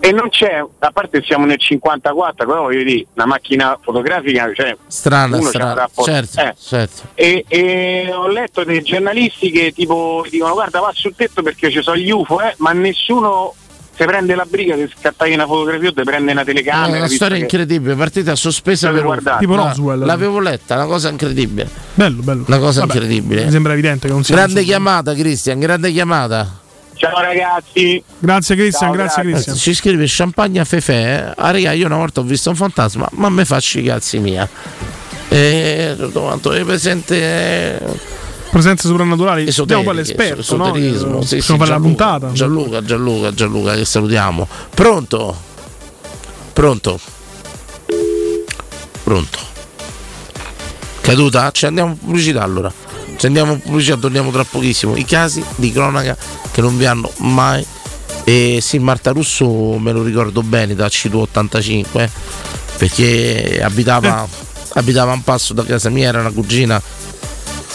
e 0.00 0.12
non 0.12 0.28
c'è, 0.28 0.62
a 0.78 0.90
parte 0.90 1.22
siamo 1.22 1.46
nel 1.46 1.58
54, 1.58 2.46
però 2.46 2.62
voglio 2.62 2.82
dire, 2.82 3.06
una 3.14 3.24
macchina 3.24 3.78
fotografica, 3.80 4.50
cioè 4.54 4.76
strana 4.86 5.40
strana 5.40 5.88
certo, 6.04 6.40
eh. 6.40 6.54
certo. 6.58 7.02
E, 7.14 7.44
e 7.48 8.10
ho 8.12 8.26
letto 8.28 8.64
dei 8.64 8.82
giornalisti 8.82 9.50
che 9.50 9.72
tipo 9.72 10.24
dicono 10.28 10.52
guarda 10.52 10.80
va 10.80 10.90
sul 10.92 11.14
tetto 11.14 11.42
perché 11.42 11.70
ci 11.70 11.80
sono 11.82 11.96
gli 11.96 12.10
UFO, 12.10 12.40
eh, 12.42 12.54
ma 12.58 12.72
nessuno 12.72 13.54
si 13.96 14.04
prende 14.04 14.34
la 14.34 14.44
briga 14.48 14.74
di 14.74 14.90
scattare 14.98 15.32
una 15.34 15.46
fotografia 15.46 15.88
o 15.88 15.92
di 15.92 16.02
prendere 16.02 16.32
una 16.32 16.42
È 16.42 16.44
telecamera. 16.44 16.86
una 16.88 17.00
visto 17.02 17.14
storia 17.14 17.36
che- 17.36 17.42
incredibile, 17.42 17.94
partita 17.94 18.34
sospesa 18.34 18.90
per 18.90 19.02
guardate? 19.02 19.38
Tipo 19.40 19.54
No, 19.54 19.66
Roswell. 19.68 20.04
L'avevo 20.04 20.40
letta, 20.40 20.74
una 20.74 20.86
cosa 20.86 21.08
incredibile. 21.10 21.68
Bello, 21.94 22.22
bello. 22.22 22.44
Una 22.46 22.58
cosa 22.58 22.80
Vabbè, 22.80 22.92
incredibile. 22.94 23.44
Mi 23.44 23.50
sembra 23.50 23.72
evidente 23.72 24.06
che 24.08 24.12
non 24.12 24.24
siamo 24.24 24.40
Grande 24.42 24.62
chiamata, 24.64 25.14
Cristian, 25.14 25.58
grande 25.60 25.90
chiamata. 25.92 26.58
Ciao 26.96 27.20
ragazzi. 27.20 28.02
Grazie 28.18 28.54
Cristian, 28.56 28.92
grazie 28.92 29.22
grazie. 29.22 29.32
Cristian. 29.32 29.56
Ci 29.56 29.74
scrive 29.74 30.04
Champagne 30.06 30.60
a 30.60 30.64
Fefe. 30.64 31.32
Ah, 31.36 31.50
raga, 31.50 31.72
io 31.72 31.86
una 31.86 31.96
volta 31.96 32.20
ho 32.20 32.22
visto 32.24 32.50
un 32.50 32.56
fantasma, 32.56 33.08
ma 33.12 33.28
me 33.28 33.44
faccio 33.44 33.78
i 33.78 33.82
cazzi 33.84 34.18
mia. 34.18 34.48
E 35.28 35.94
tutto 35.98 36.20
quanto 36.22 36.52
è 36.52 36.64
presente. 36.64 37.16
eh, 37.16 37.80
Presenze 38.54 38.86
soprannaturali. 38.86 39.40
Abbiamo 39.40 39.50
esoteriche, 39.50 39.92
l'esperto, 39.92 40.56
no? 40.56 40.66
esoterismo, 40.66 41.22
sì, 41.22 41.26
sì, 41.26 41.36
Possiamo 41.38 41.58
fare 41.58 41.70
la 41.72 41.80
puntata. 41.80 42.30
Gianluca, 42.30 42.84
Gianluca, 42.84 43.32
Gianluca, 43.34 43.74
che 43.74 43.84
salutiamo. 43.84 44.46
Pronto? 44.72 45.36
Pronto? 46.52 47.00
Pronto? 49.02 49.38
Caduta? 51.00 51.50
Ci 51.50 51.66
andiamo 51.66 51.90
in 51.90 51.98
pubblicità 51.98 52.44
allora. 52.44 52.72
Ci 53.16 53.26
andiamo 53.26 53.54
in 53.54 53.60
pubblicità, 53.60 53.96
torniamo 53.96 54.30
tra 54.30 54.44
pochissimo. 54.44 54.94
I 54.94 55.04
casi 55.04 55.44
di 55.56 55.72
cronaca 55.72 56.16
che 56.52 56.60
non 56.60 56.78
vi 56.78 56.86
hanno 56.86 57.10
mai. 57.16 57.66
E 58.22 58.60
sì, 58.62 58.78
Marta 58.78 59.10
Russo 59.10 59.78
me 59.78 59.90
lo 59.90 60.04
ricordo 60.04 60.44
bene 60.44 60.76
da 60.76 60.86
C2 60.86 61.12
85 61.12 62.10
perché 62.76 63.60
abitava, 63.60 64.24
abitava 64.74 65.10
a 65.10 65.14
un 65.14 65.24
passo 65.24 65.54
da 65.54 65.64
casa 65.64 65.90
mia, 65.90 66.06
era 66.06 66.20
una 66.20 66.30
cugina 66.30 66.80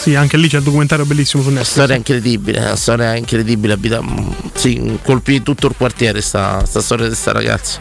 Sì, 0.00 0.14
anche 0.14 0.38
lì 0.38 0.48
c'è 0.48 0.56
il 0.56 0.62
documentario 0.62 1.04
bellissimo 1.04 1.42
su 1.42 1.50
Netflix. 1.50 1.72
storia 1.72 1.94
incredibile, 1.94 2.58
una 2.58 2.74
storia 2.74 3.14
incredibile. 3.16 3.74
Abita, 3.74 4.02
sì, 4.54 4.98
colpì 5.04 5.42
tutto 5.42 5.66
il 5.66 5.74
quartiere 5.76 6.22
sta, 6.22 6.64
sta 6.64 6.80
storia 6.80 7.06
di 7.06 7.14
sta 7.14 7.32
ragazza. 7.32 7.80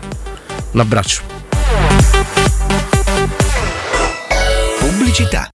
Un 0.72 0.82
abbraccio. 0.82 1.22
Pubblicità. 4.80 5.50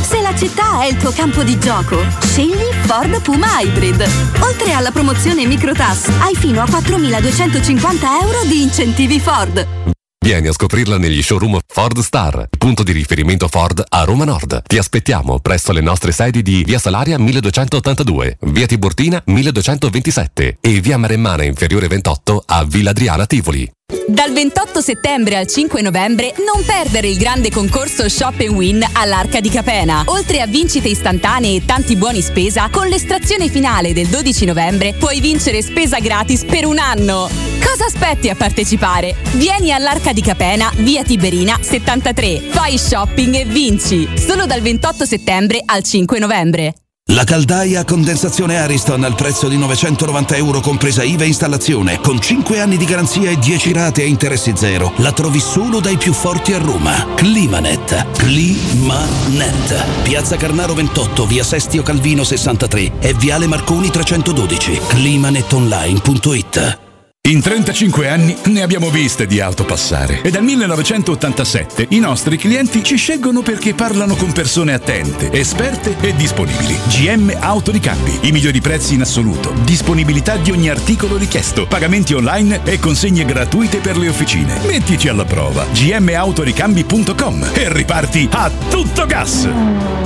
Se 0.00 0.20
la 0.20 0.34
città 0.36 0.82
è 0.82 0.86
il 0.86 0.96
tuo 0.98 1.10
campo 1.10 1.42
di 1.42 1.58
gioco? 1.58 2.04
Scegli 2.20 2.70
Ford 2.84 3.20
Puma 3.20 3.60
Hybrid. 3.60 4.08
Oltre 4.42 4.74
alla 4.74 4.92
promozione 4.92 5.44
Microtas, 5.44 6.06
hai 6.20 6.36
fino 6.36 6.62
a 6.62 6.66
4.250 6.66 8.22
euro 8.22 8.44
di 8.44 8.62
incentivi 8.62 9.18
Ford. 9.18 9.94
Vieni 10.26 10.48
a 10.48 10.52
scoprirla 10.52 10.98
negli 10.98 11.22
showroom 11.22 11.60
Ford 11.68 12.00
Star, 12.00 12.48
punto 12.58 12.82
di 12.82 12.90
riferimento 12.90 13.46
Ford 13.46 13.84
a 13.88 14.02
Roma 14.02 14.24
Nord. 14.24 14.64
Ti 14.66 14.76
aspettiamo 14.76 15.38
presso 15.38 15.70
le 15.70 15.80
nostre 15.80 16.10
sedi 16.10 16.42
di 16.42 16.64
Via 16.64 16.80
Salaria 16.80 17.16
1282, 17.16 18.38
Via 18.40 18.66
Tiburtina 18.66 19.22
1227 19.24 20.58
e 20.60 20.80
Via 20.80 20.96
Maremmana 20.96 21.44
Inferiore 21.44 21.86
28 21.86 22.42
a 22.44 22.64
Villa 22.64 22.90
Adriana 22.90 23.24
Tivoli. 23.24 23.75
Dal 24.08 24.32
28 24.32 24.80
settembre 24.80 25.36
al 25.36 25.46
5 25.46 25.82
novembre 25.82 26.32
non 26.38 26.64
perdere 26.64 27.08
il 27.08 27.16
grande 27.16 27.50
concorso 27.50 28.08
Shop 28.08 28.40
Win 28.40 28.84
all'Arca 28.92 29.40
di 29.40 29.48
Capena. 29.48 30.04
Oltre 30.06 30.40
a 30.40 30.46
vincite 30.46 30.88
istantanee 30.88 31.56
e 31.56 31.64
tanti 31.64 31.96
buoni 31.96 32.22
spesa, 32.22 32.68
con 32.70 32.86
l'estrazione 32.86 33.48
finale 33.48 33.92
del 33.92 34.06
12 34.06 34.44
novembre 34.44 34.94
puoi 34.94 35.20
vincere 35.20 35.60
spesa 35.60 35.98
gratis 35.98 36.44
per 36.44 36.66
un 36.66 36.78
anno. 36.78 37.28
Cosa 37.62 37.84
aspetti 37.86 38.28
a 38.28 38.34
partecipare? 38.36 39.16
Vieni 39.32 39.72
all'Arca 39.72 40.12
di 40.12 40.22
Capena, 40.22 40.70
via 40.76 41.02
Tiberina 41.02 41.58
73. 41.60 42.42
Fai 42.50 42.78
shopping 42.78 43.34
e 43.34 43.44
vinci. 43.44 44.08
Solo 44.14 44.46
dal 44.46 44.60
28 44.60 45.04
settembre 45.04 45.60
al 45.64 45.82
5 45.82 46.18
novembre. 46.18 46.74
La 47.10 47.22
caldaia 47.24 47.80
a 47.80 47.84
condensazione 47.84 48.58
Ariston 48.58 49.04
al 49.04 49.14
prezzo 49.14 49.48
di 49.48 49.56
990 49.56 50.36
euro 50.36 50.60
compresa 50.60 51.02
IVA 51.02 51.22
e 51.22 51.28
installazione, 51.28 52.00
con 52.00 52.20
5 52.20 52.60
anni 52.60 52.76
di 52.76 52.84
garanzia 52.84 53.30
e 53.30 53.38
10 53.38 53.72
rate 53.72 54.02
a 54.02 54.06
interessi 54.06 54.52
zero. 54.54 54.92
La 54.96 55.12
trovi 55.12 55.40
solo 55.40 55.80
dai 55.80 55.96
più 55.96 56.12
forti 56.12 56.52
a 56.52 56.58
Roma. 56.58 57.06
Climanet. 57.14 58.10
Climanet. 58.18 60.02
Piazza 60.02 60.36
Carnaro 60.36 60.74
28, 60.74 61.26
via 61.26 61.42
Sestio 61.44 61.82
Calvino 61.82 62.22
63 62.22 62.98
e 62.98 63.14
viale 63.14 63.46
Marconi 63.46 63.88
312. 63.88 64.80
Climanetonline.it 64.88 66.85
In 67.26 67.40
35 67.40 68.08
anni 68.08 68.36
ne 68.44 68.62
abbiamo 68.62 68.88
viste 68.88 69.26
di 69.26 69.40
auto 69.40 69.64
passare 69.64 70.20
e 70.22 70.30
dal 70.30 70.44
1987 70.44 71.88
i 71.90 71.98
nostri 71.98 72.36
clienti 72.36 72.84
ci 72.84 72.94
scelgono 72.94 73.42
perché 73.42 73.74
parlano 73.74 74.14
con 74.14 74.30
persone 74.30 74.72
attente, 74.72 75.32
esperte 75.32 75.96
e 76.00 76.14
disponibili. 76.14 76.78
GM 76.86 77.36
Autoricambi, 77.36 78.28
i 78.28 78.30
migliori 78.30 78.60
prezzi 78.60 78.94
in 78.94 79.00
assoluto, 79.00 79.52
disponibilità 79.64 80.36
di 80.36 80.52
ogni 80.52 80.68
articolo 80.68 81.16
richiesto, 81.16 81.66
pagamenti 81.66 82.14
online 82.14 82.60
e 82.62 82.78
consegne 82.78 83.24
gratuite 83.24 83.78
per 83.78 83.96
le 83.96 84.08
officine. 84.08 84.60
Mettici 84.64 85.08
alla 85.08 85.24
prova 85.24 85.66
gmautoricambi.com 85.72 87.50
e 87.54 87.72
riparti 87.72 88.28
a 88.30 88.48
tutto 88.70 89.04
gas. 89.04 89.48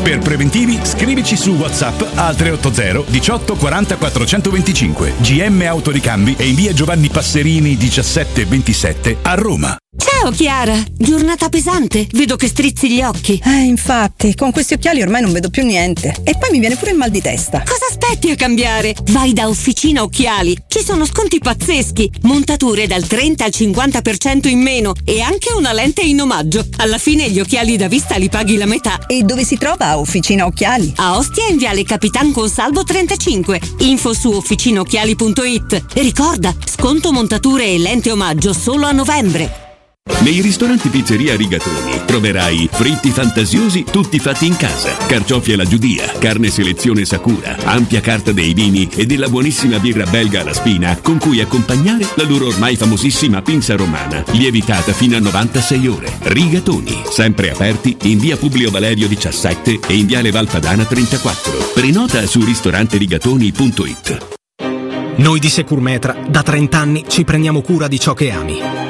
Per 0.02 0.18
preventivi 0.18 0.78
scrivici 0.82 1.36
su 1.36 1.52
WhatsApp 1.52 2.00
al 2.14 2.34
380 2.34 3.10
18 3.10 3.54
40 3.54 3.96
425 3.96 5.12
GM 5.18 5.62
Autoricambi 5.66 6.34
e 6.38 6.48
in 6.48 6.54
via 6.54 6.72
Giovanni 6.72 7.08
Passerini 7.08 7.76
1727 7.76 9.18
a 9.22 9.34
Roma. 9.34 9.76
Ciao 10.20 10.30
Chiara, 10.32 10.76
giornata 10.96 11.48
pesante, 11.48 12.06
vedo 12.12 12.36
che 12.36 12.46
strizzi 12.46 12.92
gli 12.92 13.02
occhi. 13.02 13.40
Eh, 13.44 13.62
infatti, 13.62 14.34
con 14.34 14.52
questi 14.52 14.74
occhiali 14.74 15.00
ormai 15.00 15.22
non 15.22 15.32
vedo 15.32 15.48
più 15.48 15.64
niente. 15.64 16.14
E 16.22 16.36
poi 16.38 16.50
mi 16.50 16.60
viene 16.60 16.76
pure 16.76 16.90
il 16.90 16.98
mal 16.98 17.10
di 17.10 17.20
testa. 17.22 17.62
Cosa 17.66 17.86
aspetti 17.88 18.30
a 18.30 18.36
cambiare? 18.36 18.94
Vai 19.06 19.32
da 19.32 19.48
Officina 19.48 20.02
Occhiali, 20.02 20.56
ci 20.68 20.84
sono 20.84 21.06
sconti 21.06 21.38
pazzeschi, 21.38 22.12
montature 22.22 22.86
dal 22.86 23.06
30 23.06 23.44
al 23.44 23.50
50% 23.50 24.46
in 24.48 24.60
meno 24.60 24.92
e 25.04 25.22
anche 25.22 25.52
una 25.54 25.72
lente 25.72 26.02
in 26.02 26.20
omaggio. 26.20 26.66
Alla 26.76 26.98
fine 26.98 27.30
gli 27.30 27.40
occhiali 27.40 27.76
da 27.76 27.88
vista 27.88 28.16
li 28.16 28.28
paghi 28.28 28.58
la 28.58 28.66
metà. 28.66 29.06
E 29.06 29.22
dove 29.22 29.42
si 29.42 29.56
trova 29.56 29.98
Officina 29.98 30.44
Occhiali? 30.44 30.92
A 30.96 31.16
Ostia 31.16 31.48
in 31.48 31.56
Viale 31.56 31.82
Capitan 31.82 32.30
Consalvo 32.30 32.84
35. 32.84 33.60
Info 33.78 34.12
su 34.12 34.30
officinaocchiali.it. 34.30 35.84
E 35.94 36.02
ricorda, 36.02 36.54
sconto 36.66 37.10
montature 37.10 37.64
e 37.64 37.78
lente 37.78 38.12
omaggio 38.12 38.52
solo 38.52 38.86
a 38.86 38.92
novembre. 38.92 39.69
Nei 40.22 40.42
ristoranti 40.42 40.90
Pizzeria 40.90 41.34
Rigatoni 41.34 42.02
troverai 42.04 42.68
fritti 42.70 43.10
fantasiosi 43.10 43.84
tutti 43.84 44.18
fatti 44.18 44.44
in 44.44 44.54
casa, 44.54 44.94
carciofi 45.06 45.54
alla 45.54 45.64
giudia, 45.64 46.12
carne 46.18 46.50
selezione 46.50 47.06
Sakura, 47.06 47.56
ampia 47.64 48.00
carta 48.00 48.30
dei 48.30 48.52
vini 48.52 48.86
e 48.94 49.06
della 49.06 49.28
buonissima 49.28 49.78
birra 49.78 50.04
belga 50.04 50.42
alla 50.42 50.52
spina 50.52 50.98
con 51.00 51.18
cui 51.18 51.40
accompagnare 51.40 52.06
la 52.16 52.24
loro 52.24 52.48
ormai 52.48 52.76
famosissima 52.76 53.40
pinza 53.40 53.76
romana, 53.76 54.22
lievitata 54.32 54.92
fino 54.92 55.16
a 55.16 55.20
96 55.20 55.86
ore. 55.86 56.12
Rigatoni, 56.20 57.02
sempre 57.08 57.50
aperti 57.50 57.96
in 58.02 58.18
via 58.18 58.36
Publio 58.36 58.70
Valerio 58.70 59.08
17 59.08 59.80
e 59.86 59.94
in 59.94 60.04
viale 60.04 60.30
Valpadana 60.30 60.84
34. 60.84 61.72
Prenota 61.72 62.26
su 62.26 62.44
ristoranterigatoni.it. 62.44 64.28
Noi 65.16 65.40
di 65.40 65.48
Securmetra 65.48 66.16
da 66.28 66.42
30 66.42 66.78
anni 66.78 67.04
ci 67.08 67.24
prendiamo 67.24 67.62
cura 67.62 67.88
di 67.88 67.98
ciò 67.98 68.12
che 68.12 68.30
ami. 68.30 68.89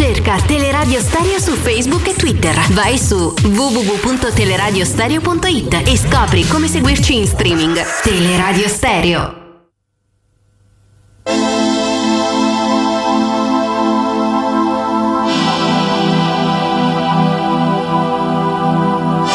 Cerca 0.00 0.38
Teleradio 0.38 0.98
Stereo 0.98 1.38
su 1.38 1.52
Facebook 1.52 2.06
e 2.06 2.14
Twitter. 2.14 2.58
Vai 2.70 2.96
su 2.96 3.34
www.teleradiostereo.it 3.42 5.82
e 5.84 5.98
scopri 5.98 6.46
come 6.46 6.68
seguirci 6.68 7.16
in 7.16 7.24
streaming. 7.24 7.78
Teleradio 8.02 8.66
Stereo. 8.66 9.34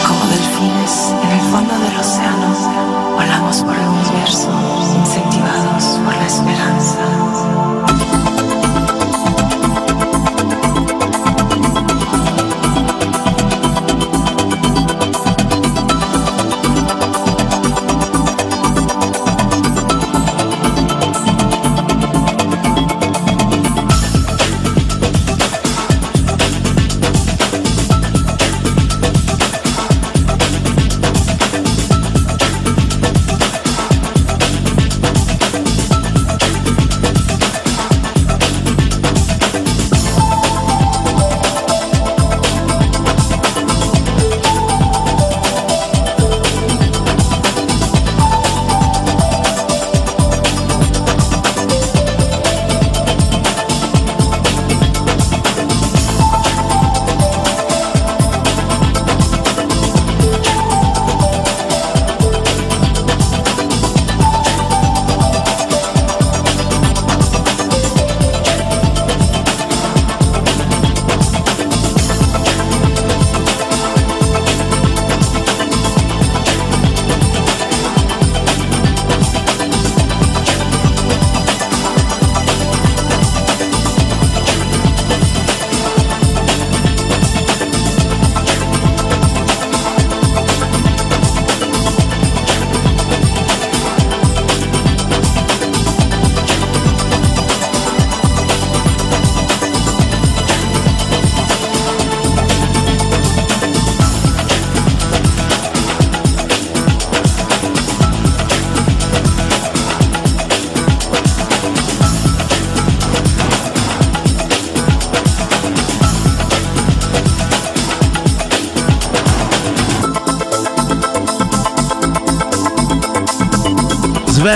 Como 0.01 0.25
delfines 0.25 1.13
en 1.21 1.29
el 1.29 1.41
fondo 1.51 1.77
del 1.77 1.95
océano, 1.95 2.55
volamos 3.13 3.61
por 3.61 3.75
el 3.75 3.87
universo, 3.87 4.49
incentivados 4.97 5.99
por 6.03 6.15
la 6.15 6.25
esperanza. 6.25 7.24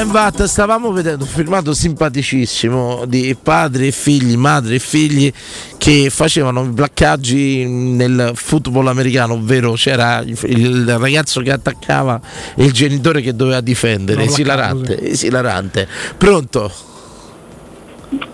Vatt, 0.09 0.43
stavamo 0.45 0.91
vedendo 0.91 1.23
un 1.23 1.29
filmato 1.29 1.71
simpaticissimo 1.71 3.05
di 3.05 3.37
padri 3.41 3.87
e 3.87 3.91
figli, 3.91 4.35
madri 4.35 4.75
e 4.75 4.79
figli 4.79 5.31
che 5.77 6.09
facevano 6.09 6.63
i 6.63 6.71
placcaggi 6.73 7.67
nel 7.67 8.31
football 8.33 8.87
americano, 8.87 9.33
ovvero 9.33 9.73
c'era 9.73 10.23
il, 10.25 10.97
ragazzo 10.97 11.41
che 11.41 11.51
attaccava 11.51 12.19
e 12.55 12.65
il 12.65 12.71
genitore 12.71 13.21
che 13.21 13.35
doveva 13.35 13.61
difendere, 13.61 14.23
esilarante, 14.23 14.99
esilarante. 14.99 15.87
Pronto? 16.17 16.71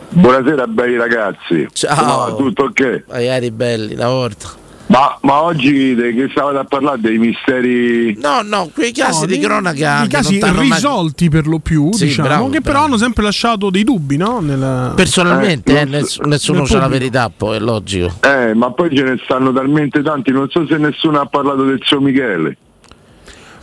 Buonasera 0.09 0.67
belli 0.67 0.95
ragazzi. 0.95 1.67
Ciao. 1.73 2.29
No, 2.29 2.35
tutto 2.37 2.63
ok? 2.63 3.03
Magari 3.07 3.51
belli, 3.51 3.95
una 3.95 4.07
volta. 4.07 4.54
Ma, 4.87 5.17
ma 5.21 5.41
oggi 5.41 5.95
di 5.95 6.13
che 6.13 6.27
stavate 6.29 6.57
a 6.59 6.63
parlare 6.63 6.99
dei 7.01 7.17
misteri? 7.17 8.15
No, 8.21 8.41
no, 8.43 8.69
quei 8.71 8.91
casi 8.91 9.21
No, 9.21 9.25
di 9.25 9.39
cronaca 9.39 10.03
I 10.03 10.07
casi 10.07 10.37
t'hanno 10.37 10.57
mai- 10.61 10.69
risolti 10.69 11.27
per 11.27 11.47
lo 11.47 11.57
più, 11.57 11.91
Sì, 11.91 12.05
diciamo, 12.05 12.27
bravo, 12.27 12.49
che 12.49 12.61
però 12.61 12.73
bravo. 12.73 12.85
hanno 12.85 12.97
sempre 12.97 13.23
lasciato 13.23 13.71
dei 13.71 13.83
dubbi, 13.83 14.15
no? 14.17 14.39
Nel- 14.41 14.93
Personalmente 14.95 15.73
Eh, 15.75 15.81
eh, 15.81 15.85
ness- 15.85 16.19
nessuno 16.19 16.59
nel 16.59 16.67
c'ha 16.67 16.77
la 16.77 16.87
verità, 16.87 17.31
poi 17.35 17.57
è 17.57 17.59
logico. 17.59 18.11
Eh, 18.21 18.53
ma 18.53 18.71
poi 18.71 18.95
ce 18.95 19.01
ne 19.03 19.19
stanno 19.23 19.51
talmente 19.51 20.03
tanti, 20.03 20.31
non 20.31 20.47
so 20.51 20.67
se 20.67 20.77
nessuno 20.77 21.19
ha 21.19 21.25
parlato 21.25 21.63
del 21.63 21.79
suo 21.83 21.99
Michele. 21.99 22.55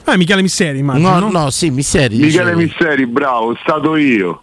Eh, 0.04 0.16
Michele 0.16 0.42
Misteri, 0.42 0.78
immagino. 0.80 1.20
No, 1.20 1.30
no, 1.30 1.50
sì, 1.50 1.70
Misteri. 1.70 2.16
Michele 2.16 2.50
dicevi. 2.54 2.64
Misteri, 2.64 3.06
bravo, 3.06 3.56
stato 3.62 3.94
io. 3.94 4.42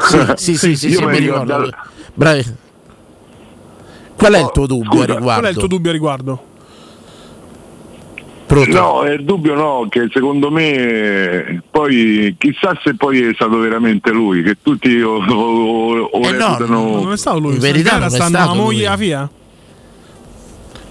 Sì, 0.00 0.18
sì, 0.36 0.56
sì, 0.58 0.76
sì, 0.76 0.88
Io 0.90 0.98
sì, 0.98 1.04
mi 1.06 1.10
mi 1.12 1.18
ricordo- 1.18 1.62
ricordo. 1.62 1.76
Qual 4.22 4.34
è 4.34 4.40
il 4.40 4.50
tuo 4.52 4.66
dubbio 4.66 4.90
scusa, 4.90 5.02
a 5.02 5.06
riguardo? 5.06 5.40
Qual 5.40 5.44
è 5.44 5.48
il 5.48 5.56
tuo 5.56 5.66
dubbio 5.66 5.90
a 5.90 5.92
riguardo? 5.92 6.42
No, 8.66 9.02
è 9.02 9.12
il 9.12 9.24
dubbio 9.24 9.54
no, 9.54 9.86
che 9.88 10.08
secondo 10.12 10.50
me 10.50 11.62
poi 11.70 12.34
chissà 12.38 12.78
se 12.84 12.94
poi 12.94 13.22
è 13.28 13.32
stato 13.32 13.56
veramente 13.58 14.10
lui, 14.10 14.42
che 14.42 14.58
tutti 14.60 15.00
o, 15.00 15.24
o, 15.24 16.00
o 16.00 16.20
Eh 16.28 16.32
no, 16.32 16.58
Non 16.58 17.12
è 17.12 17.16
stato 17.16 17.38
lui, 17.38 17.54
In 17.54 17.60
verità 17.60 18.10
stato 18.10 18.30
la 18.30 18.52
moglie 18.52 18.84
lui. 18.84 18.86
a 18.86 18.96
FIA. 18.96 19.30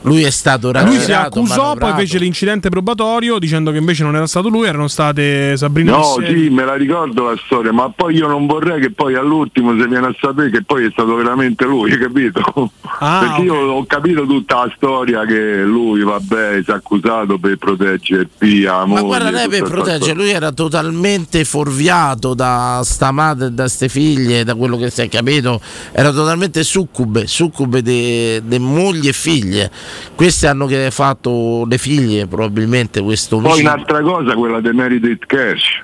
Lui 0.03 0.23
è 0.23 0.30
stato 0.32 0.72
Lui 0.72 0.82
si 0.82 0.88
raggirato, 1.11 1.40
accusò, 1.40 1.56
poi 1.56 1.65
manovrato. 1.76 1.95
fece 1.98 2.18
l'incidente 2.18 2.69
probatorio 2.69 3.38
dicendo 3.38 3.72
che 3.72 3.78
invece 3.78 4.03
non 4.03 4.15
era 4.15 4.26
stato 4.26 4.49
lui, 4.49 4.65
erano 4.68 4.88
state 4.88 5.56
Sabrina 5.57 5.91
No, 5.91 6.15
Misseri. 6.18 6.44
sì, 6.44 6.49
me 6.49 6.65
la 6.65 6.76
ricordo 6.76 7.30
la 7.30 7.40
storia, 7.45 7.72
ma 7.72 7.90
poi 7.95 8.15
io 8.15 8.28
non 8.28 8.48
vorrei 8.48 8.82
che 8.82 8.91
poi 8.91 9.14
all'ultimo 9.15 9.72
si 9.80 9.86
viene 9.88 10.07
a 10.07 10.15
sapere 10.19 10.49
che 10.49 10.64
poi 10.64 10.86
è 10.86 10.90
stato 10.91 11.14
veramente 11.15 11.65
lui, 11.65 11.95
capito? 11.98 12.72
Ah, 12.99 13.19
Perché 13.28 13.41
io 13.44 13.53
ho 13.56 13.86
capito 13.86 14.26
tutta 14.26 14.65
la 14.65 14.73
storia 14.76 15.23
che 15.26 15.61
lui, 15.64 16.02
vabbè, 16.02 16.61
si 16.64 16.72
è 16.72 16.73
accusato 16.73 17.38
per 17.38 17.57
proteggere 17.57 18.28
Pia, 18.38 18.80
Ma 18.80 18.86
moglie, 18.86 19.02
guarda, 19.03 19.30
lei 19.30 19.48
per 19.49 19.64
proteggere, 19.64 20.14
lui 20.14 20.32
era 20.32 20.52
totalmente 20.52 21.45
fuorviato 21.45 22.34
da 22.34 22.82
sta 22.84 23.11
madre 23.11 23.48
e 23.48 23.52
da 23.52 23.68
ste 23.68 23.88
figlie, 23.88 24.44
da 24.44 24.56
quello 24.56 24.78
che 24.78 24.90
si 24.90 25.02
è 25.02 25.10
capito, 25.10 25.61
era 25.91 26.11
totalmente 26.11 26.64
succube, 26.64 27.28
succube 27.28 27.82
di 27.84 28.41
mogli 28.60 29.07
e 29.07 29.14
figlie. 29.14 29.72
Queste 30.15 30.47
hanno 30.47 30.65
che 30.65 30.89
fatto 30.91 31.65
le 31.68 31.77
figlie, 31.77 32.27
probabilmente 32.27 33.01
questo 33.01 33.38
Poi 33.38 33.45
omicidio. 33.51 33.72
un'altra 33.72 34.01
cosa, 34.01 34.34
quella 34.35 34.59
dei 34.61 34.73
Merited 34.73 35.26
Cash. 35.26 35.84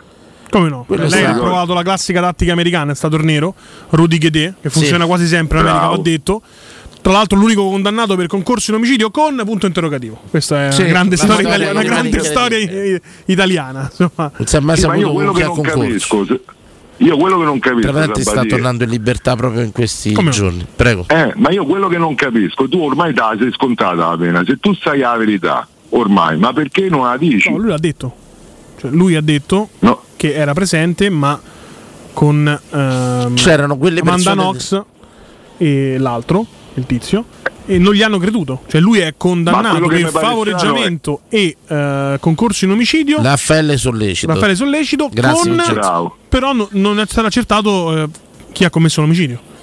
Come 0.49 0.69
no? 0.69 0.83
Quello 0.87 1.07
Lei 1.07 1.25
ha 1.25 1.33
provato 1.33 1.73
la 1.73 1.83
classica 1.83 2.21
tattica 2.21 2.53
americana, 2.53 2.91
è 2.93 2.95
stato 2.95 3.17
nero, 3.17 3.53
Rudy 3.89 4.17
Guedé, 4.17 4.53
che 4.61 4.69
funziona 4.69 5.03
Sì. 5.03 5.09
quasi 5.09 5.27
sempre 5.27 5.59
in 5.59 5.65
America, 5.65 5.87
Bravo. 5.87 6.01
va 6.01 6.09
detto. 6.09 6.41
Tra 7.01 7.11
l'altro 7.15 7.37
l'unico 7.37 7.69
condannato 7.69 8.15
per 8.15 8.27
concorso 8.27 8.71
in 8.71 8.77
omicidio 8.77 9.11
con 9.11 9.41
punto 9.45 9.65
interrogativo. 9.65 10.19
Questa 10.29 10.67
è 10.67 10.71
Sì, 10.71 10.81
una 10.81 10.89
grande 10.89 11.15
la 11.15 11.23
storia, 11.23 11.35
storia 11.47 11.55
italiana, 11.55 11.71
una 11.71 11.81
di 11.81 11.87
grande 11.87 12.23
storia 12.23 12.99
italiana. 13.25 13.81
Insomma. 13.89 14.31
Non 14.35 14.47
si 14.47 14.55
è 14.55 14.59
mai 14.59 14.77
Sì, 14.77 14.85
ma 14.87 14.95
io 14.95 15.01
saputo 15.01 15.13
quello 15.13 15.31
che 15.31 15.43
non 15.43 15.55
concorso. 15.55 15.79
capisco, 15.79 16.25
io 16.97 17.17
quello 17.17 17.37
che 17.39 17.45
non 17.45 17.59
capisco, 17.59 17.91
l'altro 17.91 18.21
sta 18.21 18.43
tornando 18.45 18.83
in 18.83 18.89
libertà 18.89 19.35
proprio 19.35 19.61
in 19.61 19.71
questi 19.71 20.13
Come 20.13 20.31
giorni. 20.31 20.65
Prego. 20.75 21.05
Eh, 21.07 21.33
ma 21.35 21.51
io 21.51 21.65
quello 21.65 21.87
che 21.87 21.97
non 21.97 22.15
capisco, 22.15 22.67
tu 22.67 22.79
ormai 22.79 23.13
te 23.13 23.19
la 23.21 23.35
sei 23.39 23.51
scontata 23.51 24.09
la 24.09 24.17
pena, 24.17 24.43
se 24.45 24.57
tu 24.59 24.73
sai 24.73 24.99
la 24.99 25.15
verità, 25.17 25.67
ormai, 25.89 26.37
ma 26.37 26.53
perché 26.53 26.89
non 26.89 27.03
la 27.05 27.17
dici? 27.17 27.49
No, 27.51 27.57
lui 27.57 27.69
l'ha 27.69 27.77
detto. 27.77 28.13
Cioè, 28.79 28.91
lui 28.91 29.15
ha 29.15 29.21
detto 29.21 29.69
No. 29.79 30.01
che 30.15 30.33
era 30.33 30.53
presente, 30.53 31.09
ma 31.09 31.39
con 32.13 32.47
ehm, 32.71 33.35
C'erano 33.35 33.77
quelle 33.77 33.99
Amanda 34.01 34.33
persone- 34.35 34.41
Knox 34.41 34.83
e 35.57 35.97
l'altro, 35.99 36.45
il 36.79 36.85
tizio, 36.85 37.25
e 37.65 37.77
non 37.77 37.93
gli 37.93 38.01
hanno 38.01 38.17
creduto. 38.17 38.61
Cioè, 38.67 38.79
lui 38.81 38.99
è 38.99 39.13
condannato 39.17 39.85
per 39.85 40.07
favoreggiamento 40.09 41.21
e 41.29 41.55
eh, 41.67 42.17
concorso 42.19 42.65
in 42.65 42.71
omicidio. 42.71 43.21
Raffaele 43.21 43.77
Sollecito. 43.77 44.31
Raffaele 44.31 44.55
Sollecito 44.55 45.09
Grazie, 45.11 45.49
con 45.49 45.57
Vincenzo. 45.57 46.17
Però 46.29 46.53
no- 46.53 46.69
non 46.71 46.99
è 46.99 47.05
stato 47.05 47.27
accertato 47.27 48.03
eh, 48.03 48.07
chi 48.51 48.63
ha 48.63 48.69
commesso 48.69 49.01
l'omicidio. 49.01 49.55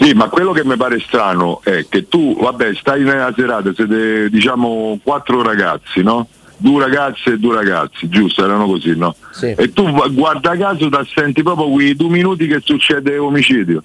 Sì, 0.00 0.12
ma 0.12 0.28
quello 0.28 0.52
che 0.52 0.64
mi 0.64 0.76
pare 0.76 0.98
strano 1.00 1.60
è 1.62 1.86
che 1.88 2.08
tu, 2.08 2.36
vabbè, 2.38 2.74
stai 2.74 3.02
nella 3.04 3.32
serata, 3.34 3.72
siete 3.72 4.28
diciamo 4.28 4.98
quattro 5.02 5.42
ragazzi, 5.42 6.02
no? 6.02 6.26
Due 6.58 6.82
ragazze 6.82 7.34
e 7.34 7.38
due 7.38 7.54
ragazzi, 7.54 8.08
giusto? 8.08 8.44
Erano 8.44 8.66
così, 8.66 8.96
no? 8.96 9.14
Sì. 9.30 9.54
E 9.56 9.72
tu 9.72 9.88
guarda 10.12 10.56
caso 10.56 10.88
ti 10.88 11.10
senti 11.14 11.42
proprio 11.42 11.68
quei 11.68 11.94
due 11.94 12.08
minuti 12.08 12.46
che 12.46 12.60
succede 12.64 13.16
omicidio. 13.16 13.82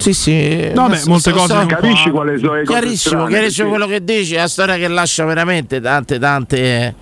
Sì, 0.00 0.14
sì. 0.14 0.70
No, 0.74 0.88
beh, 0.88 1.02
molte 1.06 1.30
cose 1.30 1.46
sono 1.48 1.66
Capisci 1.66 2.08
qua- 2.10 2.22
quali 2.22 2.38
sono 2.38 2.54
le 2.54 2.64
cose 2.64 2.78
Chiarissimo, 2.80 3.26
chiarissimo 3.26 3.68
quello 3.68 3.86
che 3.86 4.02
dici, 4.02 4.34
è 4.34 4.38
una 4.38 4.48
storia 4.48 4.76
che 4.76 4.88
lascia 4.88 5.26
veramente 5.26 5.78
tante, 5.78 6.18
tante, 6.18 6.94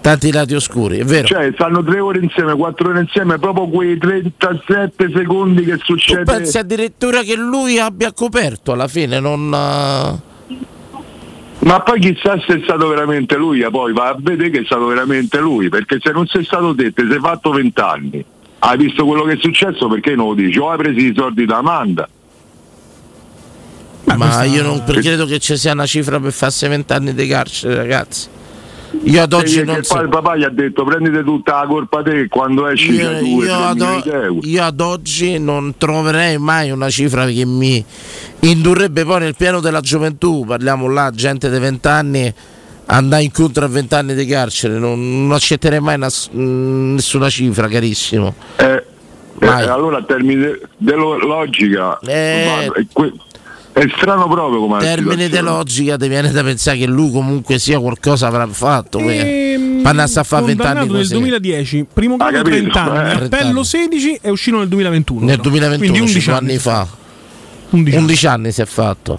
tanti 0.00 0.32
lati 0.32 0.54
oscuri, 0.54 0.98
è 1.00 1.04
vero. 1.04 1.26
Cioè, 1.26 1.50
stanno 1.52 1.84
tre 1.84 2.00
ore 2.00 2.20
insieme, 2.20 2.54
quattro 2.56 2.88
ore 2.88 3.00
insieme, 3.00 3.38
proprio 3.38 3.68
quei 3.68 3.98
37 3.98 5.10
secondi 5.14 5.62
che 5.64 5.76
Tu 5.76 5.84
succede. 5.84 6.22
pensi 6.24 6.56
addirittura 6.56 7.20
che 7.20 7.36
lui 7.36 7.78
abbia 7.78 8.12
coperto 8.14 8.72
alla 8.72 8.88
fine, 8.88 9.20
non... 9.20 9.52
eh, 9.52 10.30
Ma 11.58 11.80
poi 11.80 12.00
chissà 12.00 12.40
se 12.46 12.54
è 12.54 12.60
stato 12.64 12.88
veramente 12.88 13.36
lui, 13.36 13.60
eh, 13.60 13.68
poi 13.70 13.92
va 13.92 14.08
a 14.08 14.16
vedere 14.18 14.48
che 14.48 14.60
è 14.60 14.64
stato 14.64 14.86
veramente 14.86 15.38
lui, 15.38 15.68
perché 15.68 15.98
se 16.02 16.10
non 16.12 16.26
sei 16.28 16.44
stato 16.44 16.74
ti 16.74 16.90
sei 16.96 17.18
fatto 17.20 17.50
vent'anni, 17.50 18.24
hai 18.60 18.78
visto 18.78 19.04
quello 19.04 19.24
che 19.24 19.32
è 19.34 19.38
successo, 19.38 19.86
perché 19.86 20.14
non 20.14 20.28
lo 20.28 20.34
dici? 20.34 20.58
O 20.58 20.70
hai 20.70 20.78
preso 20.78 20.98
i 20.98 21.12
soldi 21.14 21.44
da 21.44 21.58
Amanda. 21.58 22.08
Ma 24.16 24.44
io 24.44 24.62
non 24.62 24.82
credo 24.84 25.26
che 25.26 25.38
ci 25.38 25.56
sia 25.56 25.72
una 25.72 25.86
cifra 25.86 26.18
per 26.20 26.32
farsi 26.32 26.66
vent'anni 26.68 27.14
di 27.14 27.26
carcere, 27.26 27.74
ragazzi. 27.76 28.28
Io 29.04 29.22
ad 29.22 29.32
oggi 29.32 29.60
E 29.60 29.64
non 29.64 29.82
so. 29.82 29.94
poi 29.94 30.02
il 30.04 30.10
papà 30.10 30.36
gli 30.36 30.42
ha 30.44 30.50
detto 30.50 30.84
prendete 30.84 31.24
tutta 31.24 31.60
la 31.62 31.66
colpa 31.66 32.02
te 32.02 32.28
quando 32.28 32.66
esci 32.68 32.92
Io, 32.92 33.10
da 33.10 33.18
due, 33.20 33.44
io 33.46 33.54
ad, 33.54 33.80
euro. 33.80 34.38
io 34.42 34.62
ad 34.64 34.80
oggi 34.80 35.38
non 35.38 35.74
troverei 35.78 36.36
mai 36.36 36.70
una 36.70 36.90
cifra 36.90 37.24
che 37.24 37.46
mi 37.46 37.82
indurrebbe 38.40 39.04
poi 39.06 39.20
nel 39.20 39.34
piano 39.34 39.60
della 39.60 39.80
gioventù, 39.80 40.44
parliamo 40.46 40.88
là, 40.88 41.10
gente 41.10 41.48
di 41.50 41.58
20 41.58 41.88
anni, 41.88 42.34
andare 42.86 43.22
incontro 43.22 43.64
a 43.64 43.68
20 43.68 43.94
anni 43.94 44.14
di 44.14 44.26
carcere, 44.26 44.76
non, 44.78 45.22
non 45.26 45.32
accetterei 45.32 45.80
mai 45.80 45.94
una 45.94 46.08
mh, 46.30 46.92
nessuna 46.92 47.30
cifra, 47.30 47.68
carissimo. 47.68 48.34
Eh, 48.56 48.84
eh, 49.40 49.46
allora 49.46 49.98
a 49.98 50.02
termine 50.04 50.60
della 50.76 51.16
logica 51.16 51.98
Eh. 52.00 52.70
È, 53.72 53.78
è 53.80 53.86
strano 53.96 54.28
proprio 54.28 54.60
come 54.60 54.78
Termine 54.80 55.28
di 55.28 55.38
logica 55.40 55.96
ti 55.96 56.08
viene 56.08 56.30
da 56.30 56.42
pensare 56.42 56.78
che 56.78 56.86
lui 56.86 57.10
comunque 57.10 57.58
sia 57.58 57.78
qualcosa 57.78 58.26
avrà 58.26 58.46
fatto. 58.48 58.98
Ehm, 58.98 59.80
Panna 59.82 60.04
a 60.04 60.22
fare 60.22 60.44
20 60.46 60.56
condannato 60.62 60.78
anni 60.86 60.92
nel 60.92 61.00
così. 61.02 61.12
2010, 61.14 61.86
primo 61.92 62.14
Ah, 62.18 62.30
grado 62.30 62.48
capito, 62.50 62.70
30 62.70 62.80
anni, 62.82 62.98
eh. 62.98 63.16
30 63.16 63.36
appello 63.36 63.50
anni. 63.58 63.64
16 63.64 64.18
e 64.22 64.30
uscito 64.30 64.58
nel 64.58 64.68
2021. 64.68 65.20
Nel 65.26 65.36
però. 65.38 65.48
2021, 65.50 65.78
Quindi 65.90 65.98
11 65.98 66.20
5 66.20 66.32
anni. 66.38 66.50
anni 66.50 66.58
fa. 66.58 66.86
11 67.70 67.96
11 67.96 68.26
anni 68.26 68.52
si 68.52 68.60
è 68.60 68.66
fatto. 68.66 69.18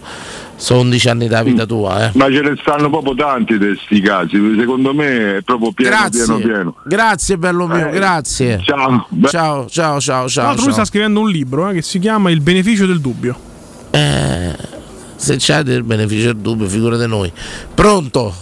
Sono 0.56 0.82
11 0.82 1.10
anni 1.10 1.28
della 1.28 1.44
vita 1.44 1.66
tua, 1.66 2.06
eh. 2.06 2.12
Ma 2.14 2.32
ce 2.32 2.42
ne 2.42 2.56
stanno 2.62 2.90
proprio 2.90 3.16
tanti 3.16 3.58
di 3.58 3.66
questi 3.66 4.00
casi, 4.00 4.38
secondo 4.58 4.94
me 4.94 5.38
è 5.38 5.42
proprio 5.42 5.72
pieno 5.74 5.92
Grazie, 5.96 6.24
pieno 6.26 6.40
pieno. 6.40 6.76
grazie 6.86 7.38
bello 7.38 7.68
mio, 7.68 7.88
Eh, 7.88 7.92
grazie. 7.92 8.62
Ciao. 8.64 9.08
ciao, 9.26 9.68
ciao, 9.68 10.00
ciao, 10.00 10.20
Tra 10.22 10.28
ciao. 10.30 10.46
l'altro 10.46 10.64
lui 10.64 10.74
sta 10.74 10.86
scrivendo 10.86 11.20
un 11.20 11.30
libro 11.30 11.70
eh, 11.70 11.74
che 11.74 11.82
si 11.82 11.98
chiama 12.00 12.30
Il 12.30 12.40
beneficio 12.42 12.86
del 12.86 13.02
dubbio. 13.02 13.52
Eh, 13.96 14.56
se 15.16 15.36
c'è 15.36 15.62
del 15.62 15.84
beneficio 15.84 16.34
del 16.34 16.42
dubbio, 16.42 16.68
figurate 16.68 17.06
noi. 17.06 17.32
Pronto? 17.76 18.34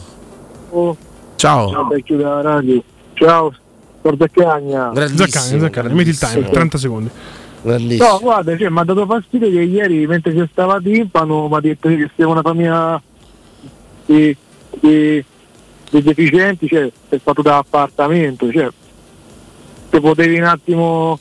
Oh, 0.70 0.96
Ciao. 1.36 1.70
ciao 1.70 1.88
vecchio 1.88 2.16
della 2.16 2.42
radio. 2.42 2.82
Ciao, 3.14 3.54
Torzacagna. 4.02 4.92
Zaccagni, 4.94 5.60
Zaccagni, 5.60 5.94
metti 5.94 6.10
il 6.10 6.18
timer, 6.18 6.50
30 6.50 6.78
secondi. 6.78 7.10
No, 7.64 8.20
guarda, 8.22 8.58
cioè, 8.58 8.70
mi 8.70 8.80
ha 8.80 8.84
dato 8.84 9.06
fastidio 9.06 9.50
che 9.50 9.62
ieri 9.62 10.08
mentre 10.08 10.34
ci 10.34 10.48
stava 10.52 10.80
timpano 10.80 11.48
mi 11.48 11.56
ha 11.56 11.60
detto 11.60 11.90
che 11.90 12.10
siamo 12.16 12.32
una 12.32 12.42
famiglia 12.42 13.00
di, 14.06 14.36
di, 14.80 15.24
di 15.92 16.02
deficienti, 16.02 16.68
cioè 16.68 16.90
è 17.10 17.18
stato 17.20 17.44
da 17.44 17.58
appartamento, 17.58 18.52
cioè 18.52 18.68
se 19.92 20.00
potevi 20.00 20.40
un 20.40 20.46
attimo 20.46 21.20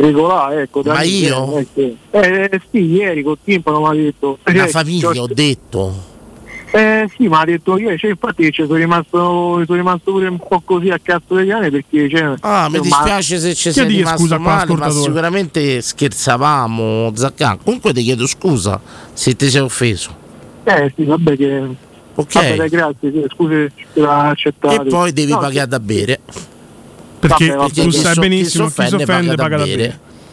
regolare, 0.00 0.62
ecco. 0.62 0.82
Ma 0.84 1.02
io? 1.02 1.58
Eh, 1.58 1.66
sì. 1.72 1.96
eh, 2.10 2.48
eh, 2.50 2.60
sì, 2.70 2.84
ieri 2.90 3.22
col 3.22 3.38
timpano 3.42 3.80
mi 3.80 3.86
ha 3.88 3.92
detto. 3.92 4.38
La 4.44 4.52
cioè, 4.52 4.68
famiglia, 4.68 5.12
cioè, 5.12 5.20
ho 5.20 5.26
detto. 5.26 5.94
eh 6.72 7.08
sì, 7.16 7.28
ma 7.28 7.40
ha 7.40 7.44
detto 7.44 7.76
ieri, 7.78 7.98
cioè, 7.98 8.10
infatti 8.10 8.50
ci 8.50 8.62
sono 8.62 8.76
rimasto, 8.76 9.18
sono 9.18 9.76
rimasto 9.76 10.12
pure 10.12 10.28
un 10.28 10.38
po' 10.38 10.62
così 10.64 10.88
a 10.88 10.98
cazzo 11.02 11.34
degli 11.34 11.50
anni 11.50 11.70
perché 11.70 12.08
cioè, 12.08 12.34
Ah, 12.40 12.68
mi 12.70 12.80
dispiace 12.80 13.38
se 13.38 13.54
ci 13.54 13.68
Che 13.68 13.74
sei 13.74 13.88
rimasto 13.88 14.18
scusa 14.18 14.38
male, 14.38 14.74
ma 14.74 14.90
sicuramente 14.90 15.80
scherzavamo, 15.80 17.12
Zaccan. 17.14 17.58
Comunque 17.62 17.92
ti 17.92 18.02
chiedo 18.02 18.26
scusa 18.26 18.80
se 19.12 19.34
ti 19.36 19.50
sei 19.50 19.60
offeso. 19.62 20.16
Eh 20.64 20.92
sì, 20.96 21.04
vabbè 21.04 21.36
che. 21.36 21.62
Ok. 22.14 22.32
Vabbè, 22.32 22.68
grazie, 22.68 23.12
sì, 23.12 23.24
scusi 23.34 23.70
che 23.92 24.00
l'ha 24.00 24.28
accettato. 24.28 24.82
E 24.82 24.86
poi 24.86 25.12
devi 25.12 25.32
No, 25.32 25.38
pagare 25.38 25.68
da 25.68 25.80
bere. 25.80 26.20
Perché 27.20 27.46
Vabbè, 27.48 27.58
vabbè, 27.58 27.72
tu 27.82 27.90
sai 27.90 28.14
so- 28.14 28.20
benissimo 28.20 28.66
chi 28.68 28.72
si 28.86 28.94
offende 28.94 29.36
paga 29.36 29.56
da 29.58 29.64
bere. 29.64 29.84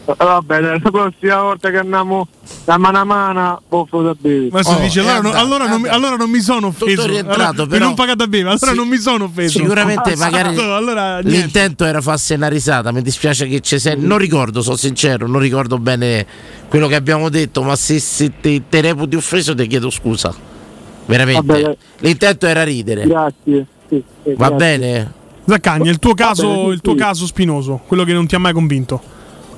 Eh, 0.06 0.14
Vabbè, 0.16 0.60
la 0.60 0.78
prossima 0.90 1.42
volta 1.42 1.70
che 1.70 1.76
andiamo 1.76 2.26
da 2.64 2.78
mano 2.78 2.98
a 2.98 3.04
mano, 3.04 3.60
offro 3.68 4.00
da 4.00 4.14
bere. 4.18 4.48
Ma 4.50 4.62
se 4.62 4.80
dice 4.80 5.00
allora, 5.00 5.20
non, 5.20 5.34
allora, 5.34 5.68
non, 5.68 5.82
mi- 5.82 5.88
allora 5.88 6.16
non 6.16 6.30
mi 6.30 6.40
sono 6.40 6.68
offeso. 6.68 7.04
rientrato, 7.06 7.40
allora, 7.50 7.66
però- 7.66 7.84
non 7.84 7.94
paga 7.94 8.14
da 8.14 8.26
bere, 8.26 8.44
allora 8.48 8.70
Sì. 8.70 8.74
non 8.74 8.88
mi 8.88 8.96
sono 8.96 9.24
offeso. 9.24 9.58
Sicuramente 9.58 10.12
Esatto, 10.12 10.30
magari 10.30 10.58
allora, 10.58 11.18
niente. 11.20 11.28
l'intento 11.30 11.84
era 11.84 12.00
farsi 12.00 12.32
una 12.32 12.48
risata, 12.48 12.90
mi 12.90 13.02
dispiace 13.02 13.46
che 13.48 13.60
ci 13.60 13.78
sei. 13.78 13.96
Non 13.98 14.16
ricordo, 14.16 14.62
sono 14.62 14.76
sincero, 14.76 15.26
non 15.28 15.40
ricordo 15.40 15.78
bene 15.78 16.24
quello 16.70 16.86
che 16.86 16.94
abbiamo 16.94 17.28
detto, 17.28 17.62
ma 17.62 17.76
se, 17.76 17.98
se 18.00 18.32
te, 18.40 18.62
te 18.66 18.80
reputi 18.80 19.14
offeso 19.14 19.54
ti 19.54 19.66
chiedo 19.66 19.90
scusa. 19.90 20.34
Veramente. 21.04 21.44
Vabbè. 21.62 21.76
L'intento 21.98 22.46
era 22.46 22.64
ridere. 22.64 23.06
Grazie. 23.06 23.66
sì, 23.90 24.02
sì, 24.24 24.32
Va 24.38 24.48
grazie. 24.48 24.56
bene? 24.78 25.12
Zaccagni, 25.48 25.88
il 25.88 25.98
tuo 25.98 26.12
caso, 26.12 26.70
il 26.70 26.82
tuo 26.82 26.94
caso 26.94 27.24
spinoso, 27.24 27.80
quello 27.86 28.04
che 28.04 28.12
non 28.12 28.26
ti 28.26 28.34
ha 28.34 28.38
mai 28.38 28.52
convinto. 28.52 29.00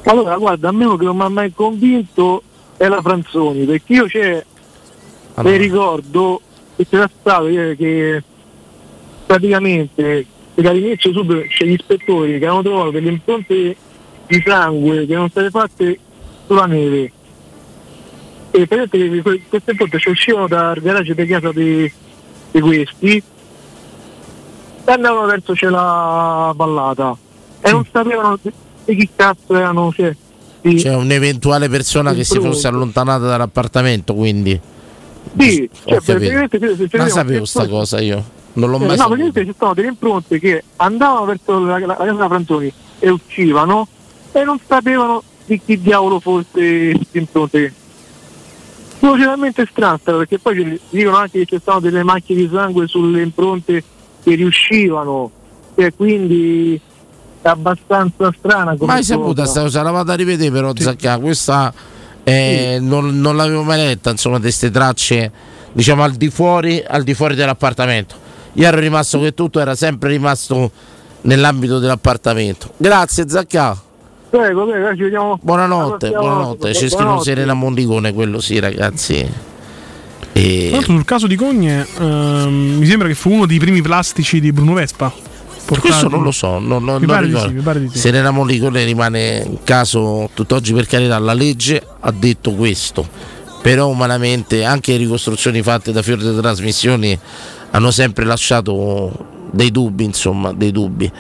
Allora, 0.05 0.37
guarda, 0.37 0.69
a 0.69 0.73
me 0.73 0.97
che 0.97 1.05
non 1.05 1.17
mi 1.17 1.23
ha 1.25 1.29
mai 1.29 1.53
convinto 1.53 2.45
è 2.77 2.87
la 2.87 3.03
Franzoni, 3.03 3.65
perché 3.65 3.93
io 3.93 4.07
c'è, 4.07 4.45
mi 5.39 5.57
ricordo 5.57 6.41
che 6.77 6.87
c'era 6.89 7.11
stato 7.13 7.49
eh, 7.49 7.75
che 7.77 8.23
praticamente 9.27 10.27
all'inizio 10.63 11.13
subito 11.13 11.43
c'è 11.49 11.65
gli 11.65 11.73
ispettori 11.73 12.39
che 12.39 12.47
hanno 12.47 12.63
trovato 12.63 12.91
delle 12.91 13.09
impronte 13.11 13.77
di 14.27 14.43
sangue 14.45 15.07
che 15.07 15.13
erano 15.13 15.29
state 15.29 15.51
fatte 15.51 15.99
sulla 16.47 16.67
neve. 16.67 17.13
E 18.53 18.67
praticamente 18.69 19.09
que- 19.09 19.23
que- 19.23 19.43
queste 19.49 19.71
impronte 19.73 19.99
ci 19.99 20.09
uscivano 20.11 20.47
dal 20.47 20.81
garage 20.81 21.15
di 21.17 21.27
casa 21.27 21.51
di, 21.51 21.93
di 22.53 22.61
questi 22.61 23.23
e 24.91 24.95
andavano 24.95 25.27
verso 25.27 25.53
c'è 25.53 25.69
la 25.69 26.53
ballata. 26.55 27.17
E 27.61 27.71
non 27.71 27.87
sapevano 27.91 28.39
di, 28.41 28.51
di 28.87 28.97
chi 28.97 29.09
cazzo 29.15 29.55
erano 29.55 29.93
cioè, 29.95 30.15
di- 30.61 30.75
C'è 30.75 30.95
un'eventuale 30.95 31.69
persona 31.69 32.13
che 32.13 32.25
si 32.25 32.39
fosse 32.41 32.67
allontanata 32.67 33.27
dall'appartamento, 33.27 34.15
quindi. 34.15 34.59
Sì, 35.39 35.69
cioè, 35.85 36.01
praticamente 36.01 36.59
se- 36.59 36.89
Non 36.97 37.09
sapevo 37.09 37.45
sta 37.45 37.69
cosa 37.69 38.01
io. 38.01 38.39
Non 38.55 38.69
l'ho 38.71 38.77
Eh, 38.79 38.87
mai 38.87 38.97
no, 38.97 39.05
praticamente 39.07 39.45
ci 39.45 39.53
stavano 39.55 39.75
delle 39.75 39.89
impronte 39.89 40.41
che 40.41 40.65
andavano 40.77 41.25
verso 41.27 41.59
la, 41.65 41.79
la- 41.79 41.87
la 41.87 41.95
casa 41.97 42.13
della 42.13 42.27
Franzoni 42.29 42.73
e 42.99 43.09
uscivano 43.11 43.87
e 44.33 44.43
non 44.45 44.59
sapevano 44.67 45.23
di 45.47 45.61
chi 45.65 45.81
diavolo 45.81 46.19
fosse 46.19 46.93
queste 46.95 47.19
impronte. 47.19 47.75
Sono 48.99 49.17
veramente 49.17 49.67
cosa, 49.73 49.99
perché 50.05 50.39
poi 50.39 50.79
dicono 50.91 51.17
anche 51.17 51.39
che 51.39 51.47
ci 51.47 51.59
stavano 51.61 51.85
delle 51.85 52.03
macchie 52.03 52.35
di 52.37 52.51
sangue 52.53 52.87
sulle 52.87 53.23
impronte 53.23 53.83
che 54.23 54.35
riuscivano, 54.35 55.31
e 55.75 55.93
quindi 55.95 56.81
è 57.43 57.49
abbastanza 57.49 58.31
strana 58.37 58.77
come 58.77 58.93
Mai 58.93 59.03
saputa 59.03 59.47
sta 59.47 59.63
cosa, 59.63 59.83
la 59.83 59.91
vado 59.91 60.13
a 60.13 60.15
rivedere 60.15 60.51
però 60.51 60.73
Zacca, 60.77 61.19
questa 61.19 61.73
eh, 62.23 62.79
non, 62.81 63.19
non 63.21 63.37
l'avevo 63.37 63.63
mai 63.63 63.79
letta, 63.79 64.11
insomma, 64.11 64.37
di 64.37 64.43
queste 64.43 64.71
tracce, 64.71 65.31
diciamo 65.73 66.03
al 66.03 66.13
di 66.13 66.29
fuori, 66.29 66.83
al 66.87 67.03
di 67.03 67.15
fuori 67.15 67.35
dell'appartamento. 67.35 68.15
Io 68.55 68.67
ero 68.67 68.79
rimasto 68.79 69.21
che 69.21 69.33
tutto 69.33 69.61
era 69.61 69.75
sempre 69.75 70.11
rimasto 70.11 70.71
nell'ambito 71.23 71.79
dell'appartamento. 71.79 72.73
Grazie 72.77 73.29
Zacca. 73.29 73.77
Prego, 74.29 74.65
prego, 74.67 74.95
ci 74.95 75.03
vediamo. 75.03 75.39
Buonanotte, 75.43 76.11
buonanotte. 76.11 76.45
volta. 76.45 76.67
C'è 76.69 76.75
scritto 76.75 76.97
Buonanotte. 76.97 77.25
Serena 77.25 77.55
Mondigone, 77.55 78.13
quello 78.13 78.41
sì, 78.41 78.59
ragazzi. 78.61 79.49
Tra 80.33 80.41
E... 80.43 80.71
l'altro 80.71 80.93
sul 80.93 81.05
caso 81.05 81.27
di 81.27 81.37
Cogne, 81.37 81.87
ehm, 81.99 82.77
mi 82.79 82.87
sembra 82.87 83.09
che 83.09 83.15
fu 83.15 83.31
uno 83.33 83.47
dei 83.47 83.59
primi 83.59 83.83
plastici 83.83 84.41
di 84.41 84.53
Bruno 84.53 84.75
Vespa. 84.75 85.13
portati- 85.65 85.89
Questo 85.89 86.09
non 86.09 86.23
lo 86.23 86.31
so, 86.33 86.59
non, 86.59 86.83
non- 86.85 87.03
non 87.03 87.21
ricordo. 87.21 87.49
sì, 87.49 87.89
sì. 87.93 87.99
Serena 87.99 88.31
Molicone 88.31 88.85
rimane 88.85 89.43
in 89.47 89.59
caso 89.65 90.29
tutt'oggi 90.35 90.73
per 90.73 90.87
carità 90.87 91.19
la 91.19 91.33
legge 91.35 91.81
ha 92.01 92.11
detto 92.11 92.53
questo 92.55 93.07
però 93.63 93.89
umanamente 93.89 94.65
anche 94.65 94.93
le 94.93 94.99
ricostruzioni 94.99 95.63
fatte 95.63 95.93
da 95.93 96.01
fior 96.03 96.19
delle 96.19 96.41
trasmissioni 96.41 97.17
hanno 97.73 97.91
sempre 97.93 98.25
lasciato 98.25 99.13
dei 99.53 99.71
dubbi 99.71 100.03
insomma 100.05 100.53
dei 100.53 100.73
dubbi 100.73 101.13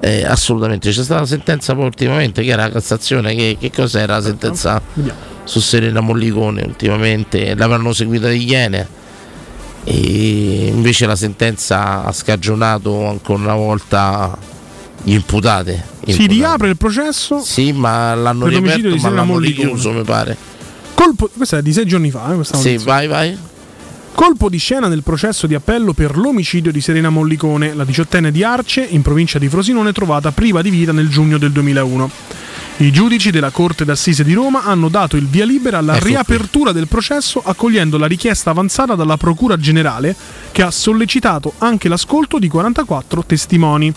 Eh, 0.00 0.24
assolutamente 0.24 0.90
c'è 0.90 1.02
stata 1.04 1.20
la 1.20 1.26
sentenza 1.26 1.74
poi 1.74 1.84
ultimamente 1.84 2.42
che 2.42 2.50
era 2.50 2.64
la 2.64 2.70
Cassazione 2.72 3.36
che, 3.36 3.56
che 3.60 3.70
cos'era 3.70 4.14
la 4.16 4.22
sentenza 4.22 4.80
Vediamo. 4.94 5.18
Su 5.44 5.60
Serena 5.60 6.00
Mollicone 6.00 6.62
ultimamente, 6.62 7.54
l'avranno 7.54 7.92
seguita 7.92 8.28
di 8.28 8.44
Iene 8.48 8.88
e 9.84 10.66
invece 10.72 11.06
la 11.06 11.16
sentenza 11.16 12.04
ha 12.04 12.12
scagionato 12.12 13.06
ancora 13.06 13.42
una 13.42 13.54
volta 13.54 14.36
gli 15.02 15.12
imputati. 15.14 15.72
Si 15.72 16.10
imputati. 16.10 16.26
riapre 16.28 16.68
il 16.68 16.76
processo. 16.76 17.40
Sì, 17.40 17.72
ma 17.72 18.14
l'hanno 18.14 18.44
Per 18.44 18.52
l'omicidio 18.54 18.88
riaperto 18.88 18.88
di 18.88 18.94
ma 18.94 19.00
Serena 19.00 19.20
l'hanno 19.20 19.32
Mollicone. 19.32 19.66
richiuso 19.68 19.92
mi 19.92 20.02
pare. 20.02 20.36
Colpo, 20.94 21.30
questa 21.34 21.58
è 21.58 21.62
di 21.62 21.72
sei 21.72 21.86
giorni 21.86 22.10
fa. 22.10 22.36
eh, 22.38 22.44
Sì, 22.44 22.76
vai 22.78 23.06
vai. 23.08 23.36
Colpo 24.14 24.48
di 24.48 24.58
scena 24.58 24.88
nel 24.88 25.02
processo 25.02 25.46
di 25.46 25.54
appello 25.54 25.94
per 25.94 26.16
l'omicidio 26.16 26.70
di 26.70 26.80
Serena 26.80 27.08
Mollicone, 27.10 27.74
la 27.74 27.84
diciottenne 27.84 28.30
di 28.30 28.44
Arce, 28.44 28.86
in 28.88 29.02
provincia 29.02 29.38
di 29.38 29.48
Frosinone, 29.48 29.92
trovata 29.92 30.30
priva 30.30 30.62
di 30.62 30.70
vita 30.70 30.92
nel 30.92 31.08
giugno 31.08 31.38
del 31.38 31.50
2001. 31.50 32.10
I 32.82 32.90
giudici 32.90 33.30
della 33.30 33.50
Corte 33.50 33.84
d'Assise 33.84 34.24
di 34.24 34.32
Roma 34.32 34.64
hanno 34.64 34.88
dato 34.88 35.16
il 35.16 35.28
via 35.28 35.44
libera 35.44 35.78
alla 35.78 35.92
Ecco 35.92 36.02
qui. 36.02 36.10
riapertura 36.10 36.72
del 36.72 36.88
processo 36.88 37.40
accogliendo 37.40 37.96
la 37.96 38.06
richiesta 38.06 38.50
avanzata 38.50 38.96
dalla 38.96 39.16
Procura 39.16 39.56
Generale 39.56 40.16
che 40.50 40.62
ha 40.62 40.70
sollecitato 40.72 41.52
anche 41.58 41.88
l'ascolto 41.88 42.40
di 42.40 42.48
44 42.48 43.24
testimoni. 43.24 43.94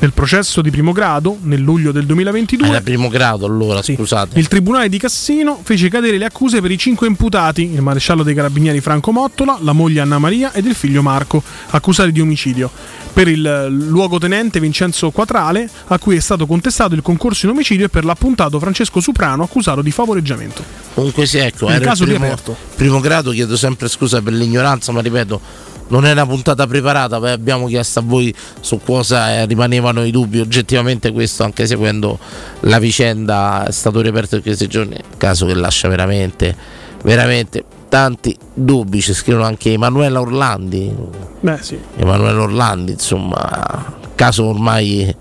Nel 0.00 0.12
processo 0.12 0.60
di 0.62 0.70
primo 0.70 0.92
grado, 0.92 1.38
nel 1.42 1.60
luglio 1.60 1.92
del 1.92 2.06
2022, 2.06 2.68
Era 2.68 2.80
primo 2.80 3.08
grado 3.08 3.46
allora, 3.46 3.82
scusate. 3.82 4.38
il 4.38 4.48
Tribunale 4.48 4.88
di 4.88 4.98
Cassino 4.98 5.60
fece 5.62 5.88
cadere 5.88 6.18
le 6.18 6.24
accuse 6.24 6.60
per 6.60 6.70
i 6.70 6.78
cinque 6.78 7.06
imputati, 7.06 7.72
il 7.72 7.82
maresciallo 7.82 8.22
dei 8.22 8.34
carabinieri 8.34 8.80
Franco 8.80 9.12
Mottola, 9.12 9.58
la 9.62 9.72
moglie 9.72 10.00
Anna 10.00 10.18
Maria 10.18 10.52
ed 10.52 10.66
il 10.66 10.74
figlio 10.74 11.02
Marco, 11.02 11.42
accusati 11.70 12.12
di 12.12 12.20
omicidio. 12.20 12.70
Per 13.12 13.26
il 13.26 13.66
luogotenente 13.68 14.60
Vincenzo 14.60 15.10
Quatrale, 15.10 15.68
a 15.88 15.98
cui 15.98 16.16
è 16.16 16.20
stato 16.20 16.46
contestato 16.46 16.94
il 16.94 17.02
concorso 17.02 17.46
in 17.46 17.52
omicidio, 17.52 17.86
e 17.86 17.88
per 17.88 18.04
l'appuntato 18.04 18.60
Francesco 18.60 19.00
Suprano, 19.00 19.42
accusato 19.42 19.82
di 19.82 19.90
favoreggiamento. 19.90 20.62
Comunque 20.94 21.26
sì, 21.26 21.38
ecco, 21.38 21.66
Il 21.66 21.74
era 21.74 21.84
caso 21.84 22.04
il 22.04 22.10
primo, 22.10 22.34
primo 22.76 23.00
grado, 23.00 23.32
chiedo 23.32 23.56
sempre 23.56 23.88
scusa 23.88 24.22
per 24.22 24.32
l'ignoranza, 24.32 24.92
ma 24.92 25.00
ripeto, 25.00 25.40
non 25.88 26.04
è 26.04 26.12
una 26.12 26.26
puntata 26.26 26.66
preparata, 26.66 27.18
poi 27.18 27.30
abbiamo 27.30 27.66
chiesto 27.66 28.00
a 28.00 28.02
voi 28.04 28.34
su 28.60 28.80
cosa 28.84 29.32
eh, 29.32 29.46
rimanevano 29.46 30.04
i 30.04 30.10
dubbi, 30.10 30.40
oggettivamente 30.40 31.12
questo, 31.12 31.44
anche 31.44 31.66
seguendo 31.66 32.18
la 32.60 32.78
vicenda, 32.78 33.66
è 33.66 33.72
stato 33.72 34.00
riaperto 34.00 34.36
in 34.36 34.42
questi 34.42 34.66
giorni, 34.66 34.96
caso 35.16 35.46
che 35.46 35.54
lascia 35.54 35.88
veramente, 35.88 36.54
veramente 37.02 37.64
tanti 37.88 38.36
dubbi, 38.52 39.00
ci 39.00 39.14
scrivono 39.14 39.44
anche 39.44 39.72
Emanuela 39.72 40.20
Orlandi, 40.20 40.94
Beh, 41.40 41.58
sì. 41.60 41.78
Emanuele 41.96 42.38
Orlandi, 42.38 42.92
insomma, 42.92 43.96
caso 44.14 44.44
ormai 44.44 45.14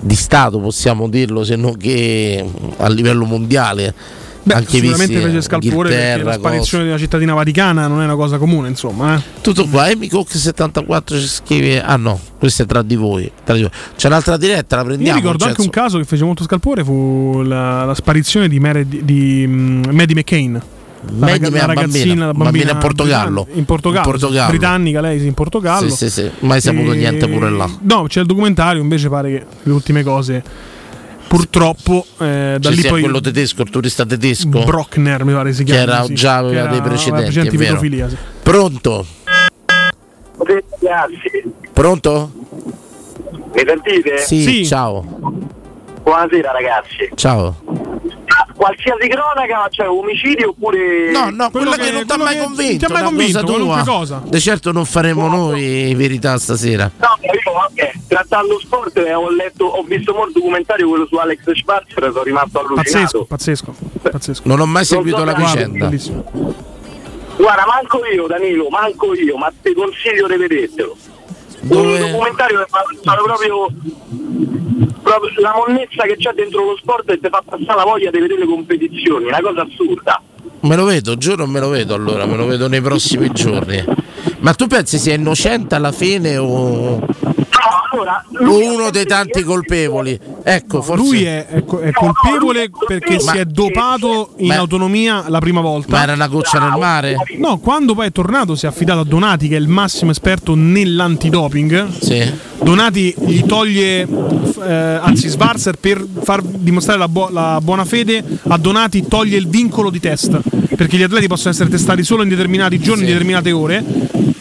di 0.00 0.14
Stato, 0.14 0.58
possiamo 0.60 1.08
dirlo, 1.08 1.42
se 1.42 1.56
non 1.56 1.76
che 1.76 2.44
a 2.76 2.88
livello 2.88 3.24
mondiale. 3.24 4.24
Beh, 4.46 4.54
anche 4.54 4.78
sicuramente 4.78 5.20
fece 5.20 5.40
scalpore 5.42 5.88
perché 5.88 6.22
la 6.22 6.32
sparizione 6.34 6.84
di 6.84 6.90
una 6.90 6.98
cittadina 6.98 7.34
vaticana 7.34 7.88
non 7.88 8.00
è 8.00 8.04
una 8.04 8.14
cosa 8.14 8.38
comune, 8.38 8.68
insomma. 8.68 9.16
Eh. 9.16 9.20
tutto 9.40 9.66
qua, 9.66 9.90
Amy 9.90 10.06
Cook 10.06 10.30
74 10.30 11.18
ci 11.18 11.26
scrive. 11.26 11.82
Ah 11.82 11.96
no, 11.96 12.20
questo 12.38 12.62
è 12.62 12.66
tra 12.66 12.82
di 12.82 12.94
voi. 12.94 13.28
tra 13.42 13.56
di 13.56 13.62
voi. 13.62 13.70
C'è 13.96 14.06
un'altra 14.06 14.36
diretta, 14.36 14.76
la 14.76 14.82
Io 14.82 14.88
prendiamo. 14.88 15.18
ricordo 15.18 15.38
cioè, 15.40 15.48
anche 15.48 15.62
un 15.62 15.70
caso 15.70 15.98
che 15.98 16.04
fece 16.04 16.22
molto 16.22 16.44
scalpore 16.44 16.84
fu 16.84 17.42
la, 17.44 17.84
la 17.84 17.94
sparizione 17.94 18.48
di, 18.48 18.60
Mary- 18.60 18.86
di, 18.86 19.04
di, 19.04 19.44
mm, 19.48 19.82
Maddie 19.90 20.14
McCain. 20.14 20.62
La, 21.18 21.26
raga- 21.26 21.50
la 21.50 21.50
bambina, 21.50 21.66
ragazzina, 21.66 22.26
la 22.26 22.32
bambina 22.32 22.44
bambina 22.44 22.70
in 22.70 22.78
Portogallo. 22.78 23.46
In 23.54 23.64
Portogallo, 23.64 24.06
In 24.06 24.10
Portogallo. 24.12 24.48
britannica 24.50 25.00
lei 25.00 25.26
in 25.26 25.34
Portogallo. 25.34 25.88
Sì, 25.90 26.08
sì, 26.08 26.10
sì, 26.10 26.30
mai 26.40 26.60
saputo 26.60 26.92
niente 26.92 27.28
pure 27.28 27.50
là. 27.50 27.68
No, 27.80 28.04
c'è 28.06 28.20
il 28.20 28.26
documentario, 28.26 28.80
invece 28.80 29.08
pare 29.08 29.30
che 29.30 29.46
le 29.64 29.72
ultime 29.72 30.04
cose 30.04 30.42
purtroppo 31.36 32.06
eh, 32.18 32.56
da 32.58 32.70
lì 32.70 32.82
poi 32.82 33.02
quello 33.02 33.20
tedesco, 33.20 33.62
il 33.62 33.70
turista 33.70 34.06
tedesco. 34.06 34.64
Brockner 34.64 35.24
mi 35.24 35.32
pare 35.34 35.52
si 35.52 35.64
che 35.64 35.72
chiama. 35.72 35.92
era, 35.92 36.04
sì, 36.04 36.14
già 36.14 36.40
che 36.48 36.54
era- 36.56 36.70
dei 36.70 36.80
precedenti. 36.80 37.22
precedenti 37.24 37.54
è 37.54 37.58
vero. 37.58 37.70
pedofilia, 37.72 38.08
sì. 38.08 38.16
Pronto? 38.42 39.06
Ragazzi, 40.38 41.52
Pronto? 41.72 42.30
mi 43.54 43.62
sentite? 43.66 44.18
Sì, 44.18 44.66
ciao. 44.66 45.04
Buonasera 46.02 46.52
ragazzi. 46.52 47.10
Ciao. 47.14 47.56
Qualsiasi 48.56 49.06
cronaca, 49.08 49.68
cioè 49.70 49.86
omicidio 49.88 50.48
oppure... 50.48 51.10
No, 51.10 51.28
no, 51.28 51.50
quello, 51.50 51.72
che, 51.72 51.90
non 51.90 52.06
ti 52.06 52.12
ha 52.12 52.16
mai 52.16 52.38
convinto. 52.38 52.86
ti 52.86 52.90
ha 52.90 52.94
mai 52.94 53.04
convinto, 53.04 53.44
cosa 53.44 53.84
cosa. 53.84 54.22
De 54.24 54.40
certo 54.40 54.72
non 54.72 54.86
faremo 54.86 55.28
noi 55.28 55.94
verità 55.94 56.38
stasera. 56.38 56.90
No, 56.96 57.18
io 57.20 57.52
vabbè, 57.52 57.92
trattando 58.08 58.58
sport 58.58 58.96
eh, 58.96 59.12
ho 59.12 59.30
letto, 59.30 59.66
ho 59.66 59.82
visto 59.82 60.14
molto 60.14 60.38
documentario 60.38 60.88
quello 60.88 61.06
su 61.06 61.16
Alex 61.16 61.52
Schwarzer, 61.52 62.10
sono 62.10 62.22
rimasto 62.22 62.60
allucinato. 62.60 63.26
Pazzesco, 63.26 63.74
pazzesco, 63.74 64.10
pazzesco. 64.10 64.42
Non 64.48 64.60
ho 64.60 64.66
mai 64.66 64.86
seguito 64.86 65.22
la 65.22 65.34
Guarda, 65.34 65.50
vicenda. 65.50 65.90
Guarda, 67.36 67.64
manco 67.66 68.00
io 68.06 68.26
Danilo, 68.26 68.68
manco 68.70 69.14
io, 69.14 69.36
ma 69.36 69.52
ti 69.62 69.74
consiglio 69.74 70.26
di 70.28 70.36
vedertelo. 70.36 70.96
Un 71.68 71.98
documentario 71.98 72.60
che 72.60 72.66
fa 72.68 72.82
proprio, 73.22 73.66
proprio 75.06 75.30
la 75.40 75.54
monnezza 75.54 76.02
che 76.02 76.16
c'è 76.16 76.32
dentro 76.32 76.64
lo 76.64 76.76
sport 76.76 77.08
e 77.10 77.20
ti 77.20 77.28
fa 77.30 77.40
passare 77.44 77.78
la 77.78 77.84
voglia 77.84 78.10
di 78.10 78.18
vedere 78.18 78.40
le 78.40 78.46
competizioni, 78.46 79.26
una 79.26 79.40
cosa 79.40 79.62
assurda. 79.62 80.20
Me 80.60 80.74
lo 80.74 80.84
vedo, 80.84 81.16
giuro 81.16 81.46
me 81.46 81.60
lo 81.60 81.68
vedo 81.68 81.94
allora, 81.94 82.26
me 82.26 82.34
lo 82.34 82.46
vedo 82.46 82.66
nei 82.66 82.80
prossimi 82.80 83.30
giorni. 83.30 83.84
Ma 84.40 84.52
tu 84.54 84.66
pensi 84.66 84.98
sia 84.98 85.14
innocente 85.14 85.76
alla 85.76 85.92
fine 85.92 86.36
o, 86.36 87.00
o 88.00 88.72
uno 88.74 88.90
dei 88.90 89.06
tanti 89.06 89.42
colpevoli? 89.42 90.18
Ecco, 90.42 90.82
forse 90.82 91.02
Lui 91.04 91.24
è, 91.24 91.46
è 91.46 91.64
co- 91.64 91.78
è 91.80 91.90
colpevole 91.92 92.70
perché 92.86 93.18
Ma- 93.24 93.32
si 93.32 93.38
è 93.38 93.44
dopato 93.44 94.34
in 94.38 94.48
Ma- 94.48 94.56
autonomia 94.56 95.24
la 95.28 95.38
prima 95.38 95.60
volta. 95.60 95.96
Ma 95.96 96.02
era 96.02 96.12
una 96.12 96.28
goccia 96.28 96.58
nel 96.58 96.78
mare? 96.78 97.16
No, 97.38 97.58
quando 97.58 97.94
poi 97.94 98.06
è 98.08 98.12
tornato 98.12 98.54
si 98.54 98.66
è 98.66 98.68
affidato 98.68 99.00
a 99.00 99.04
Donati, 99.04 99.48
che 99.48 99.56
è 99.56 99.60
il 99.60 99.68
massimo 99.68 100.10
esperto 100.10 100.54
nell'antidoping. 100.54 101.88
Sì. 102.00 102.32
Donati 102.62 103.14
gli 103.26 103.42
toglie, 103.44 104.00
eh, 104.02 104.72
anzi 104.72 105.28
Svarzer 105.28 105.76
per 105.76 106.04
far 106.22 106.42
dimostrare 106.42 106.98
la, 106.98 107.08
bu- 107.08 107.28
la 107.30 107.60
buona 107.62 107.84
fede, 107.84 108.22
a 108.48 108.56
Donati 108.56 109.06
toglie 109.06 109.36
il 109.36 109.48
vincolo 109.48 109.90
di 109.90 110.00
test, 110.00 110.38
perché 110.74 110.96
gli 110.96 111.02
atleti 111.02 111.26
possono 111.26 111.50
essere 111.50 111.68
testati 111.68 112.02
solo 112.02 112.22
in 112.22 112.28
determinati 112.28 112.78
giorni, 112.78 113.02
in 113.02 113.08
determinate 113.08 113.52
ore. 113.52 113.84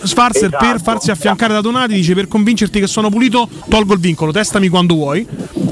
Svarzer 0.05 0.47
Esatto. 0.47 0.65
per 0.65 0.81
farsi 0.81 1.11
affiancare 1.11 1.53
da 1.53 1.61
Donati 1.61 1.93
dice 1.93 2.13
per 2.13 2.27
convincerti 2.27 2.79
che 2.79 2.87
sono 2.87 3.09
pulito 3.09 3.47
tolgo 3.69 3.93
il 3.93 3.99
vincolo, 3.99 4.31
testami 4.31 4.67
quando 4.69 4.95
vuoi. 4.95 5.25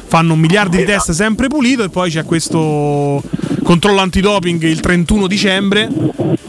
Fanno 0.08 0.36
miliardi 0.36 0.78
di 0.78 0.86
test 0.86 1.12
sempre 1.12 1.48
pulito 1.48 1.84
e 1.84 1.90
poi 1.90 2.12
c'è 2.12 2.24
questo 2.26 3.22
controllo 3.64 4.00
antidoping 4.02 4.62
il 4.64 4.80
31 4.80 5.28
dicembre. 5.28 5.90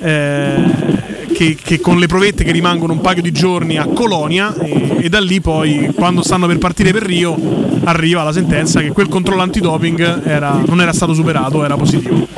eh, 0.00 0.92
che, 1.34 1.56
che 1.60 1.80
con 1.80 1.98
le 1.98 2.06
provette 2.06 2.44
che 2.44 2.52
rimangono 2.52 2.92
un 2.92 3.00
paio 3.00 3.20
di 3.20 3.32
giorni 3.32 3.76
a 3.76 3.86
Colonia 3.86 4.54
e, 4.54 4.98
e 5.00 5.08
da 5.08 5.18
lì 5.20 5.40
poi 5.40 5.90
quando 5.92 6.22
stanno 6.22 6.46
per 6.46 6.58
partire 6.58 6.92
per 6.92 7.02
Rio 7.02 7.36
arriva 7.82 8.22
la 8.22 8.30
sentenza 8.32 8.80
che 8.80 8.90
quel 8.92 9.08
controllo 9.08 9.42
antidoping 9.42 10.22
era- 10.24 10.62
non 10.64 10.80
era 10.80 10.92
stato 10.92 11.12
superato, 11.12 11.64
era 11.64 11.76
positivo. 11.76 12.28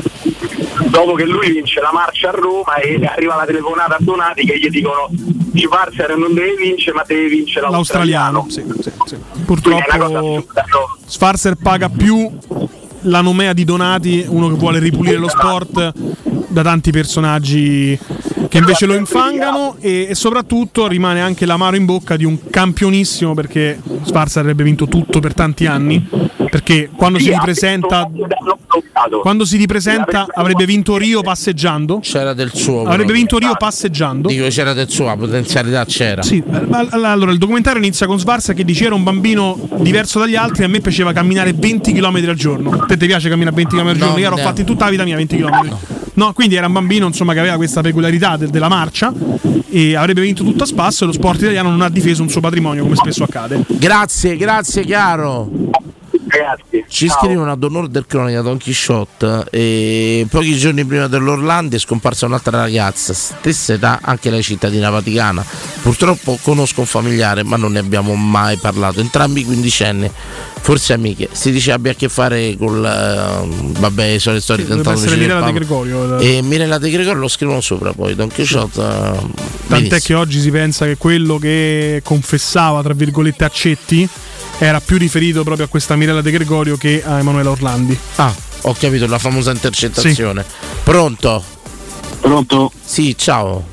Dopo 0.96 1.12
che 1.12 1.26
lui 1.26 1.50
vince 1.50 1.78
la 1.82 1.90
marcia 1.92 2.30
a 2.30 2.32
Roma 2.32 2.76
e 2.76 2.98
arriva 3.04 3.36
la 3.36 3.44
telefonata 3.44 3.96
a 3.96 3.98
Donati 4.00 4.46
che 4.46 4.58
gli 4.58 4.70
dicono 4.70 5.10
Schwarzer 5.54 6.16
non 6.16 6.32
deve 6.32 6.54
vincere 6.56 6.96
ma 6.96 7.04
deve 7.06 7.28
vincere 7.28 7.68
l'australiano. 7.68 8.46
L'australiano, 8.48 8.80
sì, 8.80 8.82
sì, 8.82 8.92
sì. 9.04 9.42
Purtroppo 9.44 10.46
Sfarzer 11.04 11.56
paga 11.56 11.90
più 11.90 12.34
la 13.02 13.20
nomea 13.20 13.52
di 13.52 13.64
Donati, 13.64 14.24
uno 14.26 14.48
che 14.48 14.54
vuole 14.54 14.78
ripulire 14.78 15.18
lo 15.18 15.28
sport 15.28 15.92
da 16.48 16.62
tanti 16.62 16.90
personaggi 16.92 17.98
che 18.48 18.56
invece 18.56 18.86
lo 18.86 18.94
infangano 18.94 19.76
e, 19.80 20.06
e 20.08 20.14
soprattutto 20.14 20.86
rimane 20.86 21.20
anche 21.20 21.44
l'amaro 21.44 21.76
in 21.76 21.84
bocca 21.84 22.16
di 22.16 22.24
un 22.24 22.48
campionissimo 22.48 23.34
perché 23.34 23.78
Sfarzer 24.02 24.40
avrebbe 24.40 24.62
vinto 24.62 24.86
tutto 24.86 25.20
per 25.20 25.34
tanti 25.34 25.66
anni 25.66 26.08
perché 26.48 26.88
quando 26.96 27.18
si 27.18 27.30
ripresenta 27.30 28.08
quando 29.20 29.44
si 29.44 29.56
ripresenta 29.56 30.26
avrebbe 30.32 30.64
vinto 30.64 30.96
Rio 30.96 31.20
passeggiando 31.22 32.00
c'era 32.00 32.32
del 32.32 32.50
suo. 32.54 32.82
avrebbe 32.82 33.04
però. 33.04 33.12
vinto 33.18 33.38
Rio 33.38 33.54
passeggiando 33.56 34.28
Dico 34.28 34.46
c'era 34.48 34.72
del 34.72 34.88
suo, 34.88 35.04
la 35.06 35.16
potenzialità 35.16 35.84
c'era. 35.84 36.22
sì, 36.22 36.42
allora 36.90 37.30
il 37.30 37.38
documentario 37.38 37.80
inizia 37.80 38.06
con 38.06 38.18
Svarza 38.18 38.52
che 38.54 38.64
dice 38.64 38.86
era 38.86 38.94
un 38.94 39.02
bambino 39.02 39.68
diverso 39.80 40.18
dagli 40.18 40.34
altri 40.36 40.64
a 40.64 40.68
me 40.68 40.80
piaceva 40.80 41.12
camminare 41.12 41.52
20 41.52 41.92
km 41.92 42.16
al 42.28 42.34
giorno. 42.34 42.70
A 42.70 42.86
te 42.86 42.96
ti 42.96 43.06
piace 43.06 43.28
camminare 43.28 43.54
20 43.54 43.76
km 43.76 43.86
al 43.88 43.96
giorno? 43.96 44.12
No, 44.14 44.18
Io 44.18 44.26
ero 44.26 44.36
no. 44.36 44.42
fatti 44.42 44.64
tutta 44.64 44.84
la 44.86 44.90
vita 44.90 45.04
mia 45.04 45.16
20 45.16 45.36
km. 45.36 45.76
No, 46.14 46.32
quindi 46.32 46.54
era 46.54 46.66
un 46.66 46.72
bambino 46.72 47.06
insomma, 47.06 47.34
che 47.34 47.40
aveva 47.40 47.56
questa 47.56 47.82
peculiarità 47.82 48.36
de- 48.38 48.48
della 48.48 48.68
marcia 48.68 49.12
e 49.68 49.94
avrebbe 49.94 50.22
vinto 50.22 50.42
tutto 50.42 50.62
a 50.62 50.66
spasso 50.66 51.04
e 51.04 51.08
lo 51.08 51.12
sport 51.12 51.42
italiano 51.42 51.68
non 51.68 51.82
ha 51.82 51.90
difeso 51.90 52.22
un 52.22 52.30
suo 52.30 52.40
patrimonio 52.40 52.82
come 52.84 52.96
spesso 52.96 53.22
accade. 53.24 53.62
Grazie, 53.68 54.36
grazie 54.36 54.84
chiaro. 54.84 55.50
Ragazzi. 56.36 56.84
Ci 56.88 57.08
Ciao. 57.08 57.18
scrivono 57.18 57.50
ad 57.52 57.62
onore 57.62 57.88
del 57.88 58.06
cronaca 58.06 58.40
Don 58.42 58.58
Quixote 58.58 59.44
e 59.50 60.26
pochi 60.30 60.56
giorni 60.56 60.84
prima 60.84 61.06
dell'Orlandi 61.06 61.76
è 61.76 61.78
scomparsa 61.78 62.26
un'altra 62.26 62.58
ragazza, 62.58 63.12
stessa 63.14 63.74
età, 63.74 64.00
anche 64.02 64.30
lei 64.30 64.42
cittadina 64.42 64.90
vaticana. 64.90 65.44
Purtroppo 65.82 66.38
conosco 66.42 66.80
un 66.80 66.86
familiare, 66.86 67.42
ma 67.42 67.56
non 67.56 67.72
ne 67.72 67.78
abbiamo 67.78 68.14
mai 68.14 68.56
parlato. 68.56 69.00
Entrambi 69.00 69.44
quindicenni, 69.44 70.10
forse 70.60 70.92
amiche. 70.92 71.28
Si 71.32 71.50
dice 71.50 71.72
abbia 71.72 71.92
a 71.92 71.94
che 71.94 72.08
fare 72.08 72.56
con 72.58 72.80
vabbè, 72.80 74.04
i 74.04 74.18
soliti 74.18 74.42
storie 74.42 74.66
Sì, 74.66 74.72
essere 74.88 75.16
Mirella 75.16 75.44
De 75.44 75.52
Gregorio. 75.52 76.18
E 76.18 76.42
Mirella 76.42 76.78
De 76.78 76.90
Gregorio 76.90 77.20
lo 77.20 77.28
scrivono 77.28 77.60
sopra 77.60 77.92
poi, 77.92 78.14
Don 78.14 78.28
Quixote. 78.30 78.80
eh, 78.80 79.54
Tant'è 79.68 80.00
che 80.00 80.14
oggi 80.14 80.40
si 80.40 80.50
pensa 80.50 80.86
che 80.86 80.96
quello 80.96 81.38
che 81.38 82.00
confessava, 82.04 82.82
tra 82.82 82.94
virgolette, 82.94 83.44
Accetti 83.44 84.08
era 84.58 84.80
più 84.80 84.96
riferito 84.98 85.42
proprio 85.44 85.66
a 85.66 85.68
questa 85.68 85.96
Mirella 85.96 86.20
De 86.22 86.30
Gregorio 86.30 86.76
che 86.76 87.02
a 87.04 87.18
Emanuela 87.18 87.50
Orlandi. 87.50 87.98
Ah, 88.16 88.34
ho 88.62 88.74
capito 88.78 89.06
la 89.06 89.18
famosa 89.18 89.50
intercettazione. 89.52 90.44
Pronto? 90.82 91.42
Pronto? 92.20 92.72
Sì, 92.82 93.16
ciao. 93.16 93.64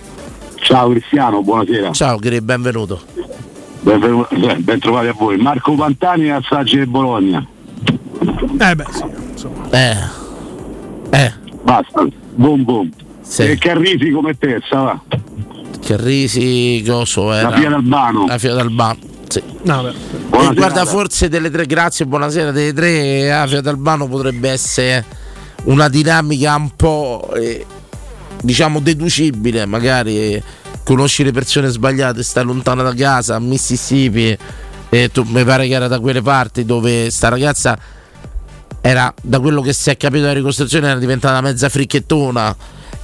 Ciao 0.55 0.89
Cristiano, 0.89 1.41
buonasera. 1.41 1.91
Ciao, 1.91 2.17
Gri, 2.17 2.41
benvenuto. 2.41 3.01
Benvenu- 3.81 4.27
eh, 4.31 4.55
ben 4.59 4.79
trovati 4.79 5.07
a 5.07 5.13
voi. 5.13 5.37
Marco 5.37 5.73
Pantani 5.75 6.31
Assaggi 6.31 6.77
del 6.77 6.87
Bologna. 6.87 7.45
Eh 8.59 8.75
beh, 8.75 8.85
sì, 8.91 9.03
insomma. 9.31 9.69
Eh. 9.71 9.97
Eh. 11.09 11.33
Basta. 11.63 12.05
Boom 12.35 12.63
boom. 12.63 12.89
Sì. 13.21 13.43
E 13.43 13.57
Carrisi 13.57 14.09
come 14.11 14.37
terza, 14.37 14.79
va. 14.79 15.01
Carrisi, 15.85 16.81
coso 16.87 17.33
era. 17.33 17.49
La 17.49 17.57
Fia 17.57 17.69
d'Albano. 17.69 18.25
La 18.25 18.37
Fia 18.37 18.53
d'Albano. 18.53 18.99
Sì. 19.33 19.41
No, 19.63 19.89
E 19.89 19.93
Buona 20.29 20.53
guarda, 20.53 20.85
forse 20.85 21.27
delle 21.27 21.49
tre, 21.49 21.65
grazie, 21.65 22.05
buonasera, 22.05 22.51
delle 22.51 22.71
tre, 22.71 23.27
la 23.27 23.47
Fia 23.47 23.61
d'Albano 23.61 24.07
potrebbe 24.07 24.51
essere 24.51 25.03
una 25.63 25.89
dinamica 25.89 26.55
un 26.55 26.69
po', 26.75 27.33
eh, 27.33 27.65
diciamo, 28.43 28.79
deducibile, 28.79 29.65
magari 29.65 30.17
eh, 30.35 30.43
conosci 30.83 31.23
le 31.23 31.31
persone 31.31 31.69
sbagliate, 31.69 32.21
stai 32.21 32.43
lontano 32.43 32.83
da 32.83 32.93
casa, 32.93 33.33
a 33.33 33.39
Mississippi, 33.39 34.37
e 34.89 35.09
tu 35.11 35.23
mi 35.23 35.43
pare 35.43 35.67
che 35.67 35.73
era 35.73 35.87
da 35.87 35.99
quelle 35.99 36.21
parti 36.21 36.63
dove 36.63 37.09
sta 37.09 37.29
ragazza 37.29 37.75
era, 38.81 39.11
da 39.19 39.39
quello 39.39 39.61
che 39.61 39.73
si 39.73 39.89
è 39.89 39.97
capito 39.97 40.21
dalla 40.21 40.33
ricostruzione, 40.33 40.89
era 40.89 40.99
diventata 40.99 41.41
mezza 41.41 41.69
fricchettona 41.69 42.55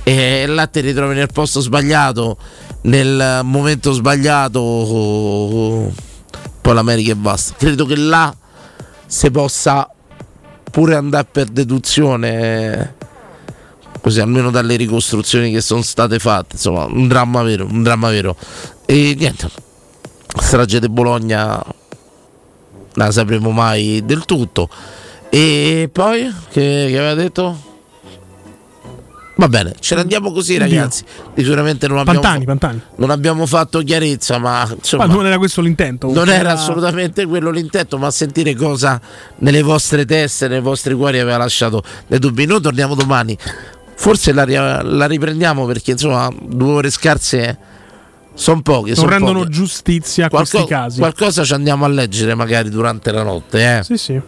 e 0.04 0.46
là 0.46 0.68
ti 0.68 0.82
ritrovi 0.82 1.16
nel 1.16 1.30
posto 1.34 1.60
sbagliato, 1.60 2.38
nel 2.82 3.40
momento 3.44 3.94
sbagliato, 3.94 5.92
poi 6.70 6.76
l'America 6.76 7.12
e 7.14 7.16
basta. 7.16 7.56
Credo 7.58 7.86
che 7.86 7.96
là 7.96 8.34
si 9.08 9.32
possa 9.32 9.90
pure 10.70 10.94
andare 10.94 11.28
per 11.30 11.48
deduzione, 11.48 12.96
così 14.00 14.20
almeno 14.20 14.52
dalle 14.52 14.76
ricostruzioni 14.76 15.52
che 15.52 15.62
sono 15.62 15.82
state 15.82 16.20
fatte, 16.20 16.50
insomma, 16.54 16.86
un 16.86 17.08
dramma 17.08 17.42
vero, 17.42 17.66
un 17.66 17.82
dramma 17.82 18.12
vero. 18.12 18.36
E 18.86 19.16
niente, 19.18 19.50
strage 20.40 20.80
di 20.80 20.90
Bologna 20.90 21.60
la 22.94 23.12
sapremo 23.12 23.50
mai 23.50 24.04
del 24.06 24.26
tutto. 24.26 24.70
E 25.30 25.90
poi, 25.92 26.32
che, 26.52 26.88
che 26.90 26.98
aveva 27.00 27.16
detto? 27.16 27.69
Va 29.40 29.48
bene, 29.48 29.74
ce 29.80 29.96
ne 29.96 30.02
andiamo 30.02 30.34
così 30.34 30.58
ragazzi. 30.58 31.06
Sicuramente 31.34 31.88
non 31.88 32.00
abbiamo, 32.00 32.20
Pantani, 32.20 32.44
Pantani. 32.44 32.82
non 32.98 33.10
abbiamo 33.10 33.46
fatto 33.46 33.80
chiarezza, 33.80 34.38
ma 34.38 34.68
insomma... 34.70 35.06
Ma 35.06 35.14
non 35.14 35.26
era 35.26 35.38
questo 35.38 35.62
l'intento. 35.62 36.12
Non 36.12 36.28
Era- 36.28 36.40
era 36.40 36.52
assolutamente 36.52 37.26
quello 37.26 37.50
l'intento, 37.50 37.98
ma 37.98 38.12
sentire 38.12 38.54
cosa 38.54 39.00
nelle 39.38 39.62
vostre 39.62 40.04
teste, 40.04 40.50
nei 40.50 40.60
vostri 40.60 40.94
cuori 40.94 41.20
aveva 41.20 41.38
lasciato 41.38 41.82
dei 42.08 42.20
dubbi. 42.20 42.46
Noi 42.46 42.60
torniamo 42.60 42.96
domani. 42.96 43.38
Forse 43.96 44.34
la, 44.34 44.44
la 44.84 45.06
riprendiamo 45.06 45.66
perché 45.66 45.92
insomma 45.92 46.30
due 46.38 46.72
ore 46.74 46.90
scarse 46.90 47.58
sono 48.34 48.62
poche. 48.62 48.88
Non 48.88 48.96
son 48.96 49.08
rendono 49.10 49.40
poche. 49.40 49.52
giustizia 49.52 50.26
a 50.26 50.30
Qualco- 50.30 50.50
questi 50.52 50.68
casi. 50.68 51.00
Qualcosa 51.00 51.46
ci 51.46 51.54
andiamo 51.54 51.86
a 51.86 51.88
leggere 51.88 52.36
magari 52.36 52.70
durante 52.70 53.12
la 53.14 53.24
notte. 53.24 53.78
Eh? 53.78 53.84
Sì, 53.84 53.98
sì. 53.98 54.22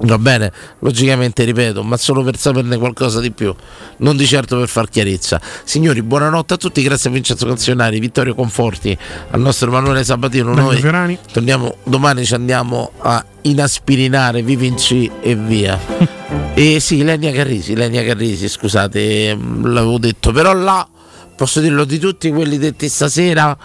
Va 0.00 0.16
bene, 0.16 0.52
logicamente 0.78 1.42
ripeto, 1.42 1.82
ma 1.82 1.96
solo 1.96 2.22
per 2.22 2.36
saperne 2.36 2.76
qualcosa 2.76 3.18
di 3.20 3.32
più, 3.32 3.52
non 3.98 4.16
di 4.16 4.26
certo 4.26 4.56
per 4.56 4.68
far 4.68 4.88
chiarezza. 4.88 5.40
Signori, 5.64 6.02
buonanotte 6.02 6.54
a 6.54 6.56
tutti, 6.56 6.82
grazie 6.82 7.10
a 7.10 7.12
Vincenzo 7.12 7.46
Canzionari, 7.46 7.98
Vittorio 7.98 8.34
Conforti, 8.34 8.96
al 9.30 9.40
nostro 9.40 9.68
Emanuele 9.68 10.04
Sabatino. 10.04 10.54
Noi 10.54 10.76
Fiorani. 10.76 11.18
torniamo 11.32 11.78
domani, 11.82 12.24
ci 12.24 12.34
andiamo 12.34 12.92
a 12.98 13.24
inaspirinare, 13.42 14.42
Vivinci 14.42 15.10
e 15.20 15.34
via. 15.34 15.76
e 16.54 16.78
sì, 16.78 17.02
Lenia 17.02 17.32
Carrisi, 17.32 17.74
Lenia 17.74 18.04
Carrisi, 18.04 18.48
scusate, 18.48 19.34
mm, 19.34 19.66
l'avevo 19.66 19.98
detto, 19.98 20.30
però 20.30 20.52
là 20.52 20.86
posso 21.34 21.58
dirlo 21.60 21.84
di 21.84 21.98
tutti 21.98 22.30
quelli 22.30 22.58
detti 22.58 22.88
stasera 22.88 23.56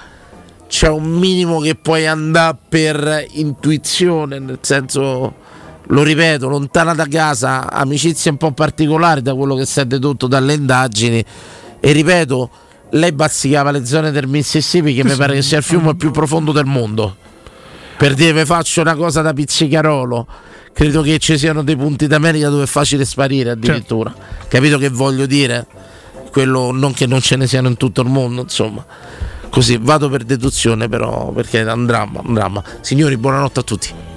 c'è 0.68 0.89
un 0.89 1.03
minimo 1.03 1.60
che 1.60 1.76
puoi 1.76 2.07
andare 2.07 2.57
per 2.68 3.27
intuizione, 3.34 4.39
nel 4.39 4.57
senso, 4.61 5.35
lo 5.94 6.02
ripeto, 6.02 6.48
lontana 6.48 6.95
da 6.95 7.06
casa, 7.07 7.72
amicizie 7.72 8.32
un 8.32 8.38
po' 8.38 8.52
particolari 8.52 9.22
da 9.22 9.36
quello 9.36 9.53
che 9.53 9.65
si 9.65 9.80
è 9.80 9.86
dedotto 9.86 10.26
dalle 10.26 10.53
indagini. 10.53 11.24
E 11.80 11.91
ripeto, 11.91 12.49
lei 12.91 13.11
bazzicava 13.11 13.70
le 13.70 13.86
zone 13.86 14.10
del 14.10 14.28
Mississippi, 14.28 14.95
che 14.95 15.03
mi 15.03 15.14
pare 15.15 15.36
che 15.36 15.44
sia 15.44 15.60
il 15.60 15.64
fiume 15.64 15.95
più 15.95 16.10
profondo 16.10 16.52
del 16.52 16.65
mondo. 16.65 17.15
Per 17.95 18.15
dire, 18.15 18.44
faccio 18.44 18.82
una 18.82 18.95
cosa 18.95 19.22
da 19.22 19.34
pizzicarolo. 19.34 20.28
Credo 20.74 21.03
che 21.03 21.20
ci 21.20 21.38
siano 21.38 21.61
dei 21.61 21.76
punti 21.76 22.07
d'America 22.07 22.49
dove 22.49 22.64
è 22.64 22.68
facile 22.68 23.06
sparire 23.06 23.52
addirittura. 23.52 24.11
Capito 24.48 24.80
che 24.80 24.90
voglio 24.90 25.28
dire? 25.28 25.68
Quello 26.32 26.72
non 26.72 26.94
che 26.94 27.06
non 27.06 27.22
ce 27.22 27.36
ne 27.36 27.45
siano 27.45 27.68
in 27.68 27.78
tutto 27.78 28.02
il 28.02 28.10
mondo, 28.10 28.41
insomma. 28.41 28.84
Così 29.48 29.78
vado 29.80 30.10
per 30.10 30.24
deduzione, 30.24 30.90
però, 30.90 31.32
perché 31.32 31.61
è 31.61 31.72
un 31.72 31.86
dramma, 31.86 32.22
un 32.24 32.34
dramma. 32.34 32.64
Signori, 32.82 33.15
buonanotte 33.15 33.60
a 33.60 33.64
tutti. 33.64 34.12